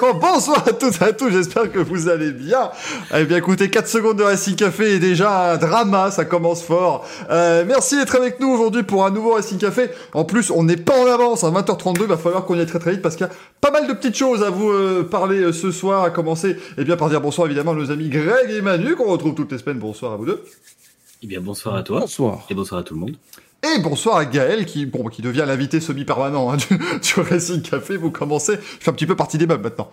[0.00, 2.70] Bonsoir à toutes et à tous, j'espère que vous allez bien.
[3.14, 7.06] Eh bien écoutez, 4 secondes de Racing Café est déjà un drama, ça commence fort.
[7.28, 9.90] Euh, merci d'être avec nous aujourd'hui pour un nouveau Racing Café.
[10.14, 12.66] En plus, on n'est pas en avance, à 20h32, il va falloir qu'on y aille
[12.66, 15.02] très très vite parce qu'il y a pas mal de petites choses à vous euh,
[15.02, 18.08] parler euh, ce soir, à commencer eh bien par dire bonsoir évidemment à nos amis
[18.08, 19.78] Greg et Manu qu'on retrouve toutes les semaines.
[19.78, 20.42] Bonsoir à vous deux.
[21.22, 22.00] Eh bien bonsoir à toi.
[22.00, 22.46] Bonsoir.
[22.48, 23.16] Et bonsoir à tout le monde.
[23.64, 27.96] Et bonsoir à Gaël qui, bon, qui devient l'invité semi-permanent hein, du, du Racing Café.
[27.96, 29.90] Vous commencez, je fais un petit peu partie des meubles maintenant.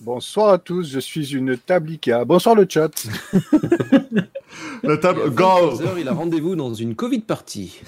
[0.00, 2.26] Bonsoir à tous, je suis une tablica.
[2.26, 2.90] Bonsoir le chat.
[4.82, 7.80] La table, go 15h, il a rendez-vous dans une Covid party.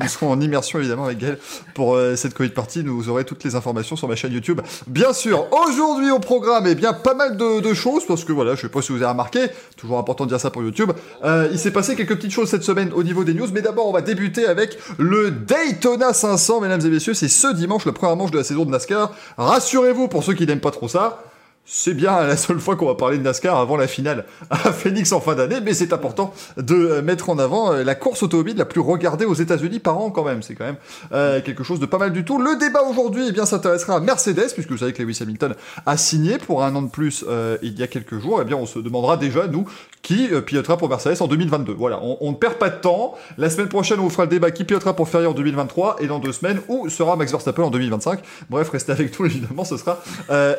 [0.00, 1.38] Nous serons en immersion évidemment avec Gaël
[1.74, 2.84] pour euh, cette Covid party.
[2.84, 4.60] Nous aurez toutes les informations sur ma chaîne YouTube.
[4.86, 8.62] Bien sûr, aujourd'hui au programme, eh bien pas mal de, choses parce que voilà, je
[8.62, 10.92] sais pas si vous avez remarqué, toujours important de dire ça pour YouTube.
[11.24, 13.88] Euh, il s'est passé quelques petites choses cette semaine au niveau des news, mais d'abord
[13.88, 17.14] on va débuter avec le Daytona 500, mesdames et messieurs.
[17.14, 19.12] C'est ce dimanche, le premier manche de la saison de NASCAR.
[19.36, 21.22] Rassurez-vous pour ceux qui n'aiment pas trop ça.
[21.68, 25.10] C'est bien la seule fois qu'on va parler de NASCAR avant la finale à Phoenix
[25.10, 28.64] en fin d'année, mais c'est important de mettre en avant euh, la course automobile la
[28.64, 30.42] plus regardée aux États-Unis par an quand même.
[30.42, 30.76] C'est quand même
[31.10, 32.38] euh, quelque chose de pas mal du tout.
[32.38, 35.56] Le débat aujourd'hui, eh bien, s'intéressera à Mercedes, puisque vous savez que Lewis Hamilton
[35.86, 38.38] a signé pour un an de plus euh, il y a quelques jours.
[38.40, 39.68] Eh bien, on se demandera déjà nous
[40.02, 41.72] qui pilotera pour Mercedes en 2022.
[41.72, 43.16] Voilà, on, ne perd pas de temps.
[43.38, 46.06] La semaine prochaine, on vous fera le débat qui pilotera pour Ferrari en 2023 et
[46.06, 48.20] dans deux semaines où sera Max Verstappen en 2025.
[48.48, 49.98] Bref, restez avec nous évidemment, ce sera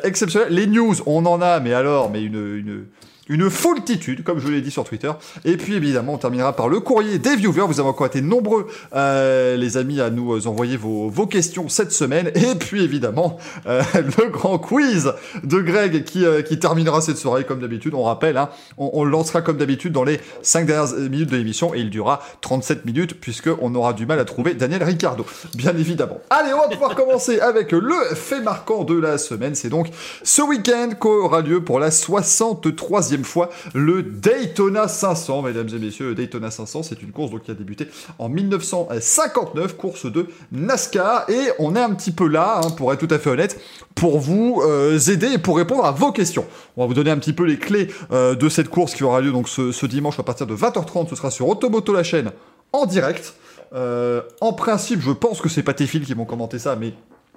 [0.04, 0.52] exceptionnel.
[0.52, 2.86] Les news, on en a, mais alors, mais une, une,
[3.28, 5.10] une foultitude, comme je l'ai dit sur Twitter.
[5.44, 7.66] Et puis évidemment, on terminera par le courrier des viewers.
[7.66, 12.30] Vous avez encore été nombreux, euh, les amis, à nous envoyer vos, questions cette semaine.
[12.34, 15.12] Et puis évidemment, euh, le grand quiz
[15.44, 17.94] de Greg qui, euh, terminera cette soirée comme d'habitude.
[17.94, 18.48] On rappelle, hein,
[18.78, 22.20] on, on lancera comme d'habitude dans les 5 dernières minutes de l'émission et il durera
[22.40, 26.18] 37 minutes puisqu'on aura du mal à trouver Daniel Ricciardo, bien évidemment.
[26.30, 29.54] Allez, on va pouvoir commencer avec le fait marquant de la semaine.
[29.54, 29.88] C'est donc
[30.22, 36.08] ce week-end qu'aura lieu pour la 63e fois le Daytona 500, mesdames et messieurs.
[36.08, 41.28] Le Daytona 500, c'est une course donc, qui a débuté en 1959, course de NASCAR.
[41.30, 43.60] Et on est un petit peu là, hein, pour être tout à fait honnête,
[43.94, 46.46] pour vous euh, aider et pour répondre à vos questions.
[46.76, 49.20] On va vous donner un petit peu les clés euh, de cette course qui aura
[49.20, 51.08] lieu donc ce, ce dimanche à partir de 20h30.
[51.10, 52.32] Ce sera sur Automoto la chaîne
[52.72, 53.34] en direct.
[53.74, 56.94] Euh, en principe, je pense que c'est pas tes fils qui vont commenter ça, mais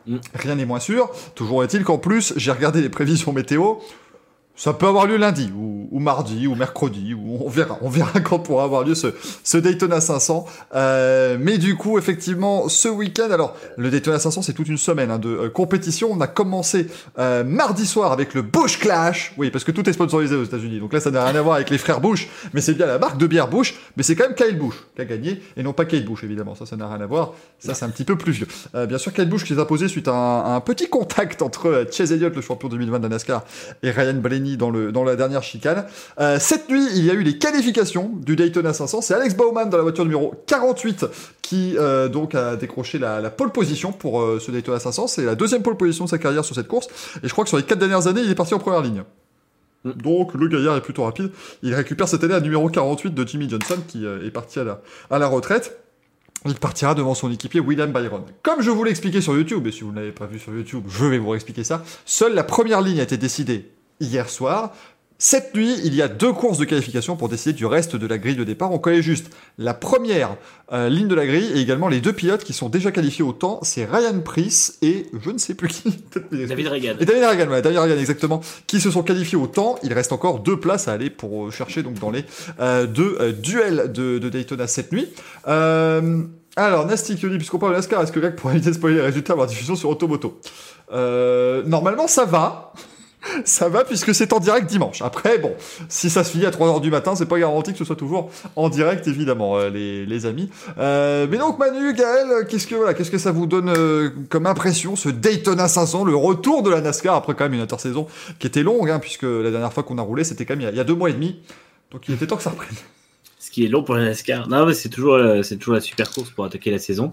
[0.07, 0.17] Mm.
[0.33, 1.09] rien n'est moins sûr.
[1.35, 3.75] Toujours est-il qu'en plus, j'ai regardé les prévisions météo.
[4.61, 7.79] Ça peut avoir lieu lundi, ou, ou mardi, ou mercredi, ou on verra.
[7.81, 9.07] On verra quand pourra avoir lieu ce,
[9.43, 10.45] ce Daytona 500.
[10.75, 15.09] Euh, mais du coup, effectivement, ce week-end, alors, le Daytona 500, c'est toute une semaine
[15.09, 16.09] hein, de euh, compétition.
[16.11, 16.85] On a commencé
[17.17, 19.33] euh, mardi soir avec le Bush Clash.
[19.35, 20.79] Oui, parce que tout est sponsorisé aux États-Unis.
[20.79, 22.99] Donc là, ça n'a rien à voir avec les frères Bush, mais c'est bien la
[22.99, 23.73] marque de bière Bush.
[23.97, 26.53] Mais c'est quand même Kyle Bush qui a gagné, et non pas Kate Bush, évidemment.
[26.53, 27.33] Ça, ça n'a rien à voir.
[27.57, 28.47] Ça, c'est un petit peu plus vieux.
[28.75, 31.67] Euh, bien sûr, Kyle Bush qui s'est imposé suite à un, un petit contact entre
[31.67, 33.43] euh, Chase Elliott, le champion 2020 de NASCAR,
[33.81, 35.85] et Ryan Blaney dans, la dernière chicane.
[36.19, 39.01] Euh, cette nuit, il y a eu les qualifications du Daytona 500.
[39.01, 41.05] C'est Alex Bauman dans la voiture numéro 48
[41.51, 45.07] qui euh, donc a décroché la, pole position pour euh, ce Daytona 500.
[45.07, 46.87] C'est la deuxième pole position de sa carrière sur cette course.
[47.23, 49.03] Et je crois que sur les quatre dernières années, il est parti en première ligne.
[49.83, 51.29] Donc le gaillard est plutôt rapide.
[51.61, 54.63] Il récupère cette année la numéro 48 de Jimmy Johnson qui euh, est parti à
[54.63, 55.77] la, à la retraite.
[56.45, 58.23] Il partira devant son équipier William Byron.
[58.43, 60.53] Comme je vous l'ai expliqué sur YouTube, et si vous ne l'avez pas vu sur
[60.53, 63.69] YouTube, je vais vous réexpliquer ça, seule la première ligne a été décidée
[64.01, 64.73] hier soir.
[65.23, 68.17] Cette nuit, il y a deux courses de qualification pour décider du reste de la
[68.17, 68.71] grille de départ.
[68.71, 69.27] On connaît juste
[69.59, 70.35] la première
[70.73, 73.31] euh, ligne de la grille et également les deux pilotes qui sont déjà qualifiés au
[73.31, 73.59] temps.
[73.61, 76.03] C'est Ryan Price et je ne sais plus qui.
[76.31, 76.95] David Reagan.
[76.99, 79.75] et David Reagan, ouais, David Reagan, exactement, qui se sont qualifiés au temps.
[79.83, 82.25] Il reste encore deux places à aller pour euh, chercher donc dans les
[82.59, 85.07] euh, deux euh, duels de, de Daytona cette nuit.
[86.55, 88.95] Alors, Nasty qui dit, puisqu'on parle de NASCAR, est-ce que Greg pourrait éviter de spoiler
[88.95, 90.41] les résultats avant la diffusion sur Automoto?
[90.91, 92.73] Normalement, ça va.
[93.45, 95.01] Ça va puisque c'est en direct dimanche.
[95.01, 95.53] Après, bon,
[95.89, 98.31] si ça se finit à 3h du matin, c'est pas garanti que ce soit toujours
[98.55, 100.49] en direct, évidemment, euh, les, amis.
[100.77, 104.45] Euh, mais donc, Manu, Gaël, qu'est-ce que, voilà, qu'est-ce que ça vous donne euh, comme
[104.45, 108.07] impression, ce Daytona 500, le retour de la NASCAR après quand même une intersaison
[108.39, 110.77] qui était longue, hein, puisque la dernière fois qu'on a roulé, c'était quand même il
[110.77, 111.39] y, a, deux mois et demi.
[111.91, 112.75] Donc, il était temps que ça reprenne.
[113.39, 114.47] Ce qui est long pour la NASCAR.
[114.47, 117.11] Non, mais c'est toujours, c'est toujours la super course pour attaquer la saison.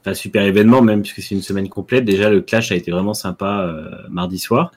[0.00, 2.04] Enfin, super événement, même puisque c'est une semaine complète.
[2.04, 3.72] Déjà, le clash a été vraiment sympa
[4.10, 4.72] mardi soir.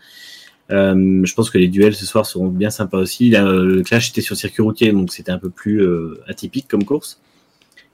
[0.72, 3.36] Euh, je pense que les duels ce soir seront bien sympas aussi.
[3.36, 6.84] Euh, le clash était sur circuit routier, donc c'était un peu plus euh, atypique comme
[6.84, 7.22] course.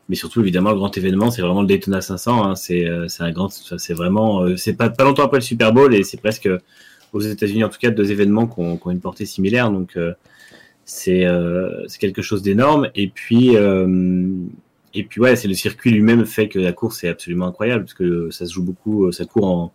[0.10, 2.44] Mais surtout, évidemment, le grand événement, c'est vraiment le Daytona 500.
[2.44, 2.56] Hein.
[2.56, 6.50] C'est, un grand, c'est vraiment, c'est pas, longtemps après le Super Bowl et c'est presque
[7.14, 9.72] aux États-Unis en tout cas deux événements qui ont, une portée similaire.
[9.72, 9.98] Donc
[10.84, 11.26] c'est
[11.88, 12.90] c'est quelque chose d'énorme.
[12.94, 17.48] Et puis et puis ouais, c'est le circuit lui-même fait que la course est absolument
[17.48, 19.74] incroyable parce que ça se joue beaucoup, ça court en,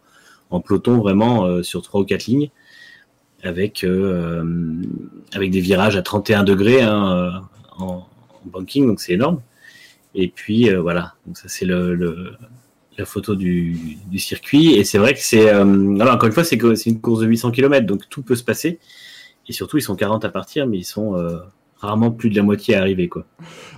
[0.51, 2.51] en peloton vraiment sur trois ou quatre lignes
[3.43, 4.45] avec euh,
[5.33, 7.43] avec des virages à 31 degrés hein,
[7.79, 8.07] en, en,
[8.47, 9.41] banking, donc c'est énorme.
[10.15, 12.33] Et puis euh, voilà, donc ça c'est le, le,
[12.97, 14.75] la photo du, du circuit.
[14.75, 17.27] Et c'est vrai que c'est euh, alors encore une fois c'est c'est une course de
[17.27, 18.79] 800 km, donc tout peut se passer.
[19.49, 21.15] Et surtout ils sont 40 à partir, mais ils sont
[21.87, 23.09] rarement plus de la moitié à arriver.
[23.09, 23.25] Quoi.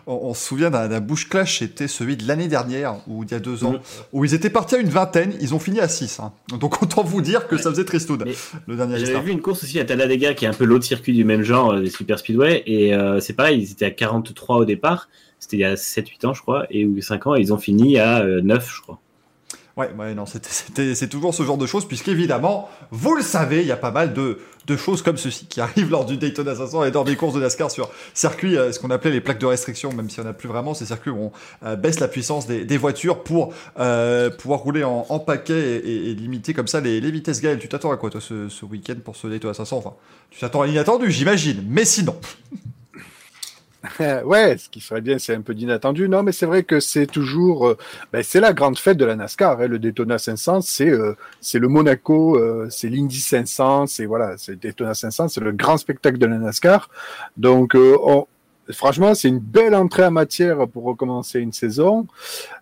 [0.07, 3.35] On, on se souvient d'un bush clash, c'était celui de l'année dernière, ou il y
[3.35, 3.81] a deux ans, mmh.
[4.13, 6.21] où ils étaient partis à une vingtaine, ils ont fini à 6.
[6.21, 6.33] Hein.
[6.59, 7.63] Donc autant vous dire que ouais.
[7.63, 8.25] ça faisait tristoun,
[8.67, 11.13] le dernier J'avais vu une course aussi à Talladega, qui est un peu l'autre circuit
[11.13, 14.65] du même genre, des Super Speedway, et euh, c'est pareil, ils étaient à 43 au
[14.65, 15.09] départ,
[15.39, 17.59] c'était il y a 7-8 ans je crois, et ou 5 ans, et ils ont
[17.59, 19.01] fini à euh, 9 je crois.
[19.79, 23.71] Ouais, ouais, non, c'est toujours ce genre de choses, puisqu'évidemment, vous le savez, il y
[23.71, 24.41] a pas mal de,
[24.77, 27.71] choses comme ceci qui arrivent lors du Daytona 500 et lors des courses de NASCAR
[27.71, 30.49] sur circuit, euh, ce qu'on appelait les plaques de restriction, même si on n'a plus
[30.49, 31.33] vraiment ces circuits où on
[31.65, 36.15] euh, baisse la puissance des, voitures pour euh, pouvoir rouler en, en paquet et, et,
[36.15, 37.41] limiter comme ça les, vitesses.
[37.41, 39.95] Gaël, tu t'attends à quoi toi ce, ce week-end pour ce Daytona 500 Enfin,
[40.31, 42.17] tu t'attends à l'inattendu, j'imagine, mais sinon.
[44.25, 46.09] ouais, ce qui serait bien, c'est un peu d'inattendu.
[46.09, 47.77] Non, mais c'est vrai que c'est toujours, euh,
[48.13, 49.61] ben, c'est la grande fête de la NASCAR.
[49.61, 54.37] Hein, le Daytona 500, c'est euh, c'est le Monaco, euh, c'est l'Indy 500, c'est voilà,
[54.37, 56.91] c'est Daytona 500, c'est le grand spectacle de la NASCAR.
[57.37, 58.27] Donc, euh, on,
[58.73, 62.07] franchement, c'est une belle entrée en matière pour recommencer une saison.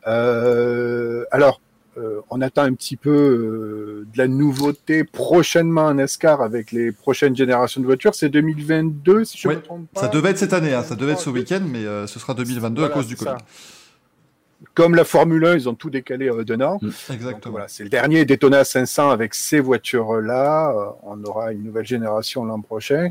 [0.06, 1.60] Euh, alors,
[1.98, 6.92] euh, on attend un petit peu euh, de la nouveauté prochainement en NASCAR avec les
[6.92, 8.14] prochaines générations de voitures.
[8.14, 10.02] C'est 2022, si je me trompe pas.
[10.02, 12.34] Ça devait être cette année, hein, ça devait être ce week-end, mais euh, ce sera
[12.34, 13.30] 2022 voilà, à cause du Covid.
[13.30, 13.38] Ça.
[14.74, 16.80] Comme la Formule 1, ils ont tout décalé euh, d'un an.
[17.10, 17.52] Exactement.
[17.52, 20.70] Voilà, c'est le dernier Daytona 500 avec ces voitures-là.
[20.70, 23.10] Euh, on aura une nouvelle génération l'an prochain.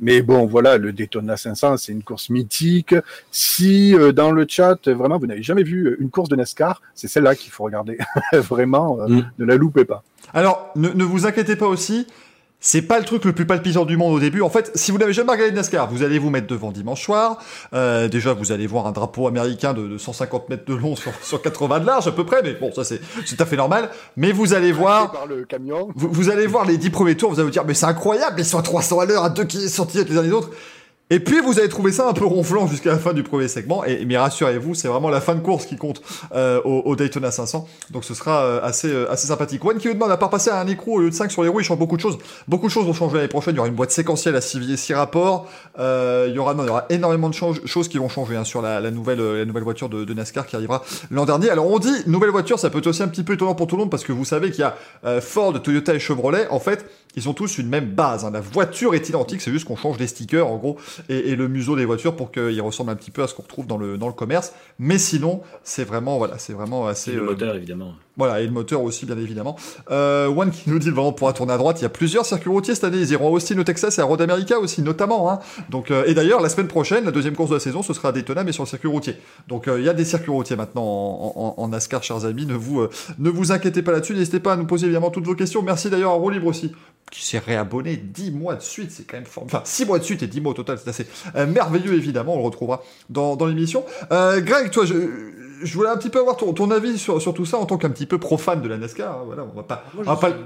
[0.00, 2.94] Mais bon, voilà, le Daytona 500, c'est une course mythique.
[3.30, 7.08] Si euh, dans le chat, vraiment, vous n'avez jamais vu une course de NASCAR, c'est
[7.08, 7.98] celle-là qu'il faut regarder.
[8.32, 9.30] vraiment, euh, mm.
[9.38, 10.02] ne la loupez pas.
[10.34, 12.06] Alors, ne, ne vous inquiétez pas aussi.
[12.58, 14.40] C'est pas le truc le plus palpitant du monde au début.
[14.40, 17.04] En fait, si vous n'avez jamais regardé de NASCAR, vous allez vous mettre devant dimanche
[17.04, 17.38] soir.
[17.74, 21.12] Euh, déjà, vous allez voir un drapeau américain de, de 150 mètres de long sur,
[21.22, 23.90] sur, 80 de large à peu près, mais bon, ça c'est tout à fait normal.
[24.16, 25.88] Mais vous allez voir, par le camion.
[25.94, 28.40] Vous, vous, allez voir les 10 premiers tours, vous allez vous dire, mais c'est incroyable,
[28.40, 30.50] ils sont à 300 à l'heure, à 2 cm les uns les autres.
[31.08, 33.84] Et puis vous avez trouvé ça un peu ronflant jusqu'à la fin du premier segment.
[33.84, 36.02] Et mais rassurez-vous, c'est vraiment la fin de course qui compte
[36.34, 37.68] euh, au, au, Daytona 500.
[37.92, 39.64] Donc ce sera euh, assez euh, assez sympathique.
[39.64, 41.44] One qui nous demande à part passer à un écrou au lieu de 5 sur
[41.44, 42.18] les roues, il change beaucoup de choses.
[42.48, 43.54] Beaucoup de choses vont changer l'année prochaine.
[43.54, 45.48] Il y aura une boîte séquentielle à 6 6 rapports.
[45.78, 48.34] Euh, il y aura non, il y aura énormément de change, choses qui vont changer
[48.34, 50.82] hein, sur la, la, nouvelle la nouvelle voiture de, de NASCAR qui arrivera
[51.12, 51.50] l'an dernier.
[51.50, 53.76] Alors on dit nouvelle voiture, ça peut être aussi un petit peu étonnant pour tout
[53.76, 56.48] le monde parce que vous savez qu'il y a Ford, Toyota et Chevrolet.
[56.48, 56.84] En fait,
[57.16, 58.24] ils ont tous une même base.
[58.24, 58.30] Hein.
[58.30, 60.76] La voiture est identique, c'est juste qu'on change les stickers en gros
[61.08, 63.42] et, et le museau des voitures pour qu'ils ressemblent un petit peu à ce qu'on
[63.42, 64.52] retrouve dans le, dans le commerce.
[64.78, 67.12] Mais sinon, c'est vraiment, voilà, c'est vraiment assez.
[67.12, 67.94] Et le moteur, euh, évidemment.
[68.16, 69.56] Voilà, et le moteur aussi, bien évidemment.
[69.90, 71.80] Euh, One qui nous dit vraiment pourra tourner à droite.
[71.80, 72.98] Il y a plusieurs circuits routiers cette année.
[72.98, 75.30] Ils iront à Austin, au Texas et à Road America aussi, notamment.
[75.30, 75.40] Hein.
[75.68, 78.08] Donc, euh, et d'ailleurs, la semaine prochaine, la deuxième course de la saison, ce sera
[78.08, 79.16] à Daytona, mais sur le circuit routier.
[79.48, 82.46] Donc, euh, il y a des circuits routiers maintenant en, en, NASCAR, chers amis.
[82.46, 84.14] Ne vous, euh, ne vous inquiétez pas là-dessus.
[84.14, 85.62] N'hésitez pas à nous poser évidemment toutes vos questions.
[85.62, 86.72] Merci d'ailleurs à Roue Libre aussi
[87.10, 89.44] qui s'est réabonné 10 mois de suite, c'est quand même fort.
[89.44, 92.34] Enfin, 6 mois de suite et 10 mois au total, c'est assez euh, merveilleux, évidemment,
[92.34, 93.84] on le retrouvera dans, dans l'émission.
[94.10, 94.94] Euh, Greg, toi, je,
[95.62, 97.78] je voulais un petit peu avoir ton, ton avis sur, sur tout ça en tant
[97.78, 99.20] qu'un petit peu profane de la NASCAR.
[99.20, 99.84] Hein, voilà, on va pas.
[99.94, 100.36] Moi, on va pas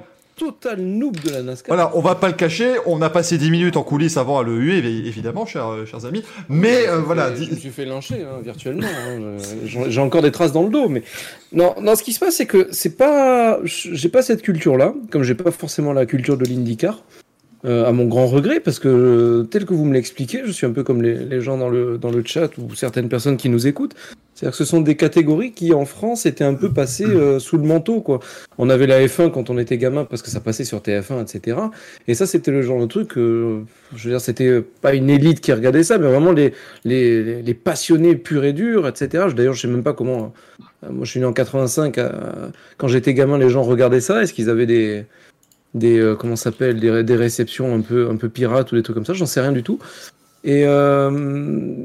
[0.41, 1.75] total noob de la NASCAR.
[1.75, 4.43] Voilà, on va pas le cacher, on a passé 10 minutes en coulisses avant à
[4.43, 6.23] le huer, évidemment, chers, euh, chers amis.
[6.49, 7.35] Mais euh, voilà.
[7.35, 8.87] Je me suis fait lyncher hein, virtuellement.
[8.87, 9.37] Hein.
[9.65, 11.03] J'ai encore des traces dans le dos, mais
[11.53, 11.95] non, non.
[11.95, 15.51] Ce qui se passe, c'est que c'est pas, j'ai pas cette culture-là, comme j'ai pas
[15.51, 17.03] forcément la culture de l'IndyCar.
[17.67, 20.71] Euh, à mon grand regret, parce que tel que vous me l'expliquez, je suis un
[20.71, 23.95] peu comme les, gens dans le, dans le chat ou certaines personnes qui nous écoutent.
[24.35, 27.59] C'est-à-dire que ce sont des catégories qui, en France, étaient un peu passées euh, sous
[27.59, 28.01] le manteau.
[28.01, 28.21] Quoi.
[28.57, 31.59] On avait la F1 quand on était gamin parce que ça passait sur TF1, etc.
[32.09, 33.61] Et ça, c'était le genre de truc, euh,
[33.95, 36.55] je veux dire, c'était pas une élite qui regardait ça, mais vraiment les,
[36.87, 39.27] les, les passionnés purs et durs, etc.
[39.37, 40.33] D'ailleurs, je sais même pas comment...
[40.83, 42.01] Moi, je suis né en 85.
[42.79, 44.23] quand j'étais gamin, les gens regardaient ça.
[44.23, 45.05] Est-ce qu'ils avaient des
[45.75, 48.95] des euh, comment s'appelle des, des, réceptions un peu un peu pirates ou des trucs
[48.95, 49.79] comme ça j'en sais rien du tout.
[50.43, 51.11] Et euh,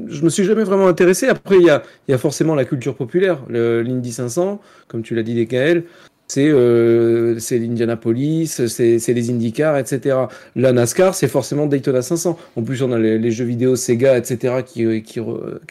[0.08, 1.28] je me suis jamais vraiment intéressé.
[1.28, 3.42] Après il y a y a forcément la culture populaire.
[3.50, 5.84] l'Indy 500 comme tu l'as dit DKL
[6.28, 10.18] c'est euh, c'est l'Indianapolis c'est les IndyCar etc
[10.56, 14.64] la NASCAR c'est forcément Daytona 500 en plus on a les, jeux vidéo Sega etc
[14.66, 15.20] qui qui,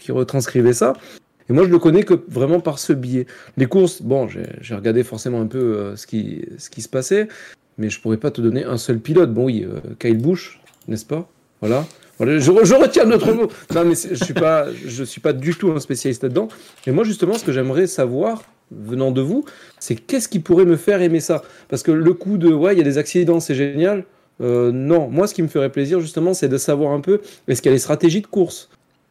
[0.00, 0.92] qui retranscrivaient ça.
[1.50, 3.26] Et moi, je le connais que vraiment par ce biais.
[3.58, 7.28] Les courses, bon, j'ai regardé forcément un peu ce, qui, ce qui se passait.
[7.78, 9.32] Mais je pourrais pas te donner un seul pilote.
[9.32, 11.28] Bon, oui, euh, Kyle Busch, n'est-ce pas?
[11.60, 11.86] Voilà.
[12.18, 13.48] Voilà, je, je retiens notre mot.
[13.74, 16.48] Non, mais je suis pas, je suis pas du tout un spécialiste là-dedans.
[16.86, 19.44] Mais moi, justement, ce que j'aimerais savoir, venant de vous,
[19.80, 21.42] c'est qu'est-ce qui pourrait me faire aimer ça?
[21.68, 24.04] Parce que le coup de, ouais, il y a des accidents, c'est génial.
[24.40, 27.60] Euh, non, moi, ce qui me ferait plaisir, justement, c'est de savoir un peu, est-ce
[27.62, 28.68] qu'il y a des stratégies de course?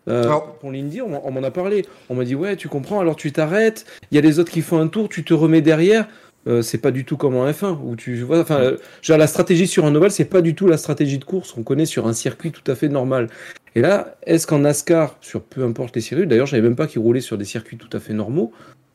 [0.10, 0.29] Euh,
[0.60, 1.86] pour l'Indy, on, m'en- on m'en a parlé.
[2.10, 4.62] On m'a dit, ouais, tu comprends, alors tu t'arrêtes, il y a les autres qui
[4.62, 6.08] font un tour, tu te remets derrière.
[6.46, 9.28] Euh, c'est pas du tout comme en F1 où tu vois enfin euh, genre la
[9.28, 12.06] stratégie sur un oval c'est pas du tout la stratégie de course qu'on connaît sur
[12.06, 13.30] un circuit tout à fait normal.
[13.76, 16.86] Et là est-ce qu'en NASCAR sur peu importe les circuits d'ailleurs je savais même pas
[16.86, 18.52] qu'ils roulaient sur des circuits tout à fait normaux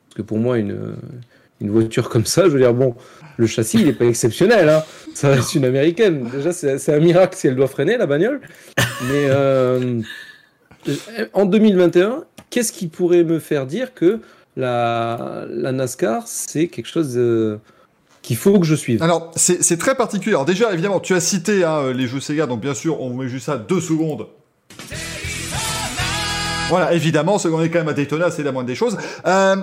[0.07, 0.95] parce que pour moi une euh,
[1.59, 2.93] une voiture comme ça je veux dire bon
[3.37, 4.83] le châssis il est pas exceptionnel hein.
[5.15, 6.29] ça reste une américaine.
[6.31, 8.41] Déjà c'est c'est un miracle si elle doit freiner la bagnole.
[8.77, 10.01] Mais euh,
[11.33, 14.19] en 2021 qu'est-ce qui pourrait me faire dire que
[14.59, 17.57] la, la NASCAR, c'est quelque chose euh,
[18.21, 19.01] qu'il faut que je suive.
[19.01, 20.33] Alors, c'est très particulier.
[20.35, 23.21] Alors déjà, évidemment, tu as cité hein, les jeux Sega, donc bien sûr, on vous
[23.23, 24.27] met juste ça deux secondes.
[26.69, 28.95] Voilà, évidemment, ce qu'on est quand même à Daytona, c'est la moindre des choses.
[29.25, 29.55] Euh,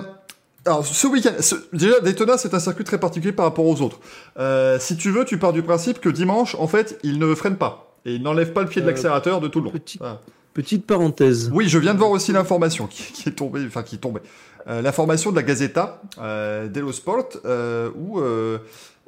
[0.65, 1.31] alors, ce week-end,
[1.71, 3.99] déjà, Daytona, c'est un circuit très particulier par rapport aux autres.
[4.37, 7.55] Euh, si tu veux, tu pars du principe que dimanche, en fait, il ne freine
[7.55, 7.93] pas.
[8.05, 9.71] Et il n'enlève pas le pied de l'accélérateur de tout le long.
[9.71, 10.19] petit- Voilà.
[10.53, 11.49] Petite parenthèse.
[11.53, 14.21] Oui, je viens de voir aussi l'information qui, qui est tombée, enfin qui est tombée.
[14.67, 18.57] Euh, l'information de la Gazeta euh, dello Sport euh, où euh,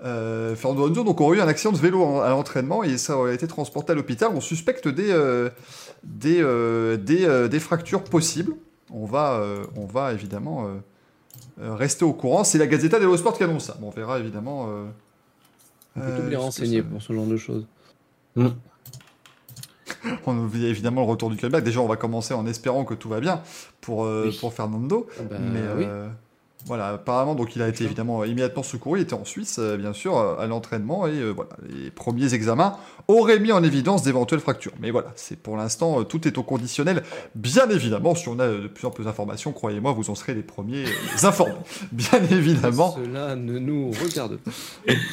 [0.05, 3.17] euh, Fernando Alonso donc aurait eu un accident de vélo en- à l'entraînement et ça
[3.17, 4.31] aurait été transporté à l'hôpital.
[4.33, 5.49] On suspecte des euh,
[6.03, 8.53] des euh, des, euh, des fractures possibles.
[8.93, 10.65] On va euh, on va évidemment
[11.61, 12.45] rester au courant.
[12.45, 13.75] C'est la Gazeta dello Sport qui annonce ça.
[13.81, 14.67] Bon, on verra évidemment.
[14.69, 14.85] Euh,
[15.97, 17.65] On peut euh, tout bien renseigner ça- pour ce genre de choses.
[20.25, 21.63] On oublie évidemment le retour du comeback.
[21.63, 23.41] Déjà, on va commencer en espérant que tout va bien
[23.81, 24.37] pour euh, Oui.
[24.39, 25.07] pour Fernando.
[25.19, 25.85] Ah bah, Mais oui.
[26.65, 28.99] Voilà, apparemment, donc il a été évidemment immédiatement secouru.
[28.99, 31.07] Il était en Suisse, euh, bien sûr, euh, à l'entraînement.
[31.07, 32.75] Et euh, voilà, les premiers examens
[33.07, 34.73] auraient mis en évidence d'éventuelles fractures.
[34.81, 37.03] Mais voilà, c'est pour l'instant, euh, tout est au conditionnel.
[37.33, 40.43] Bien évidemment, si on a de plus en plus d'informations, croyez-moi, vous en serez les
[40.43, 40.83] premiers
[41.23, 41.55] informés.
[41.93, 42.93] Bien évidemment.
[43.03, 44.51] Cela ne nous regarde pas.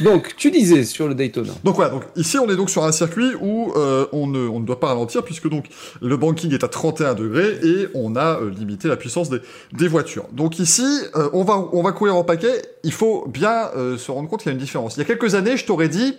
[0.03, 1.53] Donc, tu disais sur le Daytona.
[1.63, 3.73] Donc voilà, donc ici on est donc sur un circuit où
[4.13, 5.67] on, ne, on ne doit pas ralentir puisque donc
[6.01, 9.39] le banking est à 31 degrés et on a limité la puissance des,
[9.73, 10.27] des voitures.
[10.33, 10.83] Donc ici,
[11.15, 14.53] euh, on, va, courir en paquet, il faut bien euh, se rendre compte qu'il y
[14.53, 14.97] a une différence.
[14.97, 16.17] Il y a quelques années, je t'aurais dit,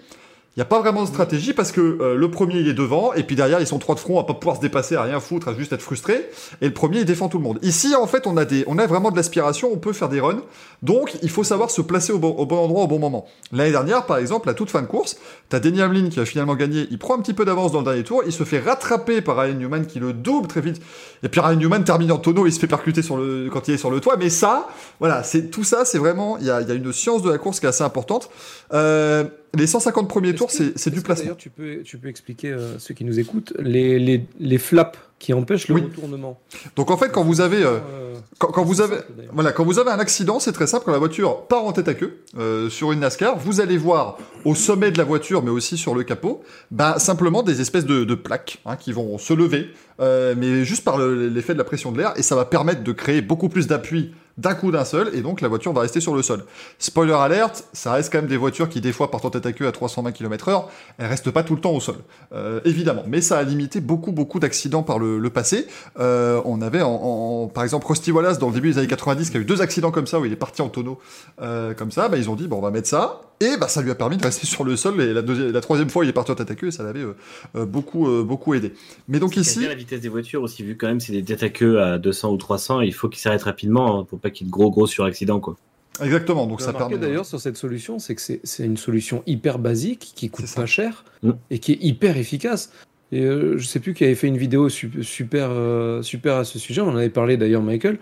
[0.58, 3.14] il n'y a pas vraiment de stratégie parce que euh, le premier il est devant
[3.14, 5.20] et puis derrière ils sont trois de front à pas pouvoir se dépasser, à rien
[5.20, 6.32] foutre, à juste être frustré.
[6.62, 7.60] Et le premier il défend tout le monde.
[7.62, 10.20] Ici en fait on a des, on a vraiment de l'aspiration, on peut faire des
[10.20, 10.42] runs.
[10.82, 13.28] Donc il faut savoir se placer au bon, endroit au bon moment.
[13.52, 15.18] L'année dernière par exemple, à toute fin de course,
[15.50, 16.88] t'as Denny Hamlin qui a finalement gagné.
[16.90, 19.38] Il prend un petit peu d'avance dans le dernier tour, il se fait rattraper par
[19.38, 20.82] Ryan Newman qui le double très vite.
[21.22, 23.76] Et puis Ryan Newman termine en tonneau, il se fait percuter sur le, quand il
[23.76, 24.18] est sur le toit.
[24.18, 24.68] Mais ça,
[25.00, 27.38] voilà, c'est tout ça, c'est vraiment, il y a, y a une science de la
[27.38, 28.32] course qui est assez importante.
[28.74, 31.24] Euh, les 150 premiers tours, c'est du placement.
[31.26, 34.98] D'ailleurs, tu peux, tu peux expliquer à ceux qui nous écoutent les, les, les flaps
[35.20, 35.82] qui empêchent le Oui.
[35.82, 36.40] retournement?
[36.76, 39.64] Donc en fait, quand vous avez, euh, Euh, quand, quand vous avez, simple, voilà, quand
[39.66, 40.86] vous avez un accident, c'est très simple.
[40.86, 44.18] Quand la voiture part en tête à queue euh, sur une NASCAR, vous allez voir
[44.46, 48.04] au sommet de la voiture, mais aussi sur le capot, ben simplement des espèces de,
[48.04, 49.68] de plaques hein, qui vont se lever,
[50.00, 52.84] euh, mais juste par le- l'effet de la pression de l'air, et ça va permettre
[52.84, 56.00] de créer beaucoup plus d'appui d'un coup d'un seul, et donc la voiture va rester
[56.00, 56.44] sur le sol.
[56.80, 59.52] Spoiler alerte, ça reste quand même des voitures qui des fois partent en tête à
[59.54, 60.66] queue à 320 km/h,
[61.00, 61.96] elles restent pas tout le temps au sol,
[62.34, 63.04] euh, évidemment.
[63.08, 65.66] Mais ça a limité beaucoup beaucoup d'accidents par le, le passé.
[66.00, 69.30] Euh, on avait en, en- par exemple Rusty Wallace dans le début des années 90
[69.32, 71.00] qui a eu deux accidents comme ça où il est parti en tonneau
[71.42, 73.84] euh, comme ça, bah, ils ont dit bon on va mettre ça et bah ça
[73.84, 76.10] lui a permis de rester sur le sol et la, deuxième, la troisième fois il
[76.10, 77.06] est parti en tête à queue et ça l'avait
[77.54, 78.74] beaucoup beaucoup aidé.
[79.08, 81.50] Mais donc ici la vitesse des voitures aussi, vu quand même c'est des têtes à
[81.50, 84.48] queue à 200 ou 300, il faut qu'ils s'arrêtent rapidement hein, pour pas qu'il y
[84.48, 85.56] ait de gros gros suraccidents quoi.
[86.02, 90.12] exactement donc ça permet d'ailleurs sur cette solution, c'est que c'est une solution hyper basique
[90.16, 91.32] qui coûte pas cher Mm.
[91.50, 92.72] et qui est hyper efficace.
[93.12, 96.44] Et euh, je sais plus qui avait fait une vidéo su- super euh, super à
[96.44, 96.82] ce sujet.
[96.82, 97.98] On en avait parlé d'ailleurs, Michael.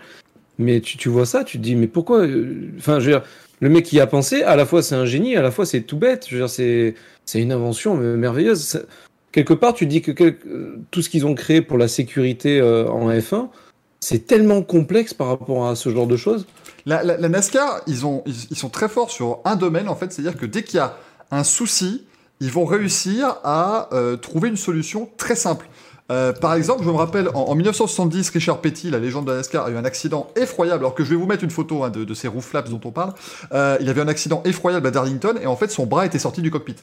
[0.58, 3.22] Mais tu, tu vois ça, tu te dis mais pourquoi euh, Enfin, je veux dire,
[3.60, 5.64] le mec qui y a pensé, à la fois c'est un génie, à la fois
[5.64, 6.26] c'est tout bête.
[6.28, 8.60] Je veux dire, c'est c'est une invention merveilleuse.
[8.60, 8.80] Ça-
[9.32, 11.88] quelque part, tu te dis que quel- euh, tout ce qu'ils ont créé pour la
[11.88, 13.48] sécurité euh, en F1,
[14.08, 16.46] c'est tellement complexe par rapport à ce genre de choses.
[16.86, 20.38] La, NASCAR, ils, ont, ils, ils sont très forts sur un domaine, en fait, c'est-à-dire
[20.38, 20.96] que dès qu'il y a
[21.32, 22.04] un souci,
[22.38, 25.66] ils vont réussir à euh, trouver une solution très simple.
[26.12, 29.38] Euh, par exemple, je me rappelle, en, en 1970, Richard Petty, la légende de la
[29.38, 31.90] NASCAR, a eu un accident effroyable, alors que je vais vous mettre une photo hein,
[31.90, 33.12] de, ces roof flaps dont on parle.
[33.50, 36.42] Euh, il avait un accident effroyable à Darlington, et en fait, son bras était sorti
[36.42, 36.76] du cockpit.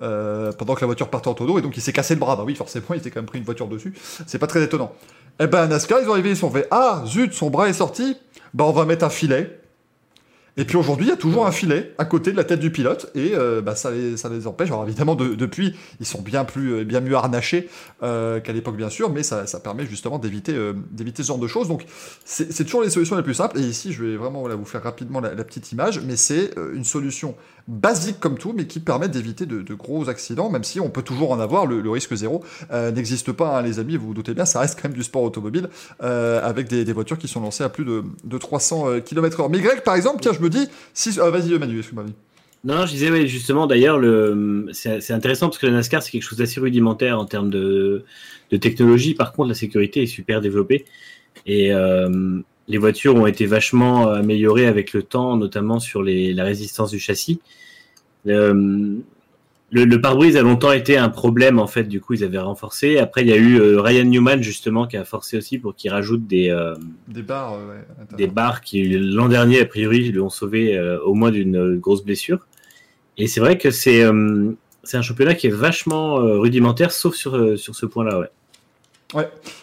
[0.00, 2.36] Euh, pendant que la voiture partait en tonneau, et donc il s'est cassé le bras.
[2.36, 3.94] Bah oui, forcément, il s'est quand même pris une voiture dessus.
[4.26, 4.92] C'est pas très étonnant.
[5.40, 8.16] Eh ben, NASCAR, ils ont arrivé, ils sont fait Ah, zut, son bras est sorti.
[8.54, 9.60] Bah, on va mettre un filet.
[10.58, 12.72] Et puis aujourd'hui, il y a toujours un filet à côté de la tête du
[12.72, 14.68] pilote et euh, bah, ça, les, ça les empêche.
[14.68, 17.68] Alors évidemment, de- depuis, ils sont bien plus, euh, bien mieux harnachés
[18.02, 21.68] euh, qu'à l'époque, bien sûr, mais ça, permet justement d'éviter, ce genre de choses.
[21.68, 21.84] Donc
[22.24, 23.56] c'est toujours les solutions les plus simples.
[23.60, 27.36] Et ici, je vais vraiment vous faire rapidement la, petite image, mais c'est une solution
[27.68, 31.30] basique comme tout, mais qui permet d'éviter de, gros accidents, même si on peut toujours
[31.30, 31.66] en avoir.
[31.66, 33.96] Le, risque zéro n'existe pas, hein, les amis.
[33.96, 35.68] Vous vous doutez bien, ça reste quand même du sport automobile
[36.00, 39.48] avec des, des voitures qui sont lancées à plus de, de 300 km/h.
[39.50, 42.06] Mais Greg, par exemple, tiens, je me dis, si, ah, vas-y, Manu, excuse-moi.
[42.64, 46.22] Non, je disais, ouais, justement, d'ailleurs, le, c'est, intéressant parce que la NASCAR, c'est quelque
[46.22, 48.04] chose d'assez rudimentaire en termes de,
[48.60, 49.14] technologie.
[49.14, 50.84] Par contre, la sécurité est super développée.
[51.46, 56.44] Et euh, les voitures ont été vachement améliorées avec le temps, notamment sur les, la
[56.44, 57.40] résistance du châssis.
[58.26, 58.96] Euh,
[59.70, 62.98] le, le pare-brise a longtemps été un problème, en fait, du coup, ils avaient renforcé.
[62.98, 65.90] Après, il y a eu euh, Ryan Newman, justement, qui a forcé aussi pour qu'il
[65.90, 66.74] rajoute des, euh,
[67.06, 71.30] Des barres, ouais, des barres qui l'an dernier a priori l'ont sauvé euh, au moins
[71.30, 72.46] d'une grosse blessure.
[73.18, 74.52] Et c'est vrai que c'est euh,
[74.84, 78.20] c'est un championnat qui est vachement euh, rudimentaire, sauf sur euh, sur ce point-là.
[78.20, 78.28] Ouais.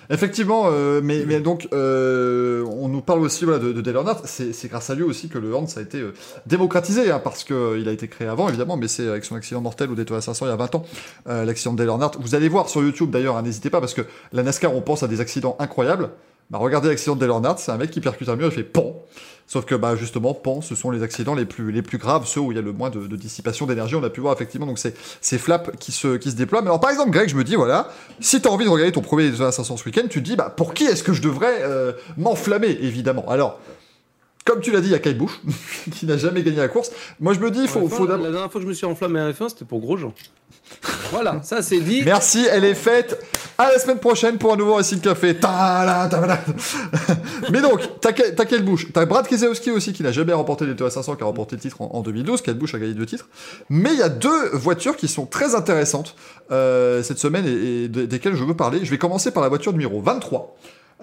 [0.10, 4.22] Effectivement, euh, mais, mais donc euh, on nous parle aussi voilà, de, de Dale Earnhardt.
[4.26, 6.14] C'est grâce à lui aussi que le ça a été euh,
[6.48, 9.36] démocratisé, hein, parce que euh, il a été créé avant évidemment, mais c'est avec son
[9.36, 10.84] accident mortel au Daytona 500 il y a 20 ans,
[11.28, 12.18] euh, l'accident de Dale Earnhardt.
[12.20, 14.02] Vous allez voir sur YouTube d'ailleurs, hein, n'hésitez pas, parce que
[14.34, 16.10] la NASCAR on pense à des accidents incroyables.
[16.50, 18.64] Bah, regardez l'accident de Dale Earnhardt, c'est un mec qui percute un mur, il fait
[18.64, 18.96] pont.
[19.48, 22.40] Sauf que bah justement, pan, ce sont les accidents les plus les plus graves, ceux
[22.40, 23.96] où il y a le moins de, de dissipation d'énergie.
[23.96, 26.62] On a pu voir effectivement donc c'est ces flaps qui se qui se déploient.
[26.62, 29.02] Mais alors par exemple, Greg, je me dis voilà, si tu envie de regarder ton
[29.02, 31.62] premier Daytona 500 ce week-end, tu te dis bah pour qui est-ce que je devrais
[31.62, 33.26] euh, m'enflammer évidemment?
[33.30, 33.60] Alors
[34.46, 35.42] comme tu l'as dit, il y a Kyle Busch
[35.92, 36.92] qui n'a jamais gagné la course.
[37.20, 38.70] Moi je me dis il faut, En faut F1, d'abord- la dernière fois que je
[38.70, 40.14] me suis enflammé à F1, c'était pour Grosjean.
[41.12, 42.02] voilà, ça c'est dit.
[42.06, 43.24] Merci, elle est faite.
[43.58, 45.36] À la semaine prochaine pour un nouveau Racing Café.
[45.36, 46.40] Ta-la, ta-la.
[47.52, 48.88] Mais donc, t'as Kyle Busch.
[48.94, 51.56] T'as Brad Keselowski aussi qui n'a jamais remporté les 2 à 500, qui a remporté
[51.56, 52.42] le titre en, en 2012.
[52.42, 53.30] Kyle Busch a gagné deux titres.
[53.70, 56.16] Mais il y a deux voitures qui sont très intéressantes
[56.52, 58.80] euh, cette semaine et, et de- desquelles je veux parler.
[58.84, 60.56] Je vais commencer par la voiture numéro 23.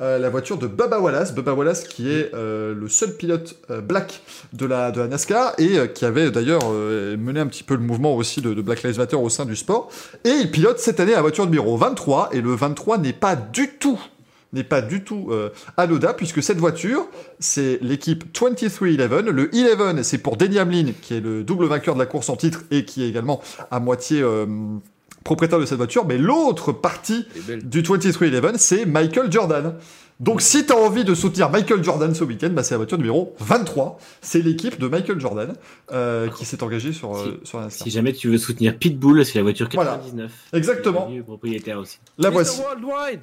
[0.03, 3.81] Euh, la voiture de Bubba Wallace, Bubba Wallace qui est euh, le seul pilote euh,
[3.81, 8.41] black de la, NASCAR et qui avait d'ailleurs mené un petit peu le mouvement aussi
[8.41, 9.91] de, Black Lives Matter au sein du sport.
[10.25, 13.69] Et il pilote cette année la voiture numéro 23 et le 23 n'est pas du
[13.79, 14.01] tout
[14.53, 15.49] n'est pas du tout euh,
[16.17, 17.07] puisque cette voiture
[17.39, 22.01] c'est l'équipe 2311 le 11 c'est pour Denny Hamlin qui est le double vainqueur de
[22.01, 24.23] la course en titre et qui est également à moitié
[25.25, 27.27] propriétaire de cette voiture mais l'autre partie
[27.63, 29.75] du 2311 c'est Michael Jordan
[30.23, 32.97] donc si tu as envie de soutenir Michael Jordan ce week-end, bah, c'est la voiture
[32.97, 33.99] numéro 23.
[34.21, 35.53] C'est l'équipe de Michael Jordan
[35.91, 37.85] euh, qui s'est engagée sur, euh, sur la NASCAR.
[37.85, 39.97] Si jamais tu veux soutenir Pitbull, c'est la voiture Voilà.
[39.97, 40.31] 99.
[40.53, 41.07] Exactement.
[41.07, 41.99] Devenu propriétaire aussi.
[42.19, 42.61] La voici.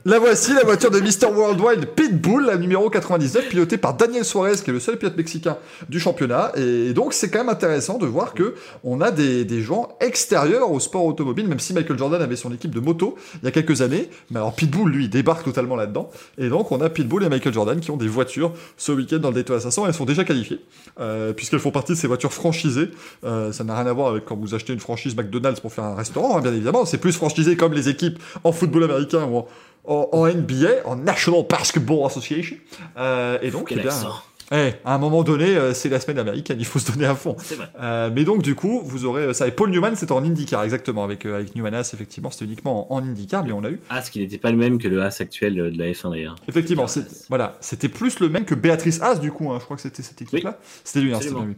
[0.04, 1.34] La voici, la voiture de Mr.
[1.34, 5.58] Worldwide Pitbull, la numéro 99, pilotée par Daniel Suarez, qui est le seul pilote mexicain
[5.88, 6.52] du championnat.
[6.58, 10.70] Et donc, c'est quand même intéressant de voir que on a des, des gens extérieurs
[10.70, 13.52] au sport automobile, même si Michael Jordan avait son équipe de moto il y a
[13.52, 14.10] quelques années.
[14.32, 16.10] Mais alors, Pitbull, lui, débarque totalement là-dedans.
[16.38, 19.30] Et donc, on a Pitbull et Michael Jordan qui ont des voitures ce week-end dans
[19.30, 19.88] le Daytona 500.
[19.88, 20.60] Elles sont déjà qualifiées,
[21.00, 22.90] euh, puisqu'elles font partie de ces voitures franchisées.
[23.24, 25.84] Euh, ça n'a rien à voir avec quand vous achetez une franchise McDonald's pour faire
[25.84, 26.86] un restaurant, hein, bien évidemment.
[26.86, 29.48] C'est plus franchisé comme les équipes en football américain ou en,
[29.86, 32.58] en, en NBA, en National Basketball Association.
[32.98, 34.22] Euh, et donc, Quel eh bien, accent.
[34.52, 37.16] Eh, à un moment donné, euh, c'est la semaine américaine, il faut se donner à
[37.16, 37.36] fond.
[37.40, 37.68] C'est vrai.
[37.80, 39.48] Euh, mais donc, du coup, vous aurez euh, ça.
[39.48, 41.04] Et Paul Newman, c'était en IndyCar, exactement.
[41.04, 43.80] Avec, euh, avec effectivement, c'était uniquement en, en IndyCar, mais on l'a eu.
[43.90, 46.36] Ah, ce qui n'était pas le même que le As actuel de la F1 d'ailleurs.
[46.48, 49.52] Effectivement, c'est- voilà, c'était plus le même que Béatrice Haas, du coup.
[49.52, 50.58] hein, je crois que c'était cette équipe-là.
[50.84, 51.56] C'était lui, hein, c'était lui.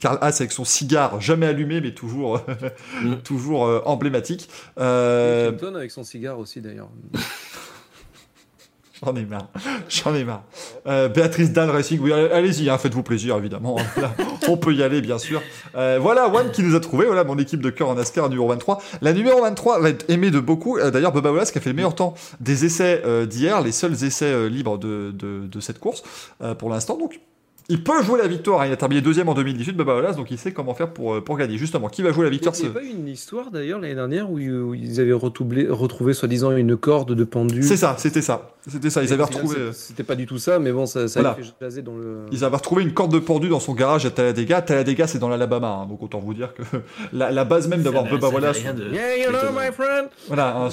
[0.00, 2.40] Karl Haas avec son cigare jamais allumé, mais toujours,
[3.02, 3.16] Mm.
[3.24, 4.48] toujours euh, emblématique.
[4.80, 6.88] Euh, Clinton avec son cigare aussi d'ailleurs.
[9.04, 9.48] J'en ai marre.
[9.88, 10.42] J'en ai marre.
[10.86, 13.76] Euh, Béatrice Dan Racing, oui, allez-y, hein, faites-vous plaisir, évidemment.
[13.96, 14.12] Là,
[14.48, 15.40] on peut y aller, bien sûr.
[15.76, 18.48] Euh, voilà, One qui nous a trouvé, voilà, mon équipe de cœur en NASCAR numéro
[18.48, 18.80] 23.
[19.02, 20.78] La numéro 23 va être aimée de beaucoup.
[20.78, 23.72] Euh, D'ailleurs, Bubba Wallace qui a fait le meilleur temps des essais euh, d'hier, les
[23.72, 26.02] seuls essais libres de, de, de cette course,
[26.58, 26.96] pour l'instant.
[26.98, 27.20] Donc,
[27.70, 28.62] il peut jouer la victoire.
[28.62, 28.66] hein.
[28.66, 31.36] Il a terminé deuxième en 2018, Bubba Wallace, donc il sait comment faire pour, pour
[31.36, 31.58] gagner.
[31.58, 34.30] Justement, qui va jouer la Il victoire n'y a pas une histoire d'ailleurs l'année dernière
[34.30, 37.62] où, où ils avaient retroublé- retrouvé soi-disant une corde de pendu.
[37.62, 38.52] C'est ça, c'était ça.
[38.68, 39.02] C'était ça.
[39.02, 39.56] Ils avaient retrouvé.
[39.72, 41.34] C'était pas du tout ça, mais bon, ça, ça Voilà.
[41.34, 42.26] a fait jaser dans le.
[42.32, 44.62] Ils avaient retrouvé une corde de pendu dans son garage à Talladega.
[44.62, 46.62] Talladega, c'est dans l'Alabama, hein, donc autant vous dire que
[47.12, 48.62] la, la base même d'avoir Bubba Wallace.
[48.62, 50.08] de- Yeah, you know, my friend?
[50.28, 50.68] Voilà, hein,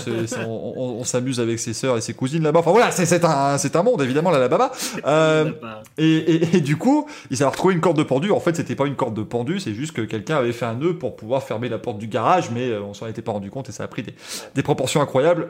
[0.48, 2.60] on, on- on s'amuse avec ses sœurs et ses cousines là-bas.
[2.60, 4.72] Enfin voilà, c'est un, monde évidemment l'Alabama.
[5.06, 5.52] Euh,
[5.98, 8.32] et, et- et du coup, ils avaient retrouvé une corde de pendu.
[8.32, 10.74] En fait, c'était pas une corde de pendu, c'est juste que quelqu'un avait fait un
[10.76, 13.50] nœud pour pouvoir fermer la porte du garage, mais euh, on s'en était pas rendu
[13.52, 14.14] compte et ça a pris des,
[14.56, 15.50] des proportions incroyables.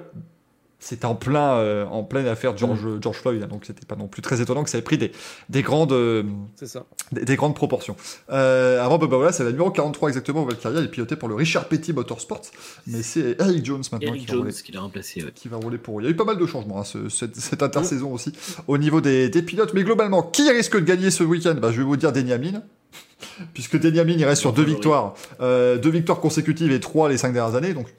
[0.79, 4.07] C'était en plein euh, en pleine affaire George, George Floyd, hein, donc c'était pas non
[4.07, 5.11] plus très étonnant que ça ait pris des,
[5.49, 6.23] des grandes euh,
[6.61, 6.85] ça.
[7.11, 7.95] des, des grandes proportions.
[8.29, 11.27] Euh, avant Bubba Wallace, c'est la numéro 43 exactement au Valkyria, il est piloté pour
[11.29, 12.41] le Richard Petty Motorsports,
[12.87, 15.23] mais c'est Eric Jones maintenant Eric qui, va rouler, qui l'a remplacé.
[15.23, 15.31] ouais.
[15.33, 16.01] qui va rouler pour.
[16.01, 18.33] Il y a eu pas mal de changements hein, ce- cette, cette intersaison aussi
[18.67, 21.55] au niveau des, des pilotes, mais globalement, qui risque de gagner ce week-end?
[21.59, 22.61] Bah, Je vais vous dire Denny Hamlin.
[23.53, 27.33] Puisque Denny Hamlin, il reste sur deux victoires, deux victoires consécutives et trois les cinq
[27.33, 27.93] dernières années, donc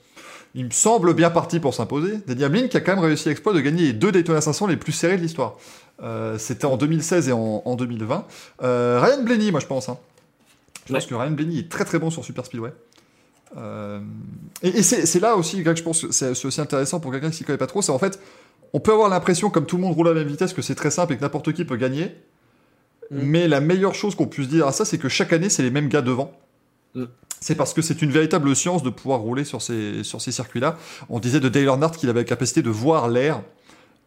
[0.57, 2.19] il me semble bien parti pour s'imposer.
[2.27, 4.77] Denny Hamlin qui a quand même réussi l'exploit de gagner les deux Daytona 500 les
[4.77, 5.57] plus serrés de l'histoire.
[6.03, 8.27] Euh, C'était en 2016 et en, en 2020.
[8.63, 9.89] Euh, Ryan Blaney, moi je pense.
[9.89, 9.99] hein.
[10.87, 12.73] Je pense que Ryan Blaney est très très bon sur Super Speedway.
[13.57, 14.01] Euh,
[14.63, 17.43] et et c'est là aussi, Greg, je pense que c'est aussi intéressant pour quelqu'un qui
[17.43, 18.19] ne connaît pas trop, c'est en fait,
[18.73, 20.75] on peut avoir l'impression, comme tout le monde roule à la même vitesse, que c'est
[20.75, 22.17] très simple et que n'importe qui peut gagner.
[23.11, 23.19] Mm.
[23.23, 25.71] Mais la meilleure chose qu'on puisse dire à ça, c'est que chaque année, c'est les
[25.71, 26.33] mêmes gars devant.
[26.95, 27.05] Mm.
[27.41, 30.77] C'est parce que c'est une véritable science de pouvoir rouler sur ces, sur ces circuits-là.
[31.09, 33.43] On disait de Dale Earnhardt qu'il avait la capacité de voir l'air.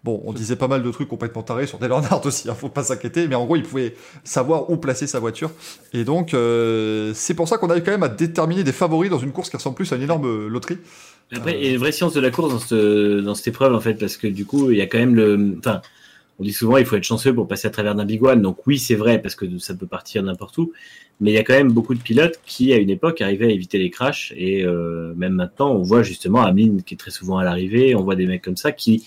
[0.04, 2.70] Bon, on disait pas mal de trucs complètement tarés sur Dale Earnhardt aussi, hein, faut
[2.70, 5.52] pas s'inquiéter, mais en gros, il pouvait savoir où placer sa voiture.
[5.92, 9.20] Et donc, euh, c'est pour ça qu'on arrive quand même à déterminer des favoris dans
[9.20, 10.78] une course qui ressemble plus à une énorme loterie.
[11.36, 13.80] Après, il y a une vraie science de la course dans dans cette épreuve, en
[13.82, 15.60] fait, parce que du coup, il y a quand même le.
[16.40, 18.42] On dit souvent il faut être chanceux pour passer à travers d'un big one.
[18.42, 20.72] Donc, oui, c'est vrai, parce que ça peut partir n'importe où.
[21.20, 23.52] Mais il y a quand même beaucoup de pilotes qui, à une époque, arrivaient à
[23.52, 24.34] éviter les crashs.
[24.38, 27.94] Et euh, même maintenant, on voit justement Hamlin qui est très souvent à l'arrivée.
[27.94, 29.06] On voit des mecs comme ça qui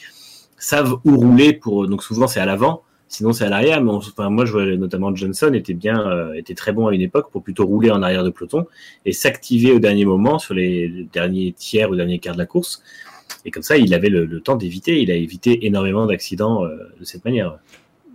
[0.58, 1.54] savent où rouler.
[1.54, 2.82] pour Donc, souvent, c'est à l'avant.
[3.08, 3.82] Sinon, c'est à l'arrière.
[3.82, 6.94] Mais on- enfin, moi, je vois notamment Johnson était bien, euh, était très bon à
[6.94, 8.66] une époque pour plutôt rouler en arrière de peloton
[9.06, 12.82] et s'activer au dernier moment sur les derniers tiers ou derniers quarts de la course.
[13.44, 15.00] Et comme ça, il avait le, le temps d'éviter.
[15.02, 17.58] Il a évité énormément d'accidents euh, de cette manière.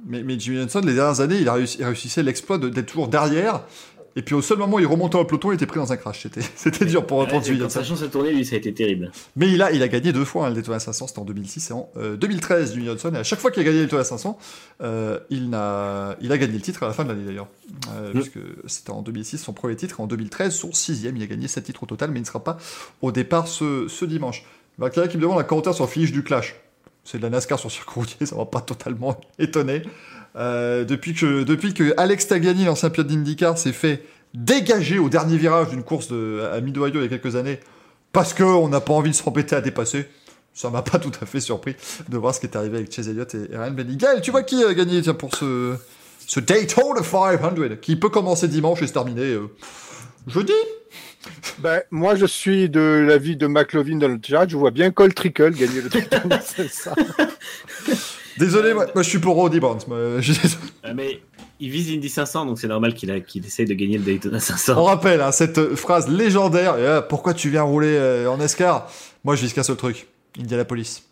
[0.06, 3.08] Mais, mais Jimmy Johnson, les dernières années, il, a réussi, il réussissait l'exploit d'être toujours
[3.10, 3.64] derrière.
[4.16, 5.98] Et puis au seul moment où il remontait au peloton, il était pris dans un
[5.98, 6.26] crash.
[6.56, 7.80] C'était- dur pour, pour Jimmy quand Johnson.
[7.82, 9.12] sa chance a tourné, lui, ça a été terrible.
[9.36, 11.70] Mais il a, il a gagné deux fois hein, le Daytona 500, c'était en 2006
[11.70, 13.12] et en euh, 2013, Jimmy Johnson.
[13.14, 14.40] Et à chaque fois qu'il a gagné le Daytona 500,
[14.82, 17.48] euh, il, a gagné le titre à la fin de l'année d'ailleurs.
[17.96, 18.22] Euh, Mm.
[18.22, 21.16] Puisque c'était en 2006 son premier titre, et en 2013 son sixième.
[21.18, 22.58] Il a gagné sept titres au total, mais il ne sera pas
[23.04, 24.44] au départ ce, ce dimanche.
[24.80, 26.56] Quelqu'un qui me demande un commentaire sur le du Clash.
[27.04, 29.82] C'est de la NASCAR sur circuit routier, ça m'a pas totalement étonné.
[30.36, 35.38] Euh, depuis, que, depuis que Alex Tagliani, l'ancien pilote d'IndyCar, s'est fait dégager au dernier
[35.38, 37.60] virage d'une course à Mid-Ohio il y a quelques années,
[38.12, 40.08] parce qu'on n'a pas envie de s'embêter à dépasser,
[40.54, 41.76] ça m'a pas tout à fait surpris
[42.10, 43.74] de voir ce qui est arrivé avec Chase Elliott et Ryan.
[43.74, 45.76] Gaël, tu vois qui a gagné tiens, pour ce,
[46.28, 49.50] ce Daytona 500, qui peut commencer dimanche et se terminer euh,
[50.28, 50.54] jeudi
[51.60, 54.48] Ben, moi, je suis de l'avis de McLovin dans le chat.
[54.48, 56.92] Je vois bien Cole Trickle gagner le Daytona 500.
[58.38, 59.60] Désolé, moi, moi, je suis pour Roddy
[60.20, 60.62] je désolé.
[60.86, 61.22] Euh, mais
[61.60, 64.38] il vise l'Indy 500, donc c'est normal qu'il, a, qu'il essaye de gagner le Daytona
[64.38, 64.84] On 500.
[64.84, 66.76] rappelle hein, cette phrase légendaire.
[66.78, 68.92] euh, pourquoi tu viens rouler euh, en escar
[69.24, 70.08] Moi, je vise qu'un seul truc
[70.40, 71.04] Indianapolis.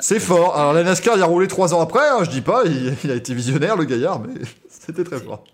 [0.00, 0.56] C'est fort.
[0.56, 2.08] Alors, la NASCAR, il a roulé trois ans après.
[2.08, 4.34] hein, je dis pas, il, il a été visionnaire, le gaillard, mais
[4.68, 5.44] c'était très fort.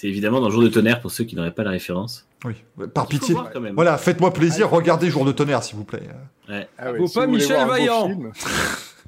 [0.00, 2.24] C'est évidemment dans jour de tonnerre pour ceux qui n'auraient pas la référence.
[2.44, 2.52] Oui,
[2.94, 3.34] par Il pitié.
[3.34, 3.74] voir quand même.
[3.74, 6.04] Voilà, faites-moi plaisir, regardez Jour de tonnerre, s'il vous plaît.
[6.48, 8.06] Ah ouais, Faut si pas Michel Vaillant.
[8.06, 8.30] film,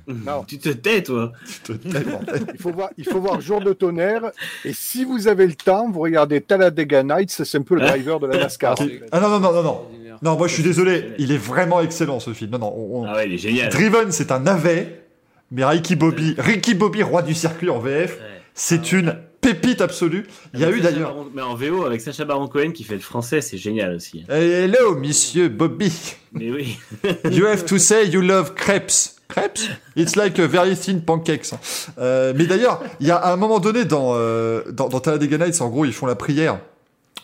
[0.27, 0.43] Non.
[0.49, 1.31] Tu te tais, toi.
[1.69, 4.33] il, faut voir, il faut voir Jour de tonnerre.
[4.65, 7.31] Et si vous avez le temps, vous regardez Talladega Nights.
[7.45, 8.73] C'est un peu le driver de la NASCAR.
[8.81, 8.91] Ok.
[9.13, 9.81] Ah non, non, non, non, non.
[10.23, 11.13] Non, moi, je suis désolé.
[11.19, 12.51] Il est vraiment excellent, ce film.
[12.51, 13.69] Non, non, on- Ah ouais, il est génial.
[13.71, 15.05] Driven, c'est un navet,
[15.53, 18.27] mais Ricky Bobby, Ricky Bobby, roi du circuit en VF, Ouais.
[18.55, 20.27] c'est une pépite absolue.
[20.55, 21.15] Il y a Avec eu d'ailleurs.
[21.15, 24.25] Baron- Mais en VO, avec Sacha Baron Cohen qui fait le français, c'est génial aussi.
[24.29, 25.93] Hello, monsieur Bobby.
[26.33, 26.79] Mais oui.
[27.31, 29.17] You have to say you love crepes.
[29.29, 29.69] Crepes?
[29.97, 31.53] It's like a very thin pancakes.
[31.99, 35.61] Euh, mais d'ailleurs, il y a un moment donné dans, euh, dans, dans Talladega Nights,
[35.61, 36.59] en gros, ils font la prière.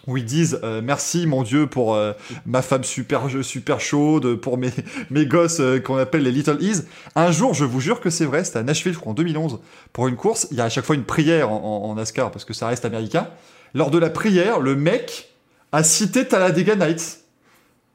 [0.06, 2.12] Où ils disent euh, merci mon Dieu pour euh,
[2.44, 4.70] ma femme super super chaude, pour mes,
[5.10, 6.86] mes gosses euh, qu'on appelle les Little Ease.
[7.14, 9.58] Un jour, je vous jure que c'est vrai, c'était à Nashville, je en 2011,
[9.92, 10.46] pour une course.
[10.50, 11.94] Il y a à chaque fois une prière en, en,
[12.30, 13.28] parce que ça reste américain.
[13.74, 15.34] Lors de la prière, le mec
[15.72, 17.25] a cité Talladega Nights.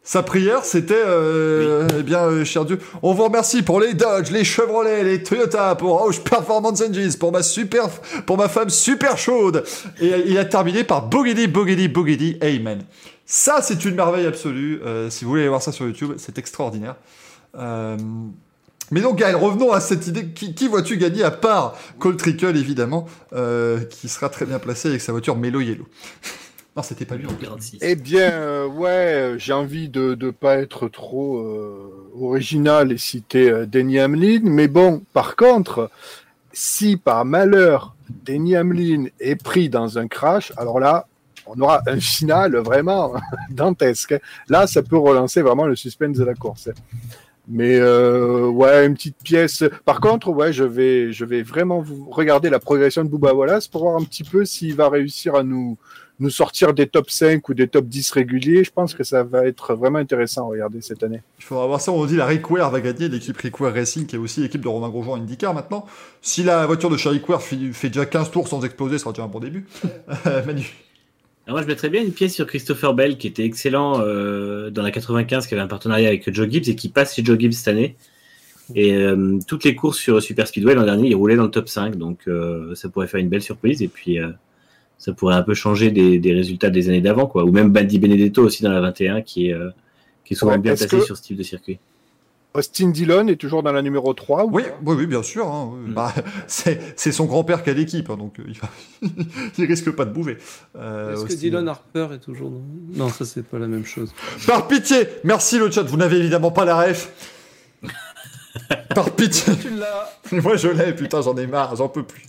[0.04, 4.32] Sa prière, c'était, euh, eh bien, euh, cher Dieu, on vous remercie pour les Dodge,
[4.32, 7.88] les Chevrolet, les Toyota, pour Rouge Performance Engines, pour ma super,
[8.26, 9.64] pour ma femme super chaude.
[10.02, 12.84] Et il a terminé par Boogity, Boogity, Boogity, Amen.
[13.28, 14.82] Ça, c'est une merveille absolue.
[14.84, 16.96] Euh, si vous voulez aller voir ça sur YouTube, c'est extraordinaire.
[17.54, 20.30] Mais donc, Gaël, revenons à cette idée.
[20.30, 23.06] Qui, qui vois-tu gagner à part Cole Trickle, évidemment,
[23.92, 25.86] qui sera très bien placé avec sa voiture Melo Yellow?
[26.76, 27.26] Non, c'était pas lui.
[27.26, 27.46] en plus.
[27.46, 27.80] 46.
[27.82, 32.98] Eh bien, euh, ouais, euh, j'ai envie de ne pas être trop euh, original et
[32.98, 35.90] citer euh, Denny Hamlin, mais bon, par contre,
[36.54, 41.08] si par malheur Denny Hamlin est pris dans un crash, alors là,
[41.46, 43.14] on aura un final vraiment
[43.50, 44.16] dantesque.
[44.48, 46.70] Là, ça peut relancer vraiment le suspense de la course.
[47.48, 49.64] Mais euh, ouais, une petite pièce.
[49.84, 53.68] Par contre, ouais, je vais, je vais vraiment vous regarder la progression de Bouba Wallace
[53.68, 55.78] pour voir un petit peu s'il va réussir à nous,
[56.22, 58.64] nous sortir des top 5 ou des top 10 réguliers.
[58.64, 61.22] Je pense que ça va être vraiment intéressant à regarder cette année.
[61.40, 61.92] Il faudra voir ça.
[61.92, 64.62] On dit la Rick Ware va gagner, l'équipe Rick Ware Racing, qui est aussi l'équipe
[64.62, 65.86] de Romain Grosjean IndyCar maintenant.
[66.22, 69.14] Si la voiture de Charlie Ware fait, fait déjà 15 tours sans exploser, ça sera
[69.14, 69.66] déjà un bon début.
[70.46, 70.66] Manu.
[71.48, 74.84] Alors moi, je mettrais bien une pièce sur Christopher Bell, qui était excellent euh, dans
[74.84, 77.54] la 95, qui avait un partenariat avec Joe Gibbs et qui passe chez Joe Gibbs
[77.54, 77.96] cette année.
[78.76, 81.68] Et euh, toutes les courses sur Super Speedway l'an dernier, il roulait dans le top
[81.68, 83.82] 5, donc euh, ça pourrait faire une belle surprise.
[83.82, 84.30] Et puis, euh,
[85.02, 87.44] ça pourrait un peu changer des, des résultats des années d'avant, quoi.
[87.44, 89.72] Ou même Bandy Benedetto aussi dans la 21, qui est, euh,
[90.24, 91.80] qui est souvent Ouais, bien placé que- sur ce type de circuit.
[92.54, 95.48] Austin Dillon est toujours dans la numéro 3 ou Oui, oui, oui, bien sûr.
[95.48, 95.90] hein, oui.
[95.90, 95.94] Mm.
[95.94, 96.14] Bah,
[96.48, 98.70] c'est c'est son grand-père qui a l'équipe, hein, donc euh, il, va...
[99.58, 100.38] il risque pas de bouger.
[100.76, 101.38] Euh, Est-ce que aussi.
[101.38, 102.62] Dylan Harper est toujours dans...
[102.94, 104.14] Non, ça c'est pas la même chose.
[104.46, 105.84] Par pitié, merci le chat.
[105.84, 107.12] Vous n'avez évidemment pas la ref.
[108.94, 109.54] Par pitié.
[109.62, 110.10] Tu l'as
[110.42, 112.24] Moi je l'ai, putain, j'en ai marre, j'en peux plus.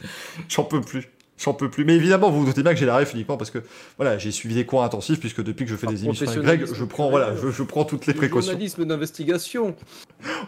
[0.49, 1.11] J'en peux plus.
[1.43, 1.85] J'en peux plus.
[1.85, 3.59] Mais évidemment, vous vous doutez bien que j'ai la ref uniquement parce que
[3.97, 6.67] voilà, j'ai suivi des cours intensifs puisque depuis que je fais des émissions avec Greg,
[6.73, 8.53] je prends voilà, je, je prends toutes les Le précautions.
[8.53, 9.75] Journalisme d'investigation.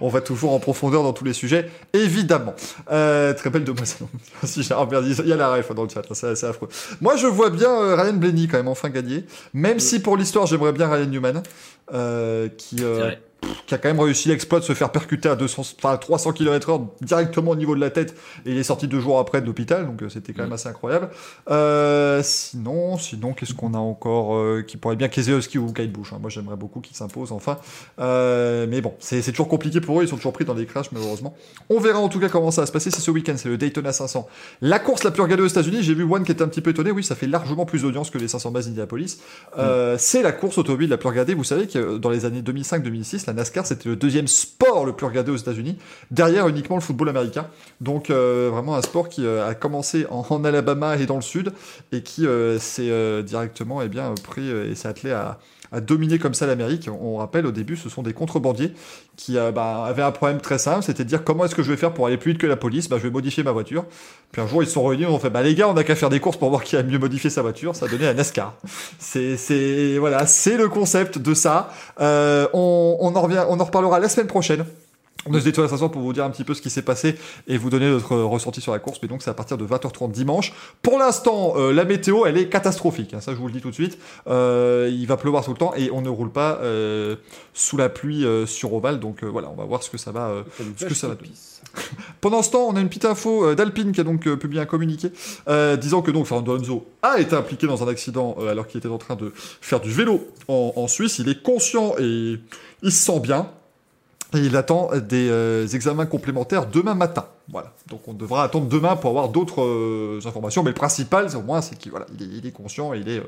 [0.01, 2.55] On va toujours en profondeur dans tous les sujets, évidemment.
[2.93, 4.07] Euh, très belle demoiselle.
[4.45, 6.69] si j'ai ah, merde, il y a la ref dans le chat, hein, c'est affreux.
[7.01, 10.47] Moi, je vois bien euh, Ryan Blaney quand même enfin gagner, même si pour l'histoire,
[10.47, 11.43] j'aimerais bien Ryan Newman,
[11.93, 12.83] euh, qui.
[13.67, 16.33] Qui a quand même réussi l'exploit de se faire percuter à 200, enfin, à 300
[16.33, 18.15] km/h directement au niveau de la tête,
[18.47, 20.69] et il est sorti deux jours après de l'hôpital, donc euh, c'était quand même assez
[20.69, 21.11] incroyable.
[21.51, 26.13] Euh, sinon, sinon, qu'est-ce qu'on a encore euh, qui pourrait bien Keselowski ou Kyle Busch
[26.13, 26.19] hein.
[26.21, 27.59] Moi, j'aimerais beaucoup qu'il s'impose enfin.
[27.99, 30.93] Euh, mais bon, c'est toujours compliqué pour eux, ils sont toujours pris dans des crashs
[30.93, 31.37] malheureusement.
[31.69, 32.91] On verra en tout cas comment ça va se passer.
[32.91, 34.27] C'est ce week-end, c'est le Daytona 500.
[34.61, 35.83] La course la plus regardée aux États-Unis.
[35.83, 36.91] J'ai vu One qui était un petit peu étonné.
[36.91, 39.19] Oui, ça fait largement plus d'audience que les 500 bases d'Indianapolis.
[39.59, 41.35] Euh, C'est la course automobile la plus regardée.
[41.35, 45.07] Vous savez que dans les années 2005-2006, la NASCAR c'était le deuxième sport le plus
[45.07, 45.79] regardé aux États-Unis,
[46.11, 47.47] derrière uniquement le football américain.
[47.81, 51.53] Donc euh, vraiment un sport qui euh, a commencé en, Alabama et dans le sud
[51.93, 55.39] et qui euh, s'est directement eh bien pris et s'est attelé à
[55.75, 56.89] à dominer comme ça l'Amérique.
[56.89, 58.73] On rappelle au début, ce sont des contrebandiers
[59.17, 61.71] qui euh, bah, avaient un problème très simple, c'était de dire comment est-ce que je
[61.71, 62.89] vais faire pour aller plus vite que la police?
[62.89, 63.85] Bah je vais modifier ma voiture.
[64.33, 65.97] Puis un jour ils se sont réunis, ont fait bah les gars, on a qu'à
[65.97, 67.75] faire des courses pour voir qui a mieux modifié sa voiture.
[67.75, 68.55] Ça donné la NASCAR.
[68.99, 71.71] C'est c'est voilà, c'est le concept de ça.
[72.01, 74.65] Euh, on, on en revient, on en reparlera la semaine prochaine.
[75.27, 77.17] On détourne à pour vous dire un petit peu ce qui s'est passé
[77.49, 78.99] et vous donner notre ressenti sur la course.
[79.03, 80.53] Mais donc c'est à partir de 20h30 dimanche.
[80.83, 83.15] Pour l'instant, euh, la météo, elle est catastrophique.
[83.15, 83.99] hein, ça, je vous le dis tout de suite.
[84.27, 87.17] Euh, il va pleuvoir tout le temps et on ne roule pas euh,
[87.55, 89.01] sous la pluie sur Oval.
[89.01, 90.45] Donc voilà, on va voir ce que ça va.
[90.77, 91.31] Ce que ça va donner.
[92.21, 95.11] pendant ce temps, on a une petite info d'Alpine qui a donc publié un communiqué
[95.79, 98.99] disant que donc Fernando Alonso a été impliqué dans un accident alors qu'il était en
[98.99, 101.19] train de faire du vélo en, en Suisse.
[101.19, 102.39] Il est conscient et
[102.83, 103.49] il se sent bien.
[104.35, 107.27] Et il attend des euh, examens complémentaires demain matin.
[107.51, 107.73] Voilà.
[107.89, 110.63] Donc on devra attendre demain pour avoir d'autres euh, informations.
[110.63, 113.23] Mais le principal, au moins, c'est qu'il voilà, il est, il est conscient, il est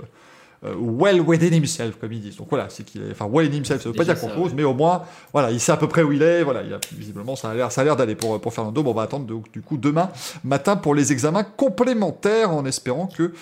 [0.65, 2.37] euh, well within himself, comme ils disent.
[2.37, 4.51] Donc voilà, c'est qu'il est, enfin well in himself, ça veut pas dire grand chose,
[4.51, 4.57] ouais.
[4.57, 6.43] mais au moins, voilà, il sait à peu près où il est.
[6.43, 8.83] Voilà, il a, visiblement, ça a l'air, ça a l'air d'aller pour pour Fernando.
[8.83, 10.11] Bon, on va attendre donc, du coup demain
[10.43, 13.33] matin pour les examens complémentaires, en espérant que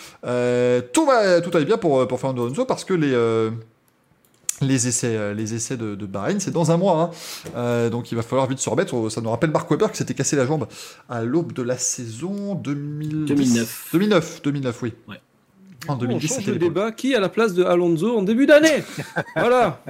[0.92, 3.14] tout va, tout aille bien pour pour Fernando Alonso, parce que les
[4.60, 7.02] les essais, euh, les essais de, de Bahreïn, c'est dans un mois.
[7.02, 7.10] hein.
[7.56, 9.08] Euh, donc il va falloir vite se remettre.
[9.10, 10.66] Ça nous rappelle Mark Webber qui s'était cassé la jambe
[11.08, 13.26] à l'aube de la saison 2010.
[13.34, 13.88] 2009.
[13.92, 14.94] 2009, 2009, oui.
[15.08, 15.20] Ouais.
[15.86, 16.92] En On 2010, change c'était le débat.
[16.92, 18.82] Qui à la place de Alonso en début d'année?
[19.36, 19.82] Voilà.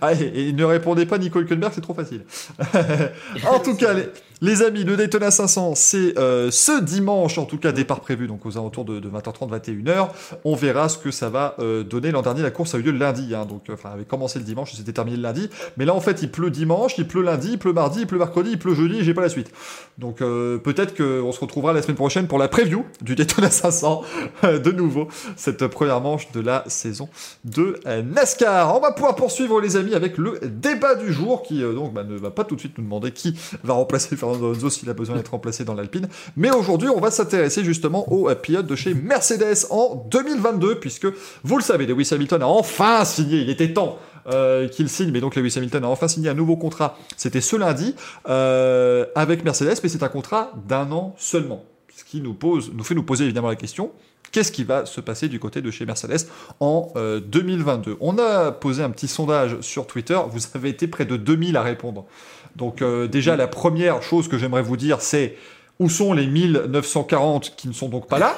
[0.00, 2.24] Ah, et, et ne répondez pas Nico Hülkenberg, c'est trop facile.
[3.48, 4.08] en tout cas, les,
[4.42, 8.44] les amis, le Daytona 500, c'est euh, ce dimanche, en tout cas, départ prévu, donc
[8.44, 10.08] aux alentours de, de 20h30, 21h.
[10.44, 12.10] On verra ce que ça va euh, donner.
[12.10, 14.40] L'an dernier, la course a eu lieu le lundi, hein, donc, euh, enfin, avait commencé
[14.40, 15.48] le dimanche et s'était terminé le lundi.
[15.76, 18.18] Mais là, en fait, il pleut dimanche, il pleut lundi, il pleut mardi, il pleut
[18.18, 19.52] mercredi, il pleut jeudi, j'ai pas la suite.
[19.98, 24.02] Donc, peut-être qu'on se retrouvera la semaine prochaine pour la preview du Daytona 500,
[24.44, 27.08] euh, de nouveau, cette première manche de la saison
[27.44, 28.74] de NASCAR.
[28.74, 32.16] On va pouvoir poursuivre les amis avec le débat du jour qui donc bah, ne
[32.16, 34.31] va pas tout de suite nous demander qui va remplacer Fernando
[34.70, 36.08] S'il a besoin d'être remplacé dans l'Alpine.
[36.36, 41.06] Mais aujourd'hui, on va s'intéresser justement au euh, pilote de chez Mercedes en 2022 puisque
[41.42, 43.40] vous le savez, Lewis Hamilton a enfin signé.
[43.40, 43.98] Il était temps.
[44.28, 46.96] euh, qu'il signe, mais donc Lewis Hamilton a enfin signé un nouveau contrat.
[47.16, 47.96] C'était ce lundi
[48.28, 52.84] euh, avec Mercedes, mais c'est un contrat d'un an seulement, ce qui nous pose, nous
[52.84, 53.90] fait nous poser évidemment la question
[54.32, 56.26] qu'est-ce qui va se passer du côté de chez Mercedes
[56.58, 61.04] en euh, 2022 On a posé un petit sondage sur Twitter, vous avez été près
[61.04, 62.06] de 2000 à répondre.
[62.56, 65.36] Donc euh, déjà, la première chose que j'aimerais vous dire, c'est
[65.78, 68.36] où sont les 1940 qui ne sont donc pas là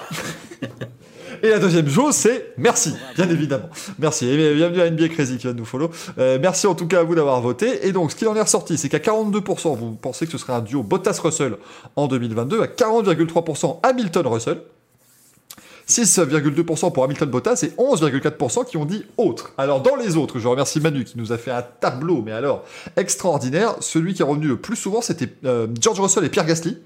[1.43, 3.69] Et la deuxième chose, c'est merci, bien évidemment.
[3.99, 4.27] Merci.
[4.29, 5.91] Et bienvenue à NBA Crazy qui de nous follow.
[6.19, 7.87] Euh, merci en tout cas à vous d'avoir voté.
[7.87, 10.55] Et donc, ce qui en est ressorti, c'est qu'à 42%, vous pensez que ce serait
[10.55, 11.57] un duo Bottas-Russell
[11.97, 14.63] en 2022, à 40,3% Hamilton-Russell.
[15.89, 19.53] 6,2% pour Hamilton Bottas et 11,4% qui ont dit autre.
[19.59, 22.65] Alors dans les autres, je remercie Manu qui nous a fait un tableau, mais alors
[22.97, 23.77] extraordinaire.
[23.81, 26.79] Celui qui est revenu le plus souvent, c'était euh, George Russell et Pierre Gasly.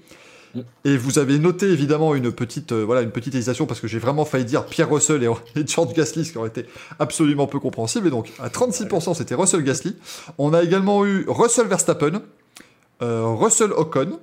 [0.83, 3.99] Et vous avez noté évidemment une petite, euh, voilà, une petite hésitation parce que j'ai
[3.99, 5.29] vraiment failli dire Pierre Russell et,
[5.67, 6.65] George Gasly, ce qui aurait été
[6.97, 8.07] absolument peu compréhensible.
[8.07, 9.95] Et donc à 36%, c'était Russell Gasly.
[10.37, 12.23] On a également eu Russell Verstappen,
[13.01, 14.19] euh, Russell Ocon,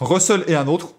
[0.00, 0.94] Russell et un autre.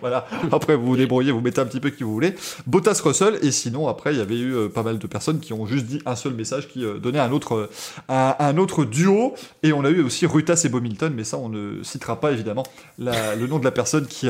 [0.00, 0.26] Voilà.
[0.52, 2.34] Après, vous vous débrouillez, vous mettez un petit peu qui vous voulez.
[2.66, 5.52] Bottas Russell, et sinon, après, il y avait eu euh, pas mal de personnes qui
[5.52, 7.70] ont juste dit un seul message qui euh, donnait un autre, euh,
[8.08, 9.34] un, un autre duo.
[9.62, 12.64] Et on a eu aussi Rutas et Bomilton, mais ça, on ne citera pas évidemment
[12.98, 14.28] le nom de la personne qui,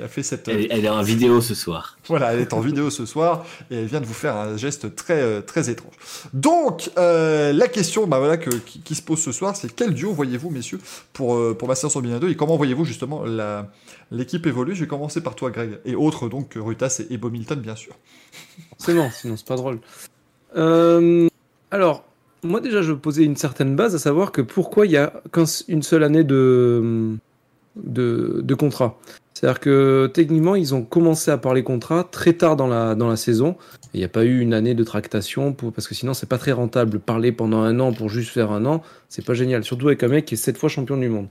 [0.00, 0.48] qui a fait cette.
[0.48, 1.98] Elle, elle est en vidéo ce soir.
[2.08, 4.94] Voilà, elle est en vidéo ce soir et elle vient de vous faire un geste
[4.96, 5.92] très euh, très étrange.
[6.32, 9.92] Donc euh, la question, bah voilà, que, qui, qui se pose ce soir, c'est quel
[9.92, 10.80] duo voyez-vous, messieurs,
[11.12, 13.70] pour euh, pour Masters 2022 et comment voyez-vous justement la
[14.10, 17.56] l'équipe évoluer Je vais commencer par toi, Greg, et autres donc Rutas et, et Bomilton,
[17.56, 17.92] bien sûr.
[18.70, 19.78] Forcément, sinon c'est pas drôle.
[20.56, 21.28] Euh,
[21.70, 22.04] alors,
[22.42, 25.44] moi déjà, je posais une certaine base, à savoir que pourquoi il y a qu'un-
[25.68, 27.16] une seule année de,
[27.76, 28.98] de, de contrat?
[29.40, 33.56] C'est-à-dire que techniquement, ils ont commencé à parler contrat très tard dans la, saison.
[33.94, 36.52] Il n'y a pas eu une année de tractation parce que sinon, c'est pas très
[36.52, 36.98] rentable.
[36.98, 39.64] Parler pendant un an pour juste faire un an, c'est pas génial.
[39.64, 41.28] Surtout avec un mec qui est sept fois champion du monde.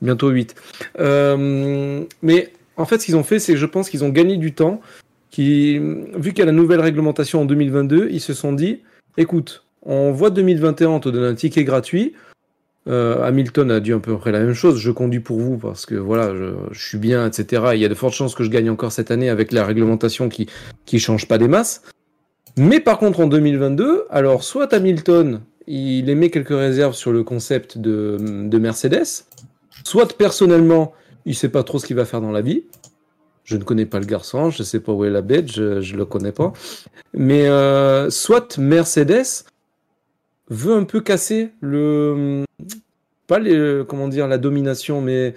[0.00, 0.54] Bientôt 8.
[0.98, 4.38] Euh, mais en fait, ce qu'ils ont fait, c'est que je pense qu'ils ont gagné
[4.38, 4.80] du temps
[5.38, 8.80] vu qu'il y a la nouvelle réglementation en 2022, ils se sont dit,
[9.16, 12.14] écoute, on voit 2021, on te donne un ticket gratuit.
[12.88, 14.78] Euh, Hamilton a dit à peu près la même chose.
[14.78, 17.62] Je conduis pour vous parce que voilà, je, je suis bien, etc.
[17.74, 20.28] Il y a de fortes chances que je gagne encore cette année avec la réglementation
[20.28, 20.48] qui
[20.84, 21.82] qui change pas des masses.
[22.56, 27.78] Mais par contre, en 2022, alors soit Hamilton, il émet quelques réserves sur le concept
[27.78, 29.24] de, de Mercedes,
[29.84, 30.92] soit personnellement,
[31.24, 32.64] il sait pas trop ce qu'il va faire dans la vie.
[33.44, 35.96] Je ne connais pas le garçon, je sais pas où est la bête, je, je
[35.96, 36.52] le connais pas.
[37.14, 39.44] Mais euh, soit Mercedes
[40.48, 42.44] veut un peu casser le
[43.26, 45.34] pas les, comment dire la domination, mais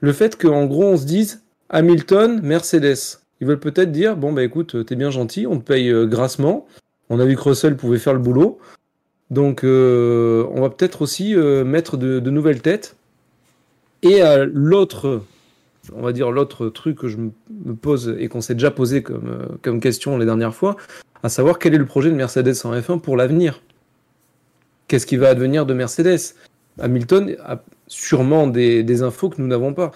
[0.00, 3.18] le fait qu'en gros on se dise Hamilton, Mercedes.
[3.40, 6.66] Ils veulent peut-être dire bon bah écoute, t'es bien gentil, on te paye euh, grassement.
[7.08, 8.58] On a vu que Russell pouvait faire le boulot,
[9.30, 12.96] donc euh, on va peut-être aussi euh, mettre de, nouvelles têtes.
[14.02, 15.22] Et euh, l'autre
[15.94, 19.28] on va dire l'autre truc que je me pose et qu'on s'est déjà posé comme,
[19.28, 20.76] euh, comme question les dernières fois,
[21.22, 23.62] à savoir quel est le projet de Mercedes en F1 pour l'avenir.
[24.88, 26.34] Qu'est-ce qui va advenir de Mercedes?
[26.80, 29.92] Hamilton a sûrement des, infos que nous n'avons pas.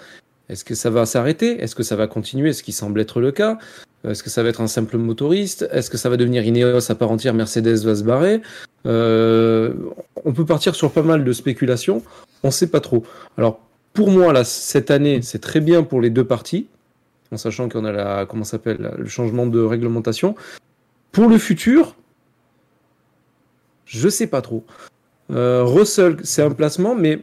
[0.49, 1.61] Est-ce que ça va s'arrêter?
[1.61, 2.53] Est-ce que ça va continuer?
[2.53, 3.57] Ce qui semble être le cas.
[4.03, 5.67] Est-ce que ça va être un simple motoriste?
[5.71, 7.33] Est-ce que ça va devenir Ineos à part entière?
[7.33, 8.41] Mercedes va se barrer?
[8.85, 9.73] Euh,
[10.25, 12.01] On peut partir sur pas mal de spéculations.
[12.43, 13.03] On ne sait pas trop.
[13.37, 13.59] Alors,
[13.93, 16.67] pour moi, là, cette année, c'est très bien pour les deux parties,
[17.31, 20.35] en sachant qu'on a la, comment s'appelle, le changement de réglementation.
[21.11, 21.95] Pour le futur,
[23.85, 24.65] je sais pas trop.
[25.31, 27.19] Euh, Russell, c'est un placement, mais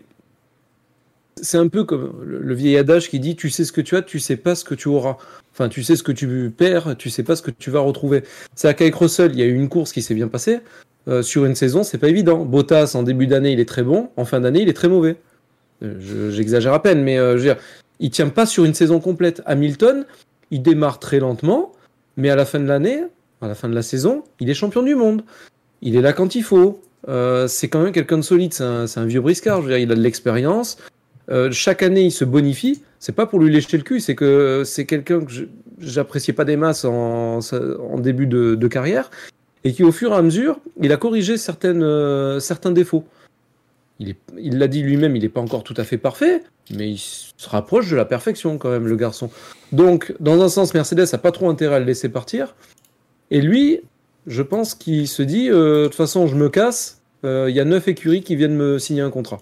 [1.40, 4.02] c'est un peu comme le, vieil adage qui dit tu sais ce que tu as,
[4.02, 5.16] tu sais pas ce que tu auras.
[5.52, 8.22] Enfin, tu sais ce que tu perds, tu sais pas ce que tu vas retrouver.
[8.54, 10.60] C'est qu'avec Russell, il y a eu une course qui s'est bien passée.
[11.08, 12.44] Euh, sur une saison, c'est pas évident.
[12.44, 14.10] Bottas, en début d'année, il est très bon.
[14.16, 15.16] En fin d'année, il est très mauvais.
[15.82, 17.56] Euh, je- J'exagère à peine, mais euh, je veux dire,
[18.00, 19.42] il tient pas sur une saison complète.
[19.46, 20.04] Hamilton,
[20.50, 21.72] il démarre très lentement,
[22.16, 23.02] mais à la fin de l'année,
[23.40, 25.22] à la fin de la saison, il est champion du monde.
[25.82, 26.82] Il est là quand il faut.
[27.06, 28.52] Euh, c'est quand même quelqu'un de solide.
[28.52, 29.58] C'est un, vieux briscard.
[29.58, 30.78] Je veux dire, il a de l'expérience.
[31.30, 32.82] Euh, chaque année, il se bonifie.
[32.98, 34.00] C'est pas pour lui lécher le cul.
[34.00, 35.32] C'est que c'est quelqu'un que
[35.78, 37.40] j'appréciais pas des masses en,
[37.98, 39.10] début de, carrière
[39.64, 41.34] et qui, au fur et à mesure, il a corrigé
[41.64, 43.04] euh, certains défauts.
[44.00, 47.48] Il l'a dit lui-même, il n'est pas encore tout à fait parfait, mais il se
[47.48, 49.28] rapproche de la perfection quand même, le garçon.
[49.72, 52.54] Donc, dans un sens, Mercedes a pas trop intérêt à le laisser partir.
[53.32, 53.80] Et lui,
[54.28, 57.00] je pense qu'il se dit, euh, de toute façon, je me casse.
[57.24, 59.40] euh, Il y a neuf écuries qui viennent me signer un contrat.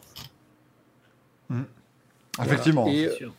[2.42, 2.86] Effectivement.
[2.88, 3.32] Et, C'est sûr.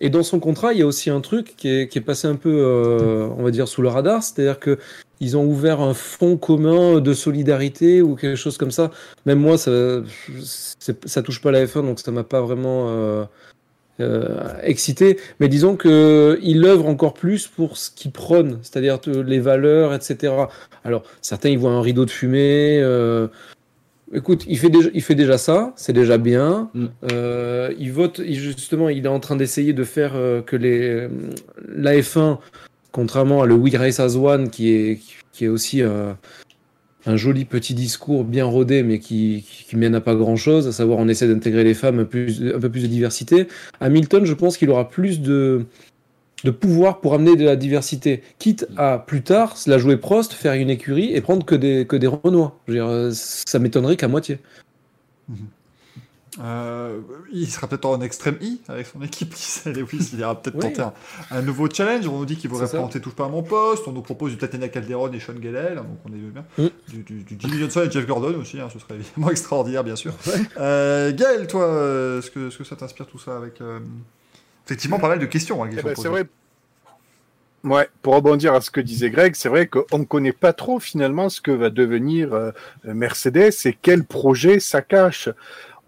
[0.00, 2.28] et dans son contrat, il y a aussi un truc qui est, qui est passé
[2.28, 4.78] un peu, euh, on va dire, sous le radar, c'est-à-dire que
[5.20, 8.90] ils ont ouvert un fonds commun de solidarité ou quelque chose comme ça.
[9.24, 10.02] Même moi, ça,
[11.06, 13.24] ça touche pas la F1, donc ça m'a pas vraiment euh, euh,
[14.62, 15.18] excité.
[15.40, 19.94] Mais disons que il œuvre encore plus pour ce qu'il prône, c'est-à-dire euh, les valeurs,
[19.94, 20.32] etc.
[20.84, 22.78] Alors certains ils voient un rideau de fumée.
[22.82, 23.28] euh,
[24.12, 26.70] Écoute, il fait déjà, il fait déjà ça, c'est déjà bien.
[26.74, 26.86] Mm.
[27.12, 31.08] Euh, il vote, justement, il est en train d'essayer de faire euh, que les
[31.68, 32.38] la F1,
[32.92, 35.00] contrairement à le We Race as One, qui est
[35.32, 36.12] qui est aussi euh,
[37.06, 40.72] un joli petit discours bien rodé, mais qui, qui, mène à pas grand chose, à
[40.72, 43.46] savoir on essaie d'intégrer les femmes, un, plus, un peu plus de diversité.
[43.80, 45.66] Hamilton, je pense qu'il aura plus de
[46.44, 50.52] de pouvoir pour amener de la diversité, quitte à plus tard la jouer Prost, faire
[50.52, 52.60] une écurie et prendre que des que des Renois.
[52.66, 54.38] Je veux dire, euh, ça m'étonnerait qu'à moitié.
[56.38, 57.00] Euh,
[57.32, 60.56] il sera peut-être en extrême I avec son équipe, qui sait, Lewis, il ira peut-être
[60.56, 60.60] Oui.
[60.72, 60.92] tenter un,
[61.30, 62.06] un nouveau challenge.
[62.08, 62.78] On nous dit qu'il voudrait C'est ça.
[62.78, 63.88] présenter Touche pas à mon poste.
[63.88, 66.44] On nous propose du Tatiana Calderon et Sean Gellel, donc on est bien.
[66.58, 66.66] Mm.
[66.88, 69.96] Du, du, du Jimmy Johnson et Jeff Gordon aussi, hein, ce serait évidemment extraordinaire, bien
[69.96, 70.12] sûr.
[70.58, 73.60] Euh, Gaël, toi, euh, est-ce que, est-ce que ça t'inspire tout ça avec.
[73.60, 73.78] euh,
[74.66, 75.62] Effectivement, pas mal de questions.
[75.62, 76.08] hein, qui Eh sont ben, posées.
[76.08, 76.24] vrai.
[77.64, 80.78] Ouais, pour rebondir à ce que disait Greg, c'est vrai qu'on ne connaît pas trop
[80.78, 82.52] finalement ce que va devenir euh,
[82.84, 85.28] Mercedes et quel projet ça cache.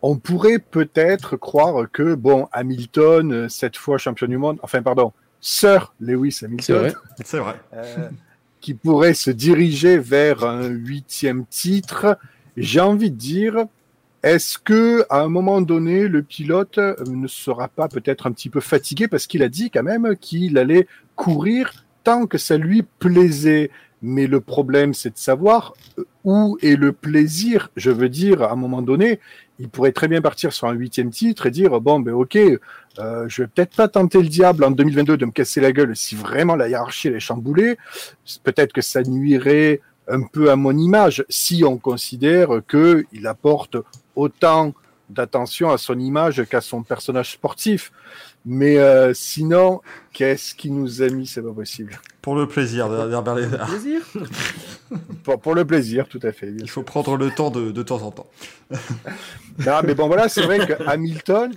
[0.02, 5.12] On pourrait peut-être croire que, bon, Hamilton, euh, cette fois champion du monde, enfin, pardon,
[5.40, 6.94] Sir Lewis Hamilton, vrai.
[7.24, 7.54] C'est vrai.
[7.74, 8.08] euh,
[8.60, 12.18] qui pourrait se diriger vers un huitième titre.
[12.56, 13.66] J'ai envie de dire,
[14.22, 18.50] est-ce que à un moment donné, le pilote euh, ne sera pas peut-être un petit
[18.50, 22.82] peu fatigué parce qu'il a dit quand même qu'il allait courir tant que ça lui
[22.98, 23.70] plaisait?
[24.00, 25.74] Mais le problème, c'est de savoir
[26.24, 27.70] où est le plaisir?
[27.76, 29.18] Je veux dire, à un moment donné,
[29.58, 33.28] il pourrait très bien partir sur un huitième titre et dire bon ben ok, euh,
[33.28, 36.14] je vais peut-être pas tenter le diable en 2022 de me casser la gueule si
[36.14, 37.76] vraiment la hiérarchie elle est chamboulée.
[38.44, 43.76] Peut-être que ça nuirait un peu à mon image si on considère que il apporte
[44.16, 44.72] autant
[45.10, 47.92] d'attention à son image qu'à son personnage sportif.
[48.46, 49.80] Mais euh, sinon,
[50.12, 52.00] qu'est-ce qui nous a mis C'est pas possible.
[52.22, 53.68] Pour le plaisir d'Herbert Léonard.
[53.68, 54.00] Plaisir.
[55.22, 56.50] Pour, pour le plaisir, tout à fait.
[56.58, 58.26] Il faut prendre le temps de, de temps en temps.
[59.66, 61.52] Non, mais bon, voilà, c'est vrai que Hamilton.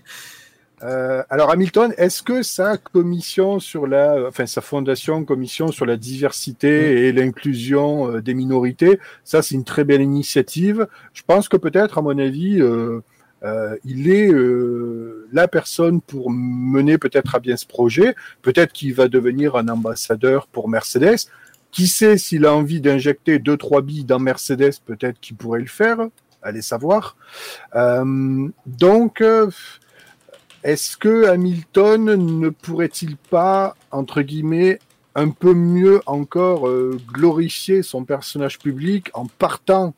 [0.84, 5.98] euh, alors Hamilton, est-ce que sa commission sur la, enfin sa fondation commission sur la
[5.98, 10.88] diversité et l'inclusion euh, des minorités, ça c'est une très belle initiative.
[11.14, 13.02] Je pense que peut-être, à mon avis, euh,
[13.44, 18.16] euh, il est euh, la personne pour mener peut-être à bien ce projet.
[18.42, 21.28] Peut-être qu'il va devenir un ambassadeur pour Mercedes.
[21.72, 25.68] Qui sait s'il a envie d'injecter deux trois billes dans Mercedes, peut-être qu'il pourrait le
[25.68, 26.00] faire.
[26.42, 27.16] Allez savoir.
[27.76, 29.24] Euh, donc,
[30.64, 34.80] est-ce que Hamilton ne pourrait-il pas, entre guillemets,
[35.16, 36.70] un peu mieux encore
[37.14, 39.94] glorifier son personnage public en partant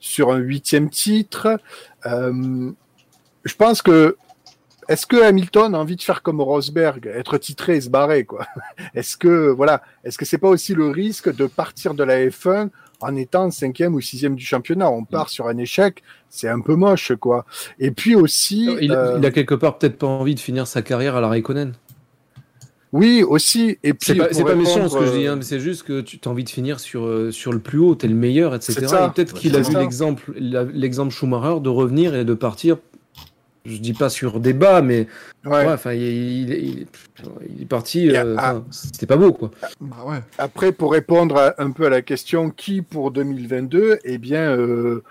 [0.00, 1.58] sur un huitième titre
[2.06, 2.70] Euh,
[3.44, 4.16] Je pense que
[4.88, 8.46] est-ce que Hamilton a envie de faire comme Rosberg, être titré et se barrer quoi?
[8.94, 12.68] Est-ce que voilà, est-ce que c'est pas aussi le risque de partir de la F1
[13.00, 14.88] en étant cinquième ou sixième du championnat?
[14.90, 17.46] On part sur un échec, c'est un peu moche quoi.
[17.80, 20.82] Et puis aussi, Il, euh, il a quelque part peut-être pas envie de finir sa
[20.82, 21.72] carrière à la Raikkonen.
[22.96, 23.78] Oui aussi.
[23.82, 25.82] Et puis C'est pas, pas méchant ce que je dis, euh, hein, mais c'est juste
[25.84, 28.54] que tu as envie de finir sur, euh, sur le plus haut, t'es le meilleur,
[28.54, 28.74] etc.
[28.74, 32.78] Et peut-être Ouais, qu'il a vu l'exemple, l'exemple Schumacher de revenir et de partir.
[33.64, 35.08] Je dis pas sur des bas, mais
[35.44, 35.50] ouais.
[35.50, 36.86] ouais, enfin, il, il- il-
[37.56, 38.16] il est parti.
[38.16, 39.50] À- euh, C'était pas beau, quoi.
[39.80, 40.18] Bah ouais.
[40.38, 45.02] Après, pour répondre à- un peu à la question qui pour 2022, eh bien, euh,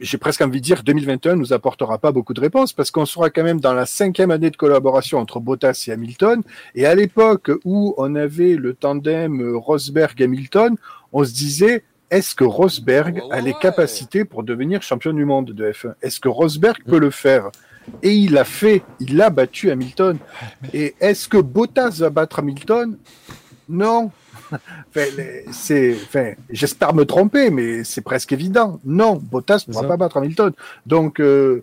[0.00, 3.30] j'ai presque envie de dire 2021 nous apportera pas beaucoup de réponses parce qu'on sera
[3.30, 6.42] quand même dans la cinquième année de collaboration entre Bottas et Hamilton.
[6.74, 10.76] Et à l'époque où on avait le tandem Rosberg-Hamilton,
[11.12, 15.70] on se disait est-ce que Rosberg a les capacités pour devenir champion du monde de
[15.70, 17.50] F1 Est-ce que Rosberg peut le faire?
[18.02, 20.18] Et il l'a fait, il a battu Hamilton.
[20.72, 22.96] Et est-ce que Bottas va battre Hamilton?
[23.68, 24.10] Non.
[24.52, 28.80] Enfin, j'espère me tromper, mais c'est presque évident.
[28.84, 30.52] Non, Bottas ne pourra pas battre Hamilton.
[30.86, 31.62] Donc, euh,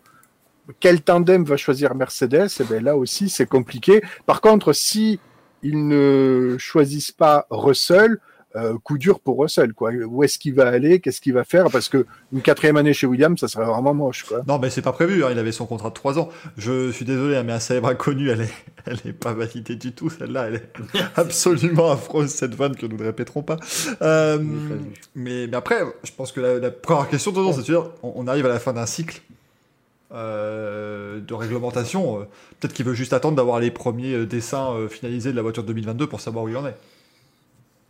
[0.80, 2.50] quel tandem va choisir Mercedes?
[2.60, 4.02] Eh bien, là aussi, c'est compliqué.
[4.26, 5.20] Par contre, si
[5.64, 8.20] ils ne choisissent pas Russell,
[8.58, 9.74] euh, coup dur pour Russell.
[9.74, 9.92] Quoi.
[10.08, 11.00] Où est-ce qu'il va aller?
[11.00, 11.70] Qu'est-ce qu'il va faire?
[11.72, 14.24] Parce que une quatrième année chez Williams, ça serait vraiment moche.
[14.24, 14.42] Quoi.
[14.48, 15.24] Non, mais c'est pas prévu.
[15.24, 16.30] hein, Il avait son contrat de 3 ans.
[16.58, 18.54] Je suis désolé, hein, mais un célèbre inconnu, elle est,
[18.86, 20.10] elle est pas validée du tout.
[20.10, 20.72] Celle-là, elle est
[21.16, 23.58] absolument affreuse cette vanne que nous ne répéterons pas.
[24.02, 24.40] Euh,
[25.16, 28.14] mais, mais après, je pense que la, la première question, de c'est de dire, on,
[28.16, 29.22] on arrive à la fin d'un cycle.
[30.14, 32.24] euh, de réglementation, euh,
[32.60, 35.64] peut-être qu'il veut juste attendre d'avoir les premiers euh, dessins euh, finalisés de la voiture
[35.64, 36.76] de 2022 pour savoir où il en est.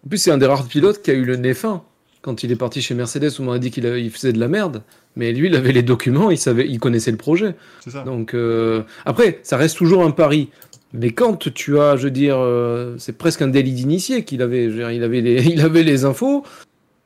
[0.06, 1.84] En plus, c'est un des rares pilotes qui a eu le nez fin.
[2.22, 4.84] Quand il est parti chez Mercedes, on m'a dit qu'il il faisait de la merde.
[5.16, 7.56] Mais lui, il avait les documents, il, savait, il connaissait le projet.
[7.84, 8.04] C'est ça.
[8.04, 10.50] Donc, euh, après, ça reste toujours un pari.
[10.94, 14.68] Mais quand tu as, je veux dire, euh, c'est presque un délit d'initié qu'il avait.
[14.68, 16.44] Dire, il, avait les, il avait les infos.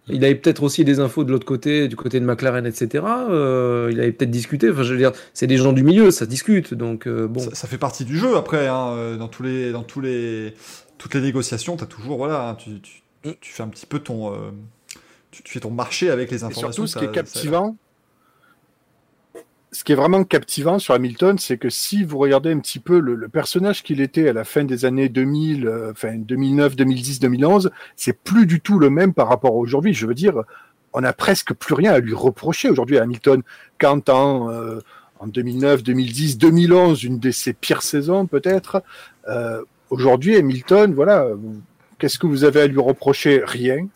[0.08, 3.04] il avait peut-être aussi des infos de l'autre côté, du côté de McLaren, etc.
[3.30, 4.70] Euh, il avait peut-être discuté.
[4.70, 6.74] Enfin, je veux dire, c'est des gens du milieu, ça discute.
[6.74, 7.40] Donc euh, bon.
[7.40, 8.68] Ça, ça fait partie du jeu après.
[8.68, 10.54] Hein, dans tous les, dans tous les,
[11.02, 13.98] toutes les négociations, t'as toujours voilà, hein, tu, tu, tu, tu fais un petit peu
[13.98, 14.52] ton, euh,
[15.32, 16.72] tu, tu fais ton marché avec les Et informations.
[16.72, 17.76] surtout, ce qui est captivant,
[19.72, 23.00] ce qui est vraiment captivant sur Hamilton, c'est que si vous regardez un petit peu
[23.00, 27.20] le, le personnage qu'il était à la fin des années 2000, euh, enfin 2009, 2010,
[27.20, 29.96] 2011, c'est plus du tout le même par rapport à aujourd'hui.
[29.96, 30.44] Je veux dire,
[30.94, 33.42] on a presque plus rien à lui reprocher aujourd'hui à Hamilton.
[33.80, 34.82] Quand en, euh,
[35.20, 38.84] en 2009, 2010, 2011, une de ses pires saisons peut-être,
[39.28, 41.28] euh, aujourd'hui Hamilton, voilà,
[42.00, 43.44] qu'est-ce que vous avez à lui reprocher?
[43.46, 43.88] Rien.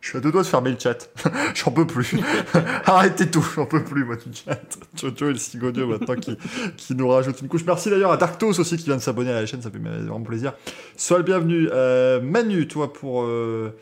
[0.00, 1.10] Je suis à deux doigts de fermer le chat.
[1.54, 2.14] j'en peux plus.
[2.86, 4.60] Arrêtez tout, j'en peux plus, moi, du chat.
[4.96, 6.38] Jojo et le Sigodio, maintenant, qui,
[6.76, 7.64] qui nous rajoute une couche.
[7.66, 10.20] Merci d'ailleurs à Darktos aussi qui vient de s'abonner à la chaîne, ça fait vraiment
[10.22, 10.54] plaisir.
[10.96, 11.68] Sois le bienvenu.
[11.72, 13.76] Euh, Manu, toi, pour, euh,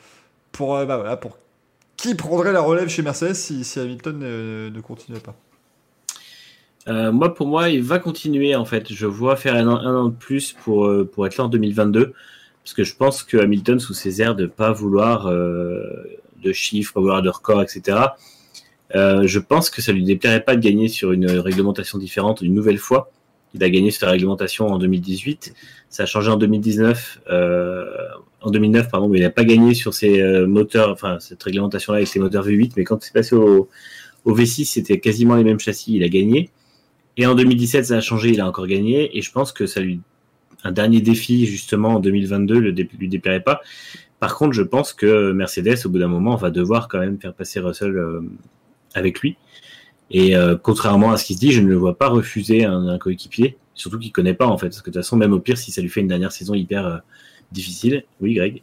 [0.50, 1.36] pour, euh, bah, voilà, pour
[1.96, 5.34] qui prendrait la relève chez Mercedes si, Hamilton euh, ne continuait pas?
[6.88, 8.92] Euh, moi, pour moi, il va continuer en fait.
[8.92, 11.48] Je vois faire un an, un an de plus pour, euh, pour être là en
[11.48, 12.12] 2022.
[12.62, 15.82] Parce que je pense que Hamilton, sous ses airs de pas vouloir euh,
[16.42, 17.98] de chiffres, pas vouloir de records, etc.,
[18.94, 22.54] euh, je pense que ça lui déplairait pas de gagner sur une réglementation différente une
[22.54, 23.10] nouvelle fois.
[23.54, 25.54] Il a gagné sur la réglementation en 2018.
[25.88, 27.20] Ça a changé en 2019.
[27.30, 27.86] Euh,
[28.40, 31.98] en 2009, pardon, mais il n'a pas gagné sur ses euh, moteurs, enfin, cette réglementation-là
[31.98, 32.72] avec ses moteurs V8.
[32.76, 33.68] Mais quand c'est passé au,
[34.24, 35.96] au V6, c'était quasiment les mêmes châssis.
[35.96, 36.50] Il a gagné.
[37.16, 39.16] Et en 2017, ça a changé, il a encore gagné.
[39.16, 40.00] Et je pense que ça lui,
[40.64, 43.60] un dernier défi, justement, en 2022, le lui déplairait pas.
[44.20, 47.34] Par contre, je pense que Mercedes, au bout d'un moment, va devoir quand même faire
[47.34, 48.20] passer Russell euh,
[48.94, 49.36] avec lui.
[50.10, 52.98] Et euh, contrairement à ce qui se dit, je ne le vois pas refuser un,
[52.98, 54.68] coéquipier, surtout qu'il connaît pas en fait.
[54.68, 56.54] Parce que de toute façon, même au pire, si ça lui fait une dernière saison
[56.54, 56.96] hyper euh,
[57.52, 58.62] difficile, oui, Greg?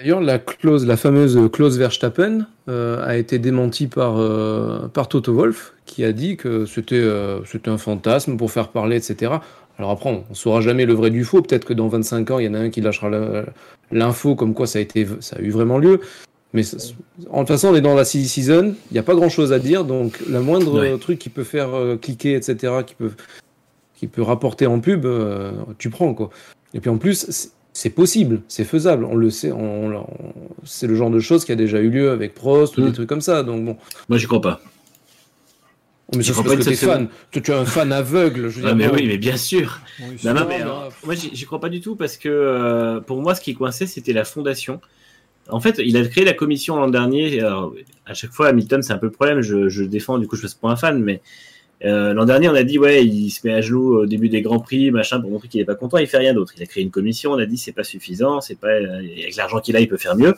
[0.00, 5.34] D'ailleurs, la clause, la fameuse clause Verstappen euh, a été démentie par, euh, par Toto
[5.34, 9.32] Wolff, qui a dit que c'était euh, c'était un fantasme pour faire parler, etc.
[9.78, 11.42] Alors après, on ne saura jamais le vrai du faux.
[11.42, 13.10] Peut-être que dans 25 ans, il y en a un qui lâchera
[13.92, 16.00] l'info comme quoi ça a, été, ça a eu vraiment lieu.
[16.54, 16.78] Mais ça-
[17.30, 19.84] en toute façon, on est dans la season, il n'y a pas grand-chose à dire.
[19.84, 20.96] Donc, la moindre Ouais.
[20.98, 23.10] truc qui peut faire euh, cliquer, etc., qui peut,
[23.96, 26.14] qui peut rapporter en pub, euh, tu prends.
[26.14, 26.30] quoi.
[26.72, 27.50] Et puis en plus,
[27.82, 30.06] c'est- possible, c'est faisable, on le sait, on, on-
[30.64, 33.08] c'est le genre de choses qui a déjà eu lieu avec Prost ou des trucs
[33.08, 33.42] comme ça.
[33.42, 33.76] Donc bon,
[34.08, 34.60] Moi, j'y crois pas.
[36.16, 37.08] mais J'y c'est crois pas que t'es seule fan.
[37.30, 38.48] Tu, tu es un fan aveugle.
[38.48, 39.80] Je veux Ah, dire, mais bon, oui, mais bien sûr.
[40.00, 40.66] Oui, Non, mais mais, euh,
[41.04, 43.86] moi j'y j'y crois pas du tout parce que euh, pour moi ce qui coinçait
[43.86, 44.80] c'était la fondation.
[45.48, 47.40] En fait, il a créé la commission l'an dernier.
[47.40, 47.74] Alors,
[48.06, 49.40] à chaque fois, Hamilton, c'est un peu le problème.
[49.40, 51.22] Je, je défends, du coup, je passe pour un fan, mais
[51.84, 54.42] euh, l'an dernier, on a dit ouais, il se met à genoux au début des
[54.42, 55.98] grands prix, machin, pour montrer qu'il est pas content.
[55.98, 56.52] Il fait rien d'autre.
[56.56, 57.32] Il a créé une commission.
[57.32, 59.96] On a dit c'est pas suffisant, c'est pas euh, avec l'argent qu'il a, il peut
[59.96, 60.34] faire mieux.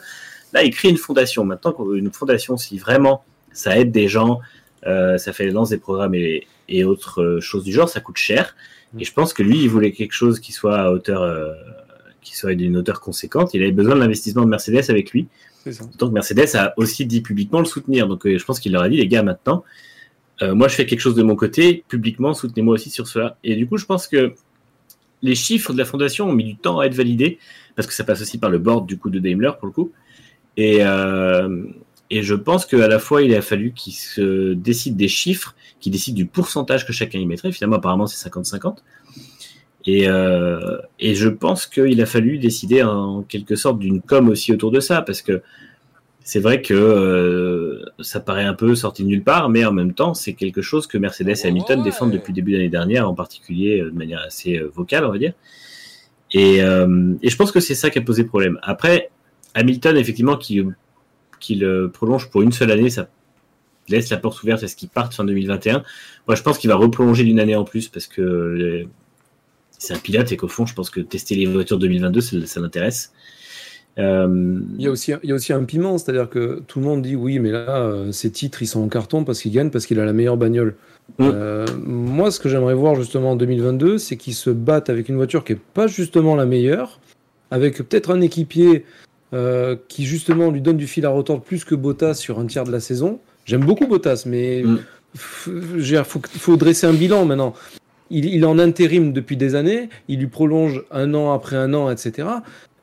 [0.52, 1.44] Là, il crée une fondation.
[1.44, 4.40] Maintenant, une fondation, si vraiment ça aide des gens,
[4.86, 8.16] euh, ça fait les lances des programmes et, et autres choses du genre, ça coûte
[8.16, 8.54] cher.
[8.98, 11.52] Et je pense que lui, il voulait quelque chose qui soit à hauteur, euh,
[12.20, 13.54] qui soit d'une hauteur conséquente.
[13.54, 15.28] Il avait besoin de l'investissement de Mercedes avec lui.
[15.98, 18.08] Donc Mercedes a aussi dit publiquement le soutenir.
[18.08, 19.64] Donc euh, je pense qu'il leur a dit, les gars, maintenant,
[20.40, 23.36] euh, moi je fais quelque chose de mon côté, publiquement, soutenez-moi aussi sur cela.
[23.44, 24.34] Et du coup, je pense que
[25.22, 27.38] les chiffres de la fondation ont mis du temps à être validés,
[27.76, 29.92] parce que ça passe aussi par le board du coup de Daimler pour le coup.
[30.56, 31.64] Et, euh,
[32.10, 35.92] et je pense qu'à la fois, il a fallu qu'ils se décident des chiffres, qu'ils
[35.92, 37.52] décident du pourcentage que chacun y mettrait.
[37.52, 38.78] Finalement, apparemment, c'est 50-50.
[39.86, 44.52] Et, euh, et je pense qu'il a fallu décider en quelque sorte d'une com aussi
[44.52, 45.42] autour de ça, parce que
[46.24, 49.92] c'est vrai que euh, ça paraît un peu sorti de nulle part, mais en même
[49.92, 51.84] temps, c'est quelque chose que Mercedes et Hamilton Ouais.
[51.84, 55.04] défendent depuis le début de l'année dernière, en particulier euh, de manière assez euh, vocale,
[55.04, 55.32] on va dire.
[56.32, 58.58] Et, euh, et je pense que c'est ça qui a posé problème.
[58.62, 59.10] Après,
[59.54, 60.62] Hamilton, effectivement, qui,
[61.40, 63.08] qui le prolonge pour une seule année, ça
[63.88, 65.82] laisse la porte ouverte à ce qu'il parte fin 2021.
[66.28, 68.86] Moi, je pense qu'il va reprolonger d'une année en plus parce que
[69.76, 72.60] c'est un pilote et qu'au fond, je pense que tester les voitures 2022, ça, ça
[72.60, 73.12] l'intéresse.
[73.98, 76.86] Euh, Il y, a aussi, il y a aussi un piment, c'est-à-dire que tout le
[76.86, 79.70] monde dit oui, mais là, euh, ces titres, ils sont en carton parce qu'il gagne,
[79.70, 80.76] parce qu'il a la meilleure bagnole.
[81.18, 81.30] Mm.
[81.32, 85.16] Euh, moi, ce que j'aimerais voir justement en 2022, c'est qu'ils se battent avec une
[85.16, 87.00] voiture qui est pas justement la meilleure,
[87.50, 88.86] avec peut-être un équipier
[89.34, 92.64] euh, qui justement lui donne du fil à retordre plus que Bottas sur un tiers
[92.64, 93.20] de la saison.
[93.44, 94.78] J'aime beaucoup Bottas, mais Mm.
[95.78, 97.54] il faut, faut dresser un bilan maintenant.
[98.10, 101.72] Il, il est en intérim depuis des années, il lui prolonge un an après un
[101.74, 102.28] an, etc.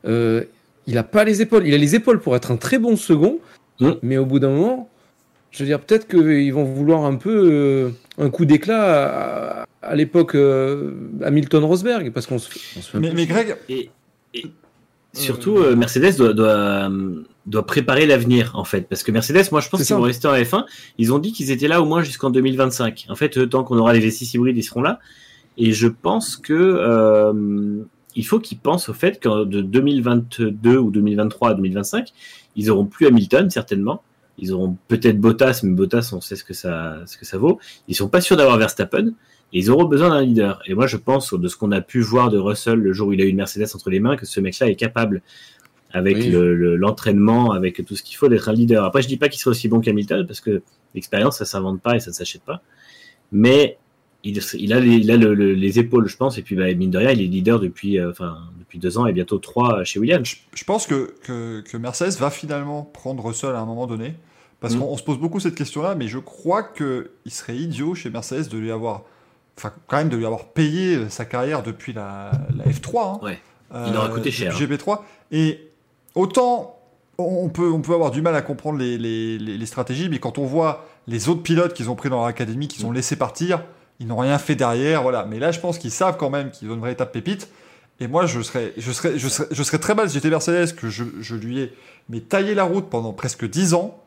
[0.06, 0.44] Euh,
[0.86, 1.66] il a pas les épaules.
[1.66, 3.38] Il a les épaules pour être un très bon second,
[3.80, 3.92] Mm.
[4.02, 4.90] mais au bout d'un moment,
[5.50, 9.94] je veux dire, peut-être qu'ils vont vouloir un peu euh, un coup d'éclat à, à
[9.96, 10.92] l'époque euh,
[11.24, 13.26] Hamilton-Rosberg, parce qu'on se, on se fait un Mais.
[13.26, 13.90] Greg, Et,
[14.34, 14.46] et
[15.12, 16.48] surtout, euh, Mercedes doit, doit,
[16.90, 20.02] euh, doit préparer l'avenir en fait parce que Mercedes moi je pense C'est qu'ils vont
[20.02, 20.66] rester en F1
[20.98, 23.76] ils ont dit qu'ils étaient là au moins jusqu'en 2025 en fait euh, tant qu'on
[23.78, 25.00] aura les V6 hybrides ils seront là
[25.58, 27.82] et je pense que euh,
[28.16, 32.08] il faut qu'ils pensent au fait que de 2022 ou 2023 à 2025
[32.56, 34.02] ils auront plus Hamilton certainement
[34.38, 37.58] ils auront peut-être Bottas mais Bottas on sait ce que ça ce que ça vaut
[37.88, 39.08] ils sont pas sûrs d'avoir Verstappen
[39.52, 42.00] et ils auront besoin d'un leader et moi je pense de ce qu'on a pu
[42.00, 44.26] voir de Russell le jour où il a eu une Mercedes entre les mains que
[44.26, 45.22] ce mec-là est capable
[45.92, 46.28] avec Oui.
[46.30, 48.84] le- le- l'entraînement, avec tout ce qu'il faut d'être un leader.
[48.84, 50.62] Après, je dis pas qu'il serait aussi bon qu'Hamilton parce que
[50.94, 52.62] l'expérience, ça s'invente pas et ça ne s'achète pas.
[53.32, 53.76] Mais
[54.24, 56.36] il, il a, les, il a le- le- les épaules, je pense.
[56.38, 59.06] Et puis, bah, mine de rien, il est leader depuis, euh, enfin, depuis deux ans
[59.06, 60.26] et bientôt trois chez Williams.
[60.28, 64.14] Je, je pense que, que, que Mercedes va finalement prendre Russell à un moment donné.
[64.60, 64.80] Parce Mm.
[64.80, 68.48] qu'on on se pose beaucoup cette question-là, mais je crois qu'il serait idiot chez Mercedes
[68.50, 69.04] de lui avoir.
[69.56, 72.98] Enfin, quand même, de lui avoir payé euh, sa carrière depuis la, la F3.
[73.14, 73.18] hein.
[73.24, 73.38] Ouais.
[73.88, 74.98] Il aura coûté cher, depuis GP3.
[75.32, 75.60] Et
[76.14, 76.76] autant
[77.18, 80.18] on peut, on peut avoir du mal à comprendre les, les, les- les stratégies, mais
[80.18, 83.14] quand on voit les autres pilotes qu'ils ont pris dans leur académie, qu'ils ont laissé
[83.16, 83.62] partir,
[84.00, 85.02] ils n'ont rien fait derrière.
[85.02, 85.26] Voilà.
[85.30, 87.48] Mais là, je pense qu'ils savent quand même qu'ils ont une véritable pépite.
[88.00, 91.34] Et moi, je serais, je serais, je serais, très mal si j'étais Mercedes, que je,
[91.34, 91.72] lui ai
[92.08, 94.02] mais taillé la route pendant presque 10 ans.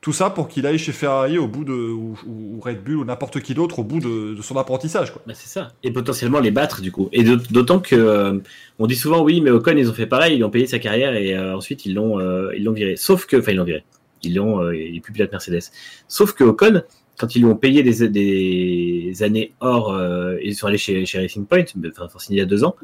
[0.00, 2.14] Tout ça pour qu'il aille chez Ferrari au bout de, ou,
[2.60, 5.12] Red Bull ou n'importe qui d'autre au bout de, son apprentissage.
[5.12, 5.22] Quoi.
[5.26, 5.72] Bah, c'est ça.
[5.82, 7.08] Et potentiellement les battre, du coup.
[7.12, 8.38] Et d'aut- d'autant que, euh,
[8.78, 11.14] on dit souvent, oui, mais Ocon, ils ont fait pareil, ils ont payé sa carrière
[11.14, 12.96] et euh, ensuite ils l'ont, euh, ils l'ont viré.
[12.96, 13.84] Sauf que, enfin, ils l'ont viré.
[14.22, 15.70] Ils l'ont, il est plus pilote Mercedes.
[16.08, 16.82] Sauf que Ocon,
[17.16, 21.64] quand ils lui ont payé des, années hors, euh, ils sont allés chez, Racing Point,
[21.90, 22.74] enfin, forcément, il y a deux ans.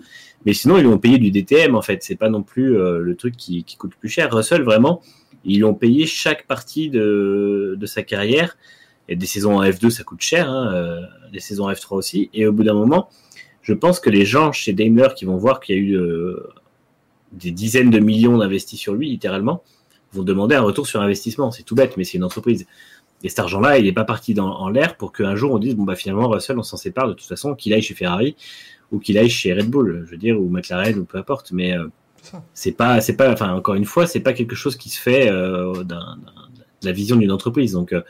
[0.46, 2.02] Mais sinon, ils lui ont payé du DTM, en fait.
[2.02, 4.32] C'est pas non plus euh, le truc qui, qui coûte plus cher.
[4.32, 5.02] Russell, vraiment,
[5.44, 8.56] ils lui ont payé chaque partie de, sa carrière.
[9.08, 11.00] Et des saisons en F2, ça coûte cher, hein, euh,
[11.32, 12.30] des saisons en F3 aussi.
[12.32, 13.08] Et au bout d'un moment,
[13.62, 15.98] je pense que les gens chez Daimler qui vont voir qu'il y a eu
[17.32, 19.64] des dizaines de millions d'investis sur lui, littéralement,
[20.12, 21.50] vont demander un retour sur investissement.
[21.50, 22.66] C'est tout bête, mais c'est une entreprise.
[23.22, 25.74] Et cet argent-là, il n'est pas parti dans, en l'air pour qu'un jour on dise
[25.76, 28.34] bon bah finalement Russell, on s'en sépare de toute façon, qu'il aille chez Ferrari
[28.92, 31.52] ou qu'il aille chez Red Bull, je veux dire, ou McLaren ou peu importe.
[31.52, 31.86] Mais euh,
[32.54, 35.30] C'est pas, c'est pas, enfin encore une fois, c'est pas quelque chose qui se fait
[35.30, 35.94] euh, de
[36.82, 37.72] la vision d'une entreprise.
[37.72, 38.00] Donc euh,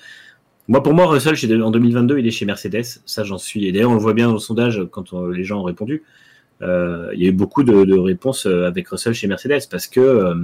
[0.68, 2.84] moi, pour moi, Russell, en 2022, il est chez Mercedes.
[3.04, 3.66] Ça, j'en suis.
[3.66, 6.04] Et d'ailleurs, on le voit bien dans le sondage quand on- les gens ont répondu.
[6.62, 9.86] Euh, il y a eu beaucoup de, de réponses euh, avec Russell chez Mercedes parce
[9.88, 10.34] que euh,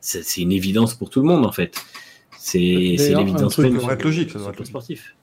[0.00, 1.76] c'est une évidence pour tout le monde en fait.
[2.44, 5.14] C'est c'est D'ailleurs, un l'évidence truc- même Ça devrait être logique, ça devrait être sportif.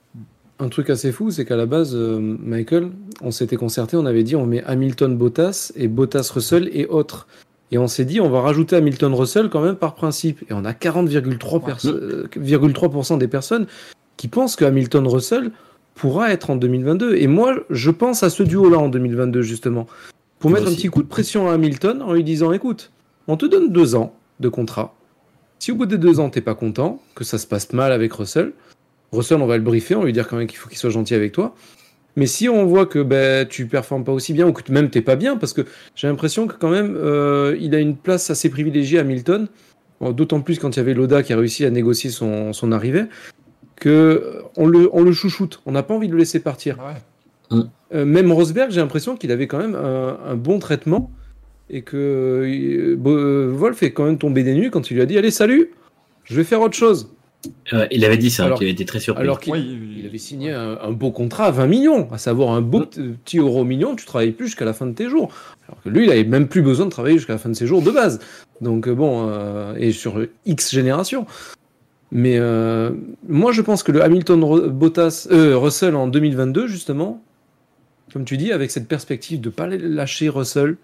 [0.58, 2.90] Un truc assez fou, c'est qu'à la base, euh, Michael,
[3.22, 7.26] on s'était concerté, on avait dit on met Hamilton Bottas et Bottas Russell et autres.
[7.72, 10.42] Et on s'est dit on va rajouter Hamilton Russell quand même par principe.
[10.50, 13.66] Et on a 40,3% perso- euh, 0,3% des personnes
[14.16, 15.50] qui pensent que Hamilton Russell
[15.94, 17.16] pourra être en 2022.
[17.16, 19.86] Et moi, je pense à ce duo-là en 2022 justement.
[20.38, 22.90] Pour Moi mettre un petit coup de pression à Hamilton en lui disant écoute,
[23.28, 24.94] on te donne deux ans de contrat.
[25.60, 28.12] Si au bout des deux ans t'es pas content, que ça se passe mal avec
[28.12, 28.52] Russell,
[29.12, 30.90] Russell, on va le briefer, on va lui dire quand même qu'il faut qu'il soit
[30.90, 31.54] gentil avec toi.
[32.16, 35.02] Mais si on voit que ben, tu performes pas aussi bien ou que même t'es
[35.02, 35.62] pas bien, parce que
[35.94, 39.48] j'ai l'impression que quand même euh, il a une place assez privilégiée à Hamilton,
[40.00, 42.72] Bon, d'autant plus quand il y avait Loda qui a réussi à négocier son, son
[42.72, 43.04] arrivée,
[43.76, 46.78] que euh, on le, on le chouchoute, on n'a pas envie de le laisser partir.
[46.78, 47.58] Ouais.
[47.94, 51.10] Euh, même Rosberg, j'ai l'impression qu'il avait quand même un, un bon traitement
[51.70, 55.06] et que euh, euh, Wolf est quand même tombé des nues quand il lui a
[55.06, 55.70] dit allez salut,
[56.24, 57.10] je vais faire autre chose.
[57.72, 59.22] Euh, il avait dit ça, Alors- qu'il avait été très surpris.
[59.22, 62.50] Alors qu'il il- il avait signé un, un beau contrat à 20 millions, à savoir
[62.50, 65.32] un beau p- petit euro million, tu travailles plus jusqu'à la fin de tes jours.
[65.66, 67.66] Alors que lui, il avait même plus besoin de travailler jusqu'à la fin de ses
[67.66, 68.18] jours de base.
[68.60, 71.24] Donc euh, bon, euh, et sur X générations.
[72.12, 72.90] Mais euh,
[73.28, 77.22] moi, je pense que le Hamilton Bottas, euh, Russell en 2022, justement,
[78.12, 80.76] comme tu dis, avec cette perspective de pas lâcher Russell,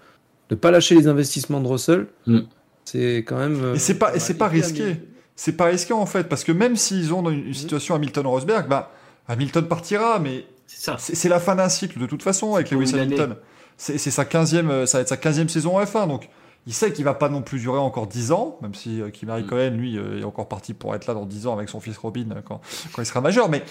[0.50, 2.38] de pas lâcher les investissements de Russell, Mm.
[2.84, 3.62] c'est quand même.
[3.62, 4.96] euh, Et c'est pas, et c'est pas risqué.
[5.34, 8.68] C'est pas risqué en fait, parce que même s'ils ont dans une une situation Hamilton-Rosberg,
[8.68, 8.90] bah,
[9.28, 10.96] Hamilton partira, mais C'est ça.
[10.98, 12.94] c'est c'est la fin d'un cycle de toute façon avec Lewis.
[12.94, 13.36] Hamilton.
[13.76, 16.30] C'est sa 15e, euh, ça va être sa 15e saison en F1, donc
[16.66, 19.30] il sait qu'il va pas non plus durer encore 10 ans, même si euh, Kimi
[19.42, 19.68] Mm.
[19.76, 22.24] Lui, euh, est encore parti pour être là dans 10 ans avec son fils Robin
[22.46, 22.60] quand,
[22.92, 23.62] quand il sera majeur, mais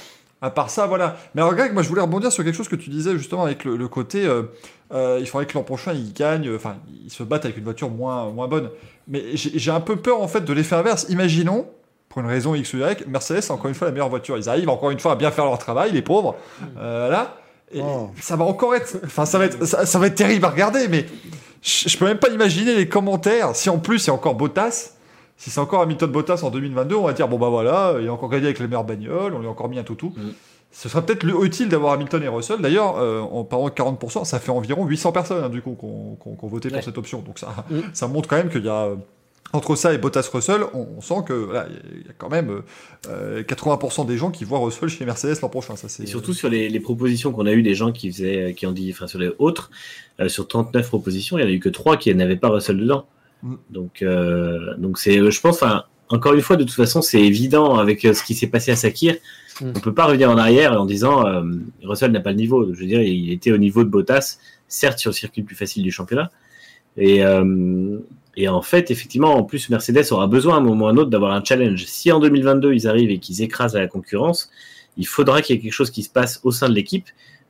[0.45, 1.17] à part ça, voilà.
[1.33, 3.63] Mais alors, Greg, moi je voulais rebondir sur quelque chose que tu disais justement avec
[3.65, 4.43] le, le côté, euh,
[4.93, 7.63] euh, il faudrait que l'an prochain il gagne, euh, enfin, il se batte avec une
[7.63, 8.69] voiture moins, moins bonne.
[9.07, 11.07] Mais j'ai un peu peur en fait de l'effet inverse.
[11.09, 11.67] Imaginons,
[12.09, 14.37] pour une raison X ou Y, Mercedes encore une fois la meilleure voiture.
[14.37, 16.35] Ils arrivent encore une fois à bien faire leur travail, les pauvres.
[16.77, 17.37] Euh, là.
[17.71, 18.11] Et Oh.
[18.21, 20.87] ça va encore être, enfin ça va être, ça, ça va être terrible à regarder,
[20.87, 21.07] mais
[21.63, 23.55] je, je peux même pas imaginer les commentaires.
[23.55, 24.91] Si en plus il y a encore Bottas,
[25.37, 28.13] si c'est encore Hamilton Bottas en 2022, on va dire bon bah voilà, il a
[28.13, 30.13] encore gagné avec les meilleures bagnoles, on lui a encore mis un toutou.
[30.15, 30.29] Mm.
[30.71, 32.59] Ce serait peut-être le- utile d'avoir Hamilton et Russell.
[32.61, 36.15] D'ailleurs, euh, en parlant de 40%, ça fait environ 800 personnes hein, du coup qu'on
[36.15, 37.21] qu'on voté pour cette option.
[37.21, 37.79] Donc ça, Mm.
[37.93, 38.95] ça montre quand même qu'il y a euh,
[39.53, 42.61] entre ça et Bottas Russell, on, on sent que voilà, y, a quand même
[43.09, 45.75] euh, 80% des gens qui voient Russell chez Mercedes l'an prochain.
[45.77, 48.65] Ça, Et surtout sur les, les propositions qu'on a eu des gens qui faisaient, qui
[48.67, 49.69] ont dit, enfin sur les autres,
[50.19, 52.77] euh, sur 39 propositions, il n'y en a eu que 3 qui n'avaient pas Russell
[52.77, 53.05] dedans.
[53.43, 53.55] Mm.
[53.69, 57.77] Donc, euh, donc c'est, je pense, enfin, encore une fois, de toute façon, c'est évident
[57.77, 59.15] avec euh, ce qui s'est passé à Sakir.
[59.61, 59.71] Mm.
[59.75, 61.43] On peut pas revenir en arrière en disant euh,
[61.83, 62.73] Russell n'a pas le niveau.
[62.73, 65.55] Je veux dire, il était au niveau de Bottas, certes sur le circuit le plus
[65.55, 66.31] facile du championnat.
[66.97, 67.99] Et, euh,
[68.37, 70.97] et en fait, effectivement, en plus, Mercedes aura besoin à un moment ou à un
[70.97, 71.85] autre d'avoir un challenge.
[71.85, 74.49] Si en 2022 ils arrivent et qu'ils écrasent la concurrence,
[74.97, 77.07] il faudra qu'il y ait quelque chose qui se passe au sein de l'équipe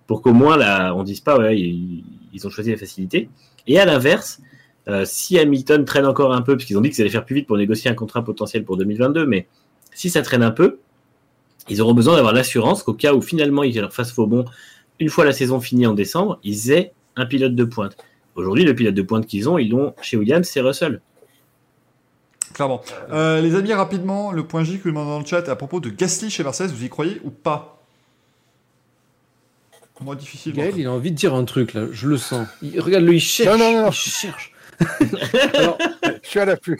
[0.07, 3.29] pour qu'au moins là, on dise pas ouais, ils, ils ont choisi la facilité.
[3.67, 4.39] Et à l'inverse,
[4.87, 7.35] euh, si Hamilton traîne encore un peu, parce qu'ils ont dit qu'ils allaient faire plus
[7.35, 9.47] vite pour négocier un contrat potentiel pour 2022, mais
[9.93, 10.79] si ça traîne un peu,
[11.69, 14.45] ils auront besoin d'avoir l'assurance qu'au cas où finalement ils leur fassent faux bon,
[14.99, 17.97] une fois la saison finie en décembre, ils aient un pilote de pointe.
[18.35, 21.01] Aujourd'hui, le pilote de pointe qu'ils ont, ils l'ont chez Williams, c'est Russell.
[22.53, 22.81] clairement.
[23.11, 25.79] Euh, les amis, rapidement, le point J que vous demandez dans le chat à propos
[25.79, 27.71] de Gasly chez Mercedes, vous y croyez ou pas?
[30.01, 30.57] Moi, difficilement.
[30.61, 32.45] Gaël, il a envie de dire un truc là, je le sens.
[32.61, 33.57] Il- Regarde-le, il cherche.
[33.57, 33.89] Non, non, non, non.
[33.89, 34.51] Il cherche.
[35.53, 35.77] Alors,
[36.23, 36.79] Je suis à l'affût.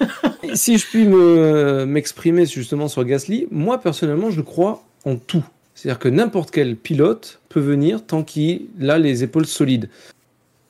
[0.54, 5.44] si je puis me m'exprimer justement sur Gasly, moi personnellement, je crois en tout.
[5.74, 9.88] C'est-à-dire que n'importe quel pilote peut venir tant qu'il a les épaules solides.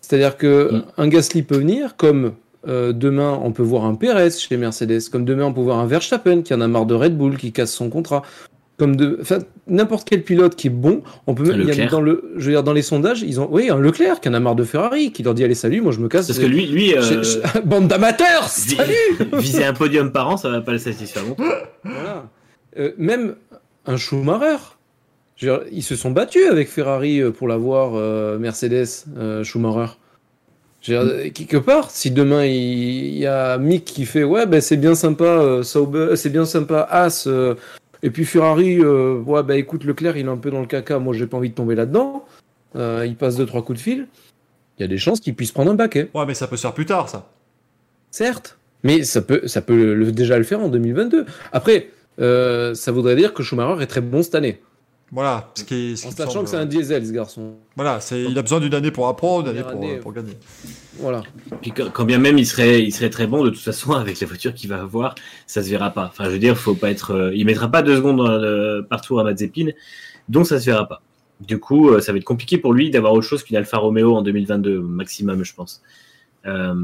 [0.01, 0.85] C'est-à-dire que Mm.
[0.99, 2.33] un Gasly peut venir comme
[2.69, 5.87] euh, demain on peut voir un Perez chez Mercedes, comme demain on peut voir un
[5.87, 8.23] Verstappen qui en a marre de Red Bull, qui casse son contrat.
[8.77, 11.73] Comme de, enfin, n'importe quel pilote qui est bon, on peut même, il y a
[11.73, 11.91] Leclerc.
[11.91, 14.35] dans le, je veux dire, dans les sondages, ils ont, oui, un Leclerc qui en
[14.35, 16.27] a marre de Ferrari, qui leur dit allez salut, moi je me casse.
[16.27, 17.23] Parce que lui, lui euh,
[17.65, 18.93] bande d'amateurs, salut.
[19.33, 21.45] viser un podium par an, ça va pas le satisfaire longtemps.
[21.85, 22.27] Voilà.
[22.79, 23.37] Euh, même
[23.87, 24.59] un Schumacher.
[25.37, 29.07] Je veux dire, ils se sont battus avec Ferrari euh, pour l'avoir euh, Mercedes
[29.43, 29.93] Schumacher.
[30.83, 34.77] Dire, quelque part, si demain il, il y a Mick qui fait ouais ben c'est
[34.77, 37.55] bien sympa euh, Sauber, c'est bien sympa As euh,
[38.03, 40.99] et puis Ferrari euh, ouais ben écoute Leclerc il est un peu dans le caca,
[40.99, 42.25] moi j'ai pas envie de tomber là-dedans.
[42.77, 44.07] Euh, il passe deux trois coups de fil.
[44.79, 46.11] Il y a des chances qu'il puisse prendre un baquet.
[46.15, 47.31] Ouais, mais ça peut se faire plus tard, ça.
[48.11, 51.25] Certes, mais ça peut, ça peut le- déjà le faire en 2022.
[51.53, 51.89] Après,
[52.21, 54.61] euh, ça voudrait dire que Schumacher est très bon cette année.
[55.13, 55.51] Voilà.
[55.55, 57.55] Ce qui est, ce En qui me sachant semble- que c'est un diesel, ce garçon.
[57.77, 59.97] Voilà, c'est, il a besoin d'une année pour apprendre, une année pour, année.
[59.99, 60.33] pour gagner.
[60.99, 61.23] Voilà.
[61.63, 64.19] Puis quand, quand bien même il serait, il serait très bon, de toute façon, avec
[64.21, 65.15] la voiture qu'il va avoir,
[65.47, 66.07] ça se verra pas.
[66.07, 68.85] Enfin, je veux dire, faut pas être, euh, il mettra pas deux secondes dans le-
[68.89, 69.69] par tour à Mazepin,
[70.29, 71.03] donc ça se verra pas.
[71.41, 74.17] Du coup, euh, ça va être compliqué pour lui d'avoir autre chose qu'une Alfa Romeo
[74.17, 75.83] en 2022 maximum, je pense.
[76.47, 76.75] Euh,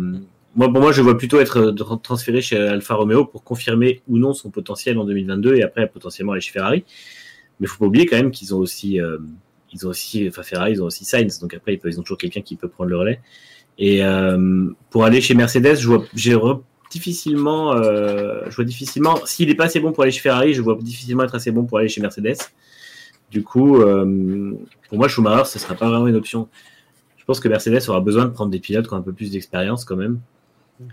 [0.55, 4.03] moi, pour moi, je vois plutôt être euh, tra- transféré chez Alfa Romeo pour confirmer
[4.09, 6.85] ou non son potentiel en 2022 et après potentiellement aller chez Ferrari.
[7.63, 9.19] Mais faut pas oublier quand même qu'ils ont aussi, euh,
[9.73, 12.41] ils ont aussi, enfin Ferrari, ils ont aussi Sainz, donc après ils, ont toujours quelqu'un
[12.41, 13.21] qui peut prendre le relais.
[13.79, 16.37] Et euh, pour aller chez Mercedes, je vois, j'ai
[16.91, 20.61] difficilement, euh, je vois difficilement, s'il est pas assez bon pour aller chez Ferrari, je
[20.61, 22.39] vois difficilement être assez bon pour aller chez Mercedes.
[23.31, 26.49] Du coup, pour moi, Schumacher, ce sera pas vraiment une option.
[27.17, 29.31] Je pense que Mercedes aura besoin de prendre des pilotes qui ont un peu plus
[29.31, 30.21] d'expérience quand même.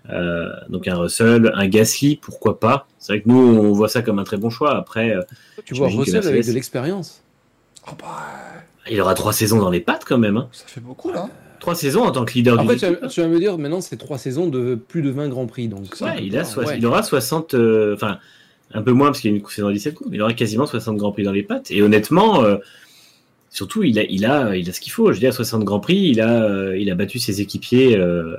[0.09, 4.01] Euh, donc un Russell, un Gasly, pourquoi pas C'est vrai que nous, on voit ça
[4.01, 4.75] comme un très bon choix.
[4.77, 5.21] Après, euh,
[5.65, 7.21] Tu vois Russell avec Mercedes- de l'expérience.
[7.87, 8.17] Oh, bah,
[8.89, 10.37] il aura trois saisons dans les pattes quand même.
[10.37, 10.47] Hein.
[10.51, 11.29] ça fait beaucoup, là.
[11.59, 13.81] Trois saisons en tant que leader Après, du tu vas, tu vas me dire, maintenant,
[13.81, 15.67] c'est trois saisons de plus de 20 Grands Prix.
[15.67, 16.77] Donc, Ouais, il, a soix- ouais.
[16.77, 18.19] il aura 60, euh, enfin,
[18.73, 20.33] un peu moins parce qu'il y a une saison dans 17 courses, mais il aura
[20.33, 21.69] quasiment 60 Grands Prix dans les pattes.
[21.71, 22.57] Et honnêtement, euh,
[23.49, 25.07] surtout, il a, il, a, il a ce qu'il faut.
[25.07, 28.37] Je veux dire, 60 Grands Prix, il a, euh, il a battu ses équipiers euh,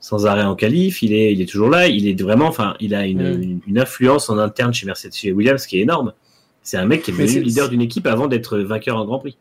[0.00, 1.02] sans arrêt en qualif.
[1.02, 1.86] Il est, il est toujours là.
[1.88, 3.42] Il est vraiment, enfin, il a une, Mm.
[3.42, 6.12] une, une influence en interne chez Mercedes, chez Williams qui est énorme.
[6.62, 9.36] C'est un mec qui est devenu leader d'une équipe avant d'être vainqueur en Grand Prix.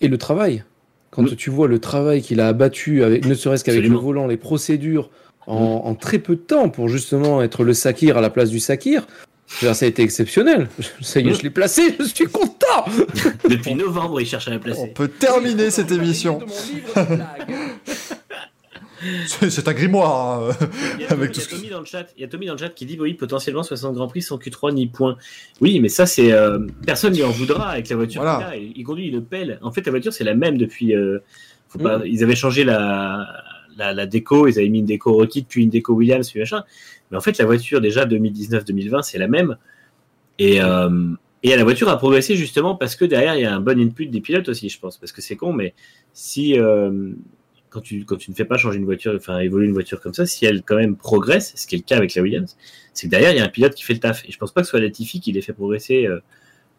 [0.00, 0.64] Et le travail.
[1.10, 1.36] Quand Mm.
[1.36, 5.10] tu vois le travail qu'il a abattu, avec, ne serait-ce qu'avec le volant, les procédures,
[5.46, 5.54] en,
[5.86, 9.06] en très peu de temps pour justement être le Sakir à la place du Sakir,
[9.46, 10.68] ça a été exceptionnel.
[11.00, 11.34] Ça y est, Mm.
[11.34, 12.84] je l'ai placé, je suis content
[13.48, 14.80] Depuis novembre, il cherche à la placer.
[14.82, 16.40] On peut terminer cette émission.
[19.48, 20.42] C'est un grimoire.
[20.50, 20.56] hein.
[20.98, 22.06] Il y a, Avec Tommy, tout il y a ce que- Tommy dans le chat.
[22.16, 24.36] Il y a Tommy dans le chat qui dit oui potentiellement 60 grands prix sans
[24.38, 25.16] Q3 ni point.
[25.60, 28.56] Oui, mais ça c'est euh, personne lui en voudra avec la voiture Voilà.
[28.56, 29.58] Il, il conduit, il le pèle.
[29.62, 30.94] En fait, la voiture c'est la même depuis.
[30.94, 31.18] euh,
[31.68, 32.02] faut pas, Mm.
[32.06, 33.26] Ils avaient changé la,
[33.76, 34.46] la la déco.
[34.48, 36.64] Ils avaient mis une déco Rocky puis une déco Williams puis machin.
[37.10, 39.56] Mais en fait, la voiture déjà 2019-2020 c'est la même.
[40.38, 41.10] Et euh,
[41.44, 44.06] et la voiture a progressé justement parce que derrière il y a un bon input
[44.06, 44.96] des pilotes aussi, je pense.
[44.98, 45.74] Parce que c'est con, mais
[46.12, 47.12] si euh,
[47.70, 50.14] quand tu, quand tu ne fais pas changer une voiture, enfin évoluer une voiture comme
[50.14, 52.56] ça, si elle quand même progresse, ce qui est le cas avec la Williams,
[52.94, 54.24] c'est que derrière il y a un pilote qui fait le taf.
[54.28, 56.20] Et je pense pas que ce soit Latifi qui l'ait fait progresser euh,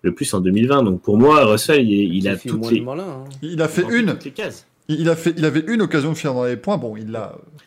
[0.02, 0.84] le plus en 2020.
[0.84, 3.24] Donc pour moi, Russell, il, a fait toutes les, malin, hein.
[3.42, 4.12] Il a fait une.
[4.12, 4.66] toutes les cases.
[4.88, 6.78] Il a fait, il avait une occasion de finir dans les points.
[6.78, 7.60] Bon, il l'a euh,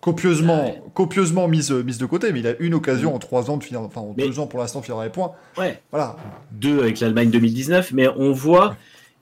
[0.00, 3.64] copieusement, copieusement mise, mise de côté, mais il a une occasion en trois ans de
[3.64, 5.32] finir, enfin en Mais- deux ans pour l'instant de finir dans les points.
[5.56, 6.16] Ouais, Voilà.
[6.52, 8.76] deux avec l'Allemagne 2019, mais on voit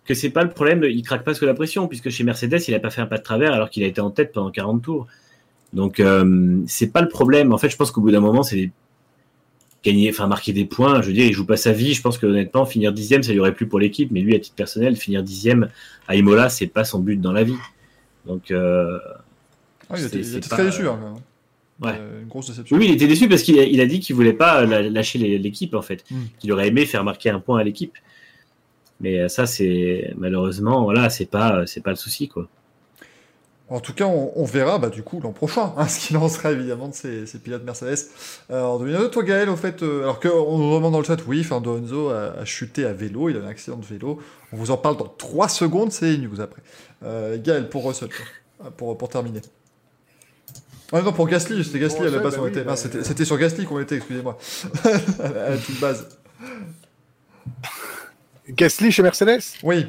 [0.04, 2.74] que c'est pas le problème, il craque pas sous la pression, puisque chez Mercedes, il
[2.74, 4.82] a pas fait un pas de travers alors qu'il a été en tête pendant 40
[4.82, 5.06] tours.
[5.72, 7.52] Donc euh, c'est pas le problème.
[7.52, 8.70] En fait, je pense qu'au bout d'un moment, c'est
[9.84, 11.02] gagner, enfin marquer des points.
[11.02, 11.94] Je veux dire, il joue pas sa vie.
[11.94, 14.38] Je pense que honnêtement, finir dixième, ça lui aurait plu pour l'équipe, mais lui, à
[14.38, 15.68] titre personnel, finir dixième
[16.08, 17.56] à Imola, c'est pas son but dans la vie.
[18.26, 18.98] Donc euh,
[19.90, 20.86] Ah, il était, il pas- très déçu.
[20.86, 20.98] hein.
[21.80, 21.98] Ouais.
[22.22, 22.76] Une grosse déception.
[22.76, 25.74] oui, il était déçu parce qu'il a, il a dit qu'il voulait pas lâcher l'équipe
[25.74, 26.16] en fait, Mm.
[26.38, 27.94] qu'il aurait aimé faire marquer un point à l'équipe.
[29.02, 32.48] Mais euh, ça, c'est malheureusement, voilà, c'est pas, c'est pas le souci quoi.
[33.68, 36.28] En tout cas, on, on verra bah, du coup l'an prochain hein, ce qu'il en
[36.28, 37.96] sera évidemment de ces, ces pilotes Mercedes.
[38.50, 41.16] Euh, en 2022, toi Gaël, au fait, euh, alors qu'on nous demande dans le chat,
[41.26, 44.20] oui, Fernando Alonso a, a chuté à vélo, il a eu un accident de vélo.
[44.52, 46.62] On vous en parle dans 3 secondes, c'est une news après.
[47.02, 48.10] Euh, Gaël, pour Russell,
[48.76, 49.40] pour, pour terminer.
[50.92, 52.64] Ah non, pour Gasly, c'était Gasly à la base, bah on oui, était.
[52.64, 54.36] bah, c'était c'était sur Gasly qu'on était, excusez-moi.
[54.84, 56.06] à, la- à toute base.
[58.48, 59.86] Gasly chez Mercedes Oui,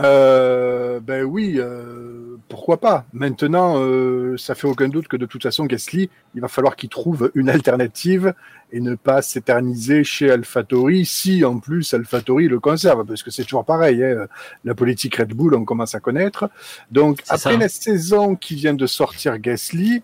[0.00, 3.04] Euh, ben oui, euh, pourquoi pas.
[3.12, 6.88] Maintenant, euh, ça fait aucun doute que de toute façon, Gasly, il va falloir qu'il
[6.88, 8.34] trouve une alternative
[8.72, 13.44] et ne pas s'éterniser chez AlphaTauri si en plus AlphaTauri le conserve, parce que c'est
[13.44, 14.02] toujours pareil.
[14.02, 14.26] Hein,
[14.64, 16.50] la politique Red Bull, on commence à connaître.
[16.90, 17.56] Donc après ça.
[17.56, 20.02] la saison qui vient de sortir Gasly,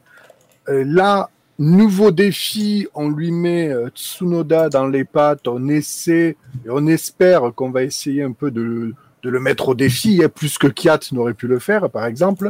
[0.69, 1.31] euh, là.
[1.61, 7.53] Nouveau défi, on lui met euh, Tsunoda dans les pattes, on essaie et on espère
[7.55, 11.49] qu'on va essayer un peu de, le mettre au défi, plus que Kiat n'aurait pu
[11.49, 12.49] le faire, par exemple,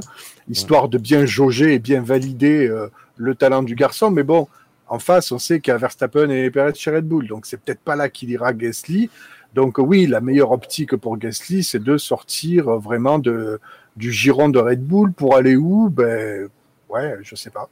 [0.49, 2.87] histoire de bien jauger et bien valider euh,
[3.17, 4.13] le talent du garçon.
[4.13, 4.47] Mais bon,
[4.87, 7.61] en face, on sait qu'il y a Verstappen et Perez chez Red Bull, donc c'est
[7.61, 9.11] peut-être pas là qu'il ira Gasly.
[9.55, 14.61] Donc oui, la meilleure optique pour Gasly, c'est de sortir euh, vraiment du giron de
[14.61, 15.91] Red Bull pour aller où?
[15.91, 16.49] Ben
[16.89, 17.69] ouais, je sais pas.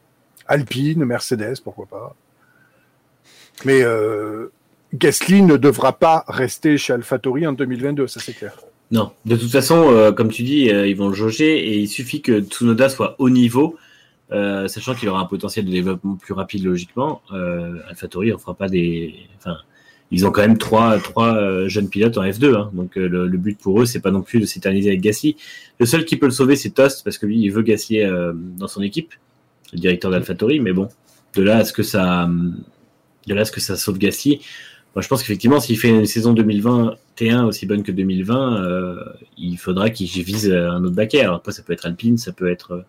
[0.49, 2.17] Alpine, Mercedes, pourquoi pas.
[3.65, 4.51] Mais euh,
[4.95, 8.59] Gasly ne devra pas rester chez AlphaTauri en 2022, ça c'est clair.
[8.91, 11.89] Non, de toute façon, euh, comme tu dis, euh, ils vont le jauger et il
[11.89, 13.77] suffit que Tsunoda soit haut niveau,
[14.31, 17.23] sachant qu'il aura un potentiel de développement plus rapide logiquement.
[17.31, 19.57] AlphaTauri on fera pas des, enfin,
[20.11, 23.59] ils ont quand même trois trois jeunes pilotes en F2, hein, donc le, le but
[23.59, 25.37] pour eux c'est pas non plus de s'éterniser avec Gasly.
[25.81, 28.03] Le seul qui peut le sauver c'est Tost parce que lui il veut Gasly
[28.59, 29.15] dans son équipe,
[29.73, 30.89] le directeur d'AlphaTauri, mais bon,
[31.35, 32.29] de là à ce que ça,
[33.27, 34.41] de là à ce que ça sauve Gasly.
[34.95, 38.97] Moi, je pense qu'effectivement, s'il fait une saison 2021 aussi bonne que 2020, euh,
[39.37, 41.21] il faudra qu'il vise un autre baquet.
[41.21, 42.77] Alors après, ça peut être Alpine, ça peut être.
[42.77, 42.87] De toute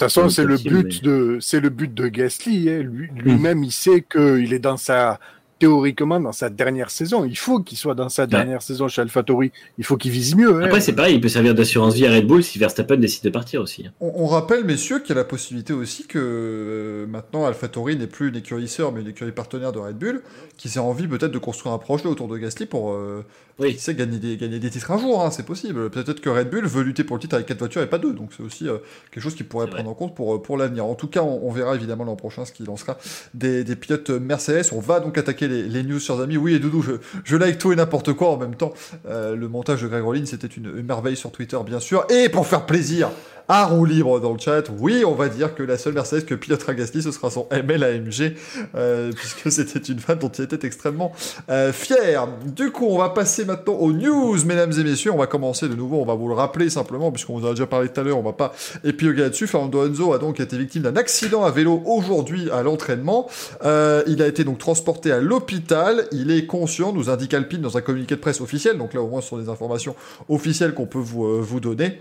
[0.00, 2.68] façon, c'est le but de, c'est le but de Gasly.
[2.68, 2.82] hein.
[2.82, 5.18] Lui- Lui-même, il sait qu'il est dans sa,
[5.58, 7.24] théoriquement, dans sa dernière saison.
[7.24, 9.52] Il faut qu'il soit dans sa dernière saison chez AlphaTauri.
[9.78, 10.54] Il faut qu'il vise mieux.
[10.62, 10.66] hein.
[10.66, 13.30] Après, c'est pareil, il peut servir d'assurance vie à Red Bull si Verstappen décide de
[13.30, 13.86] partir aussi.
[13.86, 13.92] hein.
[14.00, 18.06] On, on rappelle, messieurs, qu'il y a la possibilité aussi que euh, maintenant AlphaTauri n'est
[18.06, 20.22] plus une écurie sœur, mais une écurie partenaire de Red Bull,
[20.56, 23.24] qui s'est envie peut-être de construire un projet autour de Gasly pour euh,
[23.58, 23.74] Oui.
[23.74, 25.88] qui sait, gagner, des, gagner des titres un jour, hein, c'est possible.
[25.90, 28.12] Peut-être que Red Bull veut lutter pour le titre avec quatre voitures et pas deux,
[28.12, 28.78] donc c'est aussi euh,
[29.10, 30.84] quelque chose qu'il pourrait prendre en compte pour, euh, pour l'avenir.
[30.84, 32.98] En tout cas, on, on verra évidemment l'an prochain ce qui lancera
[33.34, 34.66] des, des pilotes Mercedes.
[34.72, 36.36] On va donc attaquer les, les news, chers amis.
[36.36, 36.84] Oui, et Doudou,
[37.24, 38.72] je, like tout et n'importe quoi en même temps.
[39.08, 42.06] Euh, le montage de Greg Rollin, c'était une merveille sur Twitter, bien sûr.
[42.10, 43.10] Et pour faire plaisir
[43.48, 46.34] à roue libre dans le chat, oui, on va dire que la seule Mercedes que
[46.34, 48.34] pilotera Gasly, ce sera son ML-AMG,
[48.74, 51.12] euh, puisque c'était une femme dont il était extrêmement
[51.48, 52.28] euh, fier.
[52.44, 55.12] Du coup, on va passer maintenant aux news, mesdames et messieurs.
[55.12, 57.52] On va commencer de nouveau, on va vous le rappeler simplement, puisqu'on vous en a
[57.52, 58.52] déjà parlé tout à l'heure, on va pas
[58.84, 59.46] épiloguer là-dessus.
[59.46, 63.28] Fernando Alonso a donc été victime d'un accident à vélo aujourd'hui à l'entraînement.
[63.64, 66.06] Euh, il a été donc transporté à l'hôpital.
[66.12, 68.78] Il est conscient, nous indique Alpine dans un communiqué de presse officiel.
[68.78, 69.94] Donc là, au moins, ce sont des informations
[70.28, 72.00] officielles qu'on peut vous, euh, vous donner.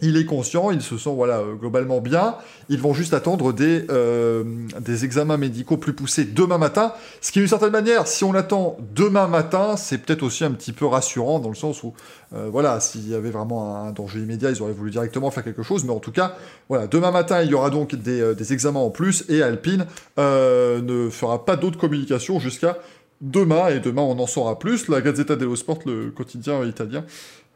[0.00, 2.36] Il est conscient, ils se sent voilà euh, globalement bien.
[2.68, 4.42] Ils vont juste attendre des euh,
[4.80, 6.92] des examens médicaux plus poussés demain matin.
[7.20, 10.72] Ce qui, d'une certaine manière, si on l'attend demain matin, c'est peut-être aussi un petit
[10.72, 11.94] peu rassurant dans le sens où,
[12.34, 15.62] euh, voilà, s'il y avait vraiment un danger immédiat, ils auraient voulu directement faire quelque
[15.62, 15.84] chose.
[15.84, 16.36] Mais en tout cas,
[16.68, 19.86] voilà, demain matin, il y aura donc des, des examens en plus et Alpine
[20.18, 22.78] ne fera pas d'autres communications jusqu'à
[23.22, 23.68] demain.
[23.68, 24.88] Et demain, on en saura plus.
[24.88, 27.04] La Gazzetta dello Sport, le quotidien italien,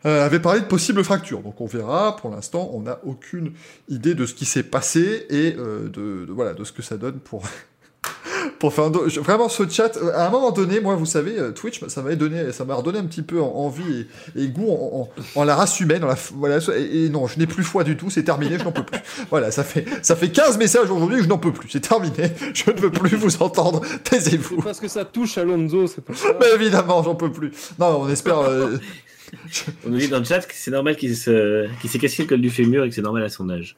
[0.06, 1.40] euh, avait parlé de possibles fractures.
[1.40, 2.16] Donc on verra.
[2.16, 3.52] Pour l'instant, on n'a aucune
[3.88, 6.96] idée de ce qui s'est passé et euh, de, de- voilà de ce que ça
[6.96, 7.42] donne pour
[8.60, 9.96] pour faire un do- je- vraiment ce chat.
[9.96, 12.74] euh, À un moment donné, moi, vous savez, euh, Twitch, ça m'avait donné, ça m'a
[12.74, 16.04] redonné un petit peu en- envie et, et goût en, en- en la race humaine.
[16.04, 18.08] En la, f- voilà, et, et non, je n'ai plus foi du tout.
[18.08, 18.58] C'est terminé.
[18.58, 19.00] Je n'en peux plus.
[19.30, 21.68] Voilà, ça fait ça fait 15 messages aujourd'hui que je n'en peux plus.
[21.68, 22.30] C'est terminé.
[22.54, 23.80] Je ne veux plus vous entendre.
[24.04, 24.62] Taisez-vous.
[24.62, 26.28] Parce que ça touche Alonso, c'est pour ça.
[26.40, 27.50] Mais évidemment, j'en peux plus.
[27.78, 28.38] Non, on espère.
[28.38, 28.76] euh,
[29.86, 31.68] On nous dit dans le chat que c'est normal qu'il se...
[31.80, 33.76] qu'il s'est cassé le col du fémur et que c'est normal à son âge.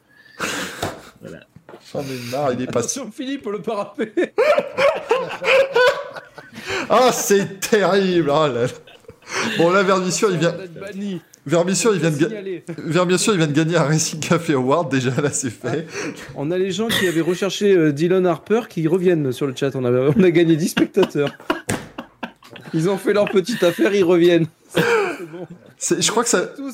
[1.20, 1.40] Voilà.
[1.92, 4.12] J'en ai marre, il est pas Attention, Philippe, le parapet.
[6.90, 8.30] Ah, c'est terrible.
[8.32, 8.66] Ah là.
[9.58, 10.54] Bon, là, Vermission, il vient.
[11.46, 12.62] Vermission, il vient de.
[12.78, 14.90] Vermission, il vient de gagner un Racing Café Award.
[14.90, 15.86] Déjà, là, c'est fait.
[16.34, 19.70] On a les gens qui avaient recherché euh, Dylan Harper qui reviennent sur le chat.
[19.74, 21.30] On a, on a gagné 10 spectateurs.
[22.74, 24.46] Ils ont fait leur petite affaire, ils reviennent.
[25.18, 25.46] C'est bon.
[26.02, 26.46] Je crois que ça.
[26.46, 26.72] Tout,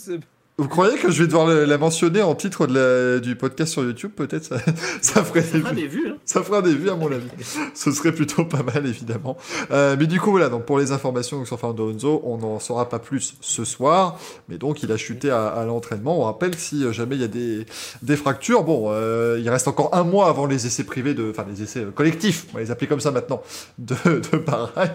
[0.57, 3.83] Vous croyez que je vais devoir la mentionner en titre de la- du podcast sur
[3.83, 4.45] YouTube Peut-être?
[4.45, 4.57] Ça,
[5.03, 5.81] ça ferait Ça des fera vues.
[5.81, 6.09] des vues.
[6.11, 6.17] Hein.
[6.25, 7.27] Ça fera des vues à mon avis.
[7.75, 9.37] Ce serait plutôt pas mal évidemment.
[9.73, 12.89] Euh, mais du coup voilà, donc pour les informations sur Fernando Alonso, on n'en saura
[12.89, 14.17] pas plus ce soir.
[14.49, 16.21] Mais donc il a chuté à, à l'entraînement.
[16.21, 17.67] On rappelle si euh, jamais il y a des,
[18.03, 18.63] des fractures.
[18.63, 21.85] Bon, euh, il reste encore un mois avant les essais privés de, enfin les essais
[21.97, 22.47] collectifs.
[22.53, 23.43] On va les appeler comme ça maintenant
[23.79, 24.93] de, de Bahreïn.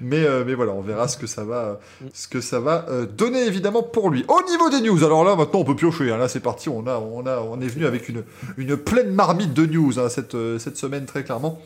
[0.00, 1.80] Mais euh, mais voilà, on verra ce que ça va,
[2.14, 2.86] ce que ça va
[3.16, 4.24] donner évidemment pour lui.
[4.28, 6.10] Au niveau des news, alors là maintenant on peut piocher.
[6.10, 6.18] hein.
[6.18, 6.68] Là c'est parti.
[6.68, 8.10] On est venu avec
[8.56, 11.60] une pleine marmite de news hein, euh, cette semaine très clairement.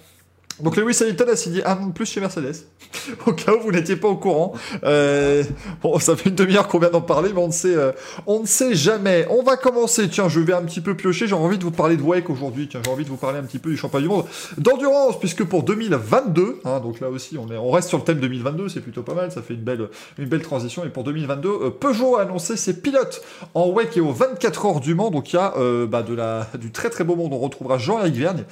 [0.61, 2.55] Donc Lewis Hamilton a signé un an de plus chez Mercedes.
[3.27, 4.55] Au cas où vous n'étiez pas au courant.
[4.85, 5.45] Euh,
[5.83, 7.93] bon, ça fait une demi-heure qu'on vient d'en parler, mais on ne sait, euh,
[8.27, 9.27] on ne sait jamais.
[9.31, 10.09] On va commencer.
[10.09, 11.27] Tiens, je vais un petit peu piocher.
[11.27, 12.69] J'ai envie de vous parler de WEC aujourd'hui.
[12.69, 14.25] Tiens, j'ai envie de vous parler un petit peu du championnat du monde
[14.59, 18.21] d'endurance, puisque pour 2022, hein, donc là aussi, on est, on reste sur le thème
[18.21, 18.69] 2022.
[18.69, 19.31] C'est plutôt pas mal.
[19.33, 19.89] Ça fait une belle,
[20.19, 20.85] une belle transition.
[20.85, 23.23] Et pour 2022, euh, Peugeot a annoncé ses pilotes
[23.55, 25.11] en WEC et aux 24 heures du Mans.
[25.11, 25.55] Donc il y a
[25.87, 27.33] bah, de la, du très très beau monde.
[27.33, 28.45] On retrouvera Jean-Éric Vergne,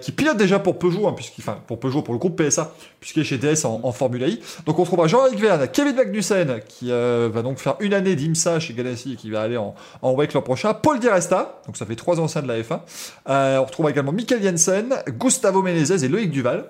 [0.00, 3.20] qui pilote déjà pour Peugeot, hein, puisqu'il, enfin pour Peugeot, pour le groupe PSA, puisqu'il
[3.20, 4.40] est chez DS en, Formule I.
[4.66, 8.60] Donc on trouvera Jean-Éric Verne, Kevin Magnussen, qui euh, va donc faire une année d'IMSA
[8.60, 10.74] chez Ganassi et qui va aller en, en WEC l'an prochain.
[10.74, 12.80] Paul Di Resta, donc ça fait trois anciens de la F1.
[13.28, 16.66] Euh, on retrouvera également Michael Jensen, Gustavo Menezes et Loïc Duval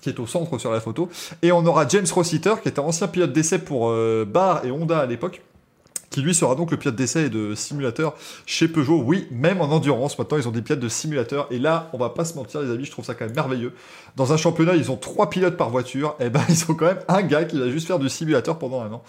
[0.00, 1.08] qui est au centre sur la photo.
[1.42, 5.00] Et on aura James Rossiter, qui était ancien pilote d'essai pour euh, Bar et Honda
[5.00, 5.42] à l'époque,
[6.10, 9.00] qui lui sera donc le pilote d'essai et de simulateur chez Peugeot.
[9.00, 11.46] Oui, même en endurance, maintenant ils ont des pilotes de simulateur.
[11.50, 13.72] Et là, on va pas se mentir, les amis, je trouve ça quand même merveilleux.
[14.16, 16.16] Dans un championnat, ils ont trois pilotes par voiture.
[16.18, 18.82] Et ben, ils ont quand même un gars qui va juste faire du simulateur pendant
[18.82, 19.02] un an.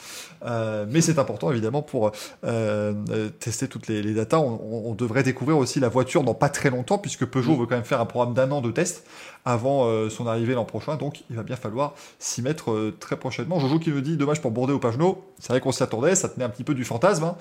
[0.43, 4.39] Euh, mais c'est important, évidemment, pour euh, euh, tester toutes les, les datas.
[4.39, 7.83] On, devrait découvrir aussi la voiture dans pas très longtemps, puisque Peugeot veut quand même
[7.83, 9.05] faire un programme d'un an de test
[9.45, 10.95] avant euh, son arrivée l'an prochain.
[10.95, 13.59] Donc, il va bien falloir s'y mettre très prochainement.
[13.59, 15.23] Jojo qui me dit, dommage pour Bordeaux au Pagenot.
[15.39, 17.23] C'est vrai qu'on s'y attendait, ça tenait un petit peu du fantasme.
[17.23, 17.35] hein,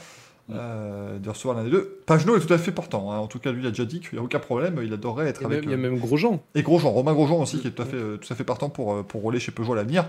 [0.52, 2.00] euh, de recevoir l'un des deux.
[2.06, 3.12] Pagenot est tout à fait portant.
[3.12, 3.18] hein.
[3.18, 4.80] En tout cas, lui, il a déjà dit qu'il n'y a aucun problème.
[4.82, 5.60] Il adorerait être Il avec.
[5.60, 6.40] même, il y a même Grosjean.
[6.54, 8.68] et Grosjean, Romain Grosjean aussi, qui est tout à fait, euh, tout à fait partant
[8.68, 10.06] pour, pour rouler chez Peugeot à l'avenir.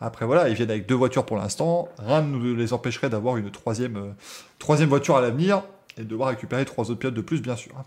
[0.00, 1.88] Après, voilà, ils viennent avec deux voitures pour l'instant.
[1.98, 4.10] Rien ne les empêcherait d'avoir une troisième, euh,
[4.58, 5.62] troisième voiture à l'avenir
[5.96, 7.72] et de devoir récupérer trois autres pilotes de plus, bien sûr.
[7.78, 7.84] hein.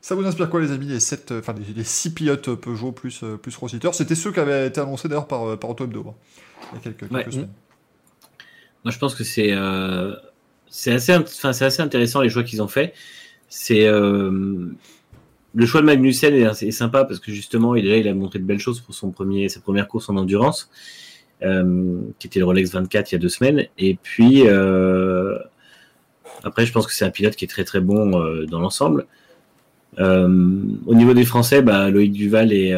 [0.00, 2.92] Ça vous inspire quoi, les amis, les, sept, euh, enfin, les, les six pilotes Peugeot
[2.92, 3.92] plus, euh, plus Rossiter?
[3.92, 6.14] C'était ceux qui avaient été annoncés d'ailleurs par, par Auto Hebdo, hein,
[6.72, 7.30] il y a quelques, quelques Ouais.
[7.32, 7.48] semaines.
[8.84, 10.14] Moi, je pense que c'est euh,
[10.86, 11.12] assez,
[11.82, 12.94] intéressant les choix qu'ils ont fait.
[13.48, 14.68] C'est euh,
[15.54, 18.38] le choix de Magnussen est, est sympa parce que justement, il, déjà, il a montré
[18.38, 20.70] de belles choses pour son premier, sa première course en endurance,
[21.42, 23.66] euh, qui était le Rolex 24 il y a deux semaines.
[23.78, 25.38] Et puis euh,
[26.44, 29.06] après, je pense que c'est un pilote qui est très très bon euh, dans l'ensemble.
[29.98, 32.76] Au niveau des Français, bah, Loïc Duval et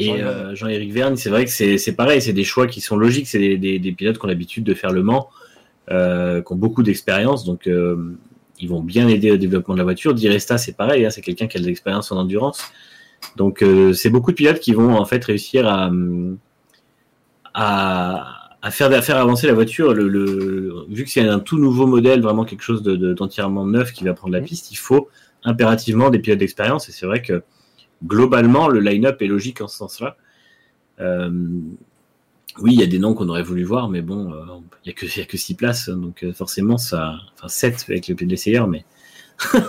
[0.00, 3.40] et Jean-Éric Verne, c'est vrai que c'est pareil, c'est des choix qui sont logiques, c'est
[3.40, 5.30] des, des, des pilotes qui ont l'habitude de faire le Mans,
[5.88, 7.68] qui ont beaucoup d'expérience, donc
[8.60, 10.14] ils vont bien aider au développement de la voiture.
[10.14, 12.62] Di Resta, c'est pareil, hein, c'est quelqu'un qui a de l'expérience en endurance,
[13.36, 15.90] donc euh, c'est beaucoup de pilotes qui vont en fait réussir à
[17.54, 19.94] à, à faire à faire avancer la voiture.
[19.94, 23.66] Le, le vu que c'est un tout nouveau modèle, vraiment quelque chose de- de- d'entièrement
[23.66, 25.08] neuf qui va prendre la piste, il faut
[25.44, 27.42] impérativement des pilotes d'expérience, et c'est vrai que
[28.04, 30.16] globalement, le line-up est logique en ce sens-là.
[31.00, 31.30] Euh,
[32.60, 34.44] oui, il y a des noms qu'on aurait voulu voir, mais bon, euh,
[34.84, 38.14] il y a que a six places, donc euh, forcément ça, enfin sept avec le
[38.14, 38.84] pied de l'essayeur, mais
[39.54, 39.60] il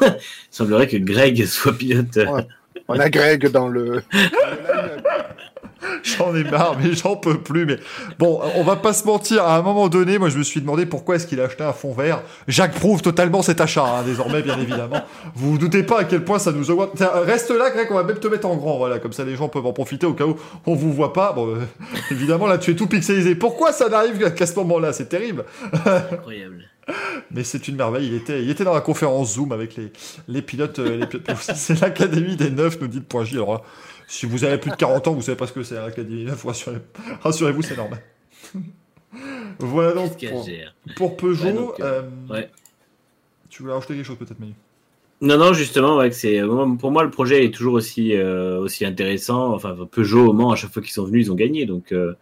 [0.49, 2.15] semblerait que Greg soit pilote.
[2.15, 2.47] Ouais.
[2.87, 4.01] On a Greg dans le.
[6.03, 7.65] J'en ai marre, mais j'en peux plus.
[7.65, 7.77] Mais
[8.17, 9.43] bon, on va pas se mentir.
[9.43, 11.73] À un moment donné, moi, je me suis demandé pourquoi est-ce qu'il a acheté un
[11.73, 12.21] fond vert.
[12.47, 15.01] Jacques prouve totalement cet achat, hein, désormais, bien évidemment.
[15.35, 16.91] Vous vous doutez pas à quel point ça nous augmente.
[16.95, 17.87] Tiens, reste là, Greg.
[17.91, 20.05] On va même te mettre en grand, voilà, comme ça les gens peuvent en profiter
[20.05, 20.35] au cas où
[20.65, 21.33] on vous voit pas.
[21.33, 21.59] Bon, euh,
[22.11, 23.35] évidemment, là, tu es tout pixelisé.
[23.35, 24.93] Pourquoi ça n'arrive qu'à ce moment-là?
[24.93, 25.45] C'est terrible.
[25.85, 26.65] incroyable.
[27.31, 28.07] Mais c'est une merveille.
[28.07, 29.91] Il était, il était dans la conférence Zoom avec les,
[30.27, 30.79] les pilotes.
[30.79, 31.29] euh, les pilotes.
[31.55, 33.35] C'est l'Académie des Neufs, nous dit le point J.
[33.35, 33.61] Alors là,
[34.09, 36.43] si vous avez plus de 40 ans, vous savez pas ce que c'est l'Académie Neufs.
[36.43, 36.81] Rassurez-
[37.21, 38.01] Rassurez-vous, c'est normal.
[39.59, 40.17] voilà donc
[40.95, 41.45] pour, Peugeot.
[41.45, 42.49] Ouais, donc, euh, euh, ouais.
[43.49, 44.53] Tu voulais rajouter quelque chose peut-être, Manu?
[45.21, 48.85] Non, non, justement, ouais, c'est moi, pour moi le projet est toujours aussi euh, aussi
[48.85, 49.53] intéressant.
[49.53, 52.15] Enfin, Peugeot au Mans, à chaque fois qu'ils sont venus, ils ont gagné, donc euh,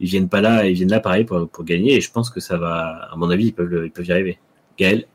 [0.00, 1.94] ils viennent pas là, ils viennent là pareil pour, pour gagner.
[1.96, 4.38] Et je pense que ça va, à mon avis, ils peuvent ils peuvent y arriver.
[4.78, 5.06] Gaël,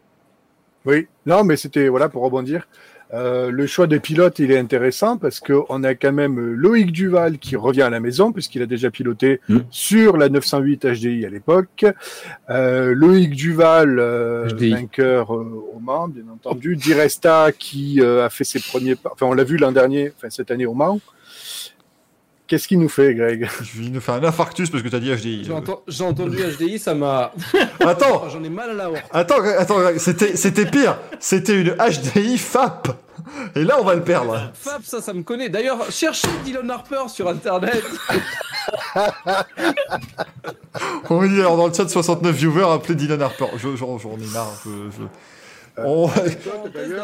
[0.86, 2.68] Oui, non, mais c'était voilà pour rebondir.
[3.14, 7.38] Euh, le choix des pilotes, il est intéressant parce qu'on a quand même Loïc Duval
[7.38, 9.60] qui revient à la maison puisqu'il a déjà piloté Mm.
[9.72, 11.86] sur la 908 HDI à l'époque.
[12.50, 16.76] Euh, Loïc Duval, euh, vainqueur euh, au Mans, bien entendu.
[16.76, 19.12] Diresta qui euh, a fait ses premiers pas.
[19.14, 21.00] Enfin, on l'a vu l'an dernier, enfin cette année au Mans.
[22.48, 25.12] Qu'est-ce qu'il nous fait, Greg Je vais nous faire un infarctus parce que t'as dit
[25.14, 25.44] HDI.
[25.46, 27.34] J'ai enten- j'ai entendu HDI, ça m'a.
[27.82, 29.04] Attends, J'en ai mal à la horte.
[29.12, 30.98] attends, attends, c'était, c'était pire.
[31.20, 32.90] C'était une HDI FAP.
[33.56, 34.52] Et là, on va le perdre.
[34.54, 35.50] Fab, ça, ça me connaît.
[35.50, 37.84] D'ailleurs, cherchez Dylan Harper sur internet.
[41.10, 43.46] On dit alors dans le chat 69 viewers, appelez Dylan Harper.
[43.58, 44.54] Je, j'en, j'en ai marre.
[44.66, 45.04] Je, je-
[45.80, 46.08] On-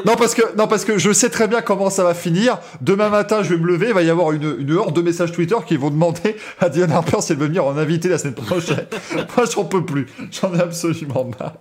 [0.05, 2.59] Non parce que non parce que je sais très bien comment ça va finir.
[2.81, 5.31] Demain matin, je vais me lever, il va y avoir une, une horde de messages
[5.31, 8.85] Twitter qui vont demander à Dylan Harper s'il veut venir en invité la semaine prochaine.
[9.37, 10.07] Moi, j'en peux plus.
[10.31, 11.53] J'en ai absolument marre.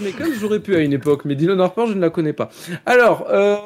[0.00, 2.50] Mais comme j'aurais pu à une époque, mais Dylan Harper, je ne la connais pas.
[2.86, 3.56] Alors, euh,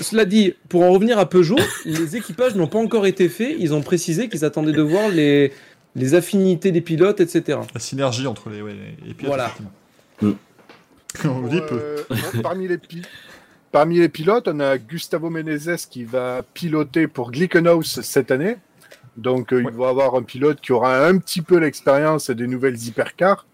[0.00, 3.54] cela dit, pour en revenir à Peugeot, les équipages n'ont pas encore été faits.
[3.58, 5.52] Ils ont précisé qu'ils attendaient de voir les,
[5.94, 7.58] les affinités des pilotes, etc.
[7.74, 8.74] La synergie entre les, ouais,
[9.06, 9.34] les pilotes.
[9.34, 9.52] Voilà.
[11.24, 12.04] On dit peu.
[12.42, 13.02] Parmi, les pi-
[13.72, 18.56] parmi les pilotes, on a Gustavo Menezes qui va piloter pour Glickenhaus cette année.
[19.16, 19.70] Donc, euh, Ouais.
[19.72, 23.46] il va avoir un pilote qui aura un petit peu l'expérience des nouvelles hypercars,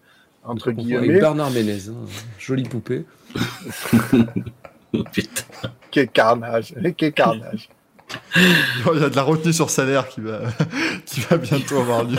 [0.43, 1.19] entre Avec guillemets.
[1.19, 2.05] Bernard Ménez, hein,
[2.37, 3.05] jolie poupée.
[5.11, 5.43] Putain.
[5.89, 7.69] Quel carnage, quel carnage.
[8.35, 10.41] Il y a de la retenue sur salaire qui va,
[11.05, 12.17] qui va bientôt avoir lieu.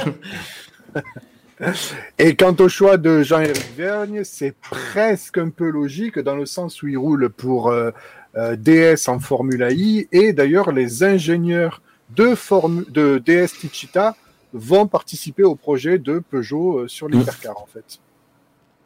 [2.18, 6.82] Et quant au choix de Jean-Éric Vergne, c'est presque un peu logique dans le sens
[6.82, 7.90] où il roule pour euh,
[8.36, 10.08] euh, DS en Formula I.
[10.12, 11.80] Et d'ailleurs, les ingénieurs
[12.16, 14.16] de, Formu- de DS Tichita
[14.52, 17.98] vont participer au projet de Peugeot euh, sur l'hypercar, en fait.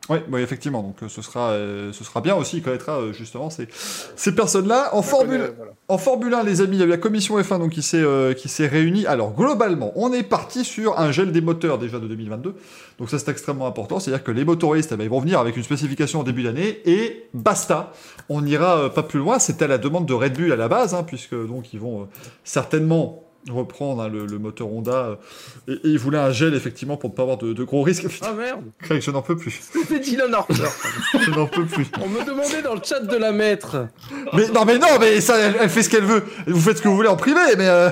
[0.08, 0.82] Oui, oui, effectivement.
[0.82, 2.58] Donc euh, ce sera, euh, ce sera bien aussi.
[2.58, 3.68] Il connaîtra euh, justement ces,
[4.16, 5.52] ces personnes-là en Formule.
[5.56, 5.72] Voilà.
[5.88, 8.02] En Formule 1, les amis, il y a eu la commission F1 donc, qui s'est
[8.02, 9.06] euh, qui s'est réunie.
[9.06, 12.54] Alors, globalement, on est parti sur un gel des moteurs déjà de 2022.
[12.98, 14.00] Donc, ça, c'est extrêmement important.
[14.00, 16.80] C'est-à-dire que les motoristes, eh ben, ils vont venir avec une spécification en début d'année
[16.86, 17.92] et basta.
[18.30, 19.38] On n'ira pas plus loin.
[19.38, 22.08] C'était à la demande de Red Bull à la base, hein, puisque donc ils vont
[22.44, 24.92] certainement reprendre hein, le, le moteur Honda.
[24.92, 25.14] euh,
[25.68, 28.04] et, et ils voulaient un gel, effectivement, pour ne pas avoir de, de gros risques.
[28.22, 29.60] Ah merde, Craig, je n'en peux plus.
[29.72, 30.54] c'était Dylan Harper.
[31.20, 31.86] Je n'en peux plus.
[32.02, 33.86] On me demandait dans le chat de la mettre.
[34.34, 36.22] Mais non, mais non, mais ça, elle, elle fait ce qu'elle veut.
[36.46, 37.90] Vous faites ce que vous voulez en privé, mais euh,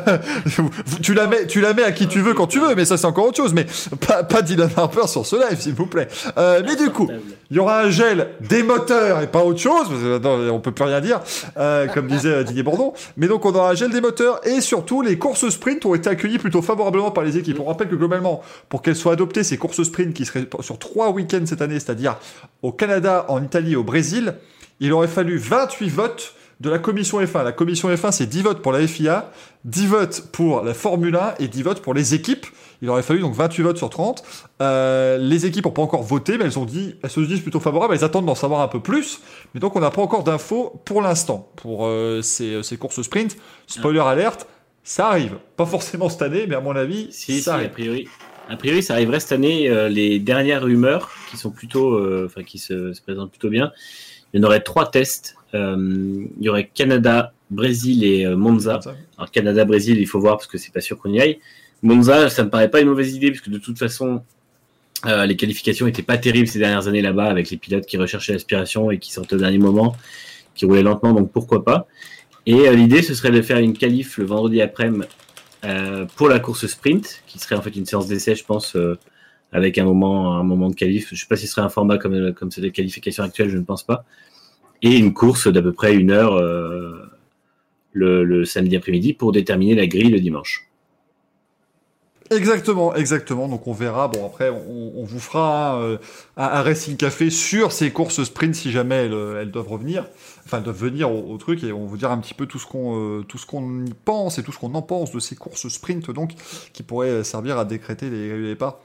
[1.02, 2.74] tu la mets, tu la mets à qui tu veux quand tu veux.
[2.74, 3.54] Mais ça, c'est encore autre chose.
[3.54, 3.66] Mais
[4.06, 6.08] pas, pas Dylan Harper sur ce live, s'il vous plaît.
[6.36, 7.08] Euh, mais du coup,
[7.50, 9.88] il y aura un gel des moteurs et pas autre chose.
[9.88, 11.20] Parce que, non, on peut plus rien dire,
[11.56, 12.92] euh, comme disait Didier Bourdon.
[13.16, 16.08] Mais donc, on aura un gel des moteurs et surtout les courses sprint ont été
[16.08, 17.60] accueillies plutôt favorablement par les équipes.
[17.60, 21.10] On rappelle que globalement, pour qu'elles soient adoptées, ces courses sprint qui seraient sur trois
[21.10, 22.16] week-ends cette année, c'est-à-dire
[22.62, 24.34] au Canada, en Italie et au Brésil,
[24.80, 27.44] il aurait fallu 28 votes de la commission F1.
[27.44, 29.30] La commission F1, c'est 10 votes pour la FIA,
[29.64, 32.46] 10 votes pour la Formule 1 et 10 votes pour les équipes.
[32.82, 34.22] Il aurait fallu donc 28 votes sur 30.
[34.62, 37.60] Euh, les équipes n'ont pas encore voté, mais elles ont dit, elles se disent plutôt
[37.60, 37.94] favorables.
[37.94, 39.20] Elles attendent d'en savoir un peu plus.
[39.54, 43.36] Mais donc on n'a pas encore d'infos pour l'instant pour euh, ces, ces courses sprint.
[43.66, 44.46] Spoiler alerte,
[44.86, 45.36] ça arrive.
[45.56, 47.70] Pas forcément cette année, mais à mon avis, Si, si, ça a arrive.
[47.70, 48.08] priori.
[48.48, 49.68] A priori, ça arriverait cette année.
[49.68, 53.72] euh, les dernières rumeurs qui sont plutôt, euh, enfin, qui se, se présentent plutôt bien.
[54.32, 55.34] Il y en aurait trois tests.
[55.54, 58.80] Euh, il y aurait Canada, Brésil et euh, Monza.
[59.18, 61.38] Alors Canada, Brésil, il faut voir parce que c'est pas sûr qu'on y aille.
[61.82, 64.22] Monza, ça me paraît pas une mauvaise idée parce que de toute façon,
[65.06, 68.32] euh, les qualifications étaient pas terribles ces dernières années là-bas avec les pilotes qui recherchaient
[68.32, 69.94] l'aspiration et qui sortaient au dernier moment,
[70.54, 71.86] qui roulaient lentement, donc pourquoi pas.
[72.46, 75.06] Et euh, l'idée, ce serait de faire une qualif le vendredi après-midi
[75.64, 78.96] euh, pour la course sprint, qui serait en fait une séance d'essai, je pense, euh,
[79.52, 81.08] avec un moment, un moment de qualif.
[81.12, 83.58] Je sais pas si ce serait un format comme comme c'est les qualifications actuelles, je
[83.58, 84.04] ne pense pas.
[84.82, 86.40] Et une course d'à peu près une heure
[87.92, 90.68] le samedi après-midi pour déterminer la grille le dimanche.
[92.30, 93.48] Exactement, exactement.
[93.48, 94.08] Donc on verra.
[94.08, 95.98] Bon après, on, on vous fera un, un,
[96.36, 100.06] un Racing Café sur ces courses sprint si jamais elles, elles doivent revenir,
[100.44, 102.58] enfin elles doivent venir au, au, truc et on vous dira un petit peu tout
[102.58, 105.20] ce qu'on euh, tout ce qu'on y pense et tout ce qu'on en pense de
[105.20, 106.32] ces courses sprint donc
[106.72, 108.80] qui pourraient servir à décréter les, les départs.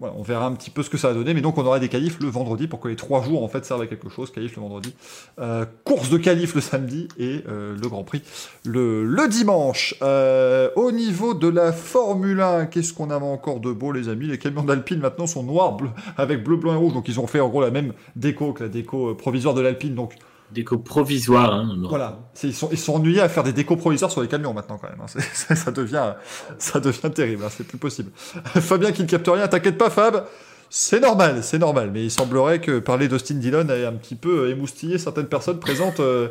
[0.00, 1.78] Voilà, on verra un petit peu ce que ça va donner, mais donc on aura
[1.78, 4.32] des qualifs le vendredi pour que les trois jours en fait servent à quelque chose.
[4.32, 4.92] Qualif le vendredi,
[5.38, 8.22] euh, course de qualif le samedi et euh, le Grand Prix
[8.64, 9.94] le, le dimanche.
[10.02, 14.26] Euh, au niveau de la Formule 1, qu'est-ce qu'on avait encore de beau, les amis?
[14.26, 17.28] Les camions d'Alpine maintenant sont noirs bleu, avec bleu, blanc et rouge, donc ils ont
[17.28, 20.14] fait en gros la même déco que la déco provisoire de l'Alpine, donc
[20.54, 21.52] déco provisoire.
[21.52, 24.54] Hein, voilà, ils sont, ils sont ennuyés à faire des décos provisoires sur les camions
[24.54, 25.00] maintenant quand même.
[25.02, 25.54] Hein.
[25.54, 26.14] ça devient,
[26.58, 27.44] ça devient terrible.
[27.44, 27.50] Hein.
[27.54, 28.10] C'est plus possible.
[28.44, 30.24] Fabien qui ne capte rien, t'inquiète pas, Fab.
[30.70, 34.50] C'est normal, c'est normal, mais il semblerait que parler d'Austin Dillon ait un petit peu
[34.50, 36.28] émoustillé certaines personnes présentes euh,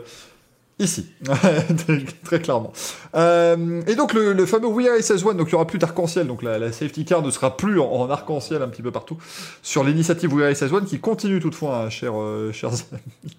[0.80, 1.08] ici,
[2.26, 2.74] très clairement.
[3.16, 6.44] Euh, et donc le, fameux We Are SS1, donc il y aura plus d'arc-en-ciel, donc
[6.44, 9.18] la, safety car ne sera plus en, en arc-en-ciel un petit peu partout
[9.62, 13.38] sur l'initiative We Are SS1 qui continue toutefois, chers, euh, chers amis,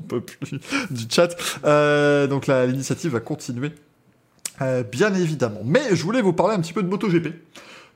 [0.00, 0.58] plus
[0.90, 1.36] du chat.
[1.64, 3.72] Euh, donc l'initiative va continuer,
[4.60, 5.60] euh, bien évidemment.
[5.64, 7.28] Mais je voulais vous parler un petit peu de MotoGP.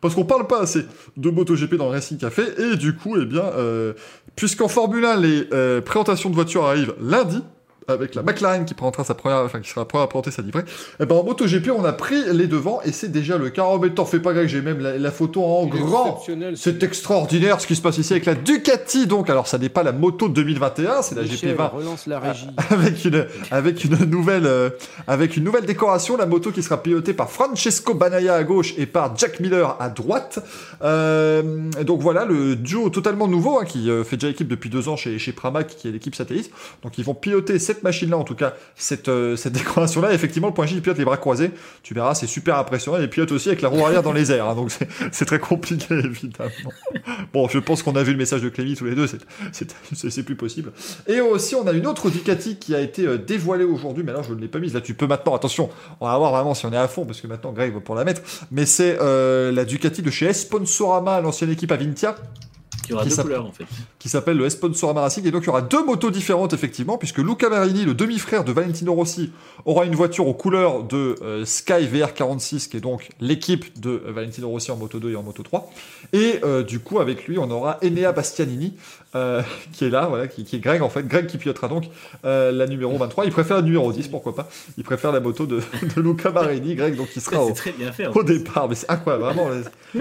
[0.01, 0.85] Parce qu'on parle pas assez
[1.17, 3.95] de MotoGP dans le Racing Café, et du coup, eh bien, euh,
[4.37, 7.43] puisqu'en Formule 1, les présentations de voitures arrivent lundi,
[7.89, 10.43] avec la McLaren qui présentera sa première, enfin, qui sera la première à présenter sa
[10.43, 10.65] livrée,
[11.01, 13.65] eh ben, en MotoGP, on a pris les devants, et c'est déjà le cas.
[13.69, 16.23] Oh, mais t'en fais pas, Greg, j'ai même la, la photo en grand.
[16.55, 19.31] C'est extraordinaire ce qui se passe ici avec la Ducati, donc.
[19.31, 22.47] Alors, ça n'est pas la moto de 2021, c'est la Michel, GP20 relance la régie.
[22.71, 24.71] avec une avec une nouvelle euh,
[25.07, 28.87] avec une nouvelle décoration la moto qui sera pilotée par Francesco Banaya à gauche et
[28.87, 30.39] par Jack Miller à droite
[30.83, 34.69] Euh, et donc voilà le duo totalement nouveau hein, qui euh, fait déjà équipe depuis
[34.69, 36.51] deux ans chez chez Pramac qui est l'équipe satellite
[36.83, 40.13] donc ils vont piloter cette machine là en tout cas cette euh, cette décoration là
[40.13, 41.51] effectivement le point J il pilote les bras croisés.
[41.83, 42.99] Tu verras c'est super impressionnant.
[43.01, 44.71] Il pilote aussi avec la roue arrière dans les airs hein, donc
[45.13, 46.51] c'est très compliqué évidemment.
[47.33, 49.07] Bon je pense qu'on a vu le message de Clémy tous les deux
[49.53, 50.73] c'est plus possible.
[51.07, 54.23] Et aussi, on a une autre Ducati qui a été euh, dévoilée aujourd'hui, mais là,
[54.23, 54.75] je ne l'ai pas mise.
[54.75, 55.71] Là, tu peux maintenant, attention,
[56.01, 57.95] on va voir vraiment si on est à fond, parce que maintenant, Greg va pour
[57.95, 58.23] la mettre.
[58.51, 62.17] Mais c'est euh, la Ducati de chez Sponsorama, l'ancienne équipe Avintia,
[62.89, 63.65] Il y aura Qui deux s'appelle- couleurs en fait.
[63.99, 65.27] qui s'appelle le Sponsorama Racing.
[65.27, 68.53] Et donc, il y aura deux motos différentes, effectivement, puisque Luca Marini, le demi-frère de
[68.53, 69.31] Valentino Rossi,
[69.65, 74.13] aura une voiture aux couleurs de euh, Sky VR46, qui est donc l'équipe de euh,
[74.13, 75.71] Valentino Rossi en Moto 2 et en Moto 3.
[76.13, 78.75] Et euh, du coup, avec lui, on aura Enea Bastianini,
[79.17, 81.07] euh, qui est là, voilà, qui, qui est Greg, en fait.
[81.09, 81.85] Greg qui pilotera donc
[82.25, 83.25] euh, la numéro 23.
[83.25, 84.49] Il préfère la numéro 10, pourquoi pas.
[84.77, 85.57] Il préfère la moto de,
[85.97, 88.07] de Luca Marini, Greg, donc il sera au, très bien fait.
[88.07, 88.69] au départ.
[88.69, 89.49] Mais c'est incroyable, vraiment.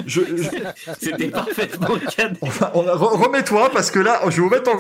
[0.06, 2.38] Je, je- C'était parfaitement cadré.
[2.42, 4.78] on a- on a- re- remets-toi, parce que là, je vais vous mettre en...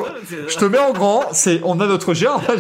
[0.48, 2.42] Je te mets en grand, c'est, on a notre géant.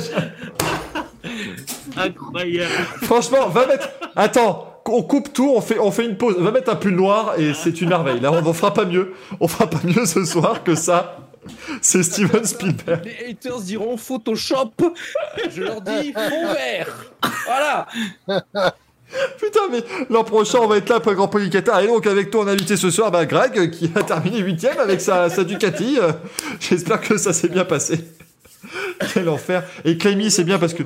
[1.97, 2.71] Incroyable.
[3.03, 3.89] Franchement, va mettre.
[4.15, 6.35] Attends, on coupe tout, on fait, on fait une pause.
[6.37, 8.19] Va mettre un pull noir et c'est une merveille.
[8.19, 9.13] Là, on ne fera pas mieux.
[9.39, 11.17] On fera pas mieux ce soir que ça.
[11.81, 13.01] C'est Steven Spielberg.
[13.05, 14.71] Les haters diront Photoshop.
[15.49, 17.11] Je leur dis fond vert.
[17.45, 17.87] Voilà.
[19.37, 21.79] Putain, mais l'an prochain, on va être là après le Grand Prix du Qatar.
[21.81, 24.79] Et donc, avec toi, on a invité ce soir, bah, Greg, qui a terminé huitième
[24.79, 25.99] avec sa, sa Ducati.
[26.01, 26.11] Euh,
[26.59, 27.99] J'espère que ça s'est bien passé.
[29.13, 29.63] Quel enfer.
[29.85, 30.83] Et Clémy, c'est bien parce que.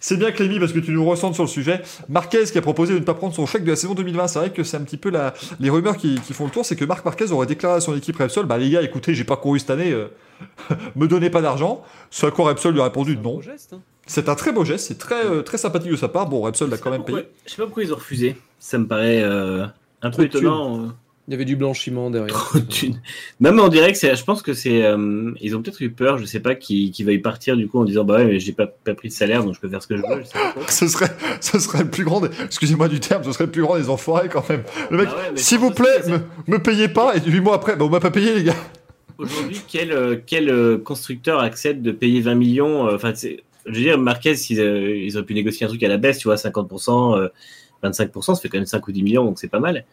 [0.00, 1.82] C'est bien Clémy parce que tu nous ressentes sur le sujet.
[2.08, 4.28] Marquez qui a proposé de ne pas prendre son chèque de la saison 2020.
[4.28, 6.64] C'est vrai que c'est un petit peu la, les rumeurs qui, qui font le tour.
[6.64, 9.24] C'est que Marc Marquez aurait déclaré à son équipe Repsol, bah les gars, écoutez, j'ai
[9.24, 10.08] pas couru cette année, euh,
[10.96, 11.84] me donnez pas d'argent.
[12.08, 13.22] Ce à quoi Repsol lui a répondu non.
[13.34, 13.82] Beau geste, hein.
[14.06, 16.26] C'est un très beau geste, c'est très, euh, très sympathique de sa part.
[16.28, 17.28] Bon, Repsol l'a quand même payé.
[17.44, 18.36] Je sais pas pourquoi ils ont refusé.
[18.58, 19.66] Ça me paraît euh,
[20.02, 20.92] un peu étonnant.
[21.30, 22.50] Il y avait du blanchiment derrière.
[23.38, 24.16] Non, mais on dirait que c'est.
[24.16, 24.82] Je pense que c'est.
[24.84, 27.78] euh, ils ont peut-être eu peur, je sais pas, qu'ils qu'ils veuillent partir du coup
[27.78, 29.80] en disant bah ouais, mais j'ai pas, pas pris de salaire donc je peux faire
[29.80, 30.22] ce que je veux.
[30.22, 30.60] Je sais pas trop.
[30.68, 33.62] Ce serait, ce serait le plus grand, des- excusez-moi du terme, ce serait le plus
[33.62, 34.64] grand des enfoirés quand même.
[34.90, 36.18] Le mec, Bah ouais, s'il vous plaît, me,
[36.52, 38.56] me payez pas, et 8 mois après, bah, on m'a pas payé les gars.
[39.16, 43.80] Aujourd'hui, quel, euh, quel euh, constructeur accepte de payer 20 millions Enfin, c'est- je veux
[43.84, 46.36] dire, Marquez, ils, euh, ils auraient pu négocier un truc à la baisse, tu vois,
[46.36, 47.28] 50%, euh,
[47.84, 49.84] 25%, ça fait quand même 5 ou 10 millions, donc c'est pas mal.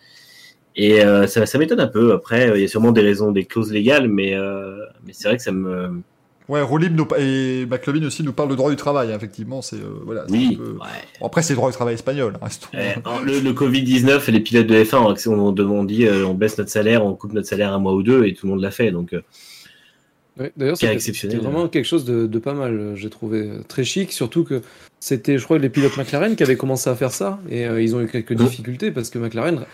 [0.79, 2.13] Et euh, ça, ça m'étonne un peu.
[2.13, 5.27] Après, euh, il y a sûrement des raisons, des clauses légales, mais, euh, mais c'est
[5.27, 6.01] vrai que ça me.
[6.47, 9.75] Ouais, Rolim nous, et McLovin aussi nous parle de droit du travail, hein, effectivement, c'est,
[9.75, 10.23] euh, voilà.
[10.29, 10.55] Oui.
[10.55, 10.87] peu- Ouais.
[11.19, 12.93] Bon, après, c'est le droit du travail espagnol, hein, Euh,
[13.25, 16.69] le, le Covid-19, les pilotes de F1 on, on, on dit euh, on baisse notre
[16.69, 18.91] salaire, on coupe notre salaire un mois ou deux, et tout le monde l'a fait.
[18.91, 19.13] Donc,
[20.39, 21.37] Ouais, D'ailleurs, c'était exceptionnel.
[21.37, 24.61] c'était vraiment quelque chose de, de pas mal, j'ai trouvé très chic, surtout que
[24.99, 27.95] c'était, je crois, les pilotes McLaren qui avaient commencé à faire ça, et euh, ils
[27.95, 29.65] ont eu quelques difficultés parce que McLaren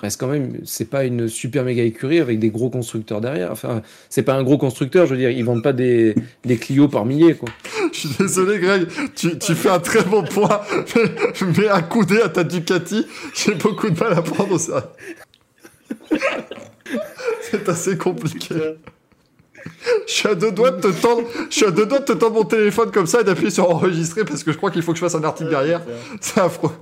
[0.00, 3.52] reste quand même, c'est pas une super méga écurie avec des gros constructeurs derrière.
[3.52, 6.14] Enfin, c'est pas un gros constructeur, je veux dire, ils vendent pas des,
[6.44, 7.48] des Clio par milliers, quoi.
[7.92, 8.86] Je suis désolé, Greg,
[9.16, 10.60] tu, tu fais un très bon point,
[10.96, 13.04] mais, mais un coudé à ta Ducati,
[13.34, 14.82] j'ai beaucoup de mal à prendre sérieux.
[17.42, 18.54] C'est assez compliqué.
[20.06, 22.12] Je suis à deux doigts de te tendre, je suis à deux doigts de te
[22.12, 24.92] tendre mon téléphone comme ça et d'appuyer sur enregistrer parce que je crois qu'il faut
[24.92, 25.82] que je fasse un article derrière.
[26.20, 26.72] C'est affreux.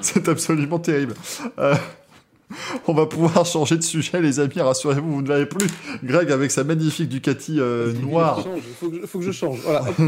[0.00, 1.14] C'est absolument terrible.
[1.58, 1.74] Euh,
[2.86, 4.60] on va pouvoir changer de sujet, les amis.
[4.60, 5.68] Rassurez-vous, vous ne l'avez plus.
[6.02, 8.42] Greg avec sa magnifique Ducati euh, noire.
[8.42, 9.58] Change, faut, que je, faut que je change.
[9.64, 9.82] Voilà.
[9.82, 9.96] hop.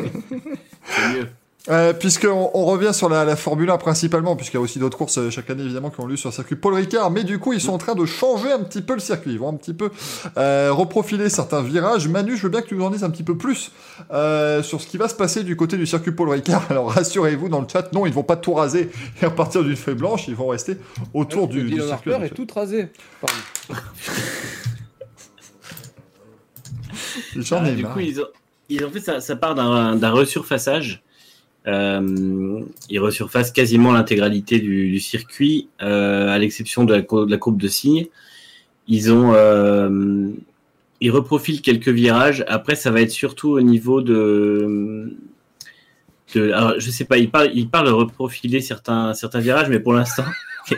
[0.87, 1.29] c'est mieux.
[1.69, 4.97] Euh, Puisqu'on on revient sur la, la Formule 1 principalement, puisqu'il y a aussi d'autres
[4.97, 7.39] courses euh, chaque année évidemment qui ont lieu sur le circuit Paul Ricard, mais du
[7.39, 9.57] coup ils sont en train de changer un petit peu le circuit, ils vont un
[9.57, 9.91] petit peu
[10.39, 12.09] euh, reprofiler certains virages.
[12.09, 13.73] Manu, je veux bien que tu nous en dises un petit peu plus
[14.11, 16.63] euh, sur ce qui va se passer du côté du circuit Paul Ricard.
[16.71, 19.97] Alors rassurez-vous dans le chat, non, ils vont pas tout raser et repartir d'une feuille
[19.97, 20.79] blanche, ils vont rester
[21.13, 22.13] autour du, du circuit.
[22.15, 22.89] Harper est tout rasé.
[23.21, 23.37] Pardon.
[27.37, 27.93] J'en Ah, ai du marre.
[27.95, 28.27] coup, ils ont,
[28.69, 31.03] ils ont fait ça, ça part d'un d'un resurfaçage.
[31.67, 37.69] Euh, ils resurfacent quasiment l'intégralité du, circuit, euh, à l'exception de la, la courbe de
[37.69, 38.07] signe.
[38.89, 40.31] Ils ont, euh,
[41.01, 42.45] ils reprofilent quelques virages.
[42.49, 45.17] Après, ça va être surtout au niveau de,
[46.37, 50.25] alors, je sais pas, ils parlent, de reprofiler certains, certains virages, mais pour l'instant,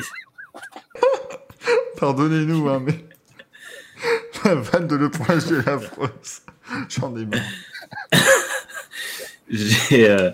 [1.98, 3.04] Pardonnez-nous, hein, mais.
[4.44, 6.42] La vanne de Le Point affreuse.
[6.88, 7.40] J'en ai marre.
[9.92, 10.30] Euh,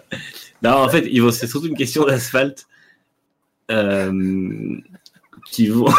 [0.62, 2.66] Non, en fait, c'est surtout une question d'asphalte.
[3.70, 4.76] Euh...
[5.46, 5.86] Qui vont.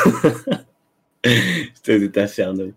[1.23, 2.73] C'était infernal.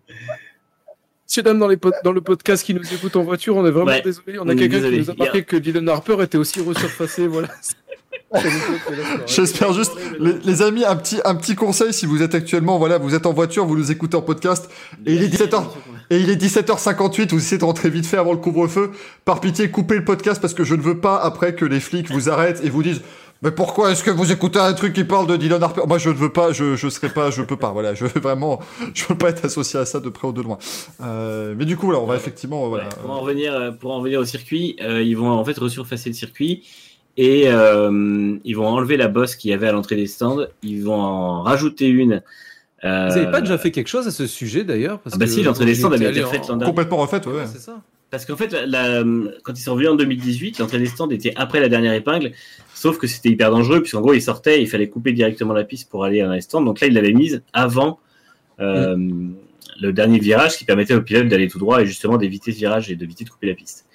[1.25, 3.71] Messieurs, dames, dans, les pod- dans le podcast qui nous écoute en voiture, on est
[3.71, 4.37] vraiment Ouais, désolé.
[4.39, 7.27] On a quelqu'un qui nous a marqué que Dylan Harper était aussi resurfacé.
[7.27, 7.49] Voilà.
[9.27, 12.97] J'espère juste, les, les amis, un petit, un petit conseil si vous êtes actuellement, voilà,
[12.97, 14.69] vous êtes en voiture, vous nous écoutez en podcast,
[15.05, 15.63] et il est 17h,
[16.09, 18.91] et il est 17h58, vous essayez de rentrer vite fait avant le couvre-feu.
[19.25, 22.11] Par pitié, coupez le podcast parce que je ne veux pas après que les flics
[22.11, 23.01] vous arrêtent et vous disent,
[23.43, 25.81] mais pourquoi est-ce que vous écoutez un truc qui parle de Dylan Harper?
[25.85, 27.71] Moi, je ne veux pas, je, je serai pas, je peux pas.
[27.71, 28.61] Voilà, je veux vraiment,
[28.93, 30.57] je veux pas être associé à ça de près ou de loin.
[31.01, 32.85] Euh, mais du coup, là, on va effectivement, voilà.
[32.85, 35.57] Ouais, pour, en revenir, euh, pour en revenir au circuit, euh, ils vont en fait
[35.57, 36.63] resurfacer le circuit
[37.17, 40.45] et euh, ils vont enlever la bosse qu'il y avait à l'entrée des stands.
[40.63, 42.21] Ils vont en rajouter une.
[42.83, 44.99] Euh, Vous n'avez pas déjà fait quelque chose à ce sujet d'ailleurs?
[44.99, 46.65] Parce Ah bah que si, l'entrée des stands avait en- refaite l'an dernier.
[46.71, 47.33] complètement refaite, ouais.
[47.33, 47.45] ouais.
[47.51, 47.81] C'est ça.
[48.09, 49.03] Parce qu'en fait, la- la-
[49.43, 52.31] quand ils sont revenus en 2018, l'entrée des stands était après la dernière épingle,
[52.73, 55.89] sauf que c'était hyper dangereux, puisqu'en gros, ils sortaient, il fallait couper directement la piste
[55.89, 56.61] pour aller dans les stands.
[56.61, 57.99] Donc là, ils l'avaient mise avant
[58.59, 58.95] euh,
[59.81, 62.91] le dernier virage, qui permettait au pilote d'aller tout droit et justement d'éviter ce virage
[62.91, 63.85] et d'éviter de couper la piste.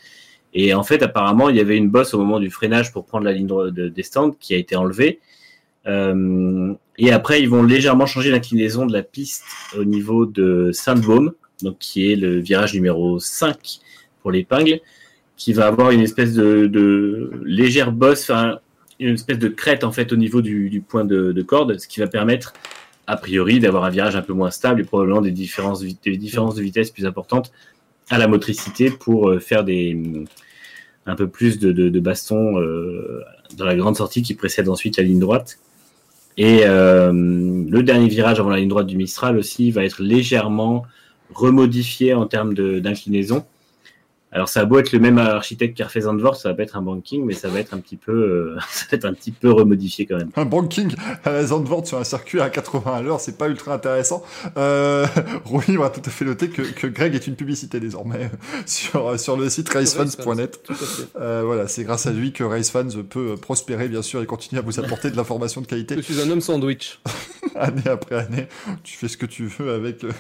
[0.54, 3.24] Et en fait, apparemment, il y avait une bosse au moment du freinage pour prendre
[3.24, 5.20] la ligne de- des stands qui a été enlevée.
[5.86, 9.44] Euh, et après, ils vont légèrement changer l'inclinaison de la piste
[9.76, 13.80] au niveau de Saint-Baume, donc qui est le virage numéro 5
[14.22, 14.80] pour l'épingle,
[15.36, 18.30] qui va avoir une espèce de, légère bosse,
[18.98, 22.00] une espèce de crête en fait au niveau du, point de, de corde, ce qui
[22.00, 22.52] va permettre
[23.06, 26.56] a priori d'avoir un virage un peu moins stable et probablement des différences, des différences
[26.56, 27.52] de vitesse plus importantes
[28.10, 30.26] à la motricité pour euh, faire des
[31.06, 33.22] un peu plus de, de, baston euh,
[33.56, 35.58] dans la grande sortie qui précède ensuite la ligne droite.
[36.36, 40.84] Et euh, le dernier virage avant la ligne droite du Mistral aussi va être légèrement
[41.32, 43.44] remodifié en termes d'inclinaison.
[44.30, 46.62] Alors ça a beau être le même architecte qui a refait Zandvoort, ça va pas
[46.62, 49.14] être un banking, mais ça va être un petit peu, euh, ça va être un
[49.14, 50.30] petit peu remodifié quand même.
[50.36, 50.94] Un banking
[51.24, 54.22] à la Zandvoort sur un circuit à 80 à l'heure, c'est pas ultra intéressant.
[54.56, 55.06] Euh,
[55.44, 59.18] Rui va tout à fait noter que, que Greg est une publicité désormais euh, sur,
[59.18, 60.62] sur le site racefans.net.
[60.62, 61.02] Tout à fait.
[61.20, 64.64] Euh, voilà, c'est grâce à lui que Racefans peut prospérer, bien sûr, et continuer à
[64.64, 67.00] vous apporter de l'information de qualité Je suis un homme sandwich.
[67.54, 68.48] année après année.
[68.84, 70.12] Tu fais ce que tu veux avec euh,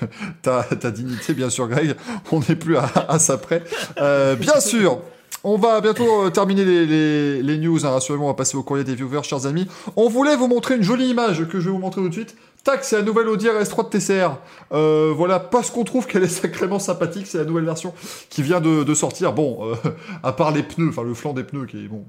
[0.42, 1.94] ta, ta dignité, bien sûr, Greg.
[2.32, 3.62] On n'est plus à, à ça près.
[4.00, 5.00] Euh, bien sûr.
[5.44, 8.96] On va bientôt euh, terminer les, news, hein, rassurez-moi, on va passer au courrier des
[8.96, 9.68] viewers, chers amis.
[9.94, 12.36] On voulait vous montrer une jolie image que je vais vous montrer tout de suite.
[12.64, 14.36] Tac, c'est la nouvelle Audi RS3 de TCR.
[14.72, 17.94] Euh, voilà, parce qu'on trouve qu'elle est sacrément sympathique, c'est la nouvelle version
[18.30, 19.32] qui vient de, sortir.
[19.32, 19.72] Bon,
[20.24, 22.04] à part les pneus, enfin le flanc des pneus qui est bon,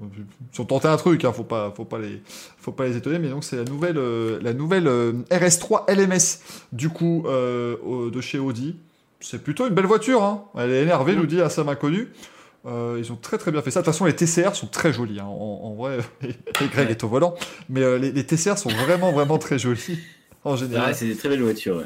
[0.58, 2.20] ils un truc, hein, faut pas, faut pas les,
[2.58, 3.98] faut pas étonner, mais donc c'est la nouvelle,
[4.42, 6.40] la nouvelle euh, RS3 LMS
[6.72, 8.74] du coup de chez Audi.
[9.20, 10.44] C'est plutôt une belle voiture, hein.
[10.58, 12.08] Elle est énervée, nous dit à Sam Inconnu.
[12.66, 13.80] Euh, ils ont très très bien fait ça.
[13.80, 15.18] De toute façon, les TCR sont très jolis.
[15.20, 15.24] hein.
[15.24, 16.34] En, en vrai, et
[16.72, 17.34] Greg est au volant,
[17.68, 19.98] mais euh, les, les TCR sont vraiment vraiment très jolis
[20.44, 20.88] en général.
[20.88, 21.76] Ouais, c'est des très belles voitures.
[21.76, 21.84] Ouais.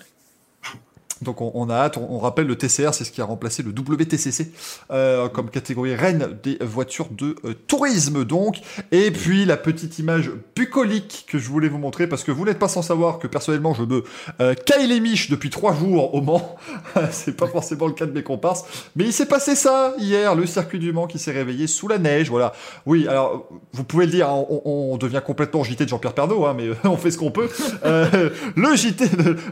[1.25, 4.53] Donc on, a hâte, on, rappelle le TCR, c'est ce qui a remplacé le WTCC
[4.91, 8.61] euh, comme catégorie reine des voitures de euh, tourisme donc.
[8.93, 12.59] Et puis la petite image bucolique que je voulais vous montrer parce que vous n'êtes
[12.59, 14.05] pas sans savoir que personnellement je me
[14.41, 16.57] euh, caille les miches depuis trois jours au Mans.
[17.11, 18.65] c'est pas forcément le cas de mes comparses,
[18.97, 21.99] mais il s'est passé ça hier, le circuit du Mans qui s'est réveillé sous la
[21.99, 22.31] neige.
[22.31, 22.53] Voilà.
[22.87, 26.55] Oui, alors vous pouvez le dire, hein, on, devient complètement JT de Jean-Pierre Pernaut, hein,
[26.57, 27.49] mais on fait ce qu'on peut.
[27.85, 29.05] Euh, le JT,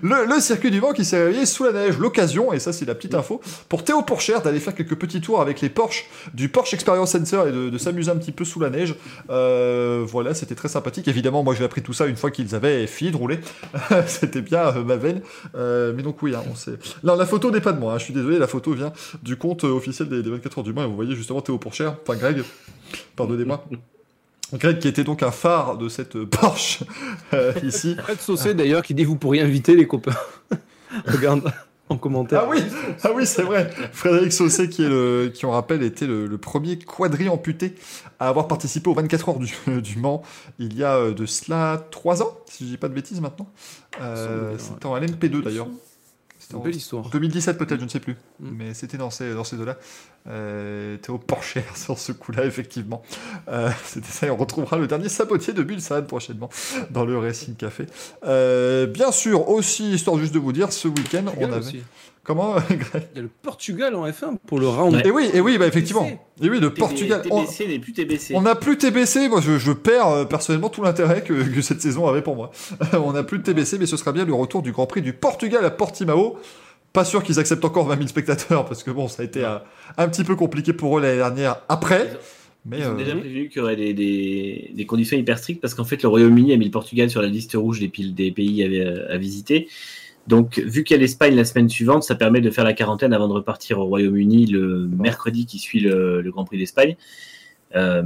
[0.03, 1.99] le circuit du Mans qui s'est réveillé sous la neige.
[1.99, 5.41] L'occasion, et ça c'est la petite info, pour Théo Pourchère d'aller faire quelques petits tours
[5.41, 8.61] avec les Porsche du Porsche Experience Sensor et de, de s'amuser un petit peu sous
[8.61, 8.95] la neige.
[9.31, 11.09] Euh, voilà, c'était très sympathique.
[11.09, 13.41] Évidemment, moi j'ai appris tout ça une fois qu'ils avaient fini de rouler.
[14.07, 15.23] c'était bien euh, ma veine.
[15.55, 16.79] Euh, mais donc oui, hein, on sait.
[17.03, 17.95] Là, la photo n'est pas de moi.
[17.95, 20.73] hein, je suis désolé, la photo vient du compte officiel des, des 24 heures du
[20.73, 20.85] Mans.
[20.85, 22.43] Et vous voyez justement Théo Pourchère, enfin Greg,
[23.17, 23.65] pardonnez-moi.
[24.55, 26.81] Greg qui était donc un phare de cette Porsche
[27.33, 27.97] euh, ici.
[28.03, 30.15] Fred Saucé d'ailleurs qui dit vous pourriez inviter les copains.
[31.07, 31.53] Regarde
[31.89, 32.43] en commentaire.
[32.45, 32.63] Ah oui,
[33.03, 33.71] ah oui, c'est vrai.
[33.93, 37.75] Frédéric Saucé, qui est le, qui on rappelle était le, le premier quadri amputé
[38.19, 39.53] à avoir participé aux 24 heures du,
[39.83, 40.23] du Mans
[40.59, 43.49] il y a euh, de cela 3 ans, si je dis pas de bêtises maintenant.
[44.01, 45.69] Euh, C'était en LMP2 d'ailleurs.
[46.43, 47.09] C'était Une belle histoire.
[47.09, 48.17] 2017 peut-être, je ne sais plus.
[48.41, 48.51] Mm.
[48.57, 49.79] Mais c'était dans ces, dans ces deux-là.
[50.27, 53.03] Euh, Théo Porcher sur ce coup-là, effectivement.
[53.49, 56.51] Euh, c'était ça, et on retrouvera le dernier sabotier de Bulsan prochainement
[56.91, 57.87] dans le Racing Café.
[58.25, 61.57] Euh, bien sûr, aussi, histoire juste de vous dire, ce week-end, on avait...
[61.59, 61.83] aussi.
[62.25, 62.77] Comment Il
[63.17, 64.95] y a le Portugal en F1 pour le round.
[64.95, 65.03] Ouais.
[65.07, 66.07] Et oui, et oui, bah effectivement.
[66.41, 67.23] Et oui, le TB- Portugal.
[67.31, 68.35] On- TBC n'est plus TBC.
[68.37, 71.81] On n'a plus TBC, moi je, je perds euh, personnellement tout l'intérêt que, que cette
[71.81, 72.53] saison avait pour moi.
[72.93, 75.13] on n'a plus de TBC, mais ce sera bien le retour du Grand Prix du
[75.13, 76.39] Portugal à Portimao.
[76.93, 79.57] Pas sûr qu'ils acceptent encore 20 000 spectateurs, parce que bon, ça a été euh,
[79.97, 82.19] un petit peu compliqué pour eux l'année dernière après.
[82.67, 85.61] Mais Ils ont euh, déjà prévenu qu'il y aurait des, des, des conditions hyper strictes
[85.61, 88.31] parce qu'en fait, le Royaume-Uni a mis le Portugal sur la liste rouge des, des
[88.31, 89.69] pays à, à visiter.
[90.27, 93.13] Donc, vu qu'il y a l'Espagne la semaine suivante, ça permet de faire la quarantaine
[93.13, 96.97] avant de repartir au Royaume-Uni le mercredi qui suit le, Grand Prix d'Espagne.
[97.75, 98.03] Euh,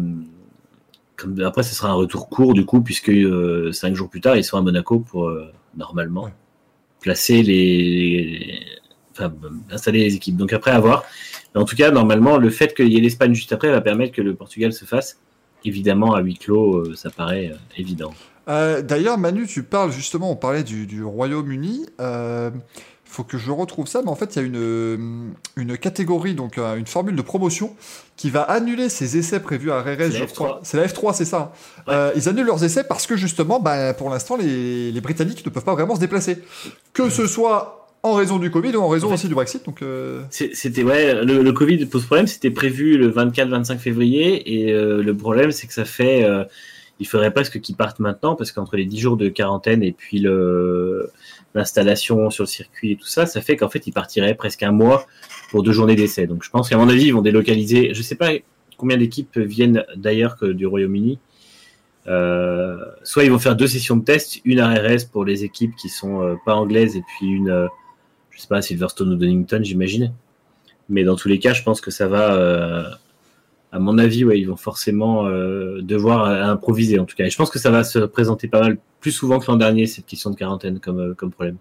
[1.45, 4.45] après, ce sera un retour court du coup, puisque euh, cinq jours plus tard, ils
[4.45, 6.31] sont à Monaco pour euh, normalement
[7.01, 8.61] placer les,
[9.13, 9.33] enfin,
[9.71, 10.37] installer les équipes.
[10.37, 11.05] Donc après, à voir.
[11.55, 14.23] En tout cas, normalement, le fait qu'il y ait l'Espagne juste après va permettre que
[14.23, 15.19] le Portugal se fasse.
[15.65, 18.13] Évidemment, à huis clos, ça paraît évident.
[18.49, 21.87] Euh, D'ailleurs, Manu, tu parles justement, on parlait du, du Royaume-Uni.
[22.01, 22.51] Euh,
[23.09, 24.97] faut que je retrouve ça, mais en fait, il y a une, euh,
[25.57, 27.75] une catégorie, donc euh, une formule de promotion
[28.17, 30.49] qui va annuler ces essais prévus à RRS, C'est je la crois.
[30.57, 30.59] F3.
[30.65, 31.53] C'est la F3, c'est ça.
[31.87, 31.95] Ouais.
[31.95, 35.51] Euh, ils annulent leurs essais parce que justement, bah, pour l'instant, les, les Britanniques ne
[35.51, 36.39] peuvent pas vraiment se déplacer.
[36.93, 39.65] Que ce soit en raison du Covid ou en raison En fait- aussi du Brexit.
[39.65, 42.27] Donc, euh, C'était ouais, le, le Covid pose problème.
[42.27, 46.45] C'était prévu le 24-25 février et euh, le problème c'est que ça fait, euh,
[46.99, 50.25] il faudrait presque qu'ils partent maintenant parce qu'entre les 10 jours de quarantaine et puis
[51.55, 54.73] l'installation sur le circuit et tout ça, ça fait qu'en fait ils partiraient presque un
[54.73, 55.07] mois
[55.51, 56.27] pour deux journées d'essai.
[56.27, 57.93] Donc je pense qu'à mon avis ils vont délocaliser.
[57.95, 58.31] Je sais pas
[58.77, 61.19] combien d'équipes viennent d'ailleurs que du Royaume-Uni.
[62.09, 64.75] Euh, soit ils vont faire deux sessions de test, une à
[65.11, 67.67] pour les équipes qui sont euh, pas anglaises et puis une, euh,
[68.31, 70.13] je sais pas, Silverstone ou Donington, j'imagine.
[70.89, 72.85] Mais dans tous les cas, je pense que ça va, euh,
[73.77, 77.25] à mon avis, ouais, ils vont forcément euh, devoir euh, improviser en tout cas.
[77.27, 79.87] Et je pense que ça va se présenter pas mal plus souvent que l'an dernier
[79.87, 81.57] cette question de quarantaine comme, euh, comme problème.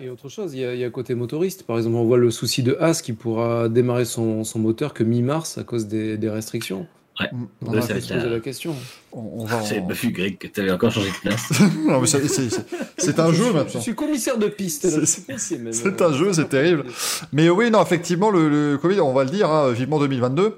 [0.00, 1.62] Et autre chose, il y, a, il y a côté motoriste.
[1.64, 5.02] Par exemple, on voit le souci de Haas qui pourra démarrer son, son moteur que
[5.04, 6.86] mi-mars à cause des, des restrictions.
[7.18, 7.36] on, Ouais, ça
[7.66, 8.74] On va se poser la- question.
[9.12, 11.50] on- on va en- J'avais pas vu, Greg, que t'avais encore changé de place.
[11.86, 12.64] Non, mais c'est- c'est c'est-
[12.98, 13.66] c'est un Je jeu maintenant.
[13.74, 14.84] Je suis commissaire de piste.
[14.84, 16.84] là, C'est- un jeu, c'est terrible.
[17.32, 20.56] Mais oui, non, effectivement, le, le Covid, on va le dire, hein, vivement 2022.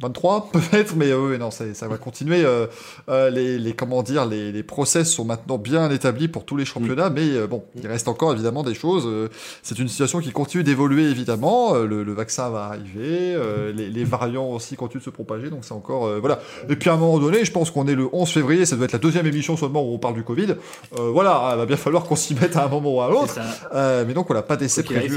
[0.00, 2.44] 23 peut-être, mais euh, oui, non, ça, ça va continuer.
[2.44, 2.66] euh,
[3.08, 6.64] euh, les, les comment dire, les, les process sont maintenant bien établis pour tous les
[6.64, 9.04] championnats, mais euh, bon, il reste encore évidemment des choses.
[9.06, 9.28] euh,
[9.62, 11.74] c'est une situation qui continue d'évoluer évidemment.
[11.74, 15.50] euh, le, le vaccin va arriver, euh, les, les variants aussi continuent de se propager,
[15.50, 16.40] donc c'est encore euh, voilà.
[16.68, 18.84] Et puis à un moment donné, je pense qu'on est le 11 février, ça doit
[18.86, 20.54] être la deuxième émission seulement où on parle du Covid.
[20.98, 23.34] Euh, voilà, il va bien falloir qu'on s'y mette à un moment ou à l'autre.
[23.74, 25.14] Euh, mais donc voilà, pas d'essai prévu.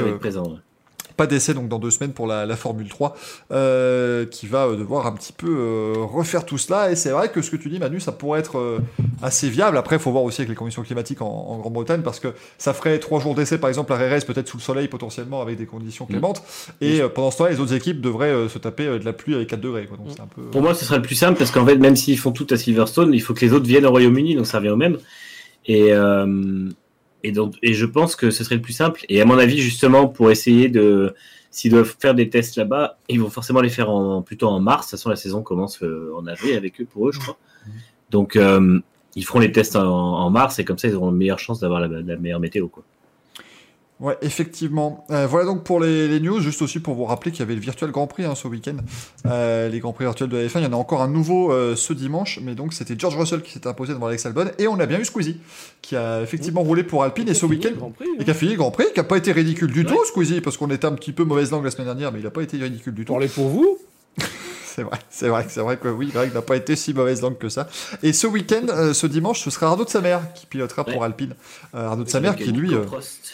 [1.16, 3.16] Pas d'essai donc dans deux semaines pour la, la Formule 3
[3.52, 6.92] euh, qui va euh, devoir un petit peu euh, refaire tout cela.
[6.92, 8.80] Et c'est vrai que ce que tu dis Manu ça pourrait être euh,
[9.22, 9.78] assez viable.
[9.78, 12.74] Après il faut voir aussi avec les conditions climatiques en, en Grande-Bretagne parce que ça
[12.74, 15.66] ferait trois jours d'essai par exemple à RS peut-être sous le soleil potentiellement avec des
[15.66, 16.44] conditions clémentes.
[16.82, 19.60] Et pendant ce temps-là les autres équipes devraient se taper de la pluie avec 4
[19.60, 19.98] degrés quoi.
[19.98, 21.96] donc c'est un peu Pour moi, ce serait le plus simple parce qu'en fait, même
[21.96, 24.58] s'ils font tout à Silverstone, il faut que les autres viennent au Royaume-Uni, donc ça
[24.58, 24.98] revient au même.
[25.66, 25.92] Et,
[27.24, 29.06] et, donc, et je pense que ce serait le plus simple.
[29.10, 31.16] Et à mon avis, justement, pour essayer de.
[31.50, 34.88] S'ils doivent faire des tests là-bas, ils vont forcément les faire en, plutôt en mars.
[34.88, 37.38] De toute façon, la saison commence euh, en avril avec eux, pour eux, je crois.
[38.10, 38.80] Donc, euh,
[39.16, 41.80] ils feront les tests en, mars et comme ça, ils auront une meilleure chance d'avoir
[41.80, 42.70] la, la meilleure météo.
[42.70, 42.84] Quoi.
[44.04, 45.06] Ouais, effectivement.
[45.12, 47.56] Euh, voilà donc pour les, les news, juste aussi pour vous rappeler qu'il y avait
[47.56, 48.76] le Virtual Grand Prix hein, ce week-end.
[49.26, 51.54] Euh, les Grands Prix virtuels de la F1, il y en a encore un nouveau
[51.54, 54.68] euh, ce dimanche, mais donc c'était George Russell qui s'était imposé devant Alex Albon, et
[54.68, 55.38] on a bien eu Squeezie,
[55.82, 57.70] qui a effectivement roulé pour Alpine, et ce week-end,
[58.20, 59.86] et qui a fini le Grand Prix, qui a pas été ridicule du Ouais.
[59.86, 62.28] tout, Squeezie, parce qu'on était un petit peu mauvaise langue la semaine dernière, mais il
[62.28, 63.14] a pas été ridicule du tout.
[63.14, 63.78] Parlez pour vous.
[64.76, 67.38] C'est vrai, c'est vrai, c'est vrai que oui, Greg n'a pas été si mauvaise langue
[67.38, 67.68] que ça.
[68.02, 71.04] Et ce week-end, euh, ce dimanche, ce sera Arnaud de Samer qui pilotera pour.
[71.04, 71.36] Alpine.
[71.76, 72.74] Euh, Arnaud de Samer Avec qui lui...
[72.74, 72.86] Euh,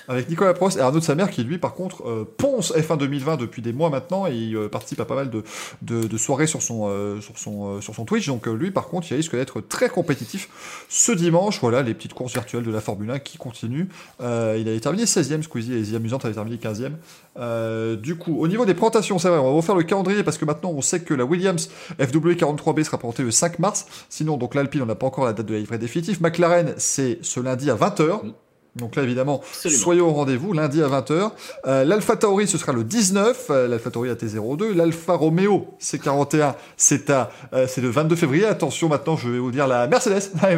[0.09, 3.61] avec Nicolas Prost et Arnaud de Samer qui lui par contre ponce F1 2020 depuis
[3.61, 5.43] des mois maintenant et il participe à pas mal de,
[5.81, 9.15] de, de soirées sur son, sur, son, sur son Twitch donc lui par contre il
[9.15, 10.49] risque d'être très compétitif
[10.89, 13.87] ce dimanche voilà les petites courses virtuelles de la Formule 1 qui continuent
[14.19, 16.93] il avait terminé 16ème Squeezie et les amusantes avait terminé 15ème
[17.39, 20.37] Euh, du coup au niveau des présentations c'est vrai on va refaire le calendrier parce
[20.37, 24.55] que maintenant on sait que la Williams FW43B sera présentée le 5 mars sinon donc
[24.55, 27.69] l'Alpine on n'a pas encore la date de la livrée définitive McLaren c'est ce lundi
[27.69, 28.31] à 20h Mm.
[28.75, 29.81] donc là évidemment Absolument.
[29.81, 31.31] Soyez au rendez-vous lundi à 20h.
[31.65, 33.47] Euh, L'Alpha Tauri, ce sera le 19.
[33.49, 34.73] Euh, L'Alpha Tauri AT02.
[34.75, 38.45] L'Alfa Romeo C41, c'est à, euh, c'est le 22 février.
[38.45, 40.29] Attention, maintenant, je vais vous dire la Mercedes.
[40.41, 40.49] Ah.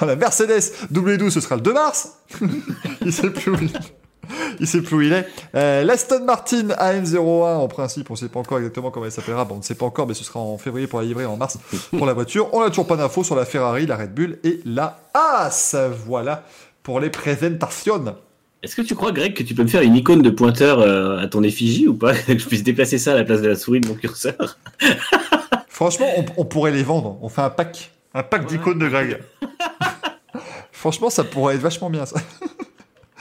[0.00, 2.12] Dans la Mercedes W12, ce sera le 2 mars.
[3.04, 3.70] Il sait plus où il-
[4.60, 5.26] il sait plus où il est.
[5.54, 9.44] Euh, L'Aston Martin AM01, en principe, on sait pas encore exactement comment elle s'appellera.
[9.44, 11.36] Bon, on ne sait pas encore, mais ce sera en février pour la livrer, en
[11.36, 11.58] mars
[11.96, 12.48] pour la voiture.
[12.52, 15.76] On n'a toujours pas d'infos sur la Ferrari, la Red Bull et la As.
[16.06, 16.44] Voilà
[16.82, 18.04] pour les présentations.
[18.62, 21.18] Est-ce que tu crois, Greg, que tu peux me faire une icône de pointeur euh,
[21.18, 22.14] à ton effigie ou pas?
[22.26, 24.58] Que je puisse déplacer ça à la place de la souris de mon curseur?
[25.68, 27.18] Franchement, on, on pourrait les vendre.
[27.20, 27.90] On fait un pack.
[28.14, 29.18] Un pack d'icônes de Greg.
[30.72, 32.20] Franchement, ça pourrait être vachement bien, ça.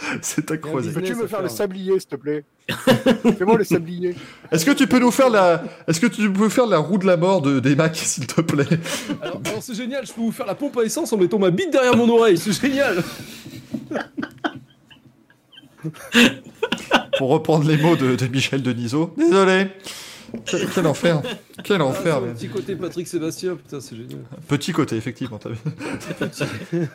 [0.22, 0.90] C'est creuser.
[0.90, 2.44] business Peux-tu me faire le sablier, s'il te plaît?
[3.38, 4.16] Fais-moi le sablier.
[4.52, 7.06] Est-ce que tu peux nous faire la, est-ce que tu peux faire la roue de
[7.06, 8.66] la mort de, des Macs, s'il te plaît?
[9.22, 11.52] Alors, alors, c'est génial, je peux vous faire la pompe à essence en mettant ma
[11.52, 13.04] bite derrière mon oreille, c'est génial
[17.18, 19.14] Pour reprendre les mots de, de Michel Denisot.
[19.18, 19.68] Désolé.
[20.46, 21.22] Quel, quel enfer.
[21.64, 22.22] Quel Ah, enfer.
[22.22, 24.20] mais- petit côté Patrick Sébastien, putain, c'est génial.
[24.48, 25.38] Petit côté, effectivement.
[25.38, 26.88] t'as vu?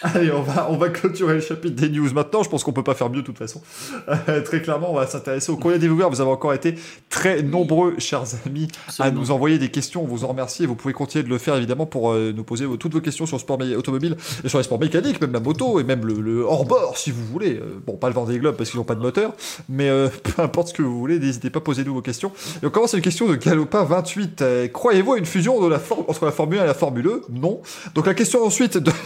[0.14, 2.42] Allez, on va, on va clôturer le chapitre des news maintenant.
[2.42, 3.60] Je pense qu'on peut pas faire mieux de toute façon.
[4.08, 6.08] Euh, très clairement, on va s'intéresser au courrier des viewers.
[6.10, 6.74] Vous avez encore été
[7.08, 8.68] très nombreux, chers amis,
[9.00, 10.02] à nous envoyer des questions.
[10.04, 12.66] On vous en remercie vous pouvez continuer de le faire évidemment pour euh, nous poser
[12.78, 15.80] toutes vos questions sur le sport automobile et sur les sports mécaniques, même la moto
[15.80, 17.54] et même le, le hors-bord si vous voulez.
[17.56, 19.32] Euh, bon, pas le Vendée Globe parce qu'ils n'ont pas de moteur,
[19.68, 22.30] mais euh, peu importe ce que vous voulez, n'hésitez pas à poser nous vos questions.
[22.62, 24.42] Et on commence avec une question de Galopin 28.
[24.42, 27.06] Euh, Croyez-vous à une fusion de la for- entre la Formule 1 et la Formule
[27.06, 27.22] E?
[27.30, 27.60] Non.
[27.94, 28.92] Donc la question ensuite de...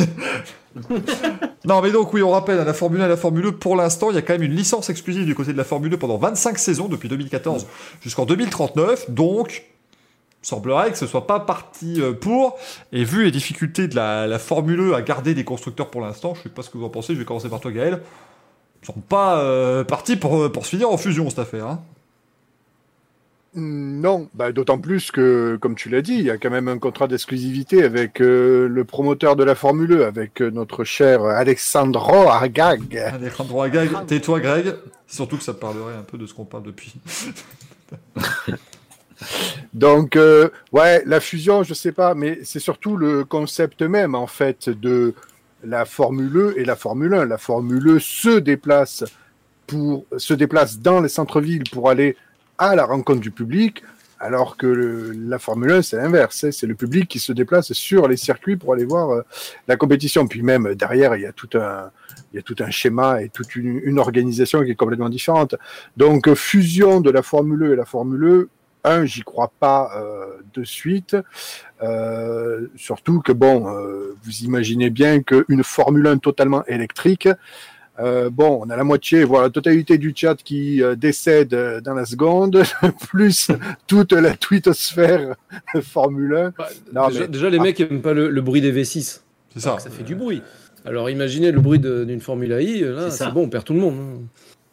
[1.65, 3.77] non mais donc oui, on rappelle, à la Formule 1 et la Formule E, pour
[3.77, 5.97] l'instant, il y a quand même une licence exclusive du côté de la Formule E
[5.97, 7.67] pendant 25 saisons, depuis 2014
[8.01, 9.11] jusqu'en 2039.
[9.11, 9.65] Donc,
[10.43, 12.59] semblerait que ce soit pas parti euh, pour.
[12.93, 16.43] Et vu les difficultés de la, Formule E à garder des constructeurs pour l'instant, je
[16.43, 18.01] sais pas ce que vous en pensez, je vais commencer par toi Gaël.
[18.83, 21.67] Ils sont pas euh, partis pour, pour se finir en fusion cette affaire.
[21.67, 21.83] Hein.
[23.55, 26.79] Non, bah, d'autant plus que, comme tu l'as dit, il y a quand même un
[26.79, 32.29] contrat d'exclusivité avec euh, le promoteur de la Formule E, avec euh, notre cher Alexandro
[32.29, 32.97] Argag.
[32.97, 34.75] Alejandro Agag, tais-toi Greg.
[35.07, 36.95] Surtout que ça parlerait un peu de ce qu'on parle depuis.
[39.75, 44.27] Donc, euh, ouais, la fusion, je sais pas, mais c'est surtout le concept même, en
[44.27, 45.13] fait, de
[45.63, 47.27] la Formule E et la Formule 1.
[47.27, 49.05] La Formule E se déplace
[49.67, 52.17] pour, se déplace dans les centres-villes pour aller
[52.59, 53.83] à la rencontre du public,
[54.21, 56.47] alors que la Formule 1, c'est l'inverse.
[56.51, 59.23] C'est le public qui se déplace sur les circuits pour aller voir euh,
[59.67, 60.29] la compétition.
[60.29, 61.91] Puis même, derrière, il y a tout un,
[62.33, 65.57] il y a tout un schéma et toute une, une organisation qui est complètement différente.
[65.97, 68.49] Donc, euh, fusion de la Formule E et la Formule E,
[68.85, 71.17] un, j'y crois pas euh, de suite.
[71.83, 77.29] Euh, surtout que, bon, euh, vous imaginez bien qu'une Formule 1 totalement électrique,
[78.01, 81.81] euh, bon, on a la moitié, voire la totalité du chat qui euh, décède euh,
[81.81, 82.63] dans la seconde,
[83.09, 83.51] plus
[83.87, 85.35] toute la twittosphère
[85.83, 86.53] Formule 1.
[86.57, 87.63] Bah, Non, déjà, mais- déjà, les ah.
[87.63, 89.21] mecs aiment pas le, le bruit des V6.
[89.53, 89.79] C'est ça.
[89.79, 90.43] Ça fait du bruit.
[90.85, 93.95] Alors imaginez le bruit d'une Formule I, là, C'est bon, on perd tout le monde.
[93.99, 94.21] hein.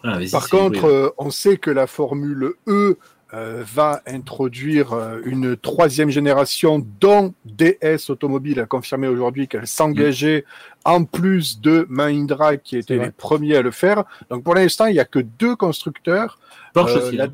[0.02, 2.98] Voilà, vas-y, Par contre, euh, on sait que la Formule E
[3.34, 10.46] euh, va introduire euh, une troisième génération dont DS Automobile a confirmé aujourd'hui qu'elle s'engageait
[10.84, 13.06] en plus de Mahindra qui étaient vrai.
[13.08, 14.04] les premiers à le faire.
[14.32, 16.40] Donc pour l'instant, il n'y a que deux constructeurs.
[16.74, 17.18] Porsche euh, aussi.
[17.18, 17.34] la- hein.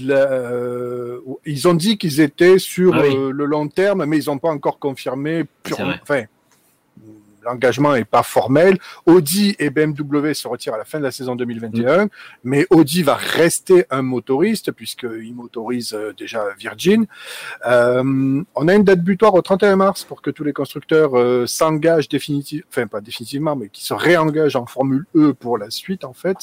[0.00, 3.14] la- euh, ils ont dit qu'ils étaient sur Ah oui.
[3.14, 5.44] euh, le long terme, mais ils n'ont pas encore confirmé.
[5.62, 6.00] pure- C'est vrai.
[6.02, 6.22] Enfin,
[7.44, 8.78] l'engagement n'est pas formel.
[9.06, 12.08] Audi et BMW se retirent à la fin de la saison 2021,
[12.44, 17.06] mais Audi va rester un motoriste puisqu'il motorise euh, déjà Virgin.
[17.66, 21.46] Euh, on a une date butoir au 31 mars pour que tous les constructeurs euh,
[21.46, 26.04] s'engagent définitivement, enfin pas définitivement, mais qui se réengagent en Formule E pour la suite
[26.04, 26.36] en fait.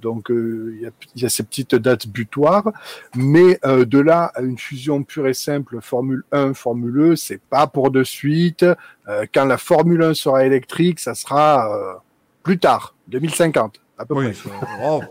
[0.00, 2.72] Donc euh, il y, a, il y a ces petites dates butoirs,
[3.16, 7.40] mais euh, de là à une fusion pure et simple Formule 1, Formule E, c'est
[7.40, 8.64] pas pour de suite.
[9.08, 11.94] Euh, quand la Formule 1 sera électrique, ça sera euh,
[12.42, 14.34] plus tard, 2050 à peu Oui, près.
[14.34, 14.50] ça,
[14.82, 15.02] oh,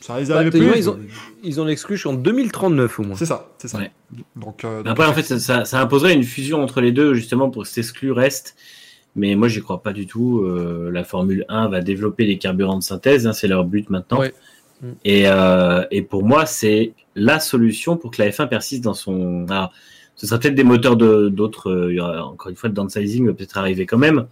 [0.00, 0.78] ça risque Bah, d'arriver plus.
[0.78, 0.98] ils ont,
[1.44, 3.16] ils ont l'exclu jusqu'en 2039 au moins.
[3.16, 3.78] C'est ça, c'est ça.
[3.78, 3.92] Ouais.
[4.34, 7.68] Donc, euh, Après, en fait, ça, imposerait une fusion entre les deux, justement, pour que
[7.68, 8.56] cet exclu reste.
[9.14, 10.40] Mais moi, j'y crois pas du tout.
[10.40, 14.20] Euh, la Formule 1 va développer les carburants de synthèse, hein, c'est leur but maintenant.
[14.20, 14.32] Ouais.
[14.80, 14.90] Mm.
[15.04, 19.46] Et, euh, et pour moi, c'est la solution pour que la F1 persiste dans son.
[19.50, 19.72] Alors,
[20.16, 21.70] ce sera peut-être des moteurs de d'autres.
[21.70, 24.26] euh, il y aura encore une fois le downsizing va peut-être arriver quand même.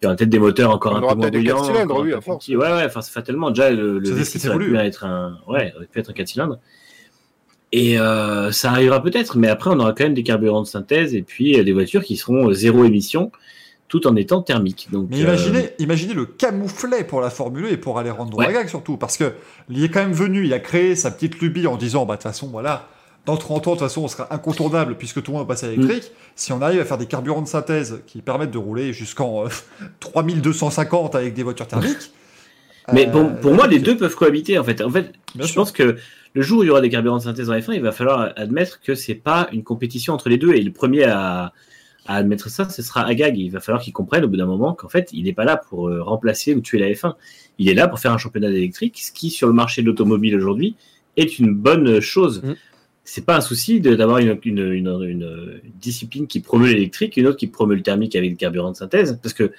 [0.00, 1.74] Il y aura peut-être des moteurs encore On un peu moins peut-être des quatre bruyants.
[1.74, 2.48] cylindres, encore un oui, peu à plus force.
[2.48, 2.84] Ouais, ouais.
[2.86, 4.84] Enfin, c'est fatalement déjà le, le C'est ce qui V6 s'est aurait voulu, pu hein.
[4.84, 5.38] être un.
[5.46, 6.58] Ouais, aurait pu être un 4 cylindres.
[7.72, 11.14] Et euh, ça arrivera peut-être, mais après on aura quand même des carburants de synthèse
[11.14, 13.30] et puis euh, des voitures qui seront euh, zéro émission,
[13.90, 14.88] tout en étant thermiques.
[14.90, 18.46] Donc, Mais euh, imaginez, imaginez le camouflet pour la Formule et pour Alejandro Ouais.
[18.46, 19.32] Agag surtout, parce que
[19.68, 22.18] il est quand même venu, il a créé sa petite lubie en disant, bah de
[22.22, 22.88] toute façon, voilà,
[23.26, 25.66] dans 30 ans, de toute façon, on sera incontournable puisque tout le monde va passer
[25.66, 26.10] à l'électrique.
[26.36, 29.48] Si on arrive à faire des carburants de synthèse qui permettent de rouler jusqu'en euh,
[30.00, 32.12] 3250 avec des voitures thermiques,
[32.92, 34.80] Mais Euh, pour, pour moi, les deux peuvent cohabiter en fait.
[34.80, 35.62] En fait, Bien je sûr.
[35.62, 35.96] pense que
[36.32, 38.32] le jour où il y aura des carburants de synthèse en F1, il va falloir
[38.36, 40.54] admettre que c'est pas une compétition entre les deux.
[40.54, 41.52] Et le premier à,
[42.10, 43.38] à admettre ça, ce sera Agag.
[43.38, 45.56] Il va falloir qu'il comprenne au bout d'un moment qu'en fait, il n'est pas là
[45.56, 47.14] pour euh, remplacer ou tuer la F1.
[47.58, 50.34] Il est là pour faire un championnat d'électrique, ce qui sur le marché de l'automobile
[50.36, 50.74] aujourd'hui
[51.16, 52.42] est une bonne chose.
[52.42, 52.54] Mm.
[53.04, 57.26] C'est pas un souci d'avoir une, une, une, une- une discipline qui promeut l'électrique, une
[57.26, 59.52] autre qui promeut le thermique avec des carburants de synthèse, parce que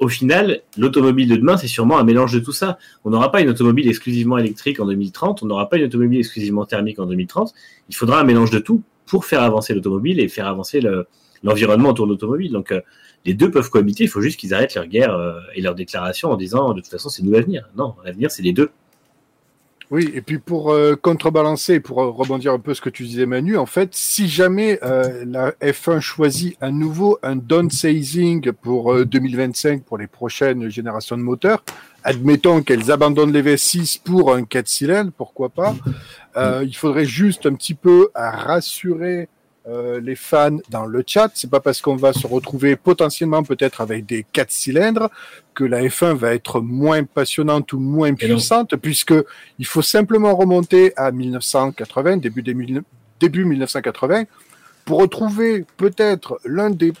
[0.00, 2.78] au final, l'automobile de demain, c'est sûrement un mélange de tout ça.
[3.04, 6.64] On n'aura pas une automobile exclusivement électrique en 2030, on n'aura pas une automobile exclusivement
[6.66, 7.54] thermique en 2030.
[7.88, 11.06] Il faudra un mélange de tout pour faire avancer l'automobile et faire avancer le-
[11.44, 12.50] l'environnement autour de l'automobile.
[12.50, 12.80] Donc euh,
[13.24, 16.30] les deux peuvent cohabiter, il faut juste qu'ils arrêtent leur guerre euh, et leur déclaration
[16.30, 17.68] en disant de toute façon c'est nous l'avenir.
[17.76, 18.70] Non, l'avenir c'est les deux.
[19.90, 23.58] Oui, et puis pour euh, contrebalancer, pour rebondir un peu ce que tu disais Manu,
[23.58, 29.98] en fait, si jamais la F1 choisit à nouveau un downsizing pour euh, 2025 pour
[29.98, 31.62] les prochaines générations de moteurs,
[32.02, 35.74] admettons qu'elles abandonnent les V6 pour un 4 cylindres, pourquoi pas,
[36.62, 39.28] il faudrait juste un petit peu rassurer
[39.66, 41.30] euh, les fans dans le chat.
[41.34, 45.10] C'est pas parce qu'on va se retrouver potentiellement peut-être avec des 4 cylindres
[45.54, 49.14] que la F1 va être moins passionnante ou moins Et puissante, puisque
[49.58, 52.82] il faut simplement remonter à 1980, début, des mille-
[53.20, 54.24] début 1980,
[54.84, 56.92] pour retrouver peut-être l'un des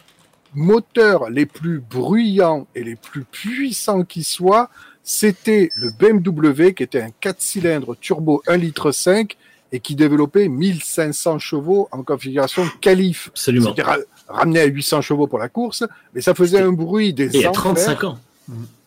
[0.54, 4.70] moteurs les plus bruyants et les plus puissants qui soient.
[5.02, 9.36] C'était le BMW, qui était un 4 cylindres turbo 1 litre 5
[9.74, 13.28] et qui développait 1500 chevaux en configuration qualif.
[13.32, 13.70] Absolument.
[13.70, 13.96] C'était ra-
[14.28, 15.82] ramené à 800 chevaux pour la course,
[16.14, 17.62] mais ça faisait un bruit des Et il y a enfers.
[17.74, 18.18] 35 ans.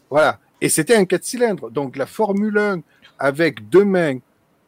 [0.10, 0.40] Voilà.
[0.62, 1.70] Et c'était un 4 cylindres.
[1.72, 2.80] Donc la Formule 1
[3.20, 4.20] avec demain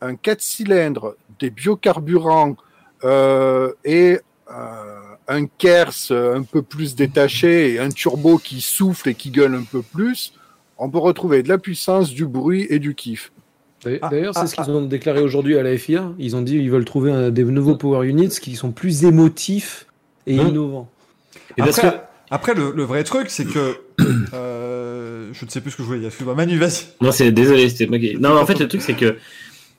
[0.02, 2.58] un 4 cylindres, des biocarburants
[3.06, 4.20] euh, et
[4.52, 4.96] euh,
[5.30, 9.64] un KERS un peu plus détaché et un turbo qui souffle et qui gueule un
[9.64, 10.34] peu plus,
[10.78, 13.32] on peut retrouver de la puissance, du bruit et du kiff.
[13.84, 16.12] D'ailleurs, Ah, d'ailleurs, ah, c'est ce qu'ils ont déclaré aujourd'hui à la FIA.
[16.20, 19.86] Ils ont dit qu'ils veulent trouver un- des nouveaux power units qui sont plus émotifs
[20.28, 20.90] et Hein innovants.
[21.58, 21.96] Et Après, que
[22.32, 23.76] après, le, le vrai truc, c'est que.
[24.34, 26.12] euh, je ne sais plus ce que je voulais dire.
[26.36, 26.86] Manu, vas-y.
[27.02, 27.88] Non, c'est désolé, c'était.
[28.20, 29.16] Non, en fait, le truc, c'est que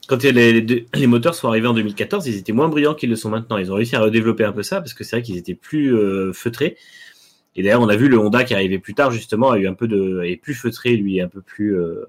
[0.09, 3.11] quand les, les, deux- les moteurs sont arrivés en 2014, ils étaient moins brillants qu'ils
[3.11, 3.59] le sont maintenant.
[3.59, 5.95] Ils ont réussi à redévelopper un peu ça parce que c'est vrai qu'ils étaient plus
[5.95, 6.77] euh, feutrés.
[7.57, 9.67] Et d'ailleurs, on a vu le Honda qui est arrivé plus tard, justement, a eu
[9.69, 10.23] un peu de.
[10.25, 11.77] est plus feutré, lui, un peu plus.
[11.77, 12.07] euh,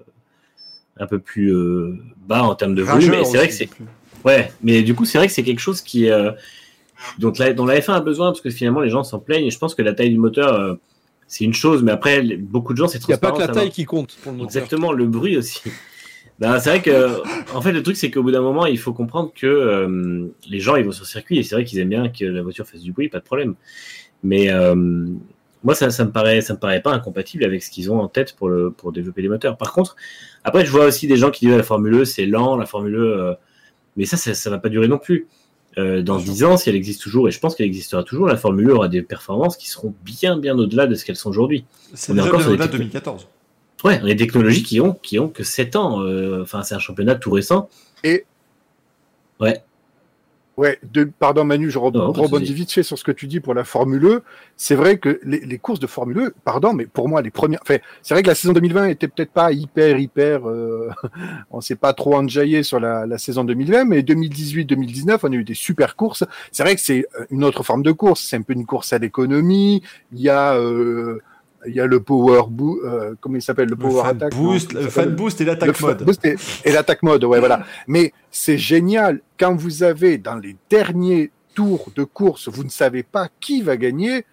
[0.98, 1.96] un peu plus euh,
[2.26, 3.10] bas en termes de volume.
[3.10, 3.68] Rageur Et c'est vrai que c'est.
[4.24, 6.10] Ouais, mais du coup, c'est vrai que c'est quelque chose qui.
[6.10, 6.32] euh,
[7.18, 9.46] dont, la, dont la F1 a besoin parce que finalement, les gens s'en plaignent.
[9.46, 10.52] Et je pense que la taille du moteur.
[10.54, 10.74] euh,
[11.26, 13.38] c'est une chose, mais après, les- beaucoup de gens, c'est Il n'y a pas que
[13.40, 14.54] la taille qui compte pour le moteur.
[14.54, 15.62] Exactement, le bruit aussi.
[16.38, 17.22] Ben, c'est vrai que,
[17.54, 20.58] en fait, le truc, c'est qu'au bout d'un moment, il faut comprendre que euh, les
[20.58, 22.66] gens, ils vont sur le circuit et c'est vrai qu'ils aiment bien que la voiture
[22.66, 23.54] fasse du bruit, pas de problème.
[24.24, 24.74] Mais euh,
[25.62, 28.08] moi, ça, ça me paraît, ça me paraît pas incompatible avec ce qu'ils ont en
[28.08, 29.56] tête pour le, pour développer les moteurs.
[29.56, 29.94] Par contre,
[30.44, 32.96] après, je vois aussi des gens qui disent la Formule E, c'est lent, la Formule
[32.96, 33.34] E, euh,
[33.96, 35.26] mais ça, ça, ça va pas durer non plus.
[35.78, 38.36] Euh, dans 10 ans, si elle existe toujours, et je pense qu'elle existera toujours, la
[38.36, 41.64] Formule E aura des performances qui seront bien, bien au-delà de ce qu'elles sont aujourd'hui.
[41.94, 43.26] C'est déjà au-delà les de 2014.
[43.84, 46.02] Ouais, on a des technologies qui ont, qui ont que 7 ans.
[46.02, 47.68] euh, Enfin, c'est un championnat tout récent.
[49.40, 49.62] Ouais,
[50.58, 53.54] de, pardon Manu, je re- Non, rebondis vite fait sur ce que tu dis pour
[53.54, 54.22] la Formule E.
[54.56, 57.60] C'est vrai que les, les courses de Formule E, pardon, mais pour moi les premières,
[57.62, 60.90] enfin, c'est vrai que la saison 2020 était peut-être pas hyper hyper, euh,
[61.50, 65.44] on s'est pas trop enjaillé sur la, la saison 2020, mais 2018-2019, on a eu
[65.44, 66.24] des super courses.
[66.50, 68.92] C'est vrai que c'est euh, une autre forme de course, c'est un peu une course
[68.92, 69.82] à l'économie.
[70.12, 71.20] Il y a euh,
[71.66, 74.72] il y a le power boo, euh, comment il s'appelle le Le power attack boost,
[74.72, 76.02] le fan boost et l'attaque mode.
[76.04, 77.64] boost et, et l'attaque mode, ouais, voilà.
[77.86, 83.02] Mais c'est génial quand vous avez dans les derniers tours de course, vous ne savez
[83.02, 84.24] pas qui va gagner.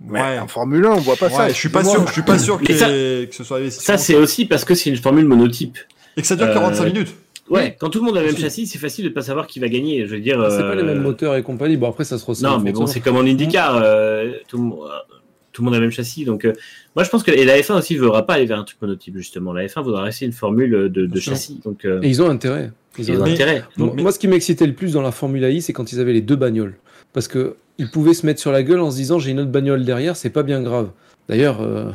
[0.00, 0.38] Mais Ouais.
[0.38, 1.48] en Formule 1, on voit pas ça.
[1.48, 4.14] Je suis pas sûr, je suis pas sûr y ça- que ce soit Ça, c'est
[4.14, 5.78] aussi parce que c'est une formule monotype.
[6.16, 7.14] et que ça dure euh, 45 minutes.
[7.50, 9.60] Ouais, quand tout le monde a le même châssis, c'est facile de pas savoir qui
[9.60, 10.06] va gagner.
[10.06, 10.44] Je veux dire.
[10.50, 11.76] C'est pas les euh, mêmes moteurs et compagnie.
[11.76, 12.48] Bon, après, ça se ressent.
[12.50, 13.76] Non, mais bon, c'est comme en IndyCar.
[13.82, 15.14] euh, tout, le monde- euh,
[15.52, 16.24] tout le monde a le même châssis.
[16.24, 16.52] Donc, euh,
[16.96, 18.80] moi, je pense que et la F1 aussi ne voudra pas aller vers un truc
[18.80, 19.52] monotype, justement.
[19.52, 21.60] La F1 voudra rester une formule de, châssis.
[21.64, 22.70] Donc, euh, Et ils ont intérêt.
[22.98, 23.64] Ils ont ils ont Mais- intérêt.
[23.76, 26.00] Moi, Mais- moi, ce qui m'excitait le plus dans la Formule I, c'est quand ils
[26.00, 26.74] avaient les deux bagnoles.
[27.12, 29.50] Parce que ils pouvaient se mettre sur la gueule en se disant j'ai une autre
[29.50, 30.90] bagnole derrière, c'est pas bien grave.
[31.28, 31.90] D'ailleurs, euh,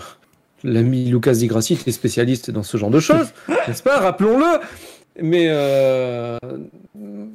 [0.63, 3.27] l'ami Lucas Di Grassi était spécialiste dans ce genre de choses,
[3.67, 3.99] n'est-ce pas?
[3.99, 4.59] Rappelons-le.
[5.21, 6.37] Mais euh,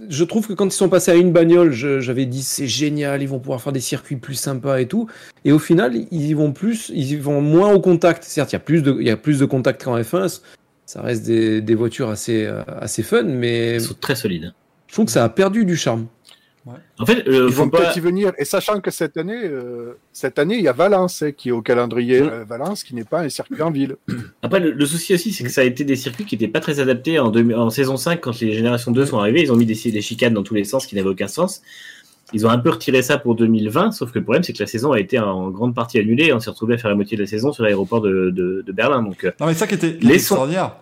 [0.09, 3.29] je trouve que quand ils sont passés à une bagnole, j'avais dit c'est génial, ils
[3.29, 5.09] vont pouvoir faire des circuits plus sympas et tout.
[5.45, 8.25] Et au final, ils y vont plus, ils y vont moins au contact.
[8.25, 10.41] Certes, il y a plus de, il y a plus de contact qu'en F1.
[10.87, 14.53] Ça reste des, des voitures assez, euh, assez fun, mais Ils sont très solides.
[14.87, 16.07] je trouve que ça a perdu du charme.
[16.99, 17.79] En fait, euh, Ils vont pas...
[17.79, 18.33] peut-être y venir.
[18.39, 21.53] Et sachant que cette année, euh, cette année, il y a Valence hein, qui est
[21.53, 22.23] au calendrier.
[22.23, 23.97] Euh, Valence qui n'est pas un circuit en ville.
[24.43, 26.61] Après, le, le souci aussi, c'est que ça a été des circuits qui n'étaient pas
[26.61, 29.43] très adaptés en, saison 5 quand les générations 2 sont arrivées.
[29.43, 31.61] Ils ont mis des, des chicanes dans tous les sens qui n'avaient aucun sens.
[32.33, 34.67] Ils ont un peu retiré ça pour 2020, sauf que le problème, c'est que la
[34.67, 36.33] saison a été en grande partie annulée.
[36.33, 38.73] On s'est retrouvé à faire la moitié de la saison sur l'aéroport de, de, de
[38.73, 39.03] Berlin.
[39.03, 40.77] Donc, euh, Non, mais ça qui était Les extraordinaire.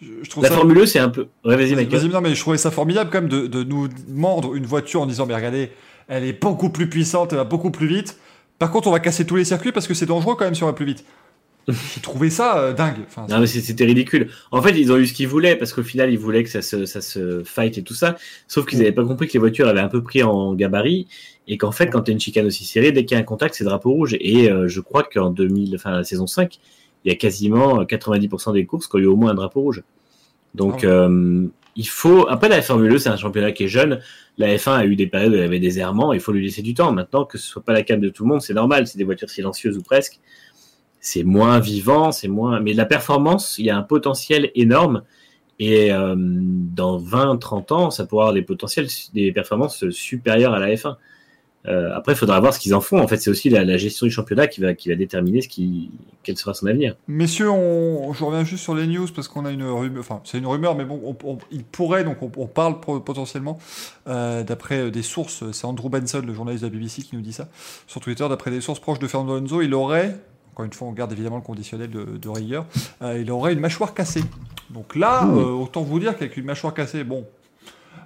[0.00, 0.56] Je, je trouve la ça.
[0.56, 1.26] Formule E, c'est un peu.
[1.44, 2.10] Ouais, vas-y, Vas-y, Michael.
[2.10, 5.06] non, mais je trouvais ça formidable quand même de, de nous mordre une voiture en
[5.06, 5.70] disant, mais regardez,
[6.08, 8.18] elle est beaucoup plus puissante, elle va beaucoup plus vite.
[8.58, 10.62] Par contre, on va casser tous les circuits parce que c'est dangereux quand même si
[10.62, 11.04] on va plus vite.
[11.68, 12.96] J'ai trouvé ça euh, dingue.
[13.06, 14.30] Enfin, Non, mais c'était ridicule.
[14.50, 16.62] En fait, ils ont eu ce qu'ils voulaient parce qu'au final, ils voulaient que ça
[16.62, 18.16] se, ça se fight et tout ça.
[18.48, 21.08] Sauf qu'ils n'avaient pas compris que les voitures avaient un peu pris en gabarit
[21.46, 23.24] et qu'en fait, quand tu as une chicane aussi serrée, dès qu'il y a un
[23.24, 24.16] contact, c'est drapeau rouge.
[24.20, 26.58] Et euh, je crois qu'en 2000, enfin, la saison 5,
[27.08, 29.82] il y a quasiment 90% des courses qui ont eu au moins un drapeau rouge.
[30.54, 32.28] Donc, Ah euh, il faut.
[32.28, 34.00] Après, la Formule E, c'est un championnat qui est jeune.
[34.36, 36.12] La F1 a eu des périodes où il y avait des errements.
[36.12, 36.92] Il faut lui laisser du temps.
[36.92, 38.86] Maintenant, que ce soit pas la cam de tout le monde, c'est normal.
[38.86, 40.20] C'est des voitures silencieuses ou presque.
[41.00, 42.60] C'est moins vivant, c'est moins.
[42.60, 45.02] Mais la performance, il y a un potentiel énorme.
[45.58, 50.74] Et euh, dans 20-30 ans, ça pourra avoir des potentiels, des performances supérieures à la
[50.74, 50.96] F1.
[51.66, 52.98] Euh, après, il faudra voir ce qu'ils en font.
[53.00, 55.48] En fait, c'est aussi la, la gestion du championnat qui va, qui va déterminer ce
[55.48, 55.90] qui,
[56.22, 56.94] quel sera son avenir.
[57.08, 58.12] Messieurs, on...
[58.12, 60.76] je reviens juste sur les news parce qu'on a une rumeur, enfin c'est une rumeur,
[60.76, 63.58] mais bon, on- on- il pourrait, donc on, parle potentiellement,
[64.06, 67.22] euh, d'après euh, des sources, c'est Andrew Benson, le journaliste de la BBC, qui nous
[67.22, 67.48] dit ça,
[67.88, 70.16] sur Twitter, d'après des sources proches de Fernando Alonso, il aurait,
[70.52, 72.66] encore une fois on garde évidemment le conditionnel de, de rigueur,
[73.02, 74.22] euh, il aurait une mâchoire cassée.
[74.70, 77.26] Donc là, euh, autant vous dire qu'avec une mâchoire cassée, bon,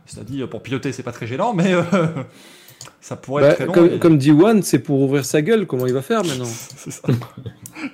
[0.06, 1.72] c'est-à-dire pour piloter c'est pas très gênant, mais
[3.00, 3.72] ça pourrait Bah, être très long.
[3.72, 5.66] comme, et- comme dit One, c'est pour ouvrir sa gueule.
[5.66, 6.44] Comment il va faire maintenant
[6.76, 7.02] c'est ça.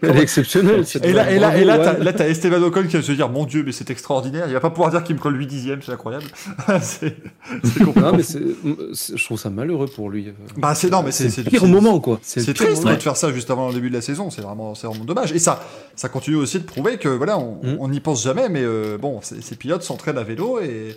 [0.02, 0.86] Elle est exceptionnelle.
[0.86, 3.28] cette Et là, et là, et là, là, t'as Esteban Ocon qui va se dire,
[3.28, 4.44] mon Dieu, mais c'est extraordinaire.
[4.48, 6.24] Il va pas pouvoir dire qu'il me colle 8 dixièmes, c'est incroyable.
[6.82, 7.16] c'est,
[7.64, 8.32] c'est complètement Non, mais fou.
[8.32, 10.32] c'est- c'est- je trouve ça malheureux pour lui.
[10.56, 12.18] Bah, c'est, non, mais c'est, c'est le pire moment, quoi.
[12.22, 12.94] C'est, triste moment.
[12.96, 14.30] de faire ça juste avant le début de la saison.
[14.30, 15.32] C'est vraiment, c'est vraiment dommage.
[15.32, 15.62] Et ça,
[15.96, 17.90] ça continue aussi de prouver que, voilà, on, Mm.
[17.90, 20.94] n'y pense jamais, mais euh, bon, ces, ces pilotes s'entraînent à vélo et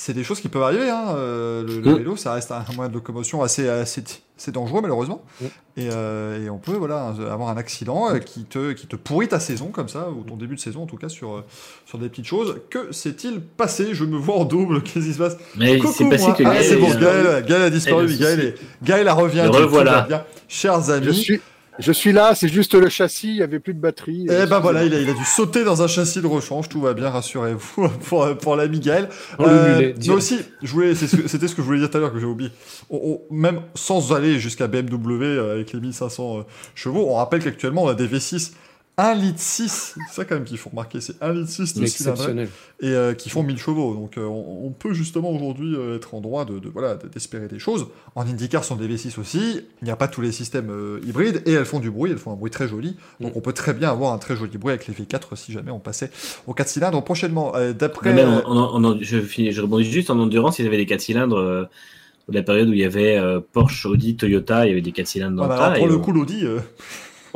[0.00, 0.88] c'est des choses qui peuvent arriver.
[0.88, 1.06] Hein.
[1.16, 1.96] Euh, le, le Mm.
[1.98, 4.04] vélo, ça reste un moyen de locomotion assez, assez,
[4.38, 5.24] assez dangereux, malheureusement.
[5.40, 5.44] Mm.
[5.76, 9.26] Et, euh, et on peut, voilà, avoir un accident euh, qui te, qui te pourrit
[9.26, 11.44] ta saison comme ça, ou ton début de saison en tout cas, sur, euh,
[11.84, 12.60] sur des petites choses.
[12.70, 13.88] Que s'est-il passé?
[13.92, 14.82] Je me vois en double.
[14.84, 15.36] Qu'est-ce qui se passe?
[15.56, 16.34] Mais Coucou, c'est passé moi.
[16.34, 18.54] que Ah, Gaël c'est bon, Gaël, Gaël a disparu, Eh, Gaël, est,
[18.84, 19.42] Gaël a revient.
[19.52, 20.06] Le revoilà.
[20.46, 21.40] Chers Je amis, suis,
[21.78, 24.26] je suis là, c'est juste le châssis, il y avait plus de batterie.
[24.30, 26.80] eh ben voilà, il a, il a dû sauter dans un châssis de rechange, tout
[26.80, 29.08] va bien, rassurez-vous, pour, pour l'ami Gaël.
[29.38, 31.96] Oh, le Euh, mulet, mais aussi, je voulais, c'était ce que je voulais dire tout
[31.98, 32.50] à l'heure que j'ai oublié.
[32.90, 36.42] On- on- même sans aller jusqu'à BMW euh, avec les 1500 euh,
[36.74, 38.52] chevaux, on rappelle qu'actuellement on a des V6
[38.98, 41.86] 1 litre 6, c'est ça quand même qu'il faut remarquer, c'est 1 litre 6 de
[41.86, 42.24] cylindrée
[42.80, 43.94] et euh, qui font 1000 chevaux.
[43.94, 47.06] Donc euh, on, on peut justement aujourd'hui euh, être en droit de, de- voilà de-
[47.06, 47.86] d'espérer des choses.
[48.16, 49.60] En IndyCar sont des V6 aussi.
[49.80, 50.72] Il n'y a pas tous les systèmes
[51.06, 52.10] hybrides et elles font du bruit.
[52.10, 52.96] Elles font un bruit très joli.
[53.20, 55.70] Donc on peut très bien avoir un très joli bruit avec les V4 si jamais
[55.70, 56.10] on passait
[56.48, 57.52] aux 4 cylindres prochainement.
[57.78, 58.12] D'après
[59.00, 61.40] je, finis, je rebondis juste en endurance, ils avaient des 4 cylindres.
[61.40, 63.16] de la période où il y avait
[63.52, 65.98] Porsche, Audi, Toyota, il y avait des 4 cylindres dans Ouais, bah, le pour le
[65.98, 66.44] coup l'Audi,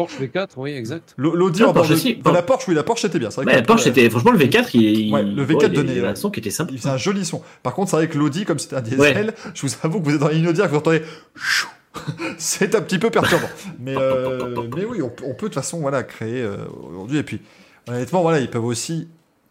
[0.06, 1.14] Porsche V4, oui, exact.
[1.18, 3.28] l'A- l'Audi en Porsche aussi, la Porsche, oui la Porsche était bien.
[3.30, 6.04] Vrai bah, la Porsche, était, franchement, le V4, il, Ouais, le V4 ouais, il- donnait,
[6.06, 6.70] un son qui était sympa.
[6.72, 7.42] Il faisait un joli son.
[7.62, 10.14] Par contre, c'est vrai que l'Audi, comme c'était un diesel, je vous avoue que vous
[10.14, 11.02] êtes dans Audière, que vous entendez
[12.38, 13.48] c'est un petit peu perturbant.
[13.78, 16.56] mais, euh, mais oui, on, peut- on peut de toute façon voilà, créer euh,
[16.90, 17.18] aujourd'hui.
[17.18, 17.40] Et puis,
[17.88, 19.08] honnêtement, voilà, ils peuvent aussi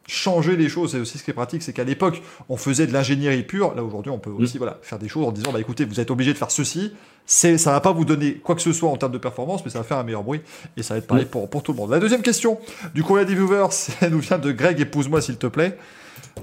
[0.07, 0.91] changer les choses.
[0.91, 3.75] C'est aussi ce qui est pratique, c'est qu'à l'époque, on faisait de l'ingénierie pure.
[3.75, 6.11] Là, aujourd'hui, on peut aussi voilà, faire des choses en disant, bah écoutez, vous êtes
[6.11, 6.93] obligé de faire ceci.
[7.25, 9.71] C'est, ça va pas vous donner quoi que ce soit en termes de performance, mais
[9.71, 10.41] ça va faire un meilleur bruit.
[10.75, 11.91] Et ça va être pareil pour, pour tout le monde.
[11.91, 12.59] La deuxième question
[12.93, 13.67] du courrier des viewers,
[14.01, 15.77] elle nous vient de Greg, épouse-moi s'il te plaît.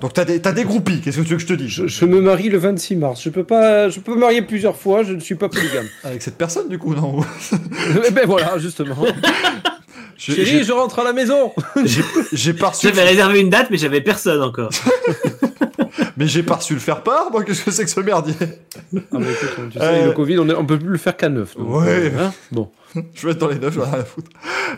[0.01, 1.68] Donc t'as des, t'as des groupies, qu'est-ce que tu veux que je te dise?
[1.68, 3.22] Je, je me marie le 26 mars.
[3.22, 5.02] Je peux pas, je peux me marier plusieurs fois.
[5.02, 5.86] Je ne suis pas polygame.
[6.05, 7.20] Avec cette personne du coup, non?
[8.06, 8.97] Eh ben voilà, justement.
[10.18, 11.52] J'ai- Chérie, je rentre à la maison.
[12.32, 14.70] J'ai pas reçu, J'avais réservé une date, mais j'avais personne encore.
[16.16, 18.48] mais j'ai pas reçu le faire part, moi qu'est-ce que c'est que ce merdier Ah,
[18.92, 18.98] mais
[19.30, 21.56] écoute, tu sais, Euh, le Covid, on, est- on peut plus le faire qu'à neuf.
[21.56, 21.86] donc, Ouais.
[21.88, 22.68] euh, hein, bon.
[23.14, 24.30] Je vais être dans les neuf, j'en ai rien à foutre.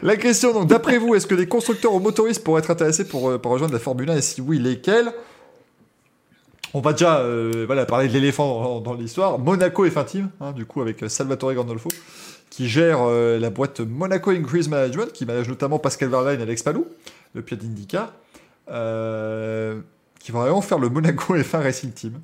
[0.02, 3.30] La question donc, d'après vous, est-ce que les constructeurs ou motoristes pourraient être intéressés pour,
[3.30, 5.10] euh, pour rejoindre la Formule 1 et si oui, lesquels?
[6.74, 9.38] On va déjà euh, voilà, parler de l'éléphant dans, dans l'histoire.
[9.38, 11.88] Monaco est fin team, hein, du coup, avec Salvatore Gandolfo,
[12.60, 16.62] qui gère euh, la boîte Monaco Increase Management, qui manage notamment Pascal Verlaine et Alex
[16.62, 16.86] Palou,
[17.32, 18.12] le pied d'IndyCar,
[18.68, 19.80] euh,
[20.18, 22.20] qui va vraiment faire le Monaco F1 Racing Team.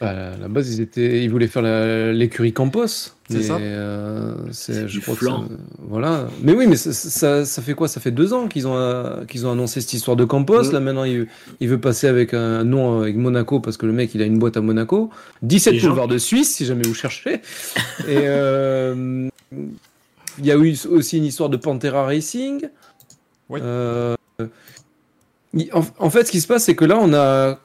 [0.00, 2.86] Bah, à la base, ils, étaient, ils voulaient faire la- l'écurie Campos.
[3.30, 3.56] C'est ça.
[3.56, 5.48] euh, C'est c'est, du je crois que flan.
[5.48, 5.54] ça-
[5.88, 6.28] voilà.
[6.42, 7.88] Mais oui, mais ça, ça, ça fait quoi?
[7.88, 10.70] Ça fait deux ans qu'ils ont, euh, qu'ils ont annoncé cette histoire de Campos.
[10.70, 11.26] Là, maintenant, il,
[11.60, 14.38] il veut passer avec un nom avec Monaco parce que le mec, il a une
[14.38, 15.10] boîte à Monaco.
[15.42, 17.40] 17 Les gens- boulevards de Suisse, si jamais vous cherchez.
[18.06, 19.28] Et euh,
[20.38, 22.68] il y a eu aussi une histoire de Pantera Racing.
[23.48, 23.60] Oui.
[23.62, 24.14] Euh,
[25.98, 27.58] en fait, ce qui se passe, c'est que là, on a,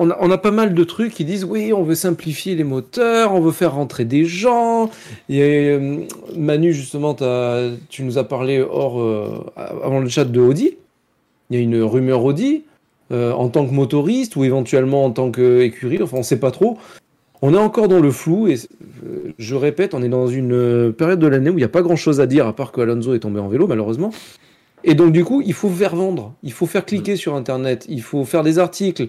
[0.00, 2.64] on a, on a pas mal de trucs qui disent oui, on veut simplifier les
[2.64, 4.90] moteurs, on veut faire rentrer des gens.
[5.28, 5.98] Et euh,
[6.34, 7.14] Manu, justement,
[7.90, 10.78] tu nous as parlé hors, euh, avant le chat de Audi.
[11.50, 12.62] Il y a une rumeur Audi
[13.12, 16.02] euh, en tant que motoriste ou éventuellement en tant qu'écurie.
[16.02, 16.78] Enfin, on sait pas trop.
[17.42, 18.56] On est encore dans le flou et
[19.04, 21.82] euh, je répète, on est dans une période de l'année où il n'y a pas
[21.82, 24.12] grand chose à dire à part que Alonso est tombé en vélo, malheureusement.
[24.82, 28.00] Et donc, du coup, il faut faire vendre, il faut faire cliquer sur Internet, il
[28.00, 29.08] faut faire des articles.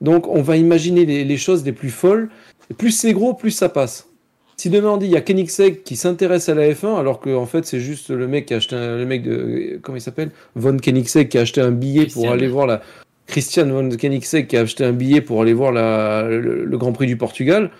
[0.00, 2.28] Donc, on va imaginer les, les choses les plus folles.
[2.70, 4.08] Et plus c'est gros, plus ça passe.
[4.58, 7.28] Si demain on dit il y a Koenigsegg qui s'intéresse à la F1, alors que
[7.34, 10.00] en fait c'est juste le mec qui a acheté un, le mec de comment il
[10.00, 10.30] s'appelle?
[10.54, 12.22] Von Koenigsegg qui a acheté un billet Christian.
[12.22, 12.80] pour aller voir la
[13.26, 16.92] Christian Von Koenigsegg qui a acheté un billet pour aller voir la, le, le Grand
[16.92, 17.70] Prix du Portugal.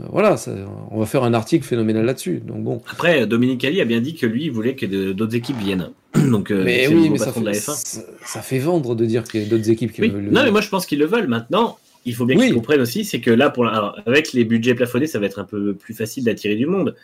[0.00, 0.50] Euh, voilà, ça-
[0.90, 2.42] on va faire un article phénoménal là-dessus.
[2.44, 2.82] Donc bon.
[2.90, 5.90] Après, Dominique Ali a bien dit que lui, il voulait que d'autres équipes viennent.
[6.30, 7.58] Donc, euh, mais le oui, ça fait, de la F1.
[7.60, 10.10] ça, ça fait vendre de dire qu'il y a d'autres équipes qui Oui.
[10.10, 10.30] veulent.
[10.30, 11.28] Non, mais moi je pense qu'ils le veulent.
[11.28, 12.46] Maintenant, il faut bien Oui.
[12.46, 15.26] qu'ils comprennent aussi, c'est que là, pour la- alors, avec les budgets plafonnés, ça va
[15.26, 16.96] être un peu plus facile d'attirer du monde.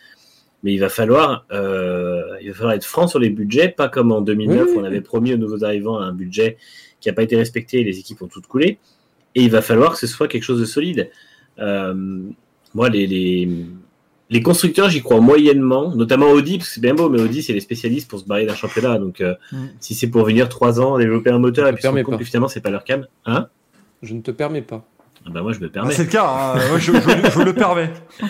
[0.63, 4.11] Mais il va falloir, euh, il va falloir être franc sur les budgets, pas comme
[4.11, 6.57] en 2009 Oui, on avait promis aux nouveaux arrivants un budget
[6.99, 8.79] qui n'a pas été respecté et les équipes ont toutes coulé.
[9.35, 11.11] Et il va falloir que ce soit quelque chose de solide.
[11.59, 11.93] Euh,
[12.73, 13.47] moi, les, les,
[14.29, 17.53] les constructeurs, j'y crois moyennement, notamment Audi, parce que c'est bien beau, mais Audi, c'est
[17.53, 18.97] les spécialistes pour se barrer d'un championnat.
[18.99, 19.65] Donc, euh, Mm.
[19.79, 22.17] si c'est pour venir trois ans développer un moteur et puis se rendre compte pas.
[22.19, 23.47] que finalement, c'est pas leur cam, hein?
[24.03, 24.85] Je ne te permets pas.
[25.25, 25.93] ah bah moi je me Ah, permets.
[25.93, 26.25] c'est le cas,
[26.55, 26.59] hein.
[26.69, 27.91] Moi, je, je- je le permets.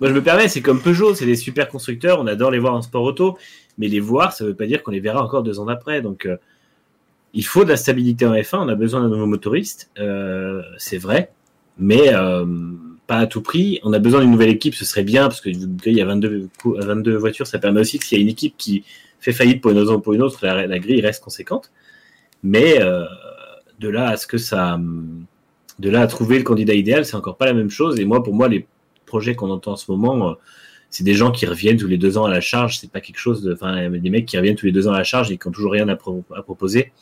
[0.00, 2.74] moi je me permets, c'est comme Peugeot, c'est des super constructeurs, on adore les voir
[2.74, 3.36] en sport auto,
[3.78, 6.00] mais les voir, ça veut pas dire qu'on les verra encore deux ans après.
[6.02, 6.36] Donc euh,
[7.34, 10.98] il faut de la stabilité en F1, on a besoin d'un nouveau motoriste, euh, c'est
[10.98, 11.30] vrai,
[11.78, 12.44] mais euh,
[13.18, 13.80] à tout prix.
[13.82, 16.48] On a besoin d'une nouvelle équipe, ce serait bien parce que il y a 22,
[16.60, 18.84] cou- 22 voitures, ça permet aussi que s'il y a une équipe qui
[19.20, 21.70] fait faillite pour une raison ou pour une autre, la, grille reste conséquente.
[22.42, 23.04] Mais euh,
[23.78, 24.80] de là à ce que ça,
[25.78, 28.00] de là à trouver le candidat idéal, c'est encore pas la même chose.
[28.00, 28.66] Et moi, pour moi, les
[29.06, 30.34] projets qu'on entend en ce moment, euh,
[30.90, 32.78] c'est des gens qui reviennent tous les deux ans à la charge.
[32.78, 34.98] C'est pas quelque chose de, enfin, des mecs qui reviennent tous les deux ans à
[34.98, 36.92] la charge et qui ont toujours rien à proposer.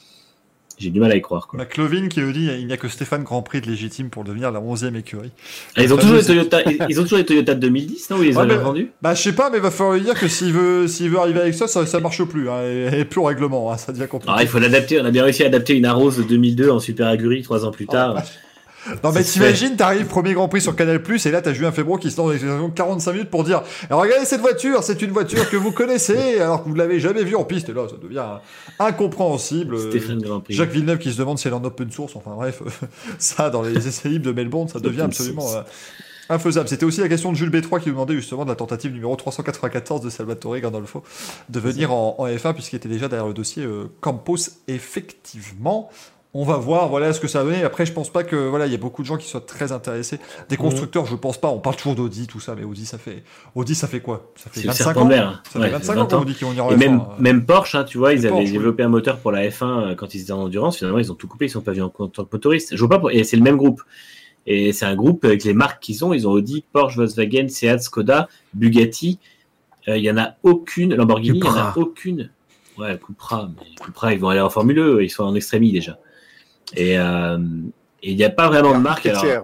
[0.81, 1.47] J'ai du mal à y croire.
[1.47, 1.61] Quoi.
[1.61, 4.51] McLovin qui nous dit il n'y a que Stéphane Grand Prix de légitime pour devenir
[4.51, 5.31] la 11e écurie.
[5.77, 8.17] Ah, ils ont toujours les Toyota, ils, ils ont toujours les Toyota de 2010, non
[8.17, 9.97] Ou ils les Ouais, ont mais- vendus Bah, je sais pas, mais il va falloir
[9.97, 12.49] lui dire que s'il veut, s'il veut arriver avec ça, ça, ça marche plus.
[12.49, 14.31] Hein, et, et plus au règlement, hein, ça devient compliqué.
[14.31, 15.01] Alors, il faut l'adapter.
[15.01, 17.71] On a bien réussi à adapter une Arose de 2002 en Super Aguri trois ans
[17.71, 18.17] plus tard.
[19.05, 21.99] Non, mais t'imagines, t'arrives premier Grand Prix sur Canal Plus et là t'as Julien Febro
[21.99, 25.11] qui se lance dans l'explication 45 minutes pour dire Alors, regardez cette voiture, c'est une
[25.11, 27.69] voiture que vous connaissez alors que vous l'avez jamais vue en piste.
[27.69, 28.39] Et là, ça devient
[28.79, 29.79] incompréhensible.
[29.79, 30.55] Stéphane Grand Prix.
[30.55, 32.17] Jacques Villeneuve qui se demande si elle est en open source.
[32.17, 32.63] Enfin bref,
[33.19, 35.63] ça dans les essais libres de Melbourne, ça devient absolument euh,
[36.31, 36.69] infaisable.
[36.69, 39.15] C'était aussi la question de Jules B3 qui nous demandait justement de la tentative numéro
[39.15, 41.03] 394 de Salvatore Gandolfo
[41.49, 44.37] de venir en, en F1 puisqu'il était déjà derrière le dossier euh, Campos.
[44.69, 45.91] Effectivement.
[46.33, 47.65] On va voir, voilà ce que ça va donner.
[47.65, 49.73] Après, je pense pas que voilà, il y a beaucoup de gens qui soient très
[49.73, 50.21] intéressés.
[50.49, 50.63] Des Mhm.
[50.63, 51.49] constructeurs, je pense pas.
[51.49, 53.25] On parle toujours d'Audi, tout ça, mais Audi, ça fait
[53.57, 54.31] Audi, ça fait quoi?
[54.37, 55.33] Ça fait C'est le 25 serpent ans.
[55.51, 56.25] Ça Ouais, fait 25 ans 20 qu'on ans.
[56.25, 56.77] dit qu'ils vont Et F1.
[56.77, 57.03] même, euh.
[57.21, 58.53] même Porsche, hein, tu vois, ils avaient Porsche, oui.
[58.53, 60.77] développé un moteur pour la F1 euh, quand ils étaient en endurance.
[60.79, 62.77] Finalement, ils ont tout coupé, ils sont pas venus en, en tant que motoristes.
[62.77, 63.83] Je vois pas, pour- et c'est le même groupe.
[64.47, 66.15] Et c'est un groupe avec les marques qu'ils ont.
[66.15, 69.19] Ils ont Audi, Porsche, Volkswagen, Seat, Skoda, Bugatti.
[69.89, 70.95] Euh, Il y en a aucune.
[70.95, 72.31] Lamborghini, il y en a aucune.
[72.79, 73.51] Ouais, Cupra.
[73.59, 75.03] Mais Cupra, ils vont aller en Formule E.
[75.03, 75.99] Ils sont en extrémie déjà.
[76.77, 77.39] Et euh,
[78.03, 79.07] et il n'y a pas vraiment de marque.
[79.07, 79.43] Alors, TCR.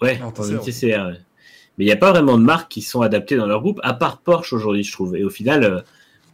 [0.00, 1.20] Ouais, En TCR, ouais.
[1.78, 3.92] Mais il n'y a pas vraiment de marques qui sont adaptées dans leur groupe, à
[3.92, 5.16] part Porsche aujourd'hui, je trouve.
[5.16, 5.80] Et au final, euh,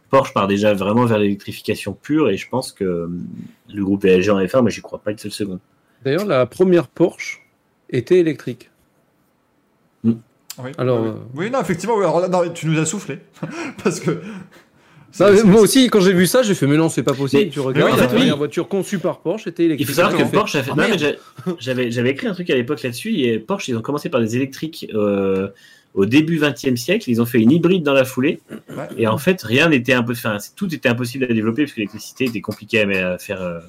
[0.09, 3.09] Porsche part déjà vraiment vers l'électrification pure, et je pense que euh,
[3.73, 5.59] le groupe VLG en F1, moi, j'y crois pas une seule seconde.
[6.03, 7.41] D'ailleurs, la première Porsche
[7.89, 8.69] était électrique.
[10.03, 13.19] Oui, Alors, oui, euh, oui, non, effectivement, oui, alors là, non, tu nous as soufflé.
[13.83, 14.21] Parce que.
[15.19, 17.43] Moi aussi, quand j'ai vu ça, j'ai fait mais non, c'est pas possible.
[17.43, 18.29] Mais- tu regardes, oui, en la fait, oui.
[18.35, 19.87] voiture conçue par Porsche était Il électrique.
[19.89, 20.71] faut savoir que Porsche a fait.
[20.77, 24.21] Ah, j'avais, j'avais écrit un truc à l'époque là-dessus, et Porsche, ils ont commencé par
[24.21, 25.49] des électriques euh,
[25.93, 28.87] au début 20e siècle, ils ont fait une hybride dans la foulée, Ouais.
[28.97, 30.29] et en fait, rien n'était impossible.
[30.29, 33.41] Enfin, tout était impossible à développer, parce que l'électricité était compliquée à à faire.
[33.41, 33.59] euh,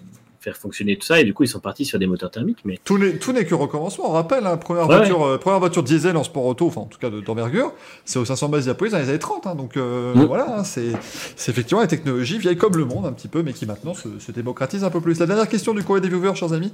[0.44, 1.20] faire fonctionner tout ça.
[1.20, 2.58] Et du coup, ils sont partis sur des moteurs thermiques.
[2.64, 4.10] Mais Tout n'est que recommencement.
[4.10, 6.86] On rappelle, hein, première, Ouais, voiture, euh, première voiture diesel en sport auto, enfin en
[6.86, 7.72] tout cas de- d'envergure,
[8.04, 9.46] c'est au 500 bases diapolis dans les années 30.
[9.46, 10.24] hein, donc euh, Mm.
[10.26, 10.92] voilà, hein, c'est
[11.36, 14.08] c'est effectivement une technologie vieille comme le monde un petit peu, mais qui maintenant se,
[14.18, 15.18] se démocratise un peu plus.
[15.18, 16.72] La dernière question du courrier des viewers, chers amis,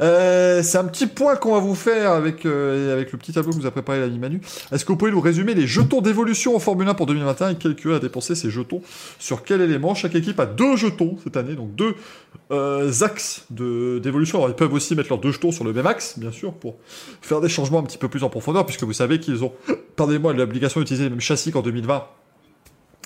[0.00, 3.56] euh, c'est un petit point qu'on va vous faire avec, avec le petit tableau que
[3.58, 4.40] nous a préparé l'ami Manu.
[4.72, 7.54] Est-ce que vous pouvez nous résumer les jetons d'évolution en Formule 1 pour 2021 et
[7.56, 8.80] quel QA a dépensé ces jetons
[9.18, 9.94] sur quel élément?
[9.94, 11.94] Chaque équipe a deux jetons cette année, donc deux
[12.50, 14.38] euh, axes d'évolution.
[14.38, 16.76] Alors ils peuvent aussi mettre leurs deux jetons sur le même axe, bien sûr, pour
[17.22, 19.52] faire des changements un petit peu plus en profondeur, puisque vous savez qu'ils ont,
[19.96, 22.04] pardonnez-moi, l'obligation d'utiliser les mêmes châssis qu'en 2020.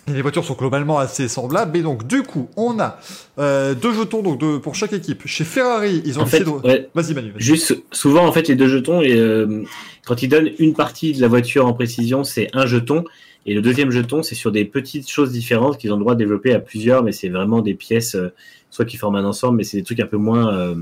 [0.08, 2.98] Et les voitures sont globalement assez semblables, mais donc du coup, on a
[3.38, 5.22] euh, deux jetons donc de, pour chaque équipe.
[5.26, 7.32] Chez Ferrari, ils ont en fait, de- ouais, Vas-y Manu.
[7.36, 9.62] juste souvent, en fait, les deux jetons, et, euh,
[10.04, 13.04] quand ils donnent une partie de la voiture en précision, c'est un jeton.
[13.46, 16.18] Et le deuxième jeton, c'est sur des petites choses différentes qu'ils ont le droit de
[16.18, 18.32] développer à plusieurs, mais c'est vraiment des pièces, euh,
[18.72, 20.74] soit qui forment un ensemble, mais c'est des trucs un peu moins, euh,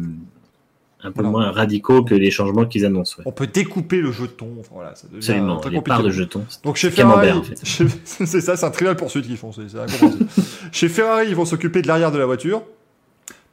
[1.03, 1.31] un peu Voilà.
[1.31, 3.17] moins radicaux que les changements qu'ils annoncent.
[3.19, 3.25] ouais.
[3.27, 4.49] On peut découper le jeton.
[4.61, 5.83] Enfin, voilà, ça devient Absolument, très compliqué.
[5.89, 6.45] parts de jetons.
[6.63, 7.59] Donc chez Ferrari, en fait.
[7.67, 10.27] chez- c'est ça, c'est un trivial poursuite qu'ils font, c'est c'est incompréhensible.
[10.73, 12.63] chez Ferrari, ils vont s'occuper de l'arrière de la voiture,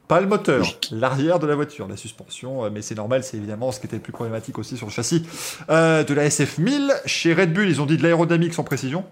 [0.06, 3.72] pas le moteur, l'arrière de la voiture, la suspension, euh, mais c'est normal, c'est évidemment
[3.72, 5.22] ce qui était le plus problématique aussi sur le châssis
[5.68, 6.92] euh, de la SF1000.
[7.06, 9.04] Chez Red Bull, ils ont dit de l'aérodynamique sans précision.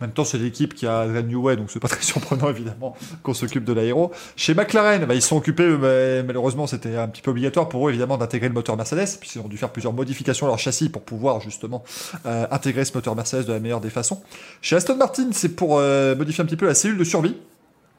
[0.00, 2.48] En même temps, c'est l'équipe qui a Red New Way, donc c'est pas très surprenant
[2.48, 4.12] évidemment qu'on s'occupe de l'aéro.
[4.34, 5.66] Chez McLaren, bah, ils sont occupés,
[6.26, 9.48] malheureusement, c'était un petit peu obligatoire pour eux évidemment d'intégrer le moteur Mercedes, puisqu'ils ont
[9.48, 11.84] dû faire plusieurs modifications à leur châssis pour pouvoir justement
[12.24, 14.22] euh, intégrer ce moteur Mercedes de la meilleure des façons.
[14.62, 17.36] Chez Aston Martin, c'est pour euh, modifier un petit peu la cellule de survie.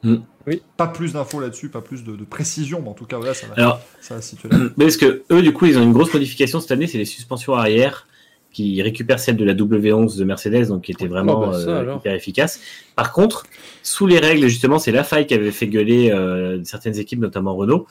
[0.02, 0.16] Mm.
[0.48, 0.62] Oui.
[0.76, 3.46] Pas plus d'infos là-dessus, pas plus de, de précision, mais en tout cas, voilà, ça
[3.46, 4.58] va, Alors, ça va se situer là.
[4.76, 7.04] Mais parce que eux, du coup, ils ont une grosse modification cette année, c'est les
[7.04, 8.08] suspensions arrière
[8.52, 11.70] qui récupèrent celle de la W11 de Mercedes, donc qui était vraiment Ah bah ça,
[11.70, 12.60] euh, hyper efficace.
[12.96, 13.46] Par contre,
[13.82, 17.54] sous les règles, justement, c'est la faille qui avait fait gueuler euh, certaines équipes, notamment
[17.54, 17.86] Renault,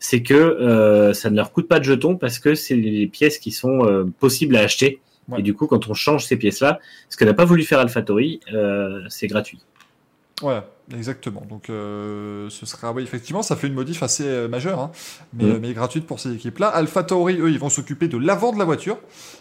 [0.00, 3.38] c'est que euh, ça ne leur coûte pas de jetons parce que c'est les pièces
[3.38, 5.00] qui sont euh, possibles à acheter.
[5.28, 5.40] Ouais.
[5.40, 8.40] Et du coup, quand on change ces pièces-là, ce que n'a pas voulu faire AlphaTauri,
[8.52, 9.60] euh, c'est gratuit.
[10.42, 10.62] Ouais,
[10.96, 11.42] exactement.
[11.48, 14.90] Donc, euh, ce sera, oui, effectivement, ça fait une modif assez euh, majeure, hein,
[15.34, 15.50] mais, Mm.
[15.50, 16.68] euh, mais gratuite pour ces équipes-là.
[16.68, 18.98] Alpha Tauri, eux, ils vont s'occuper de l'avant de la voiture.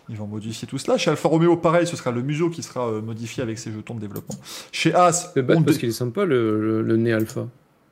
[0.10, 0.98] Ils vont modifier tout cela.
[0.98, 3.96] Chez Alfa Romeo, pareil, ce sera le museau qui sera euh, modifié avec ses jetons
[3.96, 4.36] de développement.
[4.72, 7.48] Chez As, on parce dé- qu'il est sympa le, le, le nez alpha.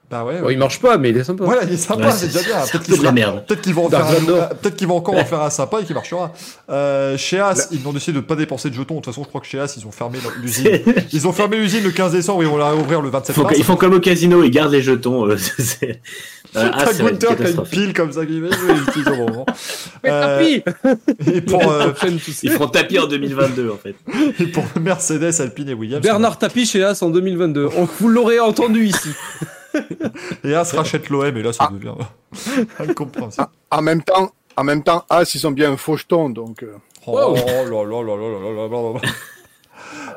[0.10, 1.44] Bah ouais, Bon, il marche pas, mais il est sympa.
[1.44, 2.42] Voilà, il est sympa, Ouais, c'est déjà
[3.12, 3.32] bien.
[3.46, 6.32] Peut-être qu'ils vont euh, peut-être qu'ils vont encore en faire un sympa et qui marchera.
[6.70, 8.96] Euh, chez As, ils ont décidé de ne pas dépenser de jetons.
[8.96, 10.80] De toute façon, je crois que chez As, ils ont fermé l'usine.
[11.12, 13.34] Ils ont fermé l'usine le 15 décembre et ils vont la réouvrir le 27 Ils
[13.40, 13.56] font, mars.
[13.58, 15.28] ils font comme au casino, ils gardent les jetons.
[15.28, 16.02] euh, c'est-
[16.56, 19.46] Euh, Gunther qui a une pile comme ça qui va ils utilisent au bon moment.
[20.04, 20.64] Mais tapis
[21.36, 21.92] Et pour, euh.
[22.44, 23.96] Ils feront tapis en 2022, en fait.
[24.42, 26.02] et pour Mercedes, Alpine et Williams.
[26.02, 27.68] Bernard Tapie chez As en 2022.
[27.78, 29.10] On, vous l'aurez entendu ici.
[30.44, 31.74] Et As rachète l'OM et là, ça Ah.
[31.74, 31.94] devient
[32.80, 33.48] incompréhensible.
[33.72, 36.64] En même temps, en même temps, As, ils sont bien un faucheton, donc.
[36.64, 36.76] euh,
[37.06, 39.00] Oh là là là là là là là là là.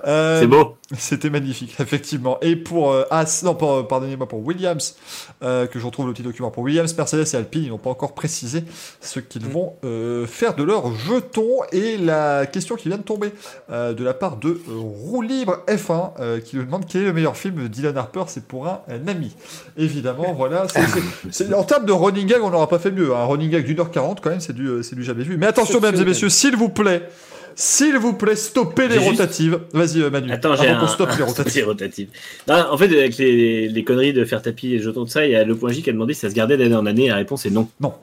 [0.07, 0.77] Euh, C'est beau.
[0.99, 2.39] C'était magnifique, effectivement.
[2.43, 4.97] Et pour euh, As, non, pour- pardonnez-moi, pour Williams,
[5.43, 6.51] euh, que je retrouve le petit document.
[6.51, 8.65] Pour Williams, Mercedes et Alpine, ils n'ont pas encore précisé
[9.01, 11.59] ce qu'ils vont euh, faire de leurs jetons.
[11.73, 13.33] Et la question qui vient de tomber
[13.71, 17.07] euh, de la part de euh, Roue Libre F1, euh, qui nous demande quel est
[17.07, 18.25] le meilleur film de Dylan Harper.
[18.27, 19.37] C'est pour un, un ami.
[19.77, 20.67] Évidemment, voilà.
[20.73, 23.15] c'est- c'est- c'est- en termes de running gag, on n'aura pas fait mieux.
[23.15, 25.37] Un running gag d'une heure quarante, quand même, c'est du, euh, c'est du jamais vu.
[25.37, 27.09] Mais attention, mesdames et messieurs, s'il vous plaît.
[27.55, 29.61] S'il vous plaît, stoppez les juste- rotatives.
[29.73, 30.31] Vas-y, euh, Manu.
[30.33, 30.87] Attends, j'ai un...
[30.87, 31.55] stoppe les rotatives.
[31.57, 32.09] les rotatives.
[32.49, 35.33] Non, en fait, avec les, les conneries de faire tapis et jetons de ça, il
[35.33, 37.09] y a le point J qui a demandé si ça se gardait d'année en année.
[37.09, 37.69] La réponse est non.
[37.81, 37.95] Non.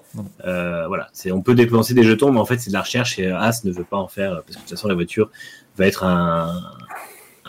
[0.46, 3.18] Euh, voilà, c'est on peut dépenser des jetons, mais en fait, c'est de la recherche
[3.20, 5.30] et As ne veut pas en faire parce que de toute façon, la voiture
[5.78, 6.52] va être un,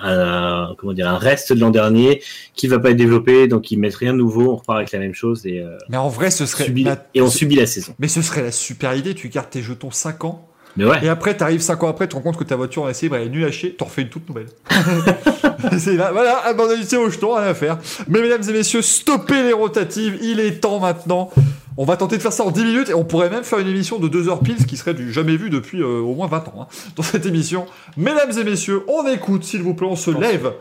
[0.00, 2.22] un comment dire un reste de l'an dernier
[2.54, 4.52] qui va pas être développé, donc ils mettent rien de nouveau.
[4.52, 6.64] On repart avec la même chose et, euh, Mais en vrai, ce serait.
[6.66, 7.94] subit- et on subit la saison.
[7.98, 9.14] Mais ce serait la super idée.
[9.14, 10.48] Tu gardes tes jetons 5 ans.
[10.76, 10.98] Mais ouais.
[11.02, 13.08] Et après, t'arrives 5 ans après, tu te rends compte que ta voiture en essai,
[13.08, 13.74] bah, elle est nulle à chier.
[13.74, 14.46] T'en refais une toute nouvelle.
[15.78, 17.78] c'est là, voilà, abandonnez aux jetons, rien à faire.
[18.06, 20.18] Mais mesdames et messieurs, stoppez les rotatives.
[20.22, 21.30] Il est temps maintenant.
[21.76, 23.68] On va tenter de faire ça en 10 minutes et on pourrait même faire une
[23.68, 26.26] émission de 2 heures pile, ce qui serait du jamais vu depuis euh, au moins
[26.26, 26.66] 20 ans hein,
[26.96, 27.66] dans cette émission.
[27.96, 30.54] Mesdames et messieurs, on écoute, s'il vous plaît, on se lève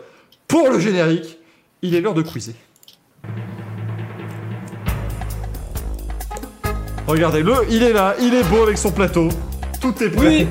[0.47, 1.39] pour le générique.
[1.81, 2.53] Il est l'heure de quizer.
[7.07, 9.29] Regardez-le, il est là, il est beau avec son plateau.
[9.79, 10.27] Tout est prêt.
[10.27, 10.47] Oui.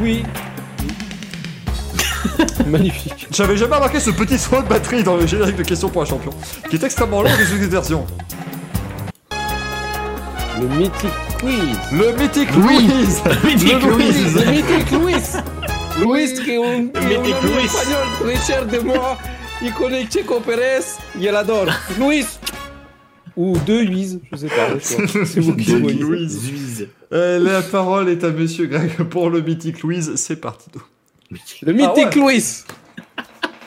[0.00, 0.22] Oui.
[2.66, 3.26] Magnifique.
[3.30, 6.06] J'avais jamais remarqué ce petit son de batterie dans le générique de questions pour un
[6.06, 6.30] champion,
[6.70, 8.06] qui est extrêmement long et sous cette version.
[10.60, 11.10] Le mythique
[11.40, 11.78] quiz.
[11.92, 12.54] Le mythique
[13.44, 14.34] Mythique Le Louise.
[14.34, 15.14] Le mythique Luis.
[16.00, 17.34] Luis qui est un, mythique
[17.64, 19.18] espagnol très cher de moi.
[19.60, 20.84] Il connaît Checo Pérez.
[21.18, 21.66] Il l'adore.
[21.98, 22.26] Luis.
[23.36, 24.78] Ou de Huiz, je sais pas.
[24.80, 25.72] C'est vous qui.
[25.72, 26.88] Louise.
[27.12, 30.12] Euh, la parole est à monsieur Greg pour le mythique Louise.
[30.16, 30.68] C'est parti.
[31.62, 32.14] Le mythique Ah ouais.
[32.16, 32.44] Louis.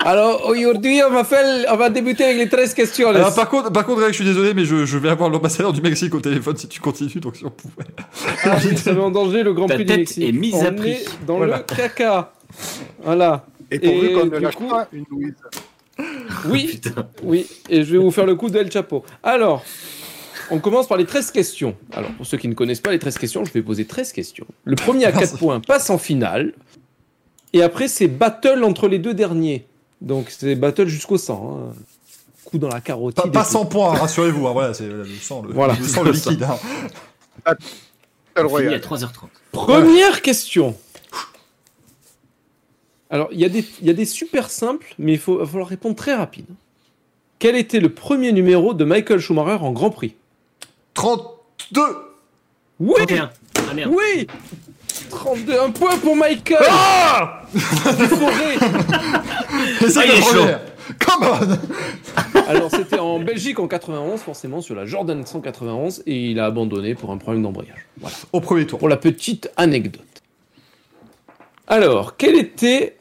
[0.01, 3.09] Alors aujourd'hui, on va, faire, on va débuter avec les 13 questions.
[3.09, 5.73] Alors, par contre, par contre, Greg, je suis désolé, mais je, je vais avoir l'ambassadeur
[5.73, 7.19] du Mexique au téléphone si tu continues.
[7.19, 7.73] Donc, si on pouvait.
[8.43, 10.23] Ah, ça met en danger le Grand Ta Prix du tête Mexique.
[10.29, 10.91] est mise à on prix.
[10.91, 11.57] est dans Voilà.
[11.67, 12.33] le caca.
[13.03, 13.45] Voilà.
[13.71, 15.33] Et pourvu qu'on ne du lâche coup- pas une Louise.
[16.51, 16.79] Oui,
[17.23, 17.47] oui.
[17.69, 19.03] Et je vais vous faire le coup d'El Chapo.
[19.23, 19.63] Alors,
[20.51, 21.75] on commence par les 13 questions.
[21.93, 24.45] Alors, pour ceux qui ne connaissent pas les 13 questions, je vais poser 13 questions.
[24.63, 25.37] Le premier à 4 Merci.
[25.37, 26.53] points passe en finale.
[27.53, 29.65] Et après, c'est battle entre les deux derniers.
[30.01, 31.69] Donc, c'est battle jusqu'au sang.
[31.71, 31.73] hein.
[32.43, 33.23] Coup dans la carotide.
[33.23, 33.51] Pas, pas tout.
[33.53, 34.45] 100 points, rassurez-vous.
[34.47, 35.75] hein, voilà, c'est le sang, le, Voilà.
[35.79, 36.43] le sang, le liquide.
[36.43, 37.55] hein.
[38.35, 38.79] À Royale.
[38.81, 39.07] 3h30.
[39.51, 40.75] Première question.
[43.15, 45.45] Alors, il y, a des- il y a des super simples, mais il faut, va
[45.45, 46.43] falloir répondre très rapide.
[47.39, 50.15] Quel était le premier numéro de Michael Schumacher en Grand Prix?
[50.95, 51.81] 32
[52.81, 53.29] Oui 31.
[53.69, 53.93] Ah merde.
[53.95, 54.27] Oui
[55.09, 57.61] 32, un point pour Michael Ah c'est
[59.97, 60.61] Ah, est première
[60.99, 66.39] Come on Alors, c'était en Belgique en 91, forcément, sur la Jordan 191, et il
[66.39, 67.87] a abandonné pour un problème d'embrayage.
[67.97, 68.15] Voilà.
[68.33, 68.77] Au premier tour.
[68.79, 70.01] Pour la petite anecdote.
[71.67, 72.97] Alors, quel était,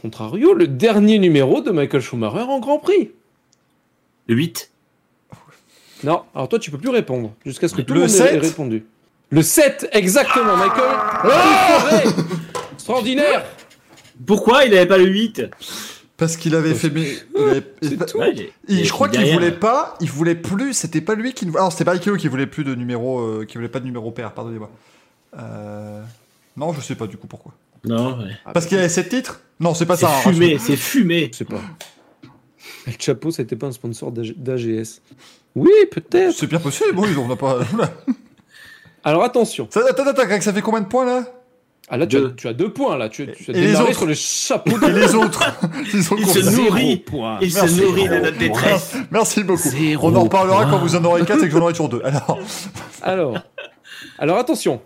[0.00, 3.10] contrario, le dernier numéro de Michael Schumacher en Grand Prix
[4.28, 4.70] Le 8.
[6.04, 8.18] Non, alors toi tu peux plus répondre jusqu'à ce que tout Le le monde ait
[8.18, 8.40] 7?
[8.42, 8.84] répondu.
[9.30, 10.90] Le 7, exactement, Michael.
[10.92, 12.02] Ah.
[12.72, 13.44] Extraordinaire.
[14.26, 15.42] Pourquoi il avait pas le 8
[16.16, 16.90] Parce qu'il avait fait.
[16.90, 18.14] mais- il avait-.
[18.14, 21.46] Ouais, il- je crois qu'il voulait pas, il voulait plus, c'était pas lui qui.
[21.46, 23.84] ne- Alors c'était pas Ikeo qui voulait plus de numéro, euh, qui voulait pas de
[23.86, 24.70] numéro pair, pardonnez-moi.
[25.38, 26.02] Euh...
[26.56, 27.52] Non, je sais pas du coup pourquoi.
[27.84, 28.30] Non, ouais.
[28.52, 30.12] Parce qu'il y avait 7 titres Non, c'est pas C'est ça.
[30.16, 31.30] hein, fumé, c'est fumé.
[31.32, 31.60] Je sais pas.
[32.86, 35.00] El Chapo, c'était pas un sponsor d'AG- d'AGS.
[35.54, 36.34] Oui, peut-être.
[36.34, 37.58] C'est bien possible, oui, on n'a pas.
[39.04, 39.66] Alors attention.
[39.70, 41.24] Ça, attends, attends, Greg, ça fait combien de points là?
[41.92, 42.34] Ah là, tu as, Deux.
[42.36, 43.08] tu as deux points là.
[43.08, 44.76] Tu, tu as Et les autres sur le chapeau.
[44.86, 45.42] Et les autres
[45.92, 47.04] Ils ont Il se nourrit.
[47.40, 47.80] Il se Merci.
[47.80, 48.94] nourrit de notre détresse.
[49.10, 49.68] Merci beaucoup.
[49.70, 50.70] Zéro On en reparlera point.
[50.70, 52.02] quand vous en aurez 4 et que j'en aurai toujours 2.
[52.04, 52.38] Alors,
[53.02, 53.38] Alors,
[54.18, 54.80] alors attention.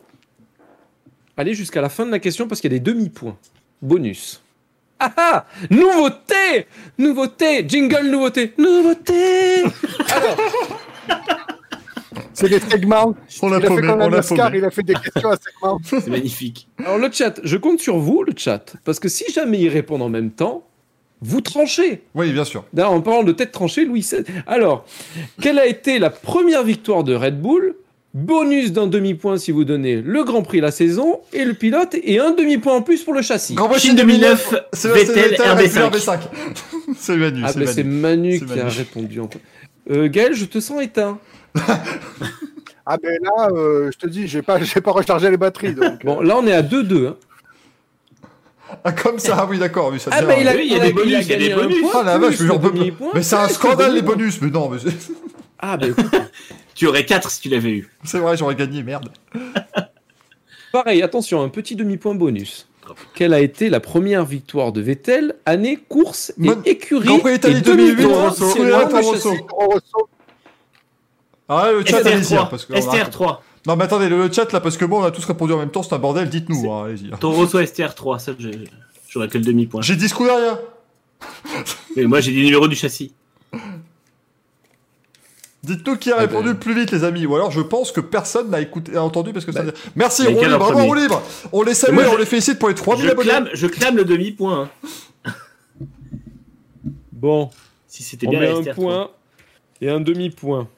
[1.36, 3.36] Allez jusqu'à la fin de la question parce qu'il y a des demi-points.
[3.82, 4.40] Bonus.
[5.00, 6.66] Ah ah Nouveauté
[6.98, 9.64] Nouveauté Jingle nouveauté Nouveauté
[10.14, 10.36] Alors,
[12.32, 13.14] C'est des segments.
[13.42, 14.58] on l'a paumé, on un l'a Oscar, paumé.
[14.58, 15.80] il a fait des questions à segments.
[15.84, 16.68] C'est magnifique.
[16.78, 20.02] alors le chat, je compte sur vous, le chat, parce que si jamais ils répondent
[20.02, 20.64] en même temps,
[21.20, 22.02] vous tranchez.
[22.14, 22.64] Oui, bien sûr.
[22.72, 24.24] D'ailleurs, en parlant de tête tranchée, Louis XVI.
[24.46, 24.84] Alors,
[25.40, 27.74] quelle a été la première victoire de Red Bull
[28.14, 32.20] Bonus d'un demi-point si vous donnez le Grand Prix la saison et le pilote et
[32.20, 33.54] un demi-point en plus pour le châssis.
[33.54, 35.90] Grand Prix Chine 2009, c'est Vettel, RB5.
[35.90, 36.18] RB5.
[36.96, 38.38] C'est Manu, Ah c'est bah c'est Manu.
[38.40, 39.18] Qui a répondu.
[39.20, 39.28] En...
[39.90, 41.18] Euh, Gaël, je te sens éteint.
[42.86, 45.72] Ah ben là, euh, je te dis, j'ai pas, j'ai pas rechargé les batteries.
[45.74, 47.06] Donc, Bon, là on est à 2-2.
[47.08, 47.16] Hein.
[48.84, 50.72] Ah, comme ça, ah oui, d'accord, oui, ça Ah devient- bah il a, Oui, il
[50.76, 51.80] y a des bonus, il y a des un bonus.
[51.80, 52.36] point Ah la vache,
[52.74, 52.92] mais.
[53.14, 54.78] Mais c'est un scandale les bonus, mais non, mais
[55.58, 56.04] Ah bah écoute,
[56.74, 57.90] Tu aurais 4 si tu l'avais eu.
[58.04, 59.10] c'est vrai, j'aurais gagné, merde.
[60.72, 62.66] pareil, attention, un petit demi-point bonus.
[63.14, 67.32] Quelle a été la première victoire de Vettel, année, course et Mon- écurie Grand Prix
[67.32, 69.30] et Italie 2008, demi-point Rosso, c'est Rosso, loin Rosso, de Rosso.
[69.30, 69.46] châssis.
[69.46, 70.08] Toro Rosso,
[71.48, 72.72] Ah, le chat, allez-y, hein, parce que.
[72.74, 73.38] on a- STR3.
[73.66, 75.70] Non, mais attendez, le chat là, parce que bon, on a tous répondu en même
[75.70, 77.10] temps, c'est un bordel, dites-nous, hein, allez-y.
[77.22, 78.32] Rosso STR3, ça
[79.08, 79.80] j'aurais que le demi-point.
[79.80, 80.60] J'ai dit Scuderia.
[81.96, 83.14] Mais moi j'ai dit numéro du châssis.
[85.64, 86.52] Dites-nous qui a Ah répondu ben.
[86.52, 87.24] le plus vite, les amis.
[87.26, 89.62] Ou alors, je pense que personne n'a écouté, a entendu parce que ça.
[89.62, 91.22] Bah, Merci, quel Libre, bravo, Roux Libre.
[91.52, 93.28] On les salue, moi, on je- les félicite pour les 3000 Je abonnés.
[93.28, 94.70] clame, je clame le demi-point.
[95.24, 95.32] hein.
[97.12, 97.50] Bon,
[97.86, 98.74] Si c'était on bien met un STR3.
[98.74, 99.10] point
[99.80, 100.64] et un demi-point.
[100.64, 100.68] Bon,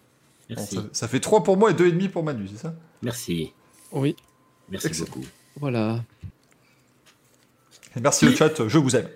[0.57, 0.77] Merci.
[0.77, 2.73] ça, ça fait 3 pour moi et 2,5 pour Manu, c'est ça?
[3.03, 3.53] Merci.
[3.91, 4.15] Oui,
[4.69, 5.07] Merci Excellent.
[5.07, 5.27] beaucoup.
[5.59, 6.01] voilà.
[7.97, 9.09] Et merci au chat, je vous aime.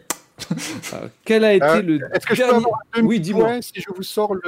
[0.94, 2.64] Euh, quel a été Euh, le Est-ce que je peux dernier...
[2.64, 3.60] avoir un Oui, dis-moi.
[3.62, 4.40] si je vous sors le,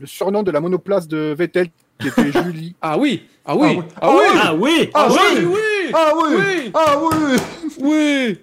[0.00, 1.68] le surnom de la monoplace de Vettel
[2.00, 3.84] qui était Julie Ah oui, ah oui, oui.
[4.00, 5.44] ah oui, Ah oui Ah ah oui.
[5.44, 6.70] oui, oui, Ah oui Oui.
[6.74, 7.36] Ah oui
[7.78, 8.38] oui.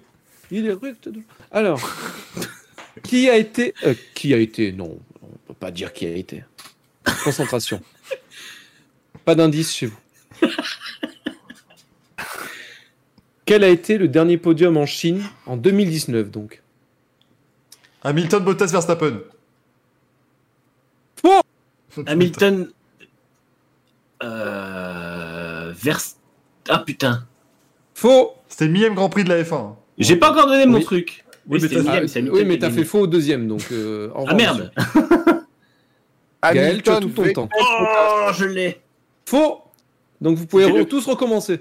[0.50, 0.96] Il est rude.
[1.50, 1.80] Alors,
[3.02, 6.44] qui a été, euh, qui a été Non, on peut pas dire qui a été.
[7.24, 7.82] Concentration.
[9.24, 9.98] Pas d'indice chez vous.
[13.44, 16.62] Quel a été le dernier podium en Chine en 2019 donc?
[18.02, 19.20] Hamilton, Bottas, Verstappen.
[22.06, 22.68] Hamilton.
[24.22, 25.72] Euh.
[25.76, 26.00] Vers.
[26.68, 27.24] Ah putain.
[27.94, 28.32] Faux.
[28.48, 29.54] C'était le millième Grand Prix de la F1.
[29.54, 29.76] hein.
[29.98, 30.84] J'ai pas encore donné mon Oui.
[30.84, 31.24] truc.
[31.48, 31.80] Oui, Oui, mais t'as-
[32.30, 32.84] oui, mais fait gagné.
[32.84, 33.62] faux au deuxième donc.
[33.72, 34.70] euh, Ah merde
[36.52, 37.48] Gaël, tu as Hamilton, tout ton temps.
[37.58, 38.80] Oh, je l'ai.
[39.26, 39.62] Faux
[40.20, 41.60] Donc vous pouvez C'est re- le- tous recommencer.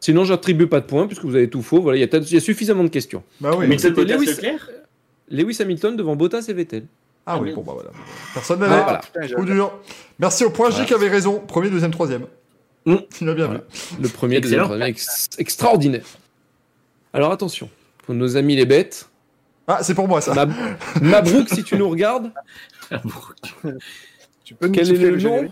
[0.00, 1.80] Sinon, j'attribue pas de points puisque vous avez tout faux.
[1.80, 3.22] Voilà, il y, a y suffisamment de questions.
[3.40, 3.64] Bah oui.
[3.66, 4.40] Hamilton, c'était Lewis-
[5.30, 6.86] Lewis Hamilton devant Bottas et Vettel.
[7.30, 7.90] Ah oui, Ah, bon bah voilà.
[8.34, 8.82] Personne Ah, n'avait.
[8.82, 9.00] voilà.
[9.36, 9.72] Coup dur.
[10.18, 10.86] Merci au point J Voilà.
[10.86, 11.40] qui avait raison.
[11.46, 12.22] Premier, deuxième, troisième.
[12.86, 12.96] Mm.
[13.20, 13.60] Il a bien Voilà.
[13.60, 14.02] vu.
[14.02, 16.04] Le premier, deuxième, troisième, ex- extraordinaire.
[17.12, 17.68] Alors attention,
[18.04, 19.08] pour nos amis les bêtes,
[19.66, 20.32] Ah, c'est pour moi ça.
[20.32, 20.52] Mab-
[21.02, 22.32] Mabrouk, si tu nous regardes,
[24.44, 25.48] Tu peux quel est le nom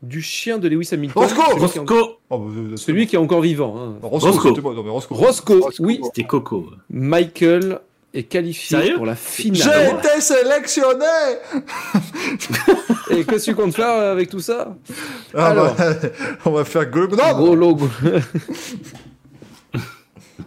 [0.00, 2.16] du chien de Lewis Hamilton Roscoe celui qui est en- Roscoe.
[2.30, 3.74] Oh, bah, Celui qui est encore vivant.
[3.76, 3.94] hein.
[4.00, 4.48] Roscoe, Roscoe.
[4.50, 4.74] c'était moi.
[4.74, 5.12] Non, mais Roscoe.
[5.14, 5.80] Roscoe, Roscoe.
[5.84, 6.70] oui, C'était Coco.
[6.88, 7.80] Michael
[8.14, 9.98] est qualifié Sérieux pour la J'ai finale.
[9.98, 11.04] été sélectionné
[13.10, 14.76] Et qu'est-ce que tu comptes faire avec tout ça?
[15.34, 15.74] Ah, Alors.
[15.74, 15.94] bah,
[16.44, 17.88] On va faire logo.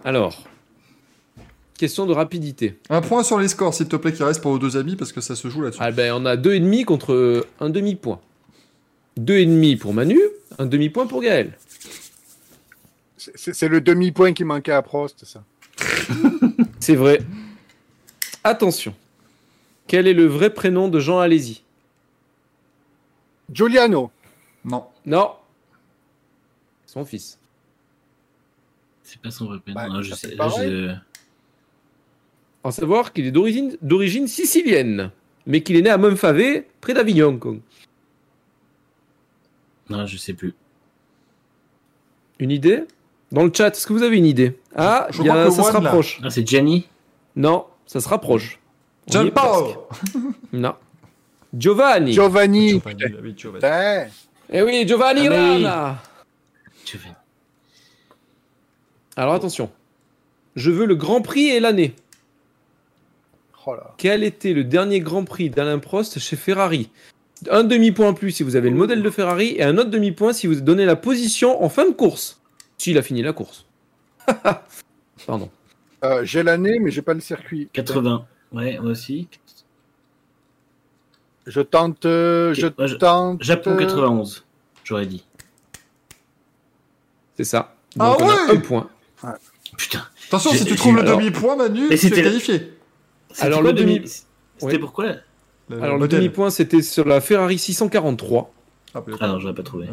[0.03, 0.43] Alors,
[1.77, 2.77] question de rapidité.
[2.89, 5.11] Un point sur les scores, s'il te plaît, qui reste pour nos deux amis, parce
[5.11, 5.79] que ça se joue là-dessus.
[5.81, 8.19] Ah ben, on a deux et demi contre un demi-point.
[9.17, 10.19] Deux et demi pour Manu,
[10.57, 11.57] un demi-point pour Gaël.
[13.17, 15.43] C'est le demi-point qui manquait à Prost, ça.
[16.79, 17.19] C'est vrai.
[18.43, 18.95] Attention.
[19.87, 21.63] Quel est le vrai prénom de Jean Alési?
[23.51, 24.11] Giuliano.
[24.63, 24.85] Non.
[25.05, 25.31] Non.
[26.85, 27.37] Son fils.
[29.03, 29.75] C'est pas son vrai prénom.
[29.79, 30.35] Bah, hein, je sais.
[30.37, 30.95] je-
[32.63, 35.11] En savoir qu'il est d'origine d'origine sicilienne,
[35.47, 37.37] mais qu'il est né à Monfave, près d'Avignon.
[37.39, 37.55] quoi.
[39.89, 40.53] Non, je sais plus.
[42.39, 42.83] Une idée?
[43.31, 44.57] Dans le chat, est-ce que vous avez une idée?
[44.75, 46.19] Ah, Je y a- ça se rapproche.
[46.23, 46.87] Ah, c'est Gianni?
[47.35, 48.57] Non, ça se rapproche.
[49.09, 49.31] On John.
[49.31, 49.75] Paul
[50.53, 50.75] Non.
[51.53, 52.13] Giovanni.
[52.13, 52.71] Giovanni.
[52.79, 53.11] Giovanni, putain.
[53.21, 53.59] oui, Giovanni.
[53.59, 54.07] Putain.
[54.53, 55.65] eh oui, Giovanni Ah, mais oui.
[55.65, 56.01] Rana.
[56.85, 57.13] Giovanni.
[59.17, 59.69] Alors attention.
[60.55, 61.93] Je veux le Grand Prix et l'année.
[63.65, 63.93] Oh là.
[63.97, 66.89] Quel était le dernier Grand Prix d'Alain Prost chez Ferrari?
[67.49, 70.31] Un demi-point en plus si vous avez le modèle de Ferrari et un autre demi-point
[70.31, 72.39] si vous donnez la position en fin de course.
[72.77, 73.65] S'il a fini la course.
[75.27, 75.49] Pardon.
[76.03, 77.69] Euh, j'ai l'année, mais j'ai pas le circuit.
[77.73, 78.25] 80.
[78.53, 79.27] Ouais, moi aussi.
[81.47, 82.05] Je tente.
[82.05, 83.41] euh, je tente.
[83.43, 84.45] Japon euh, 91,
[84.83, 85.25] j'aurais dit.
[87.37, 87.75] C'est ça.
[87.99, 88.89] Ah a ouais un point.
[89.77, 90.03] Putain.
[90.27, 92.73] Attention, si tu trouves le alors- demi-point, Manu, Mais tu es c'était- qualifié.
[93.31, 94.01] C'était Alors, quoi le demi...
[94.57, 94.79] C'était Ouais.
[94.79, 95.05] pourquoi
[95.69, 98.53] Le Alors le demi-point c'était sur la Ferrari 643
[98.93, 99.87] Ah, Ah non, j'aurais pas trouvé.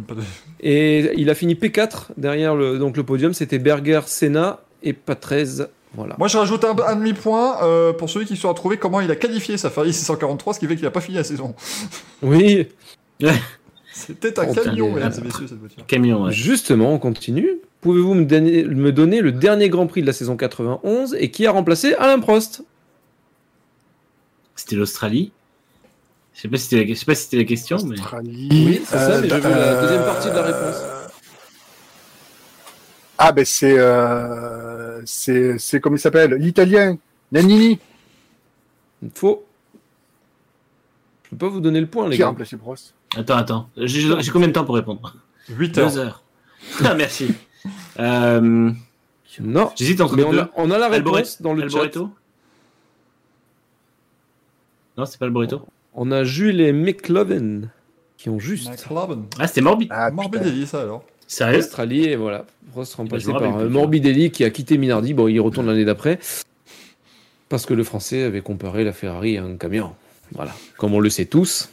[0.60, 5.68] et il a fini P4 derrière le donc le podium c'était Berger, Senna et Patrese.
[5.98, 6.14] Voilà.
[6.16, 9.16] Moi, je rajoute un, un demi-point euh, pour celui qui saura trouver comment il a
[9.16, 11.54] qualifié sa Ferrari 643, ce qui fait qu'il a pas fini la saison.
[12.22, 12.68] Oui,
[13.92, 15.84] C'était un Oh, camion, mesdames et messieurs, cette voiture.
[15.86, 16.32] Camion, ouais.
[16.32, 17.58] justement on continue.
[17.80, 21.46] Pouvez-vous me donner, me donner le dernier Grand Prix de la saison 91 et qui
[21.46, 22.62] a remplacé Alain Prost?
[24.54, 25.32] C'était l'Australie.
[26.34, 26.94] Je sais pas si c'était la...
[26.94, 27.96] je sais pas si c'était la question, mais.
[28.22, 30.76] Oui, c'est ça, mais je veux la euh, deuxième partie de la réponse.
[33.18, 33.74] Ah, ben c'est.
[33.76, 34.67] Euh,
[35.04, 36.96] c'est c'est comme il s'appelle L'italien.
[37.32, 37.78] Nannini.
[39.14, 39.44] Faux.
[41.24, 42.28] Je peux pas vous donner le point les Qui gars.
[42.28, 43.70] remplacé Prost Attends, attends.
[43.76, 45.14] J'ai j'ai combien de temps pour répondre?
[45.50, 45.90] 8 heures.
[45.90, 46.22] Deux heures.
[46.84, 47.28] Ah, merci.
[47.98, 48.70] Euh,
[49.40, 49.70] Non.
[49.76, 50.40] J'hésite entre Mais on deux.
[50.40, 51.78] a, on a la Alboret- réponse dans le chat.
[51.78, 52.10] Alboreto
[54.96, 55.62] Non, c'est pas Alboreto.
[55.94, 57.62] On a Jules et McLovin
[58.16, 59.26] qui ont juste McLaren.
[59.38, 59.88] Ah, c'était Morbid.
[59.92, 61.04] Ah, Morbidelli, ça alors.
[61.28, 62.46] Sérieux Australie et voilà.
[62.72, 63.68] Prost remplacé par plus, euh.
[63.68, 65.14] Morbidelli qui a quitté Minardi.
[65.14, 66.18] Bon, il retourne l'année d'après.
[67.48, 69.94] Parce que le français avait comparé la Ferrari à un camion.
[70.32, 70.54] Voilà.
[70.76, 71.68] Comme on le sait tous.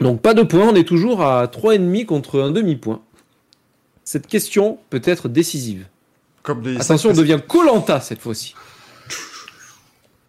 [0.00, 0.68] Donc pas de points.
[0.68, 3.02] On est toujours à 3,5 contre un demi-point.
[4.04, 5.86] Cette question peut être décisive.
[6.42, 8.54] Comme les Attention, on devient Colanta cette fois-ci.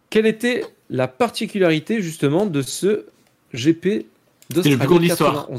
[0.09, 3.05] Quelle était la particularité justement de ce
[3.53, 4.05] GP
[4.49, 5.49] d'Australie le plus court de l'histoire.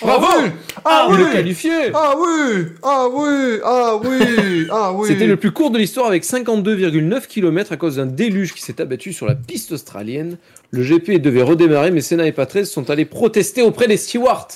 [0.00, 0.50] 91 Oui Ah Bravo oui.
[0.84, 1.22] Ah Il oui.
[1.22, 1.72] est qualifié.
[1.94, 2.64] Ah oui.
[2.82, 3.58] Ah oui.
[3.64, 4.66] Ah oui.
[4.70, 5.08] Ah oui.
[5.08, 8.80] C'était le plus court de l'histoire avec 52,9 km à cause d'un déluge qui s'est
[8.80, 10.36] abattu sur la piste australienne.
[10.70, 14.48] Le GP devait redémarrer, mais Senna et Patrese sont allés protester auprès des stewards.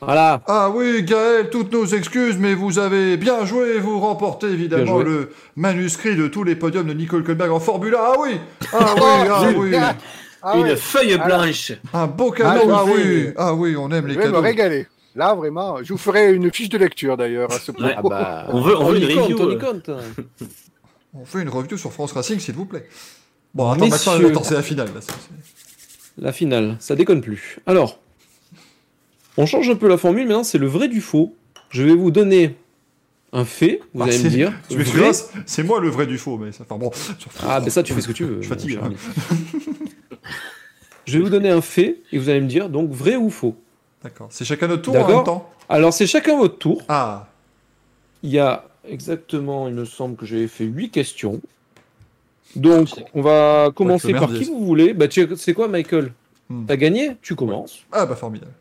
[0.00, 0.42] Voilà.
[0.46, 5.30] Ah oui, Gaël, toutes nos excuses, mais vous avez bien joué, vous remportez évidemment le
[5.56, 7.98] manuscrit de tous les podiums de Nicole Kölberg en Formule 1.
[7.98, 8.30] Ah oui.
[8.72, 9.72] Ah oui, ah oui
[10.44, 11.72] Ah Une feuille Alors- blanche.
[11.92, 13.28] Un beau cadeau, Ah ah oui.
[13.36, 14.40] Ah oui, on aime je les vais me cadeaux.
[14.42, 14.86] régaler.
[15.16, 17.86] Là, vraiment, je vous ferai une fiche de lecture d'ailleurs à ce propos.
[17.86, 17.94] Ouais.
[17.96, 19.58] Ah bah, On veut- on veut une review, euh.
[19.58, 19.90] compte.
[21.14, 22.88] On fait une review sur France Racing, s'il vous plaît.
[23.54, 24.26] Bon, attends, Messieurs.
[24.30, 24.88] attends, c'est la finale.
[24.92, 25.00] Là,
[26.18, 27.58] La finale, ça déconne plus.
[27.66, 27.98] Alors,
[29.36, 31.34] on change un peu la formule, maintenant c'est le vrai du faux.
[31.70, 32.56] Je vais vous donner
[33.32, 34.52] un fait, vous Ah, allez me dire.
[34.68, 36.64] C'est- c'est moi le vrai du faux, mais ça.
[36.68, 36.90] Enfin bon.
[37.18, 38.42] sur- Ah, ben ça, tu fais ce que tu veux.
[38.42, 38.90] Je fatigue, hein.
[41.04, 43.54] Je vais vous donner un fait et vous allez me dire donc vrai ou faux.
[44.02, 44.28] D'accord.
[44.30, 45.16] C'est chacun notre tour en D'accord.
[45.16, 45.50] même temps?
[45.68, 46.82] Alors c'est chacun votre tour.
[46.88, 47.26] Ah,
[48.22, 51.40] Il y a exactement, il me semble que j'avais fait 8 questions.
[52.56, 54.94] Donc on va commencer par qui vous voulez.
[54.94, 56.12] Bah tu c'est quoi Michael?
[56.48, 56.66] Hmm.
[56.66, 57.16] T'as gagné?
[57.22, 57.84] Tu commences.
[57.92, 58.52] ah bah formidable.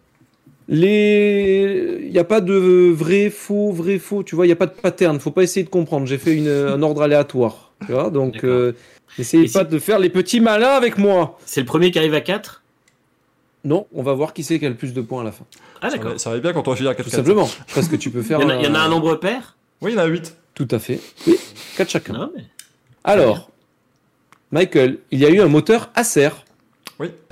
[0.70, 2.54] Les, il n'y a pas de
[2.90, 4.24] vrai faux vrai faux.
[4.24, 5.20] Tu vois, il n'y a pas de pattern.
[5.20, 6.08] Faut pas essayer de comprendre.
[6.08, 7.72] J'ai fait une, un ordre aléatoire.
[7.86, 8.72] Tu vois, donc euh,
[9.20, 11.38] essayez Et pas si- de faire les petits malins avec moi.
[11.46, 12.62] C'est le premier qui arrive à 4
[13.64, 15.46] Non, on va voir qui c'est qui a le plus de points à la fin.
[15.82, 16.20] Ah Ça d'accord.
[16.20, 18.20] ça va bien quand on va finir à 4 Tout simplement, parce que tu peux
[18.20, 18.40] Il faire.
[18.42, 20.06] y, en a, il y en a un nombre pair Oui, il y en a
[20.06, 20.36] 8.
[20.54, 21.00] Tout à fait.
[21.28, 21.38] Oui,
[21.78, 22.14] 4 chacun.
[22.14, 22.44] Non, mais...
[23.04, 23.50] Alors,
[24.52, 26.30] Michael, il y a eu un moteur Acer.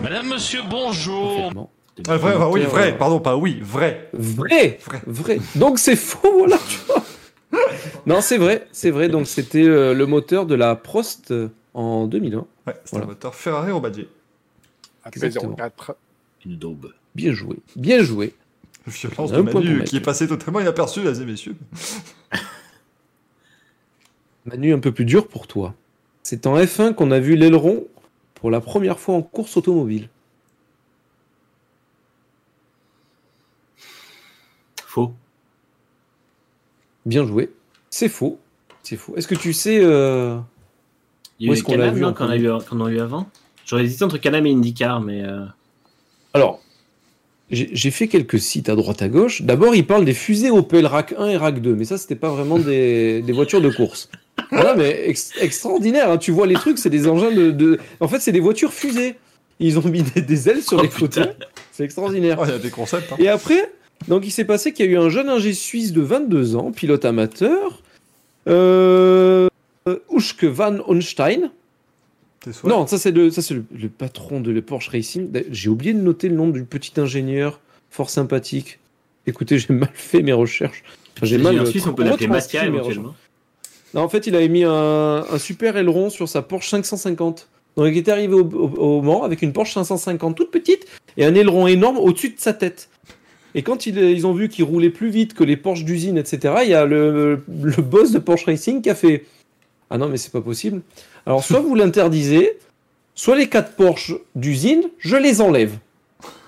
[0.02, 1.52] Madame, monsieur, bonjour.
[2.10, 4.10] Ah, vrai, oui, vrai, euh, pardon, pas oui, vrai.
[4.12, 5.00] Vrai, Vrai.
[5.06, 5.40] vrai.
[5.56, 6.58] Donc c'est faux, voilà.
[6.68, 7.04] Tu vois.
[8.08, 9.08] non, c'est vrai, c'est vrai.
[9.08, 12.40] Donc c'était euh, le moteur de la Prost euh, en 2001.
[12.40, 12.46] Ouais,
[12.84, 13.06] c'est Voilà.
[13.06, 14.10] un moteur Ferrari Robadier.
[15.06, 15.56] Exactement.
[15.56, 15.96] AP04.
[16.46, 16.94] Une daube.
[17.16, 18.34] Bien joué, bien joué.
[18.88, 21.56] Violence Un de Manu qui est passé totalement inaperçu, mesdames et messieurs.
[24.46, 25.76] Manu, un peu plus dur pour toi.
[26.24, 27.86] C'est en F1 qu'on a vu l'aileron
[28.34, 30.10] pour la première fois en course automobile.
[34.86, 35.14] Faux.
[37.06, 37.52] Bien joué.
[37.90, 38.40] C'est faux.
[38.84, 39.16] C'est faux.
[39.16, 40.40] Est-ce que tu sais euh,
[41.42, 43.28] Il y Où a eu est-ce qu'on Canam, non, a, eu, qu'on a eu avant
[43.66, 45.24] J'aurais hésité entre Canam et IndyCar, mais...
[45.24, 45.42] euh,
[46.34, 46.62] Alors,
[47.50, 49.42] j'ai fait quelques sites à droite à gauche.
[49.42, 52.30] D'abord, ils parlent des fusées Opel Rack 1 et Rack 2, mais ça, c'était pas
[52.30, 54.10] vraiment des, des voitures de course.
[54.52, 56.10] Voilà, mais ex- extraordinaire.
[56.12, 56.18] hein.
[56.18, 59.16] Tu vois les trucs, c'est des engins de, de- En fait, c'est des voitures fusées.
[59.60, 61.24] Ils ont mis des, des ailes sur Oh, les putain.
[61.24, 61.30] côtés.
[61.72, 62.40] C'est extraordinaire.
[62.46, 63.12] Il y a des concepts.
[63.12, 63.18] Hein.
[63.20, 63.72] Et après,
[64.08, 66.72] donc il s'est passé qu'il y a eu un jeune ingé suisse de 22 ans,
[66.72, 67.82] pilote amateur,
[68.48, 69.48] euh,
[70.12, 71.52] Uschke van Onstein.
[72.70, 75.30] Non, ça c'est le, ça c'est le, le patron de le Porsche Racing.
[75.52, 77.60] J'ai oublié de noter le nom du petit ingénieur,
[77.90, 78.80] fort sympathique.
[79.28, 80.84] Écoutez, j'ai mal fait mes recherches.
[81.18, 83.16] Enfin, j'ai mal en Suisse, on peut l'appeler Mastia éventuellement.
[83.94, 87.48] non, en fait, il avait mis un, un super aileron sur sa Porsche 550.
[87.78, 90.88] Donc, il était arrivé au, au- au Mans avec une Porsche 550 toute petite
[91.18, 92.90] et un aileron énorme au-dessus de sa tête.
[93.54, 96.56] Et quand il- ils ont vu qu'il roulait plus vite que les Porsche d'usine, etc.,
[96.64, 99.26] il y a le, le boss de Porsche Racing qui a fait
[99.92, 100.82] Ah non, mais c'est pas possible.
[101.26, 102.58] Alors, soit vous l'interdisez,
[103.14, 105.74] soit les quatre Porsche d'usine, je les enlève.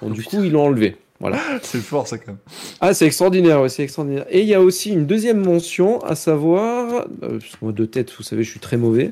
[0.02, 0.96] Bon, du coup, ils l'ont enlevé.
[1.20, 1.40] Voilà.
[1.62, 2.38] C'est fort, ça, quand même.
[2.82, 4.26] Ah, c'est extraordinaire, ouais, c'est extraordinaire.
[4.30, 7.86] Et il y a aussi une deuxième mention, à savoir, euh, parce que moi de
[7.86, 9.12] tête, vous savez, je suis très mauvais.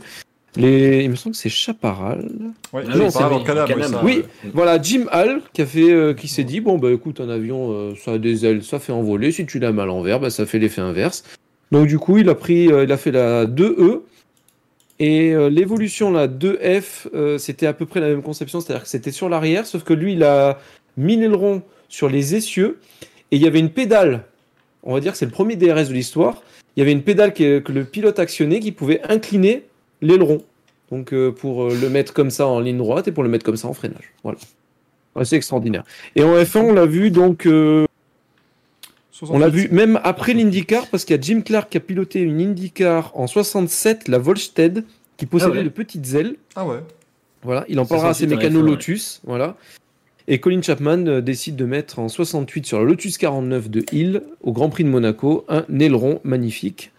[0.58, 2.30] Les, il me semble que c'est Chaparral.
[2.74, 4.02] Ouais, Ah non, oui, c'est oui, ça.
[4.04, 4.24] Oui.
[4.54, 7.72] Voilà, Jim Hall qui a fait, euh, qui s'est dit, bon bah écoute, un avion,
[7.72, 9.32] euh, ça a des ailes, ça fait envoler.
[9.32, 11.24] Si tu l'as mal à l'envers, bah ça fait l'effet inverse.
[11.72, 14.02] Donc du coup, il a pris, euh, il a fait la 2E.
[15.04, 18.90] Et euh, l'évolution, la 2F, euh, c'était à peu près la même conception, c'est-à-dire que
[18.90, 20.60] c'était sur l'arrière, sauf que lui, il a
[20.96, 22.80] mis l'aileron sur les essieux,
[23.32, 24.26] et il y avait une pédale,
[24.84, 26.44] on va dire c'est le premier DRS de l'histoire,
[26.76, 29.64] il y avait une pédale que, le pilote actionnait qui pouvait incliner
[30.04, 30.44] l'aileron.
[30.92, 33.44] Donc euh, pour euh, le mettre comme ça en ligne droite et pour le mettre
[33.44, 34.14] comme ça en freinage.
[34.22, 34.38] Voilà.
[35.16, 35.84] Ouais, c'est extraordinaire.
[36.16, 37.48] Et en F1, on l'a vu donc,
[39.22, 39.62] on l'a 68.
[39.62, 43.12] vu même après l'IndyCar parce qu'il y a Jim Clark qui a piloté une IndyCar
[43.16, 44.84] en 67, la Volstead,
[45.18, 45.64] qui possédait Ah ouais.
[45.64, 46.36] de petites ailes.
[46.56, 46.80] Ah ouais.
[47.44, 48.72] Voilà, il en parlera à ses mécanos F1, ouais.
[48.72, 49.22] Lotus.
[49.24, 49.56] Voilà.
[50.28, 54.22] Et Colin Chapman euh, décide de mettre en 68 sur la Lotus 49 de Hill
[54.42, 56.92] au Grand Prix de Monaco un aileron magnifique.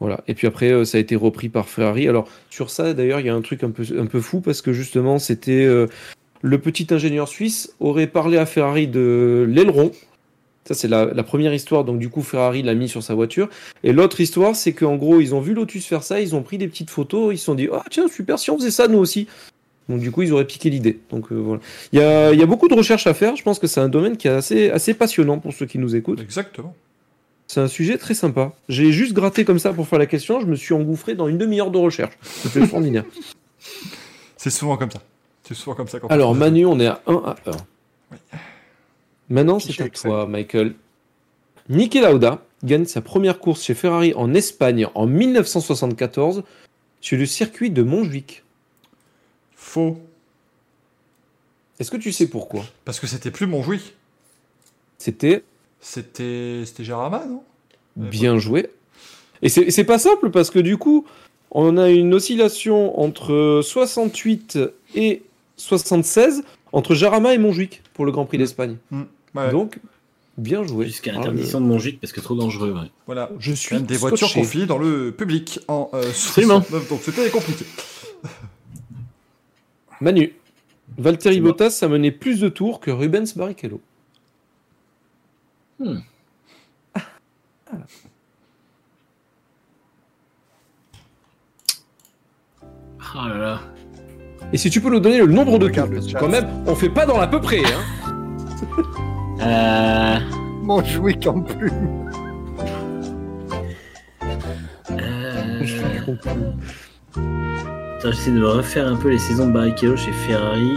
[0.00, 0.22] Voilà.
[0.28, 2.06] Et puis après, euh, ça a été repris par Ferrari.
[2.08, 4.60] Alors sur ça, d'ailleurs, il y a un truc un peu, un peu fou parce
[4.60, 5.86] que justement, c'était euh,
[6.42, 9.92] le petit ingénieur suisse aurait parlé à Ferrari de l'aileron.
[10.66, 11.84] Ça, c'est la, la première histoire.
[11.84, 13.48] Donc, du coup, Ferrari l'a mis sur sa voiture.
[13.84, 16.58] Et l'autre histoire, c'est qu'en gros, ils ont vu Lotus faire ça, ils ont pris
[16.58, 18.98] des petites photos, ils se sont dit, ah tiens, super, si on faisait ça, nous
[18.98, 19.28] aussi.
[19.88, 20.98] Donc, du coup, ils auraient piqué l'idée.
[21.10, 21.60] Donc, euh, voilà.
[21.92, 23.36] Il y a, il y a beaucoup de recherches à faire.
[23.36, 25.94] Je pense que c'est un domaine qui est assez, assez passionnant pour ceux qui nous
[25.94, 26.20] écoutent.
[26.20, 26.74] Exactement.
[27.46, 28.52] C'est un sujet très sympa.
[28.68, 30.40] J'ai juste gratté comme ça pour faire la question.
[30.40, 32.18] Je me suis engouffré dans une demi-heure de recherche.
[32.22, 33.04] C'était extraordinaire.
[34.36, 35.00] C'est souvent comme ça.
[35.44, 37.52] C'est souvent comme ça quand on Alors, Manu, on est à 1 à 1.
[39.28, 40.74] Maintenant, c'est à toi, Michael.
[41.68, 46.44] Niki Lauda gagne sa première course chez Ferrari en Espagne en 1974
[47.00, 48.44] sur le circuit de Montjuic.
[49.54, 49.98] Faux.
[51.78, 52.64] Est-ce que tu sais pourquoi?
[52.84, 53.94] Parce que c'était plus Montjuic.
[54.98, 55.42] C'était
[55.80, 57.42] C'était c'était Jarama, non?
[57.96, 58.70] Bien joué.
[59.42, 61.06] Et c'est pas simple parce que du coup,
[61.50, 64.58] on a une oscillation entre 68
[64.94, 65.22] et
[65.56, 66.42] 76
[66.72, 68.76] entre Jarama et Montjuic pour le Grand Prix d'Espagne.
[69.36, 69.78] Ouais, Donc,
[70.38, 70.86] bien joué.
[70.86, 72.72] Jusqu'à Ah, l'interdiction de Montjuic parce que trop dangereux.
[72.72, 72.90] ouais.
[73.06, 73.30] voilà.
[73.38, 74.40] Je suis même des voitures scotché.
[74.40, 76.60] confiées dans le public en euh, Absolument.
[76.62, 77.64] 69, donc c'était compliqué.
[80.00, 80.34] Manu,
[80.98, 81.40] Valtteri.
[81.40, 83.80] Bottas a mené plus de tours que Rubens Barrichello.
[93.14, 93.60] Oh là là.
[94.52, 95.88] Et si tu peux nous donner le nombre de tours,
[96.18, 97.62] quand même, on fait pas dans l'à peu près.
[97.64, 98.16] Hein.
[99.40, 100.16] Euh,
[100.62, 102.10] Mon jouet en plume.
[104.90, 105.62] euh.
[107.98, 110.76] Attends, j'essaie de me refaire un peu les saisons de Barrichello chez Ferrari.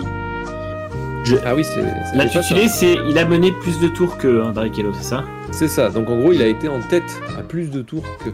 [1.46, 5.04] Ah oui, c'est L'intitulé, c'est il a mené plus de tours que hein, Barrichello, c'est
[5.04, 5.24] ça?
[5.52, 5.90] C'est ça.
[5.90, 8.30] Donc en gros, il a été en tête à plus de tours que.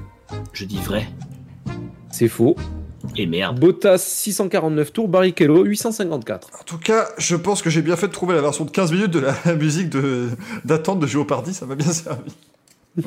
[0.54, 1.06] Je dis vrai.
[2.12, 2.56] C'est faux.
[3.18, 3.60] Et merde.
[3.60, 6.50] Bottas 649 tours, Barrichello 854.
[6.60, 8.92] En tout cas, je pense que j'ai bien fait de trouver la version de 15
[8.92, 10.30] minutes de la musique de
[10.64, 12.36] d'attente de Géopardy, ça m'a bien servi.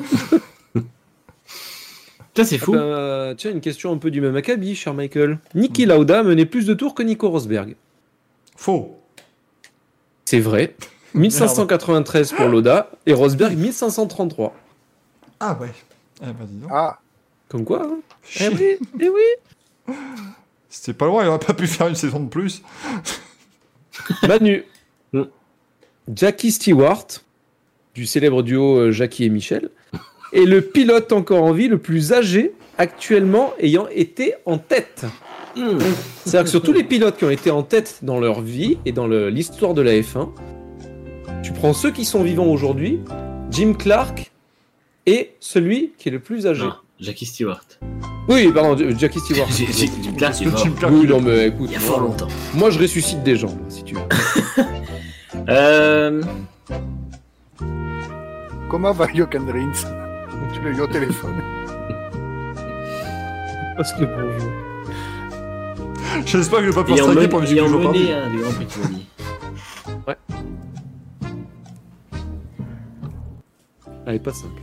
[2.33, 2.73] Putain, c'est fou.
[2.75, 2.77] Ah
[3.29, 5.39] ben, tiens, une question un peu du même acabit, cher Michael.
[5.55, 7.75] Niki Lauda menait plus de tours que Nico Rosberg.
[8.55, 8.97] Faux.
[10.25, 10.75] C'est vrai.
[11.15, 14.55] 1593 pour Lauda et Rosberg 1533.
[15.39, 15.71] Ah ouais.
[16.21, 16.69] Eh ben dis donc.
[16.71, 16.99] Ah,
[17.47, 17.99] Comme quoi hein.
[18.39, 19.23] Eh oui, eh oui.
[20.69, 22.61] C'était pas loin, il aurait pas pu faire une saison de plus.
[24.27, 24.63] Manu.
[26.13, 27.05] Jackie Stewart,
[27.93, 29.69] du célèbre duo euh, Jackie et Michel,
[30.33, 35.05] est le pilote encore en vie le plus âgé actuellement ayant été en tête.
[36.25, 38.91] C'est-à-dire que sur tous les pilotes qui ont été en tête dans leur vie et
[38.91, 40.29] dans l'histoire de la F1,
[41.43, 42.99] tu prends ceux qui sont vivants aujourd'hui,
[43.51, 44.31] Jim Clark
[45.05, 46.63] est celui qui est le plus âgé.
[46.63, 47.61] Non, Jackie Stewart.
[48.27, 49.47] Oui, pardon, J- Jackie Stewart.
[49.49, 50.57] Est Le mort.
[50.63, 52.27] Jim Clark, Oui, non, mais écoute, Il y a fort longtemps.
[52.53, 54.01] moi je ressuscite des gens, si tu veux.
[55.47, 56.21] Euh,
[58.69, 59.71] comment va Jochen Rins?
[60.53, 61.41] Tu l'as eu au téléphone.
[63.75, 64.51] Parce que bonjour.
[66.25, 67.99] J'espère que je vais pas pouvoir striker pour la musique de ayant Géopardy.
[67.99, 69.07] mené un des grands prix de Italie.
[74.05, 74.61] Elle est pas simple.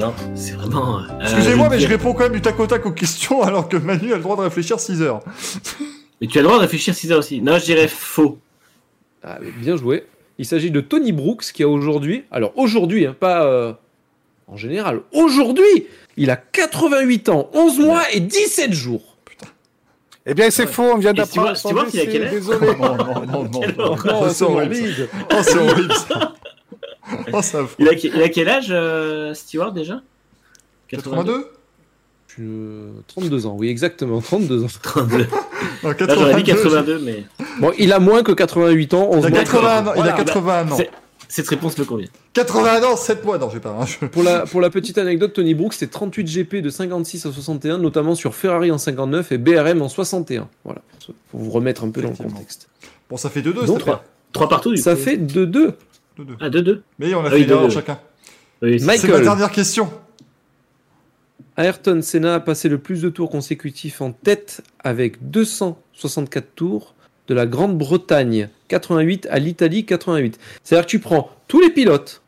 [0.00, 1.00] Non, c'est vraiment.
[1.00, 3.76] euh, Excusez-moi, mais je réponds quand même du tac au tac aux questions alors que
[3.76, 5.20] Manu a le droit de réfléchir 6 heures.
[6.20, 7.42] Mais tu as le droit de réfléchir 6 heures aussi.
[7.42, 8.38] Non, je dirais faux.
[9.22, 10.06] Ah, bien joué.
[10.38, 13.74] Il s'agit de Tony Brooks qui a aujourd'hui, alors aujourd'hui, hein, pas euh,
[14.48, 15.86] en général, aujourd'hui,
[16.16, 19.02] il a 88 ans, 11 mois et 17 jours.
[20.26, 22.68] Eh bien, c'est faux, on vient d'apprendre a quel âge désolé.
[22.76, 23.96] Non, non, non, non.
[27.32, 27.66] Oh, ça.
[27.78, 30.00] Il a, il a quel âge, euh, Stewart déjà?
[30.88, 31.46] 82
[32.36, 34.66] Je- 32 ans, oui, exactement, 32 ans.
[34.82, 35.26] 32.
[35.82, 36.76] Non, Là, j'aurais dit 82.
[36.94, 37.24] 82, mais
[37.58, 39.38] Bon, il a moins que 88 ans, 11 Il a mois.
[39.40, 40.12] 80 ans, il a Voilà.
[40.12, 40.76] 80 ans.
[40.76, 40.90] c'est-
[41.28, 42.08] cette réponse me convient.
[42.34, 43.38] 80 ans, 7 mois.
[43.38, 43.70] Non, j'ai pas.
[43.80, 47.24] hein, je- Pour la, pour la petite anecdote, Tony Brooks, c'est 38 GP de 56
[47.24, 50.48] à 61, notamment sur Ferrari en 59 et BRM en 61.
[50.64, 50.82] Voilà,
[51.30, 52.68] pour vous remettre un peu dans le contexte.
[53.08, 54.00] Bon, ça fait 2-2, Donc, c'était bien.
[54.32, 55.00] 3 partout, du Ça coup.
[55.00, 55.72] fait 2-2.
[56.24, 56.36] 2-2.
[56.40, 56.82] Ah, 2-2.
[56.98, 57.70] Mais on a Ah fait oui, une erreur 2-2.
[57.72, 57.98] chacun.
[58.62, 59.90] Oui, c'est- ma dernière question.
[61.56, 66.94] Ayrton Senna a passé le plus de tours consécutifs en tête avec 264 tours
[67.28, 70.38] de la Grande-Bretagne 88 à l'Italie 88.
[70.62, 72.22] C'est-à-dire que tu prends tous les pilotes,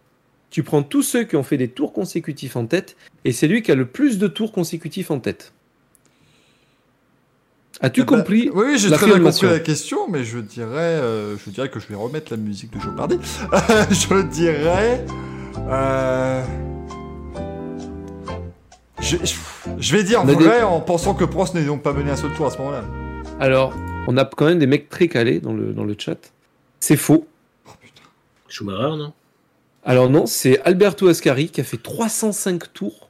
[0.51, 3.63] tu prends tous ceux qui ont fait des tours consécutifs en tête, et c'est lui
[3.63, 5.53] qui a le plus de tours consécutifs en tête.
[7.81, 11.37] As-tu Eh ben, compris Oui, j'ai très bien compris la question, mais je dirais, euh,
[11.45, 13.19] je dirais que je vais remettre la musique de Jeopardy.
[13.91, 15.05] je dirais.
[15.69, 16.43] euh,
[19.01, 22.33] Je, vais dire vrai des- en pensant que Prost n'est donc pas mené un seul
[22.35, 22.85] tour à ce moment-là.
[23.41, 23.73] Alors,
[24.07, 26.19] on a quand même des mecs très calés dans le, dans le chat.
[26.79, 27.27] C'est faux.
[28.49, 29.13] Schumacher, non?
[29.85, 33.02] Alors non, c'est Alberto Ascari qui a fait 305 tours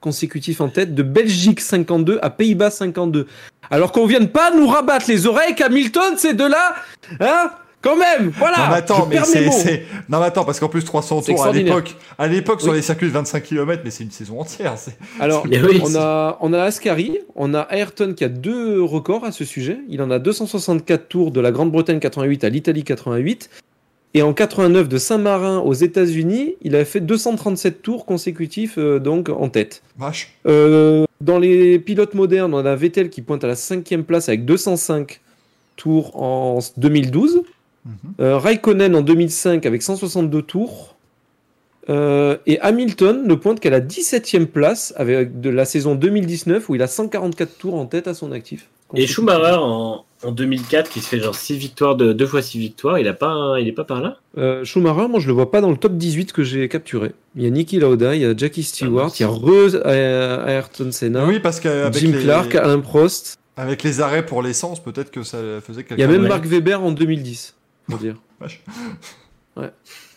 [0.00, 3.26] consécutifs en tête de Belgique 52 à Pays-Bas 52.
[3.70, 6.74] Alors qu'on vienne pas nous rabattre les oreilles qu'Hamilton c'est de là,
[7.20, 7.50] hein
[7.82, 8.56] Quand même, voilà.
[8.58, 11.52] non, mais attends, mais c'est, Non, mais attends, parce qu'en plus 300 C'est tours à
[11.52, 14.74] l'époque, à l'époque sur les circuits de 25 km, mais c'est une saison entière.
[14.76, 19.24] c'est- Alors, oui, on a, on a Ascari, on a Ayrton qui a deux records
[19.24, 19.78] à ce sujet.
[19.88, 23.50] Il en a 264 tours de la Grande-Bretagne 88 à l'Italie 88.
[24.16, 29.28] Et en 89 de Saint-Marin aux États-Unis, il a fait 237 tours consécutifs euh, donc
[29.28, 29.82] en tête.
[29.98, 30.32] Vache.
[30.46, 34.46] Euh, dans les pilotes modernes, on a Vettel qui pointe à la cinquième place avec
[34.46, 35.20] 205
[35.76, 37.42] tours en 2012.
[37.84, 37.92] Mhm.
[38.20, 40.96] Euh, Raikkonen en 2005 avec 162 tours.
[41.88, 46.82] Et Hamilton ne pointe qu'à la 17e place avec de la saison 2019 où il
[46.82, 48.66] a 144 tours en tête à son actif.
[48.94, 52.58] Et Schumacher en, en 2004 qui se fait genre 6 victoires de 2 fois 6
[52.58, 54.18] victoires, il a pas un- il est pas par là?
[54.38, 57.12] Euh, Schumacher, moi je le vois pas dans le top 18 que j'ai capturé.
[57.34, 59.18] Il y a Niki Lauda, il y a Jackie Stewart, mince.
[59.18, 62.22] il y a Re euh, Ayrton Senna, Oui, parce qu'avec Jim les...
[62.22, 63.38] Clark, Alain Prost.
[63.56, 66.44] Avec les arrêts pour l'essence, peut-être que ça faisait quelque Il y a même Mark
[66.44, 67.54] Weber en 2010,
[67.88, 68.16] pour dire.
[69.56, 69.70] Ouais.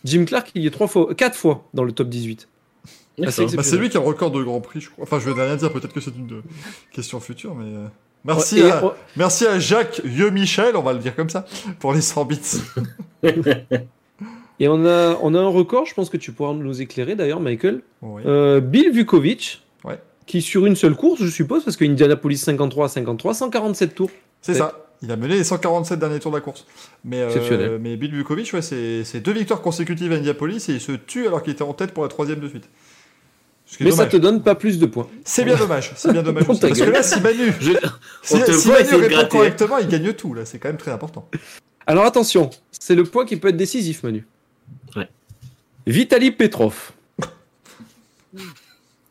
[0.04, 2.50] Jim Clark, il y est trois fois, quatre fois dans le top 18.
[2.86, 3.34] Ah, D'accord.
[3.50, 5.04] c'est Bah, c'est lui qui a le record de Grand Prix, je crois.
[5.04, 6.42] Enfin, je vais rien dire, peut-être que c'est une euh,
[6.92, 7.72] question future, mais.
[8.26, 11.46] Merci, Et- à, oh, merci à Jacques Yeux Michel, on va le dire comme ça,
[11.80, 12.40] pour les 100 bits.
[14.62, 17.40] Et on a, on a un record, je pense que tu pourras nous éclairer d'ailleurs,
[17.40, 17.82] Michael.
[18.02, 18.22] Oui.
[18.26, 20.00] Euh, Bill Vukovic, Ouais.
[20.26, 24.10] qui sur une seule course, je suppose, parce que Indianapolis 53 à 53, 147 tours.
[24.42, 24.86] C'est ça.
[25.02, 26.66] Il a mené les 147 derniers tours de la course.
[27.06, 27.80] Mais, euh, Exceptionnel.
[27.82, 31.42] mais Bill Vukovic, ouais, c'est deux victoires consécutives à Indianapolis et il se tue alors
[31.42, 32.68] qu'il était en tête pour la troisième de suite.
[33.80, 34.12] Mais ça dommage.
[34.12, 35.08] te donne pas plus de points.
[35.24, 35.92] C'est bien dommage.
[35.96, 36.44] C'est bien dommage.
[36.48, 37.72] Parce que là, si Manu, Je-
[38.24, 38.38] si,
[38.68, 39.30] voit Manu répond gratter.
[39.30, 40.34] correctement, il gagne tout.
[40.34, 41.30] Là, c'est quand même très important.
[41.88, 44.26] Alors attention, c'est le point qui peut être décisif, Manu.
[44.96, 45.08] Ouais.
[45.88, 46.92] Vitali Petrov.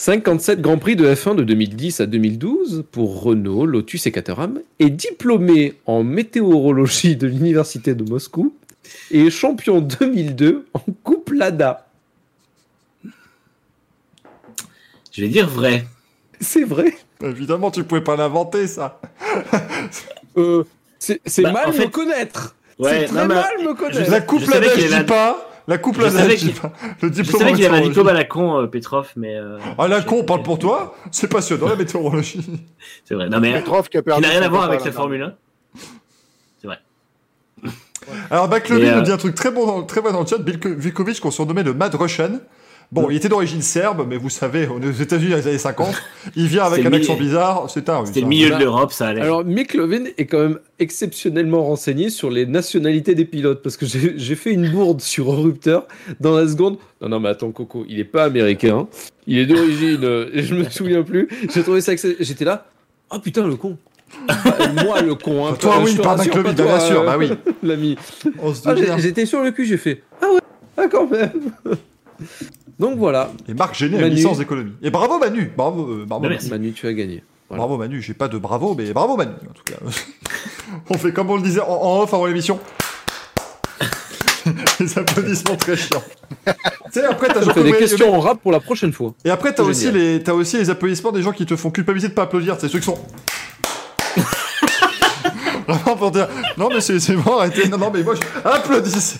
[0.00, 4.90] 57 Grand Prix de F1 de 2010 à 2012 pour Renault, Lotus et Caterham, est
[4.90, 8.54] diplômé en météorologie de l'Université de Moscou
[9.10, 11.87] et champion 2002 en Coupe Lada.
[15.12, 15.84] Je vais dire vrai.
[16.40, 19.00] C'est vrai Évidemment, tu pouvais pas l'inventer, ça.
[20.36, 20.62] euh,
[20.98, 24.10] C'est c'est Bah, mal en fait- me connaître Ouais, C'est très non, mal me connaître
[24.10, 25.44] La coupe je qu'il je dis pas.
[25.66, 26.72] La coupe Je savais je dis pas.
[27.02, 29.36] Le Je diplôme savais qu'il avait un diplôme à la con, euh, Petrov, mais.
[29.36, 30.94] euh, Ah, la con, parle pour toi.
[31.10, 32.40] C'est passionnant, la météorologie.
[33.04, 33.28] C'est vrai.
[33.28, 33.52] Non, mais.
[33.54, 34.22] Petrov qui a Il perdu.
[34.22, 35.34] n'a rien à voir avec la Formule 1.
[38.30, 40.26] Alors, Baclevin Mais, euh, nous dit un truc très bon dans, très bon dans le
[40.26, 40.38] chat.
[40.38, 42.40] Bill Vikovic, qu'on surnommait le Mad Russian.
[42.90, 45.94] Bon, il était d'origine serbe, mais vous savez, aux États-Unis dans les années 50.
[46.36, 47.68] Il vient avec un accent bizarre.
[47.68, 48.06] C'est un.
[48.06, 48.28] C'était le hein.
[48.30, 49.20] milieu de l'Europe, ça allait.
[49.20, 53.84] Alors, Mick Levin est quand même exceptionnellement renseigné sur les nationalités des pilotes parce que
[53.84, 55.86] j'ai fait une bourde sur Erupteur
[56.20, 56.78] dans la seconde.
[57.02, 58.86] Non, non, mais attends, Coco, il est pas américain.
[59.26, 60.04] Il est d'origine.
[60.04, 61.28] euh, et je me souviens plus.
[61.54, 61.92] J'ai trouvé ça.
[62.20, 62.66] J'étais là.
[63.10, 63.76] Oh putain, le con.
[64.30, 64.32] Euh,
[64.82, 65.46] moi, le con.
[65.46, 67.02] Hein, Toi, oui, par Baclevin, pas bien sûr.
[67.02, 67.30] euh, Bah oui.
[67.62, 67.96] L'ami.
[68.64, 68.74] Ah.
[68.96, 70.02] J'étais sur le cul, j'ai fait.
[70.22, 70.40] Ah ouais,
[70.78, 71.30] ah quand même.
[72.78, 74.72] Donc voilà, Et Marc Géné a une licence d'économie.
[74.82, 75.52] Et bravo Manu.
[75.56, 76.22] Bravo, euh, bravo.
[76.22, 76.34] Manu.
[76.34, 76.50] merci.
[76.50, 77.24] Manu, tu as gagné.
[77.48, 77.62] Voilà.
[77.62, 78.00] Bravo Manu.
[78.00, 79.76] J'ai pas de bravo, mais bravo Manu, en tout cas.
[80.90, 82.60] on fait comme on le disait en, en off avant l'émission.
[84.80, 86.02] Les applaudissements très chiants.
[86.46, 86.52] tu
[86.92, 89.12] sais, après, t'as des questions en rap pour la prochaine fois.
[89.24, 92.08] Et après, t'as aussi, les, t'as aussi les applaudissements des gens qui te font culpabiliser
[92.08, 92.56] de pas applaudir.
[92.60, 92.98] C'est ceux qui sont.
[95.68, 96.28] Vraiment pour dire.
[96.56, 97.68] Non, mais c'est c'est bon, arrêtez.
[97.68, 98.48] Non, non, mais moi, je...
[98.48, 99.18] applaudissez.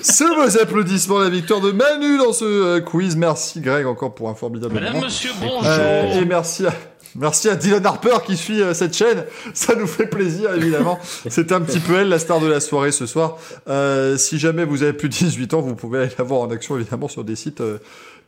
[0.00, 3.16] Ce vos applaudissements, la victoire de Manu dans ce euh, quiz.
[3.16, 5.04] Merci, Greg, encore pour un formidable Madame, moment.
[5.06, 5.62] monsieur, bonjour.
[5.64, 6.72] Euh, et merci à,
[7.16, 9.24] merci à Dylan Harper qui suit euh, cette chaîne.
[9.54, 10.98] Ça nous fait plaisir, évidemment.
[11.28, 13.36] C'est un petit peu elle, la star de la soirée ce soir.
[13.68, 16.50] Euh, si jamais vous avez plus de 18 ans, vous pouvez aller la voir en
[16.50, 17.78] action, évidemment, sur des sites euh,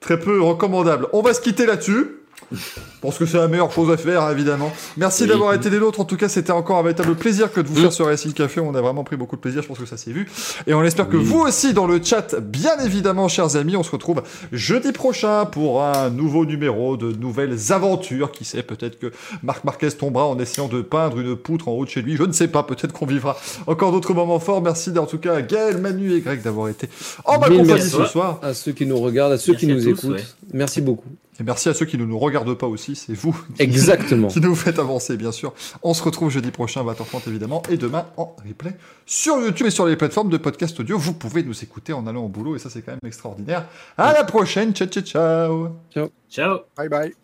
[0.01, 1.07] très peu recommandables.
[1.13, 2.17] On va se quitter là-dessus.
[2.53, 2.59] Je
[3.01, 4.73] pense que c'est la meilleure chose à faire, évidemment.
[4.97, 5.29] Merci Oui.
[5.29, 6.01] d'avoir été des nôtres.
[6.01, 8.61] En tout cas, c'était encore un véritable plaisir que de vous faire ce Racing Café.
[8.61, 9.63] On a vraiment pris beaucoup de plaisir.
[9.63, 10.29] Je pense que ça s'est vu.
[10.67, 13.77] Et on espère que vous aussi dans le chat, bien évidemment, chers amis.
[13.77, 14.23] On se retrouve
[14.53, 18.33] jeudi prochain pour un nouveau numéro de nouvelles aventures.
[18.33, 19.13] Qui sait, peut-être que
[19.43, 22.17] Marc Marquez tombera en essayant de peindre une poutre en haut de chez lui.
[22.17, 22.63] Je ne sais pas.
[22.65, 23.37] Peut-être qu'on vivra
[23.67, 24.61] encore d'autres moments forts.
[24.63, 26.89] Merci en tout cas à Gaël, Manu et Greg d'avoir été
[27.25, 27.91] en ma compagnie merci.
[27.91, 28.39] ce soir.
[28.43, 30.25] À ceux qui nous regardent, à ceux Merci qui nous tous, écoutent, ouais.
[30.53, 31.09] merci beaucoup.
[31.41, 32.95] Et merci à ceux qui ne nous regardent pas aussi.
[32.95, 34.29] C'est vous Exactement.
[34.29, 35.55] qui nous faites avancer, bien sûr.
[35.83, 38.77] On se retrouve jeudi prochain à 20h30, évidemment, et demain en replay
[39.07, 40.99] sur YouTube et sur les plateformes de podcast audio.
[40.99, 43.67] Vous pouvez nous écouter en allant au boulot, et ça, c'est quand même extraordinaire.
[43.97, 44.75] À la prochaine.
[44.75, 46.09] Ciao, ciao, ciao.
[46.31, 46.59] Ciao.
[46.77, 47.15] Bye bye.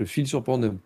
[0.00, 0.76] Je file sur Pornhub.